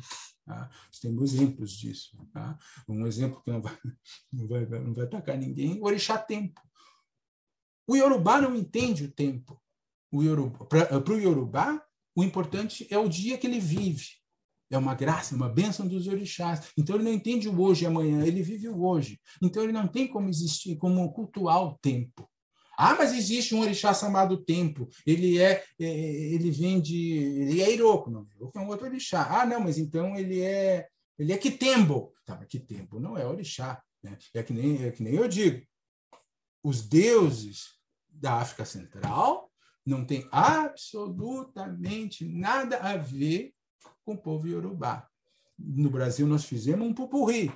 Tá? 0.47 0.69
Nós 0.87 0.99
temos 1.01 1.33
exemplos 1.33 1.71
disso. 1.71 2.17
Tá? 2.31 2.57
Um 2.87 3.05
exemplo 3.05 3.41
que 3.43 3.51
não 3.51 3.61
vai, 3.61 3.77
não 4.31 4.47
vai, 4.47 4.65
não 4.65 4.93
vai 4.93 5.03
atacar 5.03 5.37
ninguém, 5.37 5.79
o 5.79 5.83
orixá 5.83 6.17
tempo. 6.17 6.61
O 7.85 7.95
Yorubá 7.95 8.41
não 8.41 8.55
entende 8.55 9.03
o 9.03 9.11
tempo. 9.11 9.61
Para 10.09 11.13
o 11.13 11.19
Yorubá, 11.19 11.85
o 12.15 12.23
importante 12.23 12.87
é 12.89 12.97
o 12.97 13.09
dia 13.09 13.37
que 13.37 13.45
ele 13.45 13.59
vive. 13.59 14.07
É 14.69 14.77
uma 14.77 14.95
graça, 14.95 15.35
uma 15.35 15.49
bênção 15.49 15.87
dos 15.87 16.07
orixás. 16.07 16.71
Então 16.77 16.95
ele 16.95 17.03
não 17.03 17.13
entende 17.13 17.47
o 17.47 17.61
hoje 17.61 17.83
e 17.83 17.87
amanhã, 17.87 18.25
ele 18.25 18.41
vive 18.41 18.69
o 18.69 18.83
hoje. 18.83 19.19
Então 19.41 19.63
ele 19.63 19.71
não 19.73 19.87
tem 19.87 20.07
como 20.07 20.29
existir, 20.29 20.77
como 20.77 21.11
cultuar 21.13 21.61
o 21.61 21.77
tempo. 21.77 22.29
Ah, 22.77 22.93
mas 22.93 23.11
existe 23.11 23.55
um 23.55 23.61
orixá 23.61 23.91
chamado 23.91 24.37
tempo. 24.37 24.87
Ele 25.05 25.39
é, 25.39 25.63
é 25.79 25.85
ele 25.85 26.51
vem 26.51 26.79
de, 26.79 27.13
ele 27.15 27.61
é 27.61 27.73
Iroko, 27.73 28.11
não. 28.11 28.27
Iroko 28.35 28.59
é 28.59 28.61
um 28.61 28.67
outro 28.67 28.85
orixá. 28.85 29.41
Ah, 29.41 29.45
não, 29.47 29.59
mas 29.61 29.79
então 29.79 30.15
ele 30.15 30.41
é, 30.41 30.87
ele 31.17 31.33
é 31.33 31.37
Kitembo. 31.37 32.13
Tá, 32.23 32.35
mas 32.35 32.47
Kitembo 32.47 32.99
não 32.99 33.17
é 33.17 33.25
orixá, 33.25 33.81
né? 34.03 34.15
É 34.33 34.43
que 34.43 34.53
nem, 34.53 34.83
é 34.83 34.91
que 34.91 35.01
nem 35.01 35.15
eu 35.15 35.27
digo. 35.27 35.65
Os 36.63 36.87
deuses 36.87 37.77
da 38.07 38.35
África 38.35 38.63
Central 38.63 39.51
não 39.83 40.05
têm 40.05 40.27
absolutamente 40.31 42.25
nada 42.25 42.77
a 42.77 42.95
ver 42.95 43.53
com 44.05 44.13
o 44.13 44.17
povo 44.17 44.47
iorubá. 44.47 45.07
No 45.57 45.89
Brasil 45.89 46.27
nós 46.27 46.45
fizemos 46.45 46.87
um 46.87 46.93
pupurri, 46.93 47.51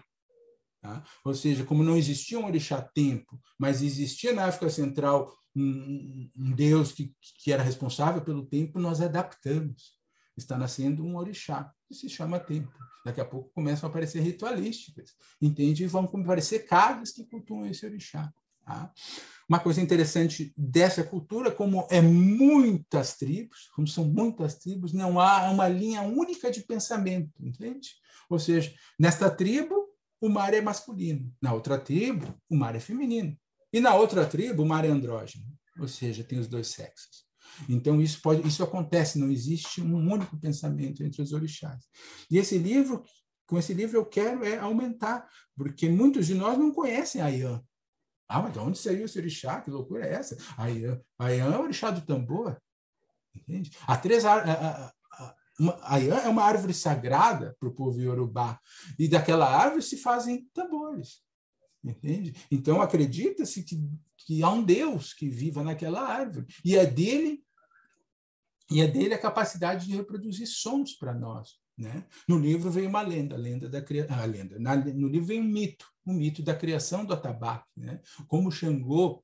Tá? 0.81 1.03
Ou 1.23 1.33
seja, 1.35 1.63
como 1.63 1.83
não 1.83 1.95
existia 1.95 2.39
um 2.39 2.45
orixá 2.45 2.81
tempo, 2.81 3.39
mas 3.57 3.83
existia 3.83 4.33
na 4.33 4.45
África 4.45 4.69
Central 4.69 5.31
um, 5.55 6.29
um 6.35 6.51
Deus 6.51 6.91
que, 6.91 7.13
que 7.43 7.51
era 7.51 7.61
responsável 7.61 8.21
pelo 8.21 8.45
tempo, 8.45 8.79
nós 8.79 8.99
adaptamos. 8.99 9.99
Está 10.35 10.57
nascendo 10.57 11.05
um 11.05 11.17
orixá, 11.17 11.71
que 11.87 11.93
se 11.93 12.09
chama 12.09 12.39
tempo. 12.39 12.71
Daqui 13.05 13.21
a 13.21 13.25
pouco 13.25 13.51
começam 13.53 13.87
a 13.87 13.89
aparecer 13.89 14.21
ritualísticas, 14.21 15.11
entende? 15.39 15.83
E 15.83 15.87
vão 15.87 16.05
aparecer 16.05 16.65
casas 16.65 17.11
que 17.11 17.25
cultuam 17.25 17.65
esse 17.65 17.85
orixá. 17.85 18.31
Tá? 18.65 18.91
Uma 19.47 19.59
coisa 19.59 19.81
interessante 19.81 20.53
dessa 20.57 21.03
cultura, 21.03 21.51
como 21.51 21.85
é 21.91 22.01
muitas 22.01 23.17
tribos, 23.17 23.69
como 23.75 23.87
são 23.87 24.05
muitas 24.05 24.55
tribos, 24.55 24.93
não 24.93 25.19
há 25.19 25.49
uma 25.51 25.67
linha 25.67 26.01
única 26.01 26.49
de 26.49 26.61
pensamento, 26.61 27.33
entende? 27.39 27.89
Ou 28.29 28.39
seja, 28.39 28.73
nesta 28.97 29.29
tribo 29.29 29.90
o 30.21 30.29
mar 30.29 30.53
é 30.53 30.61
masculino. 30.61 31.33
Na 31.41 31.51
outra 31.51 31.79
tribo, 31.79 32.33
o 32.47 32.55
mar 32.55 32.75
é 32.75 32.79
feminino. 32.79 33.35
E 33.73 33.79
na 33.79 33.95
outra 33.95 34.25
tribo, 34.25 34.63
o 34.63 34.65
mar 34.65 34.85
é 34.85 34.89
andrógeno, 34.89 35.45
ou 35.79 35.87
seja, 35.87 36.23
tem 36.23 36.37
os 36.37 36.47
dois 36.47 36.67
sexos. 36.67 37.25
Então 37.67 38.01
isso 38.01 38.21
pode, 38.21 38.47
isso 38.47 38.63
acontece, 38.63 39.19
não 39.19 39.29
existe 39.29 39.81
um 39.81 40.11
único 40.11 40.39
pensamento 40.39 41.03
entre 41.03 41.21
os 41.21 41.33
orixás. 41.33 41.83
E 42.29 42.37
esse 42.37 42.57
livro, 42.57 43.03
com 43.45 43.57
esse 43.57 43.73
livro 43.73 43.97
eu 43.97 44.05
quero 44.05 44.45
é 44.45 44.57
aumentar, 44.57 45.27
porque 45.55 45.89
muitos 45.89 46.27
de 46.27 46.35
nós 46.35 46.57
não 46.57 46.71
conhecem 46.71 47.21
a 47.21 47.29
Ian. 47.29 47.63
Ah, 48.27 48.41
mas 48.41 48.53
de 48.53 48.59
onde 48.59 48.77
saiu 48.77 49.05
esse 49.05 49.19
orixá? 49.19 49.59
Que 49.59 49.69
loucura 49.69 50.05
é 50.05 50.13
essa? 50.13 50.37
A 50.57 50.69
Ian, 50.69 51.01
a 51.19 51.33
Ian 51.33 51.53
é 51.53 51.57
o 51.57 51.63
orixá 51.63 51.91
do 51.91 52.01
tambor. 52.01 52.57
Entende? 53.35 53.71
Há 53.87 53.97
três, 53.97 54.23
uma, 55.61 55.79
a 55.83 55.99
Ian 55.99 56.17
é 56.17 56.27
uma 56.27 56.43
árvore 56.43 56.73
sagrada 56.73 57.55
para 57.59 57.69
o 57.69 57.73
povo 57.73 58.01
iorubá. 58.01 58.59
E 58.97 59.07
daquela 59.07 59.47
árvore 59.47 59.83
se 59.83 59.97
fazem 59.97 60.49
tambores. 60.53 61.21
Entende? 61.83 62.35
Então 62.49 62.81
acredita-se 62.81 63.63
que, 63.63 63.79
que 64.17 64.43
há 64.43 64.49
um 64.49 64.63
Deus 64.63 65.13
que 65.13 65.29
viva 65.29 65.63
naquela 65.63 66.01
árvore. 66.01 66.47
E 66.65 66.75
é 66.75 66.85
dele 66.85 67.43
e 68.71 68.81
é 68.81 68.87
dele 68.87 69.13
a 69.13 69.19
capacidade 69.19 69.85
de 69.85 69.95
reproduzir 69.95 70.47
sons 70.47 70.93
para 70.93 71.13
nós. 71.13 71.59
Né? 71.77 72.05
No 72.27 72.39
livro 72.39 72.71
vem 72.71 72.87
uma 72.87 73.01
lenda, 73.01 73.35
a 73.35 73.37
lenda 73.37 73.69
da. 73.69 73.83
Ah, 74.09 74.25
lenda. 74.25 74.57
Na, 74.59 74.75
no 74.75 75.07
livro 75.07 75.27
vem 75.27 75.41
um 75.41 75.43
mito, 75.43 75.85
um 76.05 76.13
mito 76.13 76.41
da 76.41 76.55
criação 76.55 77.05
do 77.05 77.13
atabaque. 77.13 77.67
Né? 77.75 78.01
Como 78.27 78.51
Xangô, 78.51 79.23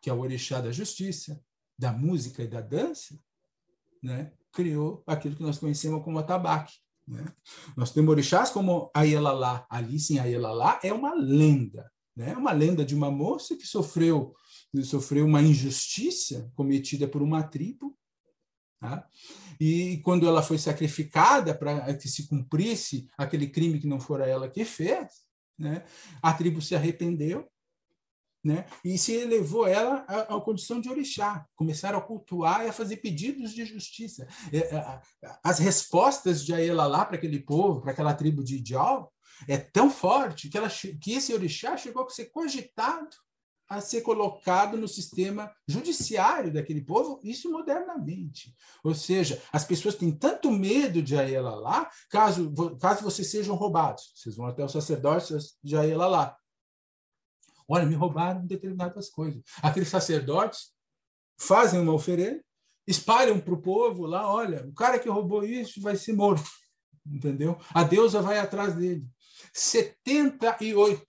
que 0.00 0.08
é 0.08 0.12
o 0.12 0.20
orixá 0.20 0.60
da 0.60 0.72
justiça, 0.72 1.40
da 1.78 1.92
música 1.92 2.42
e 2.42 2.48
da 2.48 2.60
dança, 2.60 3.18
né? 4.02 4.32
Criou 4.56 5.04
aquilo 5.06 5.36
que 5.36 5.42
nós 5.42 5.58
conhecemos 5.58 6.02
como 6.02 6.18
atabaque. 6.18 6.72
Né? 7.06 7.24
Nós 7.76 7.92
temos 7.92 8.10
orixás 8.10 8.50
como 8.50 8.90
Ayelalá. 8.94 9.66
Alice 9.68 10.14
em 10.14 10.18
Ayelalá 10.18 10.80
é 10.82 10.92
uma 10.92 11.14
lenda. 11.14 11.92
Né? 12.16 12.30
É 12.30 12.36
uma 12.36 12.52
lenda 12.52 12.84
de 12.84 12.94
uma 12.94 13.10
moça 13.10 13.54
que 13.54 13.66
sofreu, 13.66 14.34
sofreu 14.82 15.26
uma 15.26 15.42
injustiça 15.42 16.50
cometida 16.54 17.06
por 17.06 17.22
uma 17.22 17.42
tribo. 17.42 17.96
Tá? 18.80 19.06
E 19.60 19.98
quando 19.98 20.26
ela 20.26 20.42
foi 20.42 20.56
sacrificada 20.56 21.54
para 21.54 21.94
que 21.94 22.08
se 22.08 22.26
cumprisse 22.26 23.06
aquele 23.16 23.48
crime 23.48 23.78
que 23.78 23.86
não 23.86 24.00
fora 24.00 24.26
ela 24.26 24.48
que 24.48 24.64
fez, 24.64 25.26
né? 25.58 25.84
a 26.22 26.32
tribo 26.32 26.62
se 26.62 26.74
arrependeu 26.74 27.46
né? 28.46 28.64
E 28.84 28.96
se 28.96 29.12
elevou 29.12 29.66
ela 29.66 30.04
à, 30.06 30.36
à, 30.36 30.40
condição 30.40 30.80
de 30.80 30.88
orixá, 30.88 31.44
começaram 31.56 31.98
a 31.98 32.02
cultuar 32.02 32.64
e 32.64 32.68
a 32.68 32.72
fazer 32.72 32.98
pedidos 32.98 33.52
de 33.52 33.64
justiça. 33.64 34.24
É, 34.52 34.58
é, 34.58 35.00
as 35.42 35.58
respostas 35.58 36.44
de 36.44 36.54
Aelalá 36.54 37.04
para 37.04 37.16
aquele 37.16 37.40
povo, 37.40 37.80
para 37.80 37.90
aquela 37.90 38.14
tribo 38.14 38.44
de 38.44 38.58
Idial, 38.58 39.12
é 39.48 39.58
tão 39.58 39.90
forte 39.90 40.48
que, 40.48 40.56
ela, 40.56 40.68
que 40.70 41.12
esse 41.12 41.34
orixá 41.34 41.76
chegou 41.76 42.04
a 42.04 42.08
ser 42.08 42.26
cogitado 42.26 43.16
a 43.68 43.80
ser 43.80 44.02
colocado 44.02 44.76
no 44.76 44.86
sistema 44.86 45.50
judiciário 45.66 46.52
daquele 46.52 46.80
povo, 46.80 47.18
isso 47.24 47.50
modernamente. 47.50 48.54
Ou 48.84 48.94
seja, 48.94 49.42
as 49.52 49.64
pessoas 49.64 49.96
têm 49.96 50.12
tanto 50.12 50.52
medo 50.52 51.02
de 51.02 51.16
Aelalá, 51.16 51.90
caso, 52.08 52.54
caso 52.80 53.02
vocês 53.02 53.28
sejam 53.28 53.56
roubados, 53.56 54.12
vocês 54.14 54.36
vão 54.36 54.46
até 54.46 54.64
o 54.64 54.68
sacerdócio 54.68 55.36
de 55.64 55.76
Aelalá. 55.76 56.36
Olha, 57.68 57.86
me 57.86 57.94
roubaram 57.94 58.46
determinadas 58.46 59.08
coisas. 59.08 59.42
Aqueles 59.62 59.88
sacerdotes 59.88 60.72
fazem 61.38 61.80
uma 61.80 61.92
oferenda, 61.92 62.42
espalham 62.86 63.40
para 63.40 63.54
o 63.54 63.60
povo 63.60 64.06
lá, 64.06 64.32
olha, 64.32 64.66
o 64.66 64.72
cara 64.72 64.98
que 64.98 65.08
roubou 65.08 65.44
isso 65.44 65.80
vai 65.80 65.96
ser 65.96 66.12
morto. 66.12 66.48
Entendeu? 67.06 67.58
A 67.70 67.84
deusa 67.84 68.20
vai 68.20 68.38
atrás 68.38 68.74
dele. 68.74 69.06
78 69.52 71.04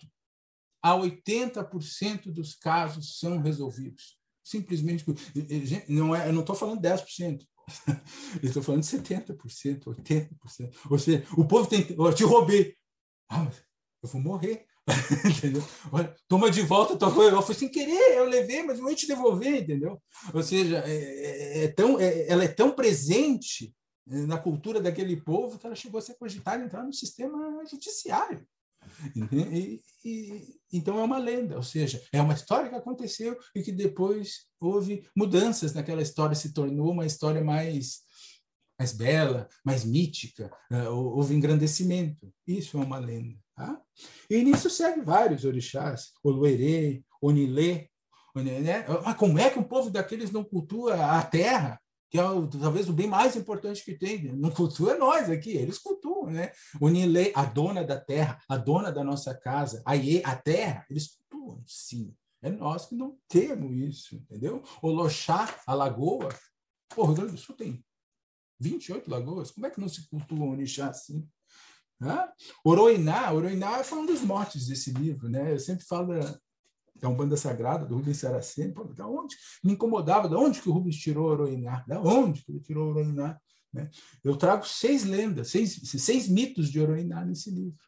a 0.81 0.95
80% 0.95 2.31
dos 2.31 2.55
casos 2.55 3.19
são 3.19 3.39
resolvidos. 3.41 4.17
Simplesmente. 4.43 5.03
Não 5.89 6.15
é, 6.15 6.29
eu 6.29 6.33
não 6.33 6.41
estou 6.41 6.55
falando 6.55 6.81
10%. 6.81 7.45
Eu 8.41 8.47
estou 8.47 8.63
falando 8.63 8.81
de 8.81 8.87
70%, 8.87 9.83
80%. 9.83 10.73
Ou 10.89 10.97
seja, 10.97 11.27
o 11.35 11.45
povo 11.45 11.67
tem. 11.67 11.85
Eu 11.89 12.13
te 12.13 12.23
roubei. 12.23 12.77
Ah, 13.29 13.51
eu 14.01 14.09
vou 14.09 14.21
morrer. 14.21 14.65
entendeu? 15.25 15.63
Toma 16.27 16.49
de 16.49 16.61
volta 16.61 16.97
tua 16.97 17.13
coisa. 17.13 17.35
Eu 17.35 17.41
fui 17.41 17.55
sem 17.55 17.69
querer, 17.69 18.17
eu 18.17 18.25
levei, 18.25 18.63
mas 18.63 18.79
vou 18.79 18.93
te 18.95 19.07
devolver, 19.07 19.63
entendeu? 19.63 20.01
Ou 20.33 20.41
seja, 20.41 20.83
é, 20.85 20.95
é, 20.95 21.63
é 21.65 21.67
tão, 21.67 21.99
é, 21.99 22.27
ela 22.27 22.43
é 22.43 22.47
tão 22.47 22.71
presente 22.71 23.75
né, 24.05 24.25
na 24.25 24.37
cultura 24.37 24.81
daquele 24.81 25.17
povo 25.17 25.59
que 25.59 25.65
ela 25.65 25.75
chegou 25.75 25.97
a 25.97 26.01
ser 26.01 26.15
cogitada 26.15 26.63
entrar 26.63 26.83
no 26.83 26.93
sistema 26.93 27.63
judiciário. 27.69 28.47
E, 29.31 29.81
e, 30.05 30.55
então 30.71 30.97
é 30.97 31.03
uma 31.03 31.17
lenda, 31.17 31.57
ou 31.57 31.63
seja, 31.63 32.01
é 32.13 32.21
uma 32.21 32.33
história 32.33 32.69
que 32.69 32.75
aconteceu 32.75 33.37
e 33.53 33.61
que 33.61 33.71
depois 33.71 34.45
houve 34.61 35.05
mudanças 35.15 35.73
naquela 35.73 36.01
história, 36.01 36.35
se 36.35 36.53
tornou 36.53 36.91
uma 36.91 37.05
história 37.05 37.43
mais 37.43 38.07
mais 38.79 38.93
bela, 38.93 39.49
mais 39.65 39.83
mítica, 39.83 40.51
uh, 40.71 40.89
houve 40.89 41.33
engrandecimento. 41.33 42.31
Isso 42.45 42.77
é 42.77 42.81
uma 42.81 42.99
lenda. 42.99 43.35
Tá? 43.57 43.81
E 44.29 44.43
nisso 44.43 44.69
segue 44.69 45.01
vários 45.01 45.43
orixás, 45.43 46.11
Oluerê, 46.23 47.03
Onilê. 47.19 47.89
Né? 48.35 48.85
Ah, 49.03 49.15
como 49.15 49.39
é 49.39 49.49
que 49.49 49.57
um 49.57 49.63
povo 49.63 49.89
daqueles 49.89 50.31
não 50.31 50.43
cultua 50.43 50.93
a 50.93 51.23
terra? 51.23 51.81
que 52.09 52.17
é 52.17 52.23
o, 52.23 52.47
talvez 52.47 52.87
o 52.87 52.93
bem 52.93 53.07
mais 53.07 53.35
importante 53.35 53.83
que 53.83 53.97
tem. 53.97 54.31
Não 54.33 54.49
cultua 54.49 54.97
nós 54.97 55.29
aqui, 55.29 55.51
eles 55.51 55.77
cultuam, 55.77 56.31
né? 56.31 56.53
Onilê, 56.79 57.33
a 57.35 57.43
dona 57.43 57.83
da 57.83 57.99
terra, 57.99 58.39
a 58.47 58.55
dona 58.55 58.93
da 58.93 59.03
nossa 59.03 59.35
casa, 59.35 59.81
a, 59.85 59.93
Ie, 59.95 60.21
a 60.23 60.33
terra, 60.33 60.85
eles 60.89 61.17
cultuam, 61.29 61.61
sim. 61.65 62.15
É 62.41 62.49
nós 62.49 62.85
que 62.85 62.95
não 62.95 63.17
temos 63.27 63.75
isso, 63.75 64.15
entendeu? 64.15 64.63
Oloxá, 64.81 65.53
a 65.65 65.73
lagoa. 65.73 66.29
Pô, 66.89 67.01
o 67.01 67.05
Rio 67.07 67.15
Grande 67.15 67.31
do 67.33 67.37
Sul 67.37 67.55
tem 67.55 67.83
28 68.59 69.09
lagoas. 69.09 69.51
Como 69.51 69.65
é 69.65 69.69
que 69.69 69.81
não 69.81 69.89
se 69.89 70.07
cultua 70.07 70.39
um 70.39 70.51
orixá 70.51 70.87
assim? 70.87 71.27
Né? 71.99 72.27
Oroiná, 72.63 73.31
Oroiná 73.31 73.83
foi 73.83 73.99
um 73.99 74.05
dos 74.05 74.21
motes 74.21 74.67
desse 74.67 74.91
livro, 74.91 75.27
né? 75.27 75.53
Eu 75.53 75.59
sempre 75.59 75.83
falo 75.85 76.13
da, 76.13 76.39
da 76.95 77.09
Umbanda 77.09 77.35
Sagrada, 77.35 77.85
do 77.85 77.95
Rubens 77.95 78.17
Saraceni, 78.17 78.73
pô, 78.73 78.83
da 78.83 79.07
onde? 79.07 79.35
Me 79.63 79.73
incomodava, 79.73 80.29
da 80.29 80.37
onde 80.37 80.61
que 80.61 80.69
o 80.69 80.73
Rubens 80.73 80.97
tirou 80.97 81.27
Oroiná? 81.27 81.83
Da 81.87 81.99
onde 81.99 82.43
que 82.43 82.51
ele 82.51 82.59
tirou 82.59 82.89
Oroiná? 82.89 83.39
Né? 83.73 83.89
Eu 84.23 84.37
trago 84.37 84.65
seis 84.65 85.03
lendas, 85.03 85.49
seis, 85.49 85.79
seis 85.83 86.27
mitos 86.27 86.71
de 86.71 86.79
Oroiná 86.79 87.25
nesse 87.25 87.49
livro, 87.49 87.79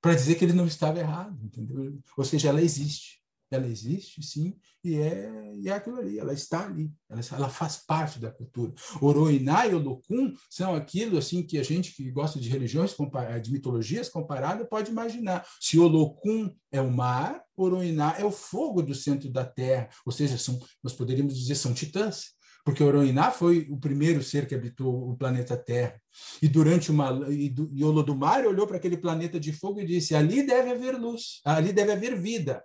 para 0.00 0.14
dizer 0.14 0.36
que 0.36 0.44
ele 0.44 0.52
não 0.52 0.66
estava 0.66 0.98
errado, 0.98 1.38
entendeu? 1.42 1.98
Ou 2.16 2.24
seja, 2.24 2.48
ela 2.50 2.62
existe 2.62 3.25
ela 3.50 3.66
existe, 3.66 4.22
sim, 4.22 4.56
e 4.82 4.96
é, 4.96 5.52
e 5.54 5.68
é 5.68 5.72
aquilo 5.72 5.98
ali, 5.98 6.18
ela 6.18 6.32
está 6.32 6.66
ali, 6.66 6.90
ela, 7.08 7.20
ela 7.32 7.48
faz 7.48 7.76
parte 7.76 8.18
da 8.18 8.30
cultura. 8.30 8.72
Oroiná 9.00 9.66
e 9.66 9.74
Olokun 9.74 10.34
são 10.50 10.74
aquilo 10.74 11.18
assim 11.18 11.42
que 11.42 11.58
a 11.58 11.62
gente 11.62 11.94
que 11.94 12.10
gosta 12.10 12.40
de 12.40 12.48
religiões, 12.48 12.94
de 13.42 13.52
mitologias 13.52 14.08
comparadas, 14.08 14.68
pode 14.68 14.90
imaginar. 14.90 15.46
Se 15.60 15.78
Olokun 15.78 16.54
é 16.72 16.80
o 16.80 16.90
mar, 16.90 17.42
Oroiná 17.56 18.16
é 18.18 18.24
o 18.24 18.30
fogo 18.30 18.82
do 18.82 18.94
centro 18.94 19.30
da 19.30 19.44
Terra, 19.44 19.88
ou 20.04 20.12
seja, 20.12 20.36
são, 20.36 20.58
nós 20.82 20.92
poderíamos 20.92 21.36
dizer 21.36 21.54
são 21.54 21.72
titãs, 21.72 22.36
porque 22.66 22.82
Oroiná 22.82 23.30
foi 23.30 23.68
o 23.70 23.78
primeiro 23.78 24.24
ser 24.24 24.48
que 24.48 24.54
habitou 24.54 25.10
o 25.10 25.16
planeta 25.16 25.56
Terra. 25.56 26.02
E 26.42 26.48
durante 26.48 26.90
uma 26.90 27.12
e, 27.30 27.54
e 27.72 27.84
Olodumare 27.84 28.44
olhou 28.44 28.66
para 28.66 28.76
aquele 28.76 28.96
planeta 28.96 29.38
de 29.38 29.52
fogo 29.52 29.78
e 29.78 29.86
disse: 29.86 30.16
ali 30.16 30.44
deve 30.44 30.72
haver 30.72 30.98
luz, 30.98 31.40
ali 31.44 31.72
deve 31.72 31.92
haver 31.92 32.20
vida. 32.20 32.64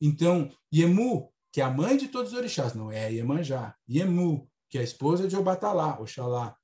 Então, 0.00 0.50
Yemu, 0.72 1.30
que 1.52 1.60
é 1.60 1.64
a 1.64 1.70
mãe 1.70 1.96
de 1.96 2.08
todos 2.08 2.32
os 2.32 2.38
orixás, 2.38 2.74
não 2.74 2.90
é 2.90 3.12
Iemanjá. 3.12 3.74
Yemu, 3.88 4.48
que 4.68 4.78
é 4.78 4.80
a 4.80 4.84
esposa 4.84 5.28
de 5.28 5.36
Obatalá, 5.36 6.00
Oxalá. 6.00 6.56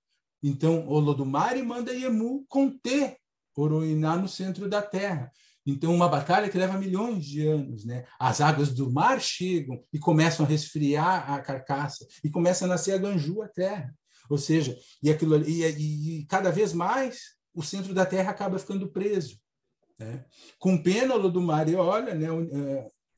Então, 0.42 0.86
Olodumare 0.88 1.62
manda 1.62 1.92
Yemu 1.92 2.44
conter 2.48 3.16
Oroiná 3.56 4.16
no 4.16 4.28
centro 4.28 4.68
da 4.68 4.80
terra. 4.80 5.30
Então, 5.66 5.94
uma 5.94 6.08
batalha 6.08 6.48
que 6.48 6.58
leva 6.58 6.78
milhões 6.78 7.24
de 7.24 7.46
anos. 7.46 7.84
Né? 7.84 8.04
As 8.18 8.40
águas 8.40 8.72
do 8.72 8.90
mar 8.90 9.20
chegam 9.20 9.82
e 9.92 9.98
começam 9.98 10.44
a 10.44 10.48
resfriar 10.48 11.30
a 11.30 11.40
carcaça, 11.40 12.06
e 12.24 12.30
começa 12.30 12.64
a 12.64 12.68
nascer 12.68 12.92
a 12.92 12.98
Ganju, 12.98 13.42
a 13.42 13.48
terra. 13.48 13.94
Ou 14.28 14.38
seja, 14.38 14.76
e, 15.02 15.10
aquilo, 15.10 15.36
e, 15.48 15.62
e, 15.62 16.20
e 16.20 16.26
cada 16.26 16.50
vez 16.50 16.72
mais 16.72 17.36
o 17.54 17.62
centro 17.62 17.92
da 17.92 18.06
terra 18.06 18.30
acaba 18.30 18.58
ficando 18.58 18.90
preso. 18.90 19.38
Né? 19.98 20.24
Com 20.58 20.82
pena, 20.82 21.14
Olodumare 21.14 21.74
olha, 21.76 22.14
né, 22.14 22.28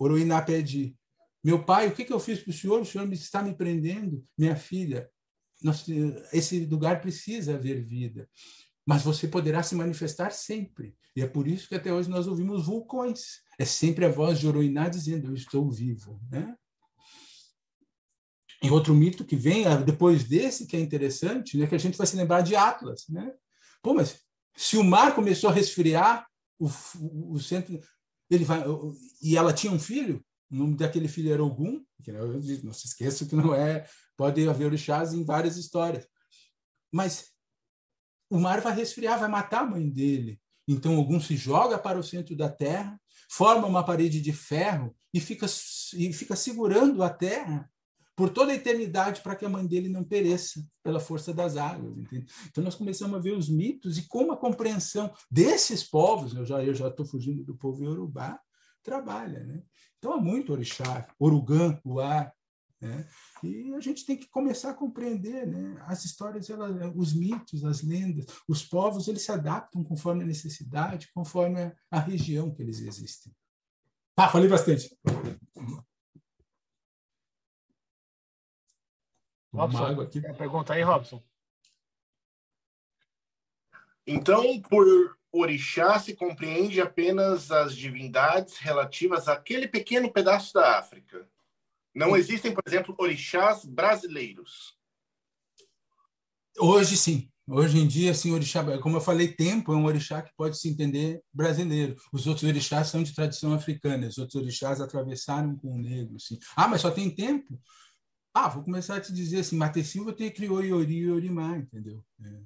Oroiná 0.02 0.40
pede: 0.42 0.96
Meu 1.42 1.64
pai, 1.64 1.88
o 1.88 1.92
que, 1.92 2.10
eu 2.12 2.20
fiz 2.20 2.40
para 2.40 2.50
o 2.50 2.54
senhor? 2.54 2.80
O 2.80 2.86
senhor 2.86 3.10
está 3.12 3.42
me 3.42 3.54
prendendo? 3.54 4.24
Minha 4.36 4.56
filha, 4.56 5.10
esse 6.32 6.64
lugar 6.66 7.00
precisa 7.00 7.54
haver 7.54 7.84
vida. 7.84 8.28
Mas 8.86 9.02
você 9.02 9.28
poderá 9.28 9.62
se 9.62 9.74
manifestar 9.74 10.32
sempre. 10.32 10.96
E 11.14 11.22
é 11.22 11.26
por 11.26 11.46
isso 11.46 11.68
que 11.68 11.74
até 11.74 11.92
hoje 11.92 12.10
nós 12.10 12.26
ouvimos 12.26 12.66
vulcões. 12.66 13.40
É 13.58 13.64
sempre 13.64 14.04
a 14.04 14.08
voz 14.08 14.38
de 14.38 14.48
Oroiná 14.48 14.88
dizendo: 14.88 15.28
Eu 15.28 15.34
estou 15.34 15.70
vivo. 15.70 16.20
Né? 16.30 16.56
E 18.62 18.70
outro 18.70 18.94
mito 18.94 19.24
que 19.24 19.34
vem 19.34 19.66
ah, 19.66 19.76
depois 19.76 20.24
desse, 20.24 20.66
que 20.66 20.76
é 20.76 20.80
interessante, 20.80 21.58
né, 21.58 21.66
que 21.66 21.74
a 21.74 21.78
gente 21.78 21.98
vai 21.98 22.06
se 22.06 22.16
lembrar 22.16 22.42
de 22.42 22.54
Atlas. 22.54 23.04
Né? 23.08 23.32
Pô, 23.82 23.92
mas 23.92 24.20
se 24.56 24.76
o 24.76 24.84
mar 24.84 25.14
começou 25.14 25.50
a 25.50 25.52
resfriar, 25.52 26.26
o, 26.58 26.68
o, 27.34 27.40
centro 27.40 27.80
ele 28.34 28.44
vai 28.44 28.64
e 29.22 29.36
ela 29.36 29.52
tinha 29.52 29.72
um 29.72 29.78
filho 29.78 30.24
o 30.52 30.54
nome 30.54 30.76
daquele 30.76 31.08
filho 31.08 31.32
era 31.32 31.42
Ogum 31.42 31.82
que 32.04 32.12
não, 32.12 32.26
não 32.28 32.72
se 32.72 32.86
esqueça 32.86 33.24
que 33.24 33.34
não 33.34 33.54
é 33.54 33.86
pode 34.16 34.46
haver 34.46 34.66
orixás 34.66 35.14
em 35.14 35.24
várias 35.24 35.56
histórias. 35.56 36.06
Mas 36.92 37.32
o 38.28 38.38
mar 38.38 38.60
vai 38.60 38.74
resfriar 38.74 39.18
vai 39.18 39.30
matar 39.30 39.62
a 39.62 39.66
mãe 39.66 39.88
dele. 39.88 40.38
Então 40.68 40.98
Ogum 40.98 41.18
se 41.20 41.36
joga 41.36 41.78
para 41.78 41.98
o 41.98 42.02
centro 42.02 42.36
da 42.36 42.50
terra 42.50 43.00
forma 43.30 43.66
uma 43.66 43.82
parede 43.82 44.20
de 44.20 44.32
ferro 44.32 44.94
e 45.12 45.18
fica 45.20 45.46
e 45.94 46.12
fica 46.12 46.36
segurando 46.36 47.02
a 47.02 47.08
terra 47.08 47.71
por 48.14 48.30
toda 48.30 48.52
a 48.52 48.54
eternidade 48.54 49.20
para 49.22 49.34
que 49.34 49.44
a 49.44 49.48
mãe 49.48 49.66
dele 49.66 49.88
não 49.88 50.04
pereça 50.04 50.64
pela 50.82 51.00
força 51.00 51.32
das 51.32 51.56
águas. 51.56 51.98
Entende? 51.98 52.26
Então 52.48 52.62
nós 52.62 52.74
começamos 52.74 53.16
a 53.16 53.20
ver 53.20 53.32
os 53.32 53.48
mitos 53.48 53.98
e 53.98 54.06
como 54.06 54.32
a 54.32 54.36
compreensão 54.36 55.12
desses 55.30 55.82
povos, 55.82 56.34
eu 56.34 56.44
já 56.44 56.62
eu 56.62 56.74
já 56.74 56.88
estou 56.88 57.06
fugindo 57.06 57.42
do 57.44 57.56
povo 57.56 57.82
iorubá, 57.82 58.38
trabalha, 58.82 59.44
né? 59.44 59.62
Então 59.98 60.12
há 60.12 60.20
muito 60.20 60.52
orixá, 60.52 61.06
orugã, 61.18 61.80
uá, 61.86 62.32
né? 62.80 63.08
E 63.44 63.72
a 63.74 63.80
gente 63.80 64.04
tem 64.04 64.16
que 64.16 64.28
começar 64.28 64.70
a 64.70 64.74
compreender, 64.74 65.46
né? 65.46 65.80
As 65.86 66.04
histórias, 66.04 66.50
elas, 66.50 66.92
os 66.96 67.14
mitos, 67.14 67.64
as 67.64 67.82
lendas, 67.82 68.26
os 68.48 68.64
povos, 68.64 69.06
eles 69.06 69.22
se 69.22 69.30
adaptam 69.30 69.84
conforme 69.84 70.24
a 70.24 70.26
necessidade, 70.26 71.08
conforme 71.14 71.62
a, 71.62 71.72
a 71.90 72.00
região 72.00 72.52
que 72.52 72.60
eles 72.60 72.80
existem. 72.80 73.32
Ah, 74.16 74.28
falei 74.28 74.48
bastante. 74.48 74.94
Robson, 79.52 79.84
água 79.84 80.04
aqui. 80.04 80.20
Pergunta 80.20 80.72
aí, 80.72 80.82
Robson. 80.82 81.22
Então, 84.06 84.60
por 84.62 85.16
orixá 85.30 85.98
se 85.98 86.14
compreende 86.14 86.80
apenas 86.80 87.50
as 87.50 87.74
divindades 87.76 88.56
relativas 88.58 89.28
àquele 89.28 89.68
pequeno 89.68 90.12
pedaço 90.12 90.52
da 90.54 90.78
África. 90.78 91.28
Não 91.94 92.16
existem, 92.16 92.52
por 92.52 92.62
exemplo, 92.66 92.94
orixás 92.98 93.64
brasileiros. 93.64 94.76
Hoje 96.58 96.96
sim. 96.96 97.28
Hoje 97.46 97.78
em 97.78 97.86
dia, 97.88 98.14
sim, 98.14 98.32
orixá, 98.32 98.62
como 98.78 98.96
eu 98.96 99.00
falei, 99.00 99.28
tempo 99.28 99.72
é 99.72 99.76
um 99.76 99.84
orixá 99.84 100.22
que 100.22 100.32
pode 100.36 100.56
se 100.56 100.68
entender 100.68 101.20
brasileiro. 101.32 101.96
Os 102.12 102.26
outros 102.26 102.48
orixás 102.48 102.86
são 102.86 103.02
de 103.02 103.14
tradição 103.14 103.52
africana. 103.52 104.06
Os 104.06 104.16
outros 104.16 104.40
orixás 104.40 104.80
atravessaram 104.80 105.56
com 105.56 105.74
o 105.74 105.78
negro. 105.78 106.18
Sim. 106.20 106.38
Ah, 106.56 106.68
mas 106.68 106.80
só 106.80 106.90
tem 106.90 107.10
tempo? 107.10 107.60
Ah, 108.34 108.48
vou 108.48 108.62
começar 108.62 108.96
a 108.96 109.00
te 109.00 109.12
dizer 109.12 109.40
assim, 109.40 109.56
Mate 109.56 109.84
Silva 109.84 110.14
criou 110.14 110.64
Iori 110.64 110.94
e 110.94 110.98
Iorimar, 111.00 111.58
entendeu? 111.58 112.02
É, 112.24 112.40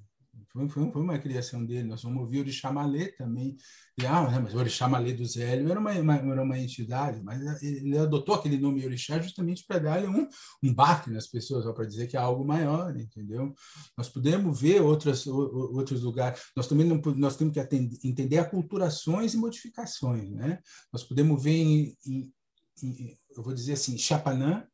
foi, 0.49 0.69
foi, 0.69 0.91
foi, 0.91 1.03
uma 1.03 1.19
criação 1.19 1.65
dele. 1.65 1.85
Nós 1.85 2.03
vamos 2.03 2.21
ouvir 2.23 2.41
Orixá 2.41 2.73
Malê 2.73 3.13
também. 3.13 3.57
E, 4.01 4.05
ah, 4.05 4.41
mas 4.43 4.53
o 4.53 4.59
Orixá 4.59 4.89
Malê 4.89 5.13
do 5.13 5.25
Zélio 5.25 5.71
era 5.71 5.79
uma, 5.79 5.93
uma, 5.93 6.15
era 6.17 6.43
uma 6.43 6.59
entidade, 6.59 7.23
mas 7.23 7.63
ele 7.63 7.97
adotou 7.97 8.35
aquele 8.35 8.59
nome 8.59 8.85
Orixá 8.85 9.21
justamente 9.21 9.65
para 9.65 9.79
dar 9.79 10.05
um, 10.05 10.27
um 10.63 10.75
baque 10.75 11.11
nas 11.11 11.27
pessoas, 11.27 11.65
para 11.75 11.87
dizer 11.87 12.07
que 12.09 12.17
é 12.17 12.21
algo 12.21 12.45
maior, 12.45 12.97
entendeu? 12.99 13.55
Nós 13.97 14.09
podemos 14.09 14.61
ver 14.61 14.83
outras, 14.83 15.27
outros 15.27 16.03
lugares. 16.03 16.41
Nós 16.57 16.67
também 16.67 16.87
não, 16.87 17.01
nós 17.15 17.37
temos 17.37 17.55
que 17.55 17.61
atender, 17.61 17.99
entender 18.03 18.39
aculturações 18.39 19.35
e 19.35 19.37
modificações, 19.37 20.31
né? 20.31 20.59
Nós 20.93 21.05
podemos 21.05 21.43
ver 21.43 21.53
em, 21.53 21.97
em, 22.07 22.33
em 22.83 23.17
eu 23.37 23.43
vou 23.43 23.53
dizer 23.53 23.75
assim, 23.75 23.99
Chapanã, 23.99 24.67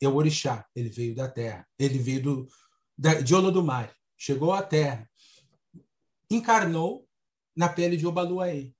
é 0.00 0.08
o 0.08 0.14
orixá, 0.14 0.66
ele 0.74 0.88
veio 0.88 1.14
da 1.14 1.28
terra, 1.28 1.66
ele 1.78 1.98
veio 1.98 2.22
do, 2.22 2.48
da, 2.96 3.20
de 3.20 3.34
Olodumare, 3.34 3.92
chegou 4.16 4.52
à 4.52 4.62
terra, 4.62 5.08
encarnou 6.30 7.06
na 7.54 7.68
pele 7.68 7.96
de 7.96 8.06
Obaluaê. 8.06 8.72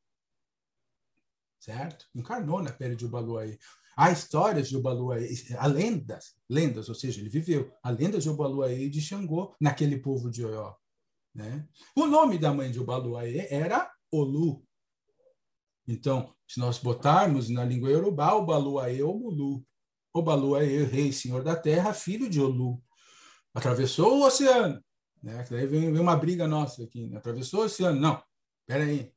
Certo? 1.58 2.06
Encarnou 2.14 2.62
na 2.62 2.72
pele 2.72 2.94
de 2.94 3.04
Obaluaê. 3.04 3.58
Há 3.96 4.10
histórias 4.10 4.68
de 4.68 4.76
Obaluaê, 4.76 5.28
há 5.58 5.66
lendas, 5.66 6.36
lendas, 6.48 6.88
ou 6.88 6.94
seja, 6.94 7.20
ele 7.20 7.30
viveu, 7.30 7.72
há 7.82 7.90
lendas 7.90 8.22
de 8.22 8.30
Obaluaê 8.30 8.84
e 8.84 8.90
de 8.90 9.00
Xangô 9.00 9.54
naquele 9.60 9.98
povo 9.98 10.30
de 10.30 10.44
Oió. 10.44 10.74
Né? 11.34 11.66
O 11.94 12.06
nome 12.06 12.38
da 12.38 12.52
mãe 12.52 12.70
de 12.70 12.78
Obaluaê 12.78 13.48
era 13.50 13.90
Olu. 14.10 14.64
Então, 15.88 16.34
se 16.46 16.58
nós 16.58 16.78
botarmos 16.78 17.48
na 17.48 17.64
língua 17.64 17.90
iorubá, 17.90 18.34
Obaluaê 18.34 19.02
ou 19.02 19.18
Mulu, 19.18 19.64
Obalu 20.16 20.56
é 20.56 20.64
rei, 20.64 21.12
senhor 21.12 21.42
da 21.42 21.54
terra, 21.54 21.92
filho 21.92 22.28
de 22.28 22.40
Olu. 22.40 22.82
Atravessou 23.54 24.18
o 24.18 24.26
oceano. 24.26 24.82
Né? 25.22 25.44
Daí 25.50 25.66
vem, 25.66 25.92
vem 25.92 26.00
uma 26.00 26.16
briga 26.16 26.46
nossa 26.46 26.84
aqui. 26.84 27.06
Né? 27.06 27.18
Atravessou 27.18 27.60
o 27.60 27.64
oceano. 27.64 28.00
Não, 28.00 28.22
peraí. 28.66 29.12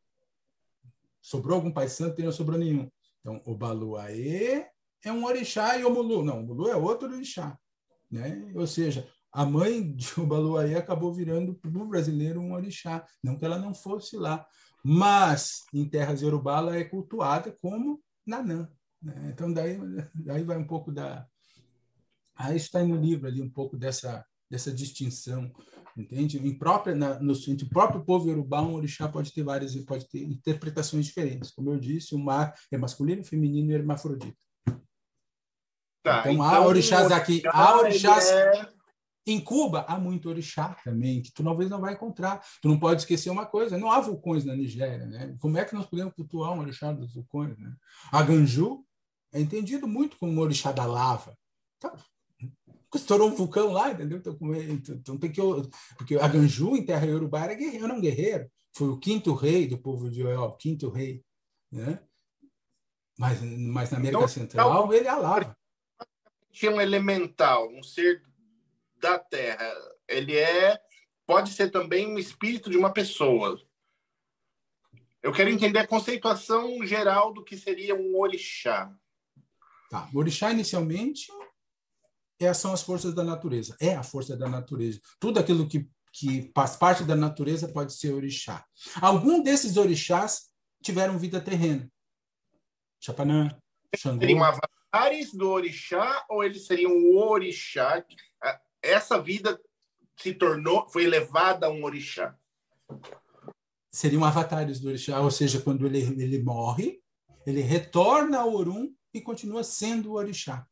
Sobrou 1.21 1.55
algum 1.55 1.71
pai 1.71 1.87
santo? 1.87 2.21
Não 2.21 2.31
sobrou 2.31 2.59
nenhum. 2.59 2.89
Então, 3.19 3.41
Obaluaê 3.45 4.65
é 5.03 5.11
um 5.11 5.25
orixá 5.25 5.77
e 5.77 5.85
Omulu. 5.85 6.23
Não, 6.23 6.39
Omulu 6.39 6.67
é 6.67 6.75
outro 6.75 7.09
orixá. 7.09 7.57
Né? 8.11 8.51
Ou 8.55 8.67
seja, 8.67 9.07
a 9.31 9.45
mãe 9.45 9.93
de 9.95 10.07
Obaluaê 10.19 10.75
acabou 10.75 11.13
virando 11.13 11.55
para 11.55 11.69
o 11.69 11.87
brasileiro 11.87 12.41
um 12.41 12.53
orixá. 12.53 13.05
Não 13.23 13.37
que 13.37 13.45
ela 13.45 13.57
não 13.57 13.73
fosse 13.73 14.17
lá. 14.17 14.45
Mas, 14.83 15.63
em 15.73 15.87
terras 15.87 16.21
iorubá, 16.21 16.57
ela 16.57 16.75
é 16.75 16.83
cultuada 16.83 17.55
como 17.61 18.01
Nanã. 18.25 18.69
Né? 19.01 19.29
Então, 19.33 19.51
daí, 19.51 19.77
daí 20.13 20.43
vai 20.43 20.57
um 20.57 20.67
pouco 20.67 20.91
da. 20.91 21.25
Aí 22.35 22.55
está 22.55 22.83
no 22.83 22.95
livro 22.95 23.27
ali 23.27 23.41
um 23.41 23.49
pouco 23.49 23.77
dessa 23.77 24.25
dessa 24.49 24.73
distinção, 24.73 25.51
entende? 25.95 26.37
Em 26.39 26.57
própria, 26.57 26.95
na, 26.95 27.19
no, 27.19 27.33
entre 27.47 27.65
o 27.65 27.69
próprio 27.69 28.03
povo 28.03 28.27
iorubá, 28.27 28.61
um 28.61 28.73
orixá 28.73 29.07
pode 29.07 29.31
ter 29.31 29.43
várias, 29.43 29.75
pode 29.85 30.09
ter 30.09 30.23
interpretações 30.23 31.05
diferentes. 31.05 31.51
Como 31.51 31.69
eu 31.69 31.79
disse, 31.79 32.15
o 32.15 32.19
mar 32.19 32.53
é 32.71 32.77
masculino, 32.77 33.23
feminino 33.23 33.71
e 33.71 33.75
hermafrodita. 33.75 34.37
Tá, 36.01 36.21
então, 36.21 36.31
então, 36.31 36.43
há 36.43 36.65
orixás 36.65 37.11
aqui, 37.11 37.41
há 37.45 37.77
orixás... 37.77 38.31
É... 38.31 38.79
Em 39.27 39.39
Cuba 39.39 39.85
há 39.87 39.99
muito 39.99 40.27
orixá 40.27 40.75
também, 40.83 41.21
que 41.21 41.31
tu 41.31 41.43
talvez 41.43 41.69
não 41.69 41.79
vai 41.79 41.93
encontrar. 41.93 42.43
Tu 42.63 42.67
não 42.67 42.79
pode 42.79 43.01
esquecer 43.01 43.29
uma 43.29 43.45
coisa, 43.45 43.77
não 43.77 43.91
há 43.91 43.99
vulcões 43.99 44.43
na 44.43 44.55
Nigéria, 44.55 45.05
né? 45.05 45.35
Como 45.39 45.55
é 45.55 45.63
que 45.63 45.75
nós 45.75 45.85
podemos 45.85 46.15
cultuar 46.15 46.51
um 46.53 46.61
orixá 46.61 46.91
dos 46.91 47.13
vulcões, 47.13 47.55
né? 47.59 47.71
A 48.11 48.23
Ganju 48.23 48.83
é 49.31 49.39
entendido 49.39 49.87
muito 49.87 50.17
como 50.17 50.31
um 50.31 50.39
orixá 50.39 50.71
da 50.71 50.85
lava. 50.85 51.37
Então, 51.77 51.95
estourou 52.93 53.29
um 53.29 53.35
vulcão 53.35 53.71
lá, 53.71 53.91
entendeu? 53.91 54.17
Então, 54.17 54.37
então 54.95 55.17
tem 55.17 55.31
que 55.31 55.41
porque 55.97 56.15
a 56.15 56.27
Ganju 56.27 56.75
em 56.75 56.85
terra 56.85 57.05
iorubá 57.05 57.43
era 57.43 57.53
guerreiro, 57.53 57.87
não 57.87 58.01
guerreiro. 58.01 58.49
Foi 58.73 58.89
o 58.89 58.99
quinto 58.99 59.33
rei 59.33 59.67
do 59.67 59.77
povo 59.77 60.09
de 60.09 60.23
Oió, 60.23 60.51
quinto 60.51 60.89
rei, 60.89 61.23
né? 61.71 61.99
Mas, 63.17 63.41
mas 63.41 63.91
na 63.91 63.97
América 63.97 64.19
então, 64.19 64.27
Central 64.27 64.93
ele 64.93 65.07
é 65.07 65.09
a 65.09 65.17
lava. 65.17 65.57
Tinha 66.51 66.71
um 66.71 66.81
elemental, 66.81 67.69
um 67.69 67.83
ser 67.83 68.23
da 68.97 69.19
Terra, 69.19 69.71
ele 70.07 70.35
é 70.35 70.79
pode 71.29 71.51
ser 71.51 71.69
também 71.69 72.07
um 72.07 72.17
espírito 72.17 72.71
de 72.71 72.77
uma 72.77 72.91
pessoa. 72.91 73.61
Eu 75.21 75.31
quero 75.31 75.51
entender 75.51 75.77
a 75.77 75.85
conceituação 75.85 76.83
geral 76.83 77.31
do 77.31 77.43
que 77.43 77.55
seria 77.55 77.93
um 77.93 78.17
orixá. 78.17 78.91
Tá. 79.89 80.09
O 80.13 80.19
orixá 80.19 80.51
inicialmente 80.51 81.31
é, 82.39 82.53
são 82.53 82.71
as 82.73 82.81
forças 82.81 83.13
da 83.13 83.23
natureza. 83.23 83.75
É 83.81 83.95
a 83.95 84.03
força 84.03 84.37
da 84.37 84.47
natureza. 84.47 85.01
Tudo 85.19 85.39
aquilo 85.39 85.67
que, 85.67 85.89
que 86.13 86.51
faz 86.53 86.75
parte 86.75 87.03
da 87.03 87.15
natureza 87.15 87.67
pode 87.67 87.93
ser 87.93 88.13
orixá. 88.13 88.65
Algum 89.01 89.41
desses 89.41 89.77
orixás 89.77 90.49
tiveram 90.83 91.17
vida 91.17 91.41
terrena. 91.41 91.89
Chapanã, 93.01 93.49
Xangô. 93.95 94.19
Seriam 94.19 94.43
avatares 94.43 95.33
do 95.33 95.49
orixá 95.49 96.25
ou 96.29 96.43
eles 96.43 96.65
seriam 96.65 96.91
o 96.91 97.17
orixá 97.17 98.05
essa 98.81 99.21
vida 99.21 99.59
se 100.17 100.33
tornou, 100.33 100.87
foi 100.89 101.03
elevada 101.03 101.67
a 101.67 101.69
um 101.69 101.83
orixá. 101.83 102.35
Seriam 103.91 104.23
avatares 104.23 104.79
do 104.79 104.89
orixá, 104.89 105.19
ou 105.19 105.31
seja, 105.31 105.61
quando 105.61 105.85
ele, 105.85 105.99
ele 106.21 106.41
morre, 106.41 107.01
ele 107.45 107.61
retorna 107.61 108.39
ao 108.39 108.53
Orum 108.53 108.93
e 109.13 109.21
continua 109.21 109.63
sendo 109.63 110.11
o 110.11 110.15
orixá. 110.15 110.65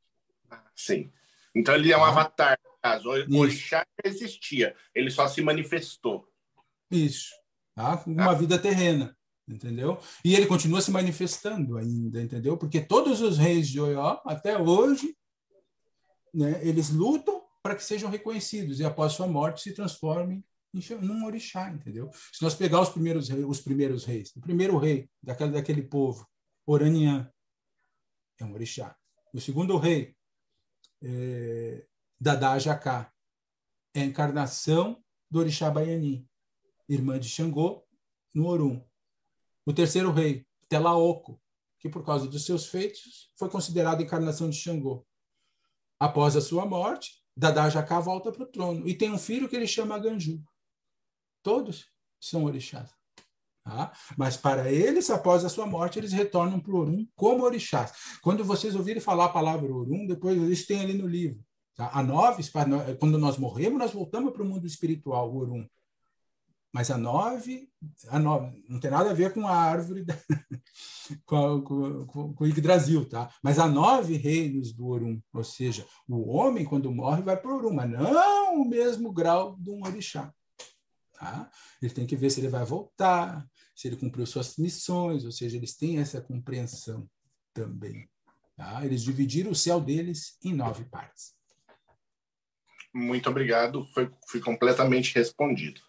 Sim. 0.75 1.11
Então 1.55 1.75
ele 1.75 1.91
é 1.91 1.97
um 1.97 2.03
ah. 2.03 2.09
avatar, 2.09 2.59
caso. 2.81 3.09
O 3.09 3.37
orixá 3.37 3.85
existia, 4.03 4.75
ele 4.93 5.09
só 5.09 5.27
se 5.27 5.41
manifestou. 5.41 6.27
Isso. 6.89 7.31
Tá? 7.75 8.03
Uma 8.05 8.31
ah. 8.31 8.35
vida 8.35 8.57
terrena, 8.57 9.15
entendeu? 9.47 9.99
E 10.23 10.35
ele 10.35 10.45
continua 10.45 10.81
se 10.81 10.91
manifestando 10.91 11.77
ainda, 11.77 12.21
entendeu? 12.21 12.57
Porque 12.57 12.81
todos 12.81 13.21
os 13.21 13.37
reis 13.37 13.67
de 13.67 13.79
Oió, 13.79 14.19
até 14.25 14.57
hoje, 14.57 15.15
né, 16.33 16.59
eles 16.63 16.89
lutam 16.89 17.43
para 17.61 17.75
que 17.75 17.83
sejam 17.83 18.09
reconhecidos 18.09 18.79
e 18.79 18.85
após 18.85 19.13
sua 19.13 19.27
morte 19.27 19.61
se 19.61 19.73
transformem 19.73 20.43
em 20.73 20.81
num 21.01 21.25
orixá, 21.25 21.69
entendeu? 21.69 22.09
Se 22.31 22.43
nós 22.43 22.53
pegar 22.53 22.81
os 22.81 22.89
primeiros 22.89 23.29
reis, 23.29 23.45
os 23.47 23.61
primeiros 23.61 24.05
reis, 24.05 24.31
o 24.35 24.41
primeiro 24.41 24.77
rei 24.77 25.09
daquele, 25.21 25.51
daquele 25.51 25.81
povo, 25.81 26.27
Oranian, 26.65 27.31
é 28.39 28.45
um 28.45 28.53
orixá. 28.53 28.95
O 29.33 29.39
segundo 29.39 29.77
rei, 29.77 30.15
é, 31.01 31.85
Dadá 32.19 32.57
Jacá, 32.57 33.11
é 33.93 34.01
a 34.01 34.05
encarnação 34.05 35.03
do 35.29 35.39
orixá 35.39 35.69
Baiani, 35.69 36.27
irmã 36.87 37.19
de 37.19 37.29
Xangô, 37.29 37.85
no 38.33 38.47
Orum. 38.47 38.85
O 39.65 39.73
terceiro 39.73 40.11
rei, 40.11 40.45
Telaoco, 40.69 41.41
que 41.79 41.89
por 41.89 42.05
causa 42.05 42.27
dos 42.27 42.45
seus 42.45 42.67
feitos 42.67 43.31
foi 43.37 43.49
considerado 43.49 43.99
a 43.99 44.03
encarnação 44.03 44.49
de 44.49 44.57
Xangô. 44.57 45.05
Após 45.99 46.35
a 46.35 46.41
sua 46.41 46.65
morte, 46.65 47.23
Dadá 47.35 47.69
Jacá 47.69 47.99
volta 47.99 48.31
para 48.31 48.43
o 48.43 48.47
trono. 48.47 48.87
E 48.87 48.95
tem 48.95 49.11
um 49.11 49.17
filho 49.17 49.49
que 49.49 49.55
ele 49.55 49.67
chama 49.67 49.99
Ganju. 49.99 50.43
Todos 51.43 51.91
são 52.19 52.45
orixás. 52.45 52.96
Tá? 53.67 53.91
Mas 54.17 54.37
para 54.37 54.71
eles, 54.71 55.09
após 55.09 55.43
a 55.43 55.49
sua 55.49 55.65
morte, 55.65 55.99
eles 55.99 56.13
retornam 56.13 56.57
para 56.57 56.71
o 56.71 56.77
Orum 56.77 57.05
como 57.17 57.43
orixás. 57.43 57.91
Quando 58.21 58.45
vocês 58.45 58.75
ouvirem 58.75 59.01
falar 59.01 59.25
a 59.25 59.29
palavra 59.29 59.69
Orum, 59.69 60.07
depois 60.07 60.41
eles 60.41 60.65
têm 60.65 60.79
ali 60.79 60.93
no 60.93 61.05
livro. 61.05 61.43
Tá? 61.75 61.89
A 61.93 62.01
nove, 62.01 62.43
quando 62.97 63.17
nós 63.17 63.37
morremos, 63.37 63.77
nós 63.77 63.91
voltamos 63.91 64.31
para 64.31 64.41
o 64.41 64.45
mundo 64.45 64.65
espiritual, 64.65 65.29
o 65.29 65.37
Orum. 65.37 65.67
Mas 66.71 66.89
a 66.89 66.97
nove, 66.97 67.69
a 68.07 68.17
nove 68.17 68.63
não 68.69 68.79
tem 68.79 68.89
nada 68.89 69.09
a 69.09 69.13
ver 69.13 69.33
com 69.33 69.45
a 69.45 69.51
árvore, 69.51 70.05
da, 70.05 70.17
com, 71.25 71.61
com, 71.61 72.35
o 72.39 72.47
Yggdrasil, 72.47 73.07
tá? 73.09 73.29
Mas 73.43 73.59
há 73.59 73.67
nove 73.67 74.15
reinos 74.15 74.71
do 74.71 74.87
Orum, 74.87 75.21
ou 75.33 75.43
seja, 75.43 75.85
o 76.07 76.29
homem, 76.29 76.63
quando 76.63 76.89
morre, 76.89 77.21
vai 77.21 77.35
para 77.35 77.51
o 77.51 77.57
Orum, 77.57 77.73
mas 77.73 77.89
não 77.89 78.61
o 78.61 78.65
mesmo 78.65 79.11
grau 79.11 79.57
de 79.59 79.69
um 79.71 79.83
orixá. 79.83 80.33
Tá? 81.19 81.49
Ele 81.81 81.93
tem 81.93 82.05
que 82.05 82.15
ver 82.15 82.29
se 82.29 82.39
ele 82.39 82.47
vai 82.47 82.63
voltar, 82.63 83.45
se 83.77 83.87
ele 83.87 83.95
cumpriu 83.95 84.25
suas 84.25 84.57
missões, 84.57 85.23
ou 85.23 85.31
seja, 85.31 85.55
eles 85.55 85.75
têm 85.75 85.99
essa 85.99 86.19
compreensão 86.19 87.07
também. 87.53 88.09
Tá? 88.55 88.83
Eles 88.83 89.03
dividiram 89.03 89.51
o 89.51 89.55
céu 89.55 89.79
deles 89.79 90.35
em 90.43 90.51
nove 90.51 90.83
partes. 90.85 91.35
Muito 92.91 93.29
obrigado, 93.29 93.85
foi, 93.93 94.11
foi 94.27 94.39
completamente 94.41 95.13
respondido. 95.13 95.79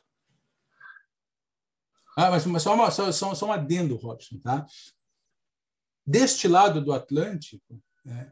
Ah, 2.15 2.31
mas, 2.31 2.45
mas 2.45 2.63
só, 2.63 2.75
uma, 2.75 2.91
só, 2.91 3.11
só, 3.11 3.35
só 3.35 3.47
um 3.47 3.53
adendo, 3.53 3.97
Robson, 3.97 4.39
tá? 4.41 4.67
Deste 6.07 6.47
lado 6.47 6.85
do 6.85 6.93
Atlântico, 6.93 7.83
né, 8.05 8.31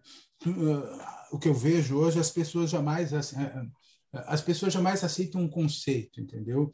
o 1.32 1.38
que 1.38 1.48
eu 1.48 1.54
vejo 1.54 1.96
hoje, 1.96 2.20
as 2.20 2.30
pessoas 2.30 2.68
jamais 2.68 3.12
as 4.12 4.42
pessoas 4.42 4.72
jamais 4.72 5.02
aceitam 5.02 5.40
um 5.40 5.48
conceito, 5.48 6.20
entendeu? 6.20 6.70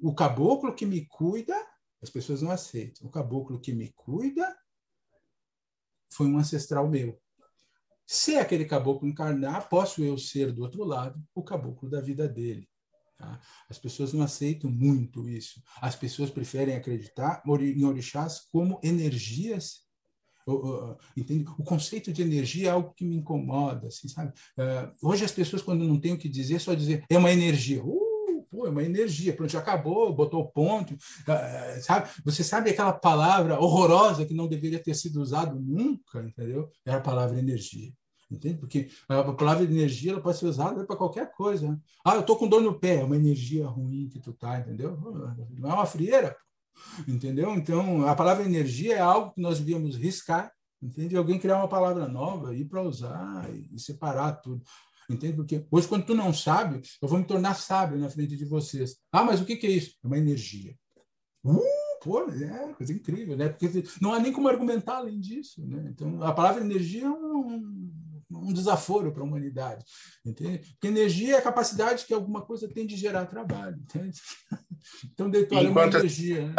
O 0.00 0.14
caboclo 0.14 0.74
que 0.74 0.86
me 0.86 1.06
cuida, 1.06 1.54
as 2.02 2.10
pessoas 2.10 2.42
não 2.42 2.50
aceitam. 2.50 3.06
O 3.06 3.10
caboclo 3.10 3.60
que 3.60 3.72
me 3.72 3.92
cuida 3.92 4.56
foi 6.10 6.26
um 6.26 6.38
ancestral 6.38 6.88
meu. 6.88 7.20
Se 8.06 8.36
aquele 8.36 8.64
caboclo 8.64 9.08
encarnar, 9.08 9.68
posso 9.68 10.02
eu 10.02 10.18
ser 10.18 10.52
do 10.52 10.62
outro 10.62 10.84
lado 10.84 11.22
o 11.34 11.42
caboclo 11.42 11.88
da 11.88 12.00
vida 12.00 12.28
dele. 12.28 12.68
Tá? 13.16 13.40
As 13.70 13.78
pessoas 13.78 14.12
não 14.12 14.22
aceitam 14.22 14.70
muito 14.70 15.28
isso. 15.28 15.62
As 15.80 15.94
pessoas 15.94 16.28
preferem 16.28 16.74
acreditar 16.74 17.42
em 17.46 17.84
orixás 17.84 18.40
como 18.50 18.80
energias 18.82 19.86
entende? 21.16 21.44
O 21.58 21.62
conceito 21.62 22.12
de 22.12 22.22
energia 22.22 22.68
é 22.68 22.70
algo 22.70 22.92
que 22.94 23.04
me 23.04 23.16
incomoda, 23.16 23.86
assim, 23.86 24.08
sabe? 24.08 24.32
Uh, 24.58 25.08
hoje 25.08 25.24
as 25.24 25.32
pessoas, 25.32 25.62
quando 25.62 25.84
não 25.84 26.00
têm 26.00 26.14
o 26.14 26.18
que 26.18 26.28
dizer, 26.28 26.60
só 26.60 26.74
dizer 26.74 27.04
é 27.08 27.16
uma 27.16 27.30
energia. 27.30 27.82
Uh, 27.82 28.01
pô, 28.52 28.66
é 28.66 28.70
uma 28.70 28.82
energia, 28.82 29.34
pronto, 29.34 29.50
já 29.50 29.60
acabou, 29.60 30.14
botou 30.14 30.46
ponto, 30.46 30.92
uh, 30.92 31.82
sabe? 31.82 32.10
Você 32.22 32.44
sabe 32.44 32.68
aquela 32.68 32.92
palavra 32.92 33.58
horrorosa 33.58 34.26
que 34.26 34.34
não 34.34 34.46
deveria 34.46 34.78
ter 34.78 34.94
sido 34.94 35.22
usada 35.22 35.54
nunca, 35.54 36.22
entendeu? 36.22 36.70
Era 36.84 36.98
a 36.98 37.00
palavra 37.00 37.38
energia. 37.38 37.90
Entende? 38.30 38.58
Porque 38.58 38.90
a 39.08 39.32
palavra 39.32 39.64
energia 39.64 40.12
ela 40.12 40.20
pode 40.20 40.38
ser 40.38 40.46
usada 40.46 40.86
para 40.86 40.96
qualquer 40.96 41.32
coisa. 41.32 41.78
Ah, 42.04 42.14
eu 42.14 42.22
tô 42.22 42.36
com 42.36 42.48
dor 42.48 42.62
no 42.62 42.78
pé, 42.78 42.96
é 42.96 43.04
uma 43.04 43.16
energia 43.16 43.66
ruim 43.66 44.08
que 44.08 44.18
tu 44.18 44.32
tá, 44.32 44.58
entendeu? 44.58 44.98
Não 45.58 45.70
é 45.70 45.74
uma 45.74 45.86
frieira, 45.86 46.34
entendeu? 47.06 47.54
Então, 47.54 48.06
a 48.06 48.14
palavra 48.14 48.44
energia 48.44 48.96
é 48.96 49.00
algo 49.00 49.32
que 49.32 49.40
nós 49.40 49.58
devíamos 49.58 49.96
riscar, 49.96 50.50
entende? 50.82 51.14
Alguém 51.14 51.38
criar 51.38 51.58
uma 51.58 51.68
palavra 51.68 52.08
nova 52.08 52.54
e 52.54 52.64
para 52.64 52.82
usar 52.82 53.46
e 53.50 53.78
separar 53.78 54.32
tudo. 54.32 54.62
Entende? 55.08 55.36
Porque 55.36 55.66
hoje, 55.70 55.88
quando 55.88 56.06
tu 56.06 56.14
não 56.14 56.32
sabe, 56.32 56.80
eu 57.00 57.08
vou 57.08 57.18
me 57.18 57.24
tornar 57.24 57.54
sábio 57.54 57.98
na 57.98 58.08
frente 58.08 58.36
de 58.36 58.44
vocês. 58.44 58.96
Ah, 59.10 59.24
mas 59.24 59.40
o 59.40 59.44
que, 59.44 59.56
que 59.56 59.66
é 59.66 59.70
isso? 59.70 59.96
É 60.02 60.06
uma 60.06 60.18
energia. 60.18 60.74
Uh, 61.44 61.60
pô, 62.02 62.28
é 62.30 62.72
coisa 62.74 62.92
incrível, 62.92 63.36
né? 63.36 63.48
Porque 63.48 63.84
não 64.00 64.12
há 64.12 64.18
nem 64.18 64.32
como 64.32 64.48
argumentar 64.48 64.96
além 64.96 65.20
disso, 65.20 65.66
né? 65.66 65.88
Então, 65.90 66.22
a 66.22 66.32
palavra 66.32 66.62
energia 66.62 67.06
é 67.06 67.10
um, 67.10 67.92
um 68.30 68.52
desaforo 68.52 69.12
para 69.12 69.22
a 69.22 69.26
humanidade. 69.26 69.84
Entende? 70.24 70.58
Porque 70.58 70.86
energia 70.86 71.34
é 71.34 71.38
a 71.38 71.42
capacidade 71.42 72.06
que 72.06 72.14
alguma 72.14 72.42
coisa 72.42 72.68
tem 72.68 72.86
de 72.86 72.96
gerar 72.96 73.26
trabalho. 73.26 73.76
Entende? 73.76 74.20
Então, 75.12 75.30
deitar 75.30 75.64
é 75.64 75.68
uma 75.68 75.86
energia. 75.86 76.48
Né? 76.48 76.54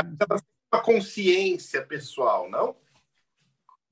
Uma 0.72 0.82
consciência 0.82 1.86
pessoal, 1.86 2.50
não? 2.50 2.74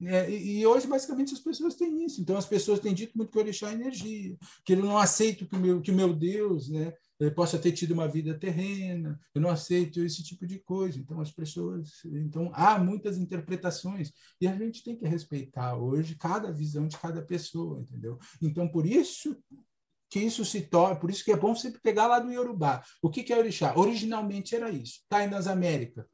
É, 0.03 0.29
e, 0.29 0.65
hoje, 0.65 0.87
basicamente, 0.87 1.33
as 1.33 1.39
pessoas 1.39 1.75
têm 1.75 2.03
isso. 2.05 2.21
Então, 2.21 2.37
as 2.37 2.45
pessoas 2.45 2.79
têm 2.79 2.93
dito 2.93 3.15
muito 3.15 3.31
que 3.31 3.37
o 3.37 3.41
orixá 3.41 3.69
é 3.69 3.73
energia, 3.73 4.35
que 4.65 4.73
ele 4.73 4.81
não 4.81 4.97
aceita 4.97 5.45
que 5.45 5.55
o 5.55 5.59
meu, 5.59 5.81
que 5.81 5.91
meu 5.91 6.13
Deus 6.13 6.69
né, 6.69 6.93
ele 7.19 7.31
possa 7.31 7.59
ter 7.59 7.71
tido 7.71 7.91
uma 7.91 8.07
vida 8.07 8.37
terrena, 8.37 9.19
eu 9.33 9.41
não 9.41 9.49
aceito 9.49 10.03
esse 10.03 10.23
tipo 10.23 10.47
de 10.47 10.59
coisa. 10.59 10.99
Então, 10.99 11.21
as 11.21 11.31
pessoas. 11.31 12.03
Então, 12.05 12.51
há 12.53 12.79
muitas 12.79 13.17
interpretações 13.17 14.11
e 14.39 14.47
a 14.47 14.55
gente 14.55 14.83
tem 14.83 14.97
que 14.97 15.07
respeitar 15.07 15.75
hoje 15.75 16.15
cada 16.15 16.51
visão 16.51 16.87
de 16.87 16.97
cada 16.97 17.21
pessoa, 17.21 17.79
entendeu? 17.79 18.17
Então, 18.41 18.67
por 18.67 18.85
isso 18.85 19.37
que 20.09 20.19
isso 20.19 20.43
se 20.43 20.61
torna, 20.61 20.97
por 20.97 21.09
isso 21.09 21.23
que 21.23 21.31
é 21.31 21.37
bom 21.37 21.55
sempre 21.55 21.79
pegar 21.79 22.05
lá 22.05 22.19
do 22.19 22.31
Yorubá. 22.31 22.83
O 23.01 23.09
que, 23.09 23.23
que 23.23 23.31
é 23.31 23.37
orixá? 23.37 23.73
Originalmente 23.77 24.53
era 24.53 24.69
isso. 24.69 24.99
Está 25.03 25.17
aí 25.19 25.27
nas 25.29 25.47
Américas. 25.47 26.05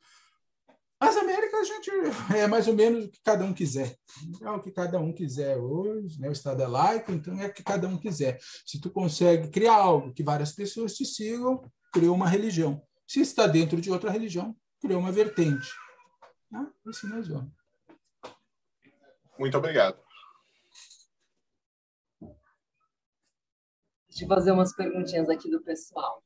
As 0.99 1.15
Américas, 1.15 1.59
a 1.59 1.63
gente 1.63 1.91
é 2.35 2.47
mais 2.47 2.67
ou 2.67 2.73
menos 2.73 3.05
o 3.05 3.09
que 3.09 3.19
cada 3.23 3.45
um 3.45 3.53
quiser. 3.53 3.95
É 4.41 4.49
o 4.49 4.59
que 4.59 4.71
cada 4.71 4.99
um 4.99 5.13
quiser 5.13 5.55
hoje, 5.57 6.19
né? 6.19 6.27
o 6.27 6.31
Estado 6.31 6.63
é 6.63 6.67
laico, 6.67 7.11
então 7.11 7.39
é 7.39 7.45
o 7.45 7.53
que 7.53 7.63
cada 7.63 7.87
um 7.87 7.99
quiser. 7.99 8.39
Se 8.65 8.81
tu 8.81 8.89
consegue 8.89 9.49
criar 9.49 9.75
algo 9.75 10.11
que 10.11 10.23
várias 10.23 10.53
pessoas 10.53 10.95
te 10.95 11.05
sigam, 11.05 11.61
criou 11.93 12.15
uma 12.15 12.27
religião. 12.27 12.81
Se 13.07 13.21
está 13.21 13.45
dentro 13.45 13.79
de 13.79 13.91
outra 13.91 14.09
religião, 14.09 14.55
criou 14.81 14.99
uma 14.99 15.11
vertente. 15.11 15.69
Ah, 16.51 16.67
assim 16.87 17.07
nós 17.07 17.27
vamos. 17.27 17.51
Muito 19.37 19.55
obrigado. 19.55 19.99
Deixa 24.09 24.25
eu 24.25 24.27
fazer 24.27 24.51
umas 24.51 24.75
perguntinhas 24.75 25.29
aqui 25.29 25.47
do 25.51 25.61
pessoal. 25.61 26.23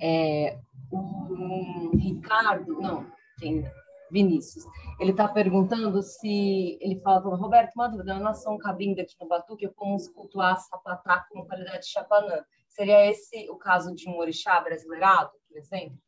É, 0.00 0.56
o 0.92 1.90
Ricardo, 1.96 2.80
não, 2.80 3.10
quem 3.40 3.64
Vinícius. 4.10 4.64
Ele 4.98 5.10
está 5.10 5.28
perguntando 5.28 6.02
se. 6.02 6.78
Ele 6.80 7.00
fala, 7.00 7.36
Roberto, 7.36 7.74
uma 7.74 7.88
dúvida, 7.88 8.14
na 8.14 8.20
nação 8.20 8.58
Cabinda 8.58 9.02
aqui 9.02 9.14
no 9.20 9.28
Batuque, 9.28 9.68
como 9.68 9.96
cultuar 10.12 10.58
sapatá 10.60 11.26
com 11.30 11.44
qualidade 11.44 11.84
de 11.84 11.92
chapanã. 11.92 12.44
Seria 12.68 13.10
esse 13.10 13.48
o 13.50 13.56
caso 13.56 13.94
de 13.94 14.08
um 14.08 14.18
orixá 14.18 14.60
brasileirado, 14.60 15.32
por 15.48 15.56
exemplo? 15.56 15.98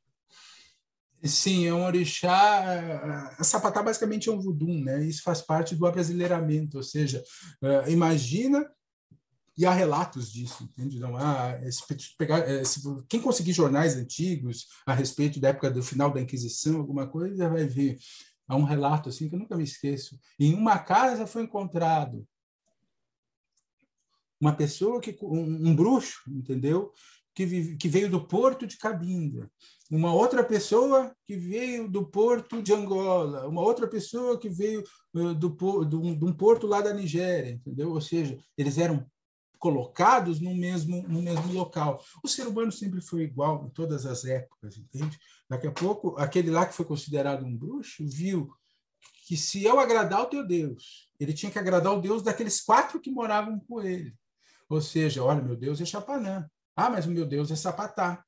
Sim, 1.23 1.67
é 1.67 1.75
um 1.75 1.85
orixá. 1.85 3.35
A 3.39 3.45
sapatá 3.45 3.83
basicamente 3.83 4.29
é 4.29 4.33
um 4.33 4.41
voodoo, 4.41 4.69
né? 4.69 5.03
Isso 5.03 5.23
faz 5.23 5.43
parte 5.43 5.75
do 5.75 5.87
abrasileiramento, 5.87 6.79
ou 6.79 6.83
seja, 6.83 7.23
uh, 7.63 7.91
imagina 7.91 8.67
e 9.61 9.67
há 9.67 9.73
relatos 9.73 10.33
disso, 10.33 10.65
entende? 10.65 10.99
Há 11.05 11.71
se 11.71 12.17
pegar, 12.17 12.39
eh, 12.49 12.63
quem 13.07 13.21
conseguir 13.21 13.53
jornais 13.53 13.95
antigos 13.95 14.67
a 14.87 14.95
respeito 14.95 15.39
da 15.39 15.51
época 15.51 15.71
do 15.71 15.83
final 15.83 16.11
da 16.11 16.19
Inquisição, 16.19 16.79
alguma 16.79 17.07
coisa, 17.07 17.47
vai 17.47 17.67
ver. 17.67 17.99
Há 18.49 18.57
um 18.57 18.65
relato 18.65 19.11
assim 19.11 19.29
que 19.29 19.35
eu 19.35 19.39
nunca 19.39 19.59
me 19.59 19.65
esqueço. 19.65 20.19
Em 20.39 20.55
uma 20.55 20.79
casa 20.79 21.27
foi 21.27 21.43
encontrado 21.43 22.27
uma 24.41 24.55
pessoa 24.55 24.99
que 24.99 25.15
um, 25.21 25.69
um 25.69 25.77
bruxo, 25.77 26.23
entendeu? 26.27 26.91
Que, 27.35 27.45
vive, 27.45 27.77
que 27.77 27.87
veio 27.87 28.11
do 28.11 28.27
porto 28.27 28.67
de 28.67 28.79
Cabinda, 28.79 29.51
uma 29.91 30.15
outra 30.15 30.43
pessoa 30.43 31.15
que 31.27 31.37
veio 31.37 31.87
do 31.87 32.07
porto 32.07 32.63
de 32.63 32.73
Angola, 32.73 33.47
uma 33.47 33.61
outra 33.61 33.87
pessoa 33.87 34.39
que 34.39 34.49
veio 34.49 34.83
uh, 35.15 35.35
do, 35.35 35.51
do, 35.85 36.17
de 36.17 36.25
um 36.25 36.33
porto 36.33 36.67
lá 36.67 36.81
da 36.81 36.95
Nigéria, 36.95 37.51
entendeu? 37.51 37.91
Ou 37.91 38.01
seja, 38.01 38.39
eles 38.57 38.79
eram 38.79 39.07
colocados 39.61 40.41
no 40.41 40.55
mesmo, 40.55 41.07
no 41.07 41.21
mesmo 41.21 41.53
local. 41.53 42.03
O 42.25 42.27
ser 42.27 42.49
humano 42.49 42.73
sempre 42.73 43.01
foi 43.03 43.23
igual 43.25 43.67
em 43.67 43.69
todas 43.69 44.07
as 44.07 44.25
épocas, 44.25 44.79
entende? 44.79 45.19
Daqui 45.49 45.67
a 45.67 45.71
pouco, 45.71 46.17
aquele 46.19 46.51
lá 46.51 46.65
que 46.67 46.75
foi 46.75 46.87
considerado 46.87 47.45
um 47.45 47.55
bruxo 47.55 48.05
viu 48.09 48.51
que 49.27 49.37
se 49.37 49.63
eu 49.63 49.79
agradar 49.79 50.23
o 50.23 50.27
teu 50.27 50.45
Deus, 50.45 51.11
ele 51.21 51.35
tinha 51.35 51.53
que 51.53 51.59
agradar 51.59 51.93
o 51.93 52.01
Deus 52.01 52.23
daqueles 52.23 52.61
quatro 52.61 52.99
que 52.99 53.11
moravam 53.11 53.61
com 53.61 53.83
ele. 53.83 54.17
Ou 54.69 54.81
seja, 54.81 55.23
olha, 55.23 55.43
meu 55.43 55.55
Deus 55.55 55.81
é 55.81 55.85
Chapanã. 55.85 56.51
Ah, 56.75 56.89
mas 56.89 57.05
o 57.05 57.11
meu 57.11 57.27
Deus 57.27 57.51
é 57.51 57.57
Sapatá. 57.57 58.25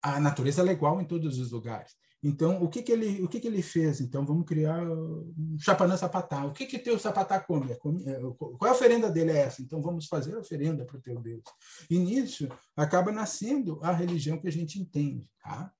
A 0.00 0.18
natureza 0.18 0.66
é 0.66 0.72
igual 0.72 1.00
em 1.00 1.04
todos 1.04 1.38
os 1.38 1.52
lugares. 1.52 1.94
Então, 2.26 2.60
o 2.60 2.68
que, 2.68 2.82
que, 2.82 2.90
ele, 2.90 3.22
o 3.22 3.28
que, 3.28 3.38
que 3.38 3.46
ele 3.46 3.62
fez? 3.62 4.00
Então, 4.00 4.26
vamos 4.26 4.44
criar 4.46 4.82
um 4.84 5.56
chapanã 5.60 5.96
sapatá. 5.96 6.44
O 6.44 6.52
que, 6.52 6.66
que 6.66 6.76
teu 6.76 6.98
sapatá 6.98 7.38
come? 7.38 7.70
É 7.70 7.74
é, 7.74 7.78
qual 7.78 8.58
é 8.64 8.68
a 8.68 8.72
oferenda 8.72 9.08
dele 9.08 9.30
é 9.30 9.42
essa? 9.42 9.62
Então, 9.62 9.80
vamos 9.80 10.06
fazer 10.06 10.34
a 10.34 10.40
oferenda 10.40 10.84
para 10.84 10.96
o 10.96 11.00
teu 11.00 11.20
Deus. 11.20 11.44
E 11.88 11.96
nisso, 11.96 12.48
acaba 12.76 13.12
nascendo 13.12 13.78
a 13.80 13.92
religião 13.92 14.40
que 14.40 14.48
a 14.48 14.52
gente 14.52 14.76
entende. 14.76 15.30
Tá? 15.40 15.72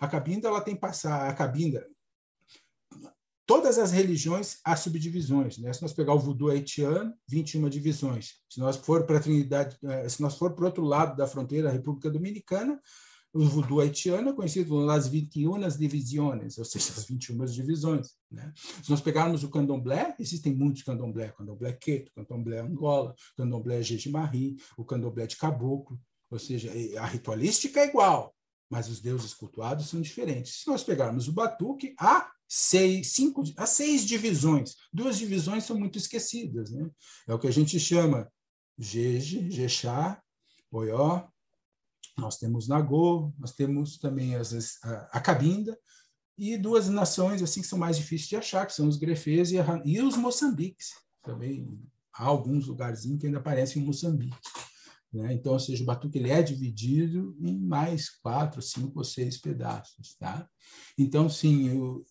A 0.00 0.06
cabinda, 0.06 0.46
ela 0.46 0.60
tem 0.60 0.76
passar, 0.76 1.28
a 1.28 1.34
cabinda, 1.34 1.84
todas 3.44 3.76
as 3.76 3.90
religiões 3.90 4.58
há 4.64 4.76
subdivisões. 4.76 5.58
Né? 5.58 5.72
Se 5.72 5.82
nós 5.82 5.92
pegar 5.92 6.14
o 6.14 6.20
voodoo 6.20 6.50
haitiano, 6.50 7.12
21 7.26 7.68
divisões. 7.68 8.34
Se 8.48 8.60
nós 8.60 8.76
for 8.76 9.04
para 9.04 9.16
a 9.16 9.20
Trinidade, 9.20 9.76
eh, 9.82 10.08
se 10.08 10.22
nós 10.22 10.36
for 10.36 10.54
para 10.54 10.62
o 10.62 10.66
outro 10.66 10.84
lado 10.84 11.16
da 11.16 11.26
fronteira, 11.26 11.68
a 11.68 11.72
República 11.72 12.08
Dominicana, 12.08 12.80
o 13.32 13.44
voodoo 13.44 13.80
haitiano 13.80 14.30
é 14.30 14.32
conhecido 14.32 14.88
as 14.90 15.06
21 15.06 15.68
divisões, 15.76 16.58
ou 16.58 16.64
seja, 16.64 16.92
as 16.96 17.04
21 17.04 17.44
divisões. 17.44 18.16
Né? 18.30 18.52
Se 18.82 18.90
nós 18.90 19.00
pegarmos 19.00 19.44
o 19.44 19.50
candomblé, 19.50 20.14
existem 20.18 20.54
muitos 20.54 20.82
candomblé, 20.82 21.28
candomblé 21.32 21.72
queto, 21.72 22.10
candomblé 22.14 22.60
angola, 22.60 23.14
candomblé 23.36 23.82
jejimari, 23.82 24.56
o 24.76 24.84
candomblé 24.84 25.26
de 25.26 25.36
caboclo, 25.36 26.00
ou 26.30 26.38
seja, 26.38 26.70
a 26.98 27.06
ritualística 27.06 27.80
é 27.80 27.88
igual, 27.88 28.34
mas 28.68 28.88
os 28.88 29.00
deuses 29.00 29.34
cultuados 29.34 29.88
são 29.88 30.00
diferentes. 30.00 30.62
Se 30.62 30.68
nós 30.68 30.82
pegarmos 30.82 31.28
o 31.28 31.32
batuque, 31.32 31.94
há 31.98 32.30
seis, 32.46 33.12
cinco, 33.12 33.42
há 33.56 33.66
seis 33.66 34.04
divisões. 34.04 34.74
Duas 34.92 35.18
divisões 35.18 35.64
são 35.64 35.78
muito 35.78 35.98
esquecidas. 35.98 36.70
Né? 36.70 36.88
É 37.26 37.34
o 37.34 37.38
que 37.38 37.46
a 37.46 37.52
gente 37.52 37.78
chama 37.78 38.30
Jeje, 38.78 39.50
Jexá, 39.50 40.22
Oió, 40.70 41.26
nós 42.18 42.38
temos 42.38 42.68
Nagô, 42.68 43.32
nós 43.38 43.52
temos 43.52 43.98
também 43.98 44.34
as, 44.34 44.82
a, 44.82 45.08
a 45.12 45.20
Cabinda, 45.20 45.78
e 46.36 46.56
duas 46.56 46.88
nações 46.88 47.42
assim 47.42 47.60
que 47.60 47.66
são 47.66 47.78
mais 47.78 47.96
difíceis 47.96 48.28
de 48.28 48.36
achar, 48.36 48.66
que 48.66 48.72
são 48.72 48.86
os 48.86 48.96
grefês 48.96 49.50
e, 49.50 49.58
a, 49.58 49.82
e 49.84 50.00
os 50.00 50.16
moçambiques. 50.16 50.92
Também 51.22 51.68
há 52.14 52.24
alguns 52.24 52.66
lugarzinhos 52.66 53.20
que 53.20 53.26
ainda 53.26 53.38
aparecem 53.38 53.82
em 53.82 53.86
Moçambique. 53.86 54.36
Né? 55.12 55.32
Então, 55.34 55.54
ou 55.54 55.60
seja, 55.60 55.82
o 55.82 55.86
batuque 55.86 56.18
ele 56.18 56.30
é 56.30 56.42
dividido 56.42 57.36
em 57.40 57.58
mais 57.58 58.10
quatro, 58.10 58.60
cinco 58.60 58.98
ou 58.98 59.04
seis 59.04 59.38
pedaços. 59.38 60.14
Tá? 60.16 60.48
Então, 60.98 61.28
sim, 61.28 61.68
eu, 61.68 62.04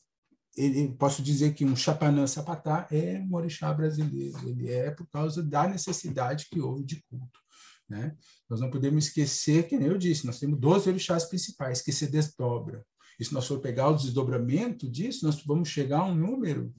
ele, 0.55 0.93
posso 0.95 1.21
dizer 1.21 1.53
que 1.53 1.63
um 1.63 1.75
chapanã 1.75 2.25
sapatá 2.25 2.87
é 2.91 3.19
um 3.19 3.35
orixá 3.35 3.71
brasileiro. 3.73 4.49
Ele 4.49 4.69
é 4.69 4.91
por 4.91 5.07
causa 5.07 5.43
da 5.43 5.67
necessidade 5.67 6.47
que 6.49 6.59
houve 6.59 6.83
de 6.83 7.03
culto. 7.03 7.39
Né? 7.89 8.15
Nós 8.49 8.59
não 8.59 8.69
podemos 8.69 9.05
esquecer, 9.05 9.67
que 9.67 9.77
nem 9.77 9.87
eu 9.87 9.97
disse, 9.97 10.25
nós 10.25 10.39
temos 10.39 10.59
12 10.59 10.89
orixás 10.89 11.25
principais 11.25 11.81
que 11.81 11.91
se 11.91 12.07
desdobram. 12.07 12.83
E 13.19 13.25
se 13.25 13.33
nós 13.33 13.47
for 13.47 13.59
pegar 13.59 13.89
o 13.89 13.95
desdobramento 13.95 14.89
disso, 14.89 15.25
nós 15.25 15.41
vamos 15.43 15.69
chegar 15.69 16.01
a 16.01 16.05
um 16.05 16.15
número. 16.15 16.73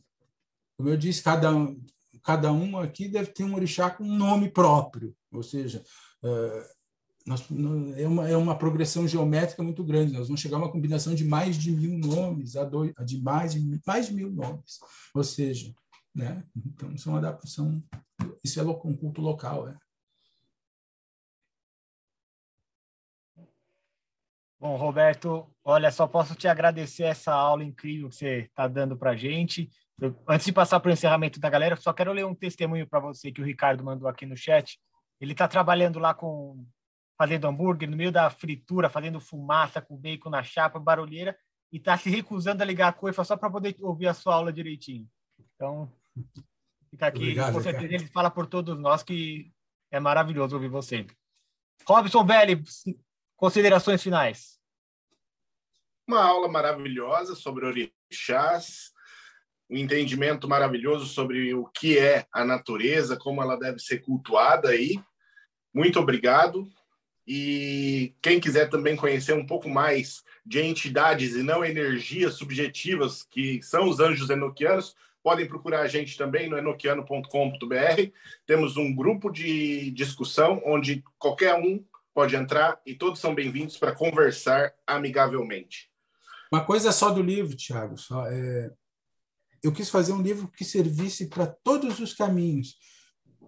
Como 0.76 0.88
eu 0.88 0.96
disse, 0.96 1.22
cada 1.22 1.54
um, 1.54 1.80
cada 2.22 2.52
um 2.52 2.78
aqui 2.78 3.08
deve 3.08 3.32
ter 3.32 3.44
um 3.44 3.54
orixá 3.54 3.90
com 3.90 4.04
um 4.04 4.16
nome 4.16 4.50
próprio. 4.50 5.14
Ou 5.32 5.42
seja, 5.42 5.82
uh, 6.22 6.78
nós, 7.26 7.44
é, 7.96 8.06
uma, 8.06 8.28
é 8.28 8.36
uma 8.36 8.56
progressão 8.56 9.06
geométrica 9.06 9.62
muito 9.62 9.84
grande. 9.84 10.12
Nós 10.12 10.28
vamos 10.28 10.40
chegar 10.40 10.56
a 10.56 10.60
uma 10.60 10.72
combinação 10.72 11.14
de 11.14 11.24
mais 11.24 11.56
de 11.56 11.72
mil 11.72 11.98
nomes, 11.98 12.56
a 12.56 12.64
dois, 12.64 12.92
de 13.04 13.20
mais 13.20 13.52
de, 13.52 13.80
mais 13.86 14.06
de 14.06 14.14
mil 14.14 14.30
nomes. 14.30 14.78
Ou 15.14 15.24
seja, 15.24 15.74
né? 16.14 16.42
então 16.56 16.96
são. 16.96 17.82
Isso 18.42 18.60
é 18.60 18.62
um 18.62 18.96
culto 18.96 19.20
local. 19.20 19.68
É. 19.68 19.76
Bom, 24.60 24.74
Roberto, 24.76 25.48
olha, 25.64 25.90
só 25.90 26.06
posso 26.06 26.34
te 26.34 26.48
agradecer 26.48 27.04
essa 27.04 27.32
aula 27.32 27.62
incrível 27.62 28.08
que 28.08 28.16
você 28.16 28.38
está 28.40 28.66
dando 28.66 28.96
para 28.96 29.12
a 29.12 29.16
gente. 29.16 29.70
Eu, 30.00 30.16
antes 30.28 30.46
de 30.46 30.52
passar 30.52 30.80
para 30.80 30.88
o 30.88 30.92
encerramento 30.92 31.38
da 31.38 31.48
galera, 31.48 31.76
só 31.76 31.92
quero 31.92 32.12
ler 32.12 32.26
um 32.26 32.34
testemunho 32.34 32.86
para 32.86 32.98
você 32.98 33.30
que 33.30 33.40
o 33.40 33.44
Ricardo 33.44 33.84
mandou 33.84 34.08
aqui 34.08 34.26
no 34.26 34.36
chat. 34.36 34.78
Ele 35.20 35.32
está 35.32 35.46
trabalhando 35.46 35.98
lá 35.98 36.12
com 36.12 36.66
fazendo 37.16 37.48
hambúrguer 37.48 37.90
no 37.90 37.96
meio 37.96 38.12
da 38.12 38.30
fritura, 38.30 38.88
fazendo 38.88 39.20
fumaça 39.20 39.82
com 39.82 39.96
bacon 39.96 40.30
na 40.30 40.42
chapa, 40.42 40.78
barulheira, 40.78 41.36
e 41.72 41.76
está 41.76 41.98
se 41.98 42.08
recusando 42.08 42.62
a 42.62 42.66
ligar 42.66 42.88
a 42.88 42.92
coifa 42.92 43.24
só 43.24 43.36
para 43.36 43.50
poder 43.50 43.76
ouvir 43.80 44.06
a 44.06 44.14
sua 44.14 44.36
aula 44.36 44.52
direitinho. 44.52 45.08
Então, 45.54 45.92
fica 46.88 47.08
aqui. 47.08 47.18
Obrigado, 47.18 47.54
com 47.54 47.60
certeza 47.60 47.94
ele 47.94 48.06
fala 48.06 48.30
por 48.30 48.46
todos 48.46 48.78
nós 48.78 49.02
que 49.02 49.52
é 49.90 49.98
maravilhoso 49.98 50.54
ouvir 50.54 50.68
você. 50.68 51.04
Robson 51.84 52.22
Belli, 52.24 52.62
Considerações 53.38 54.02
finais. 54.02 54.58
Uma 56.08 56.24
aula 56.24 56.48
maravilhosa 56.48 57.36
sobre 57.36 57.64
orixás, 57.64 58.90
um 59.70 59.76
entendimento 59.76 60.48
maravilhoso 60.48 61.06
sobre 61.06 61.54
o 61.54 61.66
que 61.66 61.96
é 61.96 62.26
a 62.32 62.44
natureza, 62.44 63.16
como 63.16 63.40
ela 63.40 63.56
deve 63.56 63.78
ser 63.78 64.00
cultuada 64.00 64.70
aí. 64.70 65.00
Muito 65.72 66.00
obrigado. 66.00 66.68
E 67.24 68.12
quem 68.20 68.40
quiser 68.40 68.68
também 68.70 68.96
conhecer 68.96 69.34
um 69.34 69.46
pouco 69.46 69.68
mais 69.68 70.24
de 70.44 70.60
entidades 70.60 71.36
e 71.36 71.42
não 71.44 71.64
energias 71.64 72.34
subjetivas, 72.34 73.22
que 73.22 73.62
são 73.62 73.88
os 73.88 74.00
anjos 74.00 74.30
enoquianos, 74.30 74.96
podem 75.22 75.46
procurar 75.46 75.82
a 75.82 75.88
gente 75.88 76.18
também 76.18 76.50
no 76.50 76.58
enoquiano.com.br. 76.58 78.10
Temos 78.44 78.76
um 78.76 78.92
grupo 78.92 79.30
de 79.30 79.92
discussão 79.92 80.60
onde 80.64 81.04
qualquer 81.20 81.54
um 81.54 81.84
pode 82.18 82.34
entrar 82.34 82.82
e 82.84 82.96
todos 82.96 83.20
são 83.20 83.32
bem-vindos 83.32 83.76
para 83.76 83.94
conversar 83.94 84.74
amigavelmente. 84.84 85.88
Uma 86.52 86.64
coisa 86.64 86.90
só 86.90 87.10
do 87.10 87.22
livro, 87.22 87.56
Tiago, 87.56 87.94
é... 88.26 88.72
eu 89.62 89.72
quis 89.72 89.88
fazer 89.88 90.10
um 90.10 90.20
livro 90.20 90.48
que 90.48 90.64
servisse 90.64 91.28
para 91.28 91.46
todos 91.46 92.00
os 92.00 92.12
caminhos. 92.12 92.74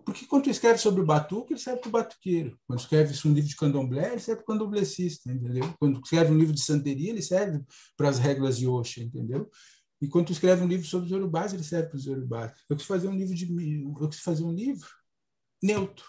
Porque 0.05 0.25
quando 0.25 0.45
tu 0.45 0.51
escreve 0.51 0.79
sobre 0.79 1.01
o 1.01 1.05
batuque, 1.05 1.53
ele 1.53 1.59
serve 1.59 1.81
para 1.81 1.89
o 1.89 1.91
batuqueiro. 1.91 2.57
Quando 2.65 2.79
escreve 2.79 3.29
um 3.29 3.33
livro 3.33 3.51
de 3.51 3.57
candomblé, 3.57 4.13
ele 4.13 4.21
serve 4.21 4.45
para 4.45 4.55
o 4.55 4.57
candomblecista, 4.57 5.33
entendeu? 5.33 5.75
Quando 5.81 6.01
escreve 6.01 6.31
um 6.31 6.39
livro 6.39 6.55
de 6.55 6.61
santeria, 6.61 7.11
ele 7.11 7.23
serve 7.23 7.61
para 7.97 8.09
as 8.09 8.21
regras 8.21 8.57
de 8.57 8.69
Osha, 8.69 9.03
entendeu? 9.03 9.51
E 10.01 10.07
quando 10.07 10.31
escreve 10.31 10.63
um 10.63 10.69
livro 10.69 10.87
sobre 10.87 11.07
os 11.07 11.13
urubás, 11.13 11.53
ele 11.53 11.65
serve 11.65 11.89
para 11.89 11.97
os 11.97 12.07
urubás. 12.07 12.53
Eu 12.71 12.77
quis 12.77 12.87
fazer 12.87 13.09
um 13.09 13.17
livro 13.17 13.35
de 13.35 13.83
eu 14.01 14.09
quis 14.09 14.21
fazer 14.21 14.45
um 14.45 14.55
livro 14.55 14.89
neutro, 15.61 16.05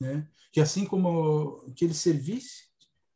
né? 0.00 0.26
Que 0.52 0.60
assim 0.60 0.84
como 0.84 1.72
que 1.74 1.84
ele 1.84 1.94
servisse, 1.94 2.68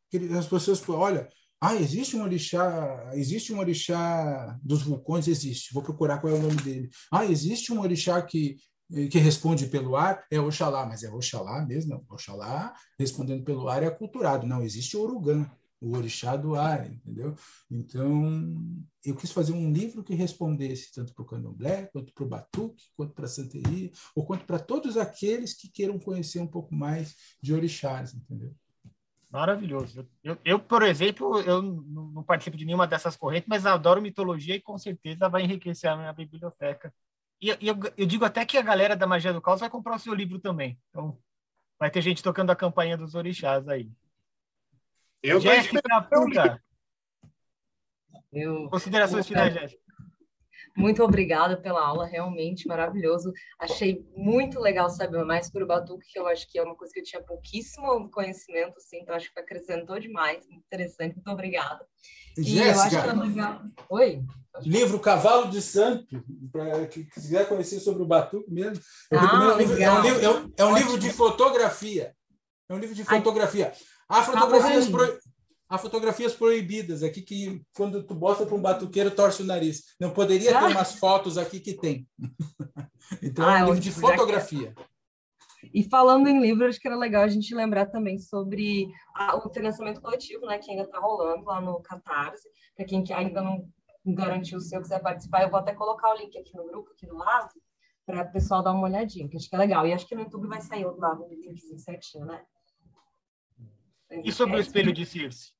que 0.09 0.17
ele, 0.17 0.37
as 0.37 0.47
pessoas, 0.47 0.81
olha, 0.89 1.29
ah, 1.59 1.75
existe 1.75 2.15
um 2.15 2.23
orixá, 2.23 3.11
existe 3.13 3.53
um 3.53 3.59
orixá 3.59 4.59
dos 4.61 4.83
vulcões, 4.83 5.27
existe. 5.27 5.73
Vou 5.73 5.81
procurar 5.81 6.19
qual 6.19 6.33
é 6.33 6.37
o 6.37 6.41
nome 6.41 6.61
dele. 6.61 6.89
Ah, 7.11 7.25
existe 7.25 7.71
um 7.71 7.79
orixá 7.79 8.21
que 8.21 8.57
que 9.09 9.17
responde 9.17 9.67
pelo 9.67 9.95
ar 9.95 10.23
é 10.29 10.39
Oxalá, 10.39 10.85
mas 10.85 11.03
é 11.03 11.09
Oxalá 11.09 11.65
mesmo, 11.65 12.05
Oxalá 12.09 12.73
respondendo 12.99 13.43
pelo 13.43 13.67
ar 13.67 13.81
é 13.81 13.87
aculturado. 13.87 14.45
Não, 14.45 14.61
existe 14.61 14.95
Orugã, 14.95 15.49
o 15.83 15.97
orixá 15.97 16.37
do 16.37 16.55
ar, 16.55 16.89
entendeu? 16.89 17.35
Então, 17.69 18.55
eu 19.03 19.15
quis 19.15 19.31
fazer 19.31 19.51
um 19.51 19.71
livro 19.71 20.01
que 20.03 20.15
respondesse 20.15 20.93
tanto 20.93 21.13
para 21.13 21.23
o 21.23 21.25
candomblé, 21.25 21.87
quanto 21.87 22.13
para 22.13 22.23
o 22.23 22.27
batuque, 22.27 22.85
quanto 22.95 23.13
para 23.13 23.25
a 23.25 23.29
santeria, 23.29 23.91
ou 24.15 24.25
quanto 24.25 24.45
para 24.45 24.59
todos 24.59 24.95
aqueles 24.95 25.53
que 25.53 25.69
queiram 25.69 25.99
conhecer 25.99 26.39
um 26.39 26.47
pouco 26.47 26.73
mais 26.73 27.15
de 27.41 27.53
orixás, 27.53 28.13
entendeu? 28.13 28.55
Maravilhoso. 29.29 30.07
Eu, 30.23 30.37
eu, 30.45 30.59
por 30.59 30.83
exemplo, 30.83 31.41
eu 31.41 31.61
não 31.61 32.23
participo 32.23 32.55
de 32.55 32.65
nenhuma 32.65 32.87
dessas 32.87 33.17
correntes, 33.17 33.49
mas 33.49 33.65
adoro 33.65 34.01
mitologia 34.01 34.55
e 34.55 34.61
com 34.61 34.77
certeza 34.77 35.27
vai 35.27 35.43
enriquecer 35.43 35.89
a 35.89 35.97
minha 35.97 36.13
biblioteca. 36.13 36.93
E, 37.41 37.49
e 37.59 37.67
eu, 37.67 37.75
eu, 37.97 38.05
digo 38.05 38.23
até 38.23 38.45
que 38.45 38.57
a 38.57 38.61
galera 38.61 38.95
da 38.95 39.07
Magia 39.07 39.33
do 39.33 39.41
Caos 39.41 39.59
vai 39.59 39.69
comprar 39.69 39.95
o 39.95 39.99
seu 39.99 40.13
livro 40.13 40.39
também. 40.39 40.79
Então, 40.89 41.19
vai 41.77 41.91
ter 41.91 42.01
gente 42.01 42.23
tocando 42.23 42.51
a 42.51 42.55
campanha 42.55 42.95
dos 42.95 43.15
orixás 43.15 43.67
aí. 43.67 43.91
Eu 45.23 45.39
Jéssica 45.39 45.81
Puga. 46.11 46.61
Eu... 48.31 48.69
Considerações 48.69 49.25
finais, 49.25 49.53
Jéssica. 49.53 49.81
Muito 50.75 51.03
obrigada 51.03 51.55
pela 51.55 51.85
aula, 51.85 52.05
realmente 52.05 52.67
maravilhoso. 52.67 53.31
Achei 53.59 54.03
muito 54.17 54.59
legal 54.59 54.89
saber 54.89 55.23
mais 55.23 55.45
sobre 55.45 55.63
o 55.63 55.67
Batuque, 55.67 56.07
que 56.11 56.19
eu 56.19 56.27
acho 56.27 56.49
que 56.49 56.57
é 56.57 56.63
uma 56.63 56.75
coisa 56.75 56.91
que 56.91 56.99
eu 56.99 57.03
tinha 57.03 57.21
pouquíssimo 57.21 58.09
conhecimento, 58.09 58.75
assim, 58.77 58.97
então 58.99 59.15
acho 59.15 59.31
que 59.31 59.39
acrescentou 59.39 59.99
demais. 59.99 60.45
Muito 60.47 60.65
interessante, 60.65 61.15
muito 61.15 61.29
obrigada. 61.29 61.85
Jéssica, 62.35 62.97
é 62.97 63.93
Oi? 63.93 64.23
Livro 64.61 64.99
Cavalo 64.99 65.51
de 65.51 65.61
Santo, 65.61 66.23
para 66.51 66.87
quem 66.87 67.05
quiser 67.05 67.47
conhecer 67.47 67.79
sobre 67.79 68.01
o 68.01 68.07
Batuque 68.07 68.51
mesmo. 68.51 68.83
Eu 69.11 69.19
ah, 69.19 69.55
livro, 69.55 69.81
é 69.81 69.91
um, 69.91 70.01
livro, 70.01 70.25
é 70.25 70.29
um, 70.29 70.53
é 70.57 70.65
um 70.65 70.75
livro 70.75 70.97
de 70.97 71.11
fotografia. 71.11 72.15
É 72.67 72.73
um 72.73 72.79
livro 72.79 72.95
de 72.95 73.03
fotografia. 73.03 73.71
Há 74.07 74.23
fotografias, 74.23 74.87
pro, 74.87 75.19
há 75.69 75.77
fotografias 75.77 76.33
proibidas 76.33 77.03
aqui 77.03 77.21
que, 77.21 77.61
quando 77.75 78.03
tu 78.03 78.13
bota 78.13 78.45
para 78.45 78.55
um 78.55 78.61
batuqueiro, 78.61 79.11
torce 79.11 79.41
o 79.41 79.45
nariz. 79.45 79.83
Não 79.99 80.11
poderia 80.11 80.51
ter 80.51 80.65
umas 80.65 80.93
fotos 80.95 81.37
aqui 81.37 81.59
que 81.59 81.73
tem. 81.73 82.07
então, 83.21 83.47
ah, 83.47 83.59
é 83.59 83.63
um 83.63 83.67
livro 83.67 83.79
de 83.79 83.91
fotografia. 83.91 84.73
E 85.73 85.83
falando 85.83 86.27
em 86.27 86.41
livro, 86.41 86.67
acho 86.67 86.79
que 86.79 86.87
era 86.87 86.97
legal 86.97 87.23
a 87.23 87.27
gente 87.27 87.55
lembrar 87.55 87.85
também 87.85 88.17
sobre 88.17 88.91
a, 89.15 89.37
o 89.37 89.49
financiamento 89.49 90.01
coletivo, 90.01 90.45
né, 90.45 90.57
que 90.57 90.69
ainda 90.69 90.83
está 90.83 90.99
rolando 90.99 91.45
lá 91.45 91.61
no 91.61 91.81
Catarse. 91.81 92.49
Para 92.75 92.85
quem 92.85 93.03
ainda 93.13 93.41
não 93.41 93.67
garantiu 94.05 94.57
o 94.57 94.61
seu, 94.61 94.81
quiser 94.81 95.01
participar, 95.01 95.43
eu 95.43 95.49
vou 95.49 95.59
até 95.59 95.73
colocar 95.73 96.11
o 96.11 96.17
link 96.17 96.37
aqui 96.37 96.55
no 96.55 96.65
grupo, 96.65 96.91
aqui 96.91 97.05
do 97.05 97.15
lado, 97.15 97.53
para 98.05 98.23
o 98.23 98.31
pessoal 98.31 98.61
dar 98.61 98.73
uma 98.73 98.87
olhadinha, 98.87 99.29
que 99.29 99.37
acho 99.37 99.49
que 99.49 99.55
é 99.55 99.59
legal. 99.59 99.87
E 99.87 99.93
acho 99.93 100.07
que 100.07 100.15
no 100.15 100.21
YouTube 100.21 100.47
vai 100.47 100.61
sair 100.61 100.85
lá 100.85 101.17
o 101.17 101.29
linkzinho 101.29 101.79
certinho, 101.79 102.25
né? 102.25 102.43
E 104.23 104.31
sobre 104.31 104.57
o 104.57 104.59
espelho 104.59 104.93
de 104.93 105.05
Circe? 105.05 105.51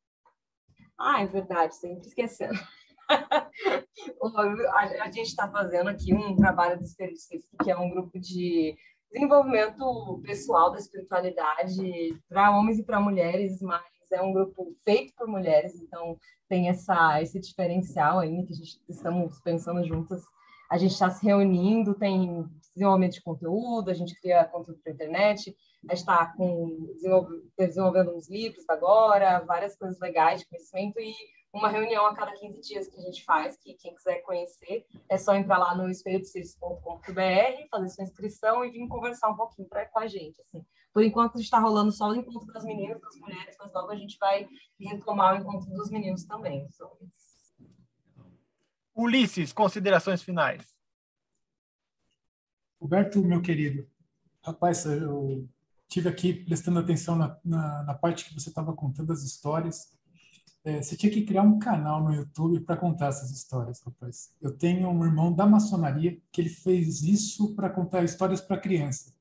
Ah, 1.00 1.22
é 1.22 1.28
verdade, 1.28 1.76
sempre 1.76 2.08
esquecendo. 2.08 2.60
a, 3.10 5.12
gente 5.12 5.28
está 5.28 5.50
fazendo 5.50 5.90
aqui 5.90 6.14
um 6.14 6.36
trabalho 6.36 6.78
do 6.78 6.84
espelho 6.84 7.14
de 7.14 7.22
Circe, 7.22 7.48
que 7.64 7.72
é 7.72 7.78
um 7.78 7.90
grupo 7.90 8.20
de 8.20 8.76
desenvolvimento 9.12 10.22
pessoal 10.24 10.72
da 10.72 10.80
espiritualidade 10.80 12.20
para 12.28 12.58
homens 12.58 12.80
e 12.80 12.84
para 12.84 13.00
mulheres, 13.00 13.62
mas 13.62 13.84
é 14.12 14.22
um 14.22 14.34
grupo 14.34 14.76
feito 14.84 15.14
por 15.16 15.28
mulheres, 15.28 15.76
então 15.82 16.18
tem 16.48 16.70
essa 16.70 17.22
esse 17.22 17.40
diferencial 17.40 18.20
aí 18.20 18.46
que 18.46 18.54
a 18.54 18.56
gente 18.56 18.80
estamos 18.88 19.40
pensando 19.42 19.86
juntas. 19.86 20.22
A 20.70 20.78
gente 20.78 20.92
está 20.92 21.10
se 21.10 21.26
reunindo, 21.26 21.94
tem 21.94 22.46
desenvolvimento 22.74 23.14
de 23.14 23.22
conteúdo, 23.22 23.90
a 23.90 23.94
gente 23.94 24.20
cria 24.20 24.46
conteúdo 24.46 24.80
para 24.84 24.94
internet, 24.94 25.56
a 25.90 25.96
gente 25.96 26.02
está 26.02 26.34
desenvolvendo 27.58 28.16
uns 28.16 28.30
livros 28.30 28.64
agora, 28.70 29.40
várias 29.40 29.76
coisas 29.76 30.00
legais 30.00 30.42
de 30.42 30.48
conhecimento 30.48 31.00
e 31.00 31.14
uma 31.54 31.70
reunião 31.70 32.06
a 32.08 32.16
cada 32.16 32.34
15 32.34 32.62
dias 32.62 32.88
que 32.88 32.98
a 32.98 33.02
gente 33.02 33.24
faz, 33.24 33.58
que 33.58 33.76
quem 33.76 33.94
quiser 33.94 34.22
conhecer 34.22 34.86
é 35.08 35.18
só 35.18 35.36
entrar 35.36 35.60
lá 35.60 35.76
no 35.76 35.88
espelhodecirce.com.br, 35.90 37.68
fazer 37.70 37.90
sua 37.90 38.04
inscrição 38.04 38.66
e 38.66 38.72
vir 38.72 38.88
conversar 38.88 39.30
um 39.30 39.36
pouquinho 39.36 39.68
pra, 39.68 39.86
com 39.86 40.00
a 40.00 40.08
gente. 40.08 40.42
Assim. 40.42 40.66
Por 40.92 41.04
enquanto 41.04 41.40
está 41.40 41.60
rolando 41.60 41.92
só 41.92 42.10
o 42.10 42.16
encontro 42.16 42.52
das 42.52 42.64
meninas, 42.64 43.00
das 43.00 43.16
mulheres, 43.18 43.56
mas 43.60 43.72
logo 43.72 43.92
a 43.92 43.96
gente 43.96 44.18
vai 44.18 44.48
retomar 44.80 45.36
o 45.36 45.42
encontro 45.42 45.70
dos 45.72 45.92
meninos 45.92 46.24
também. 46.26 46.68
Ulisses, 48.96 49.54
considerações 49.54 50.24
finais. 50.24 50.74
Roberto, 52.82 53.24
meu 53.24 53.42
querido, 53.42 53.88
rapaz, 54.42 54.86
eu 54.86 55.48
tive 55.94 56.10
aqui 56.10 56.34
prestando 56.34 56.80
atenção 56.80 57.16
na, 57.16 57.38
na, 57.44 57.84
na 57.84 57.94
parte 57.94 58.26
que 58.26 58.34
você 58.34 58.50
estava 58.50 58.74
contando 58.74 59.14
as 59.14 59.24
histórias 59.24 59.94
é, 60.66 60.82
você 60.82 60.96
tinha 60.96 61.12
que 61.12 61.24
criar 61.24 61.42
um 61.42 61.60
canal 61.60 62.02
no 62.02 62.14
YouTube 62.14 62.62
para 62.62 62.78
contar 62.78 63.08
essas 63.08 63.30
histórias, 63.32 63.82
rapaz. 63.82 64.32
Eu 64.42 64.52
tenho 64.52 64.90
um 64.90 65.06
irmão 65.06 65.34
da 65.34 65.46
maçonaria 65.46 66.18
que 66.32 66.40
ele 66.40 66.50
fez 66.50 67.04
isso 67.04 67.54
para 67.54 67.70
contar 67.70 68.04
histórias 68.04 68.40
para 68.40 68.58
criança. 68.58 69.14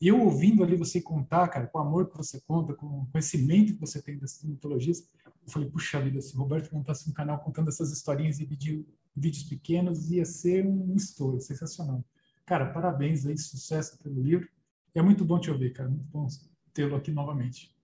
E 0.00 0.08
eu 0.08 0.20
ouvindo 0.20 0.64
ali 0.64 0.76
você 0.76 1.00
contar, 1.00 1.46
cara, 1.46 1.68
com 1.68 1.78
o 1.78 1.82
amor 1.82 2.10
que 2.10 2.16
você 2.16 2.40
conta, 2.40 2.74
com 2.74 2.86
o 2.86 3.06
conhecimento 3.12 3.74
que 3.74 3.80
você 3.80 4.02
tem 4.02 4.18
dessas 4.18 4.42
mitologias, 4.42 5.06
eu 5.24 5.52
falei, 5.52 5.70
puxa 5.70 6.00
vida, 6.00 6.20
se 6.20 6.34
o 6.34 6.38
Roberto 6.38 6.74
montasse 6.74 7.08
um 7.08 7.12
canal 7.12 7.38
contando 7.38 7.68
essas 7.68 7.92
historinhas 7.92 8.38
vídeo, 8.38 8.84
vídeos 9.14 9.44
pequenos, 9.44 10.10
ia 10.10 10.24
ser 10.24 10.66
um 10.66 10.96
estouro, 10.96 11.40
sensacional. 11.40 12.04
Cara, 12.44 12.72
parabéns 12.72 13.24
aí, 13.24 13.38
sucesso 13.38 13.96
pelo 14.02 14.20
livro. 14.20 14.48
É 14.94 15.02
muito 15.02 15.24
bom 15.24 15.38
te 15.38 15.50
ouvir, 15.50 15.72
cara. 15.72 15.88
Muito 15.88 16.08
bom 16.08 16.26
tê-lo 16.72 16.96
aqui 16.96 17.10
novamente. 17.10 17.74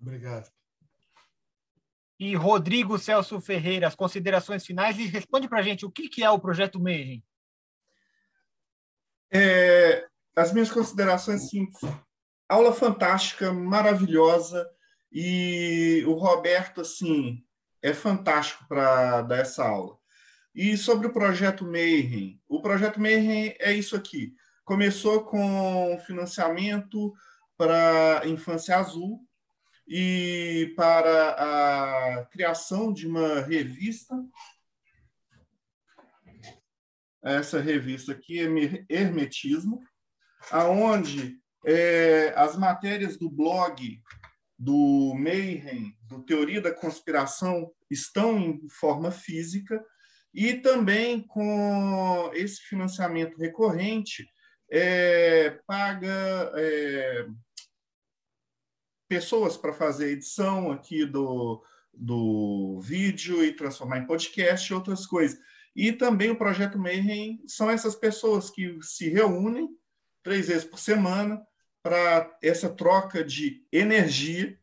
Obrigado 0.00 0.50
e 2.18 2.34
Rodrigo 2.34 2.98
Celso 2.98 3.40
Ferreira, 3.40 3.86
as 3.86 3.94
considerações 3.94 4.64
finais 4.64 4.98
e 4.98 5.06
responde 5.06 5.48
para 5.48 5.58
a 5.58 5.62
gente 5.62 5.84
o 5.84 5.90
que, 5.90 6.08
que 6.08 6.22
é 6.22 6.30
o 6.30 6.38
Projeto 6.38 6.80
Mayhem. 6.80 7.24
É, 9.32 10.06
as 10.36 10.52
minhas 10.52 10.70
considerações, 10.70 11.48
sim, 11.50 11.66
aula 12.48 12.72
fantástica, 12.72 13.52
maravilhosa, 13.52 14.68
e 15.10 16.04
o 16.06 16.12
Roberto, 16.14 16.80
assim, 16.80 17.44
é 17.82 17.92
fantástico 17.92 18.64
para 18.68 19.22
dar 19.22 19.38
essa 19.38 19.64
aula. 19.64 19.98
E 20.54 20.76
sobre 20.76 21.08
o 21.08 21.12
Projeto 21.12 21.64
Mayhem, 21.64 22.40
o 22.48 22.62
Projeto 22.62 23.00
Mayhem 23.00 23.56
é 23.58 23.72
isso 23.72 23.96
aqui, 23.96 24.34
começou 24.64 25.24
com 25.24 25.98
financiamento 26.06 27.12
para 27.56 28.22
Infância 28.26 28.76
Azul, 28.76 29.20
e 29.86 30.72
para 30.76 31.30
a 31.30 32.24
criação 32.26 32.92
de 32.92 33.06
uma 33.06 33.40
revista. 33.40 34.14
Essa 37.22 37.60
revista 37.60 38.12
aqui 38.12 38.40
é 38.40 38.46
Hermetismo, 38.88 39.80
aonde 40.50 41.38
é, 41.64 42.32
as 42.36 42.56
matérias 42.56 43.16
do 43.16 43.30
blog 43.30 44.00
do 44.58 45.14
Mayhem, 45.16 45.96
do 46.02 46.22
Teoria 46.22 46.60
da 46.60 46.72
Conspiração, 46.72 47.70
estão 47.90 48.38
em 48.38 48.68
forma 48.68 49.10
física 49.10 49.82
e 50.32 50.54
também 50.54 51.22
com 51.26 52.30
esse 52.34 52.60
financiamento 52.62 53.38
recorrente 53.38 54.28
é, 54.76 55.50
paga 55.68 56.50
é, 56.56 57.28
pessoas 59.08 59.56
para 59.56 59.72
fazer 59.72 60.10
edição 60.10 60.72
aqui 60.72 61.06
do, 61.06 61.62
do 61.92 62.80
vídeo 62.80 63.44
e 63.44 63.52
transformar 63.52 63.98
em 63.98 64.06
podcast 64.06 64.68
e 64.68 64.74
outras 64.74 65.06
coisas. 65.06 65.38
E 65.76 65.92
também 65.92 66.30
o 66.30 66.36
Projeto 66.36 66.76
Mayhem 66.76 67.40
são 67.46 67.70
essas 67.70 67.94
pessoas 67.94 68.50
que 68.50 68.76
se 68.82 69.08
reúnem 69.08 69.68
três 70.24 70.48
vezes 70.48 70.64
por 70.64 70.80
semana 70.80 71.40
para 71.80 72.36
essa 72.42 72.68
troca 72.68 73.22
de 73.22 73.64
energia, 73.70 74.58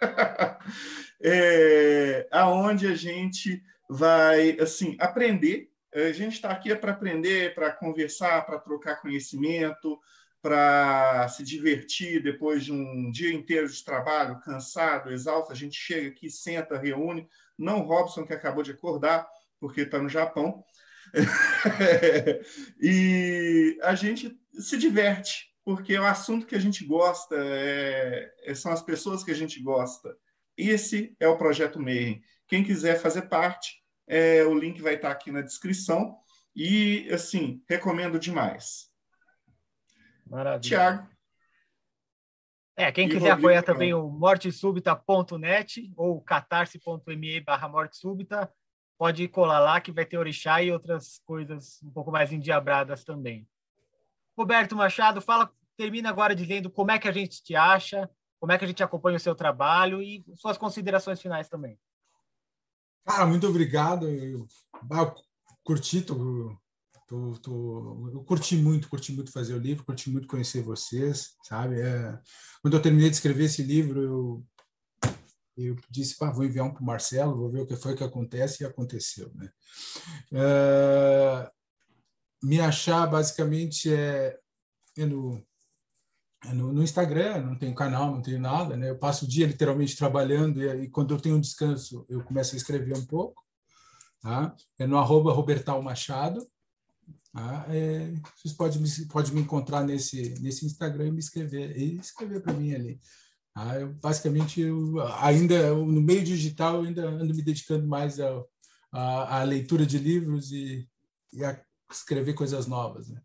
é, 1.20 2.28
aonde 2.30 2.86
a 2.86 2.94
gente 2.94 3.64
vai 3.88 4.60
assim 4.60 4.96
aprender. 5.00 5.69
A 5.94 6.12
gente 6.12 6.34
está 6.34 6.50
aqui 6.50 6.70
é 6.70 6.76
para 6.76 6.92
aprender, 6.92 7.54
para 7.54 7.72
conversar, 7.72 8.46
para 8.46 8.58
trocar 8.58 9.00
conhecimento, 9.00 9.98
para 10.42 11.28
se 11.28 11.42
divertir 11.42 12.22
depois 12.22 12.64
de 12.64 12.72
um 12.72 13.10
dia 13.10 13.32
inteiro 13.32 13.68
de 13.68 13.84
trabalho, 13.84 14.40
cansado, 14.40 15.10
exausto. 15.10 15.52
A 15.52 15.56
gente 15.56 15.76
chega 15.76 16.08
aqui, 16.08 16.30
senta, 16.30 16.78
reúne. 16.78 17.28
Não 17.58 17.80
Robson, 17.80 18.24
que 18.24 18.32
acabou 18.32 18.62
de 18.62 18.70
acordar, 18.70 19.28
porque 19.58 19.82
está 19.82 19.98
no 19.98 20.08
Japão. 20.08 20.64
e 22.80 23.78
a 23.82 23.94
gente 23.94 24.38
se 24.54 24.78
diverte, 24.78 25.50
porque 25.64 25.98
o 25.98 26.04
assunto 26.04 26.46
que 26.46 26.54
a 26.54 26.60
gente 26.60 26.84
gosta, 26.84 27.36
é, 27.36 28.32
é, 28.44 28.54
são 28.54 28.72
as 28.72 28.82
pessoas 28.82 29.22
que 29.22 29.30
a 29.30 29.34
gente 29.34 29.60
gosta. 29.60 30.16
Esse 30.56 31.14
é 31.20 31.28
o 31.28 31.36
Projeto 31.36 31.80
Mayhem. 31.80 32.22
Quem 32.46 32.64
quiser 32.64 32.98
fazer 32.98 33.22
parte, 33.22 33.80
é, 34.06 34.44
o 34.44 34.54
link 34.54 34.80
vai 34.80 34.94
estar 34.94 35.10
aqui 35.10 35.30
na 35.30 35.40
descrição. 35.40 36.18
E, 36.54 37.08
assim, 37.12 37.62
recomendo 37.68 38.18
demais. 38.18 38.90
Maravilha. 40.26 40.60
Tiago. 40.60 41.08
É, 42.76 42.90
quem 42.90 43.08
quiser 43.08 43.30
apoiar 43.30 43.62
também 43.62 43.92
o 43.92 44.08
mortesúbita.net 44.08 45.92
ou 45.96 46.20
catarse.me 46.22 47.40
barra 47.40 47.68
mortesúbita, 47.68 48.50
pode 48.96 49.28
colar 49.28 49.60
lá 49.60 49.80
que 49.80 49.92
vai 49.92 50.06
ter 50.06 50.16
orixá 50.16 50.62
e 50.62 50.72
outras 50.72 51.20
coisas 51.26 51.82
um 51.82 51.90
pouco 51.90 52.10
mais 52.10 52.32
endiabradas 52.32 53.04
também. 53.04 53.46
Roberto 54.36 54.74
Machado, 54.74 55.20
fala, 55.20 55.52
termina 55.76 56.08
agora 56.08 56.34
dizendo 56.34 56.70
como 56.70 56.90
é 56.90 56.98
que 56.98 57.08
a 57.08 57.12
gente 57.12 57.42
te 57.42 57.54
acha, 57.54 58.08
como 58.38 58.52
é 58.52 58.56
que 58.56 58.64
a 58.64 58.68
gente 58.68 58.82
acompanha 58.82 59.18
o 59.18 59.20
seu 59.20 59.34
trabalho 59.34 60.00
e 60.02 60.24
suas 60.34 60.56
considerações 60.56 61.20
finais 61.20 61.48
também. 61.48 61.78
Cara, 63.04 63.26
muito 63.26 63.46
obrigado. 63.46 64.08
Eu, 64.08 64.46
eu 64.90 65.14
curti, 65.64 66.04
eu 66.08 68.24
curti 68.24 68.56
muito, 68.56 68.88
curti 68.88 69.12
muito 69.12 69.32
fazer 69.32 69.54
o 69.54 69.58
livro, 69.58 69.84
curti 69.84 70.10
muito 70.10 70.28
conhecer 70.28 70.62
vocês, 70.62 71.34
sabe? 71.44 71.80
É, 71.80 72.18
quando 72.62 72.74
eu 72.74 72.82
terminei 72.82 73.10
de 73.10 73.16
escrever 73.16 73.44
esse 73.44 73.62
livro, 73.62 74.02
eu, 74.02 74.46
eu 75.56 75.76
disse, 75.90 76.16
pá, 76.16 76.30
vou 76.30 76.44
enviar 76.44 76.66
um 76.66 76.72
para 76.72 76.82
o 76.82 76.86
Marcelo, 76.86 77.36
vou 77.36 77.50
ver 77.50 77.60
o 77.60 77.66
que 77.66 77.76
foi 77.76 77.96
que 77.96 78.04
acontece, 78.04 78.62
e 78.62 78.66
aconteceu, 78.66 79.30
né? 79.34 79.50
É, 80.32 81.50
me 82.42 82.60
achar, 82.60 83.06
basicamente, 83.06 83.92
é, 83.92 84.38
é 84.96 85.04
no, 85.04 85.44
no, 86.46 86.72
no, 86.72 86.82
Instagram, 86.82 87.42
não 87.42 87.56
tenho 87.56 87.74
canal, 87.74 88.10
não 88.10 88.22
tenho 88.22 88.40
nada, 88.40 88.76
né? 88.76 88.90
Eu 88.90 88.98
passo 88.98 89.24
o 89.24 89.28
dia 89.28 89.46
literalmente 89.46 89.96
trabalhando 89.96 90.62
e, 90.62 90.84
e 90.84 90.88
quando 90.88 91.14
eu 91.14 91.20
tenho 91.20 91.36
um 91.36 91.40
descanso, 91.40 92.04
eu 92.08 92.22
começo 92.24 92.54
a 92.54 92.56
escrever 92.56 92.96
um 92.96 93.04
pouco, 93.04 93.42
tá? 94.20 94.54
É 94.78 94.86
no 94.86 94.98
arroba 94.98 95.32
Robertal 95.32 95.82
Machado, 95.82 96.46
ah, 97.32 97.64
é, 97.68 98.12
vocês 98.36 98.52
podem 98.54 98.80
me, 98.80 98.88
pode 99.06 99.32
me 99.32 99.40
encontrar 99.40 99.84
nesse, 99.84 100.34
nesse 100.40 100.66
Instagram 100.66 101.08
e 101.08 101.12
me 101.12 101.20
escrever, 101.20 101.76
e 101.76 101.96
escrever 101.96 102.40
para 102.40 102.52
mim 102.52 102.74
ali. 102.74 103.00
Ah, 103.54 103.78
eu, 103.78 103.92
basicamente, 103.94 104.60
eu, 104.60 105.00
ainda 105.18 105.74
no 105.74 106.00
meio 106.00 106.24
digital, 106.24 106.76
eu 106.76 106.88
ainda 106.88 107.08
ando 107.08 107.34
me 107.34 107.42
dedicando 107.42 107.86
mais 107.86 108.18
à 108.92 109.42
leitura 109.44 109.86
de 109.86 109.98
livros 109.98 110.50
e, 110.50 110.88
e, 111.32 111.44
a 111.44 111.60
escrever 111.90 112.34
coisas 112.34 112.66
novas. 112.66 113.08
Né? 113.08 113.20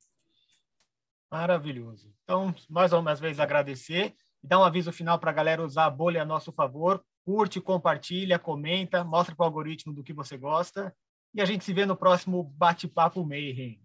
Maravilhoso. 1.31 2.14
Então, 2.25 2.53
mais 2.67 2.91
uma 2.91 3.13
vez 3.13 3.39
agradecer 3.39 4.15
e 4.43 4.47
dar 4.47 4.59
um 4.59 4.63
aviso 4.63 4.91
final 4.91 5.19
para 5.19 5.29
a 5.29 5.33
galera 5.33 5.63
usar 5.63 5.85
a 5.85 5.91
bolha 5.91 6.23
a 6.23 6.25
nosso 6.25 6.51
favor. 6.51 7.03
Curte, 7.23 7.61
compartilha, 7.61 8.39
comenta, 8.39 9.03
mostra 9.03 9.35
para 9.35 9.43
o 9.43 9.45
algoritmo 9.45 9.93
do 9.93 10.03
que 10.03 10.11
você 10.11 10.35
gosta. 10.35 10.93
E 11.35 11.41
a 11.41 11.45
gente 11.45 11.63
se 11.63 11.71
vê 11.71 11.85
no 11.85 11.95
próximo 11.95 12.43
Bate-Papo 12.43 13.23
Mayhem. 13.23 13.79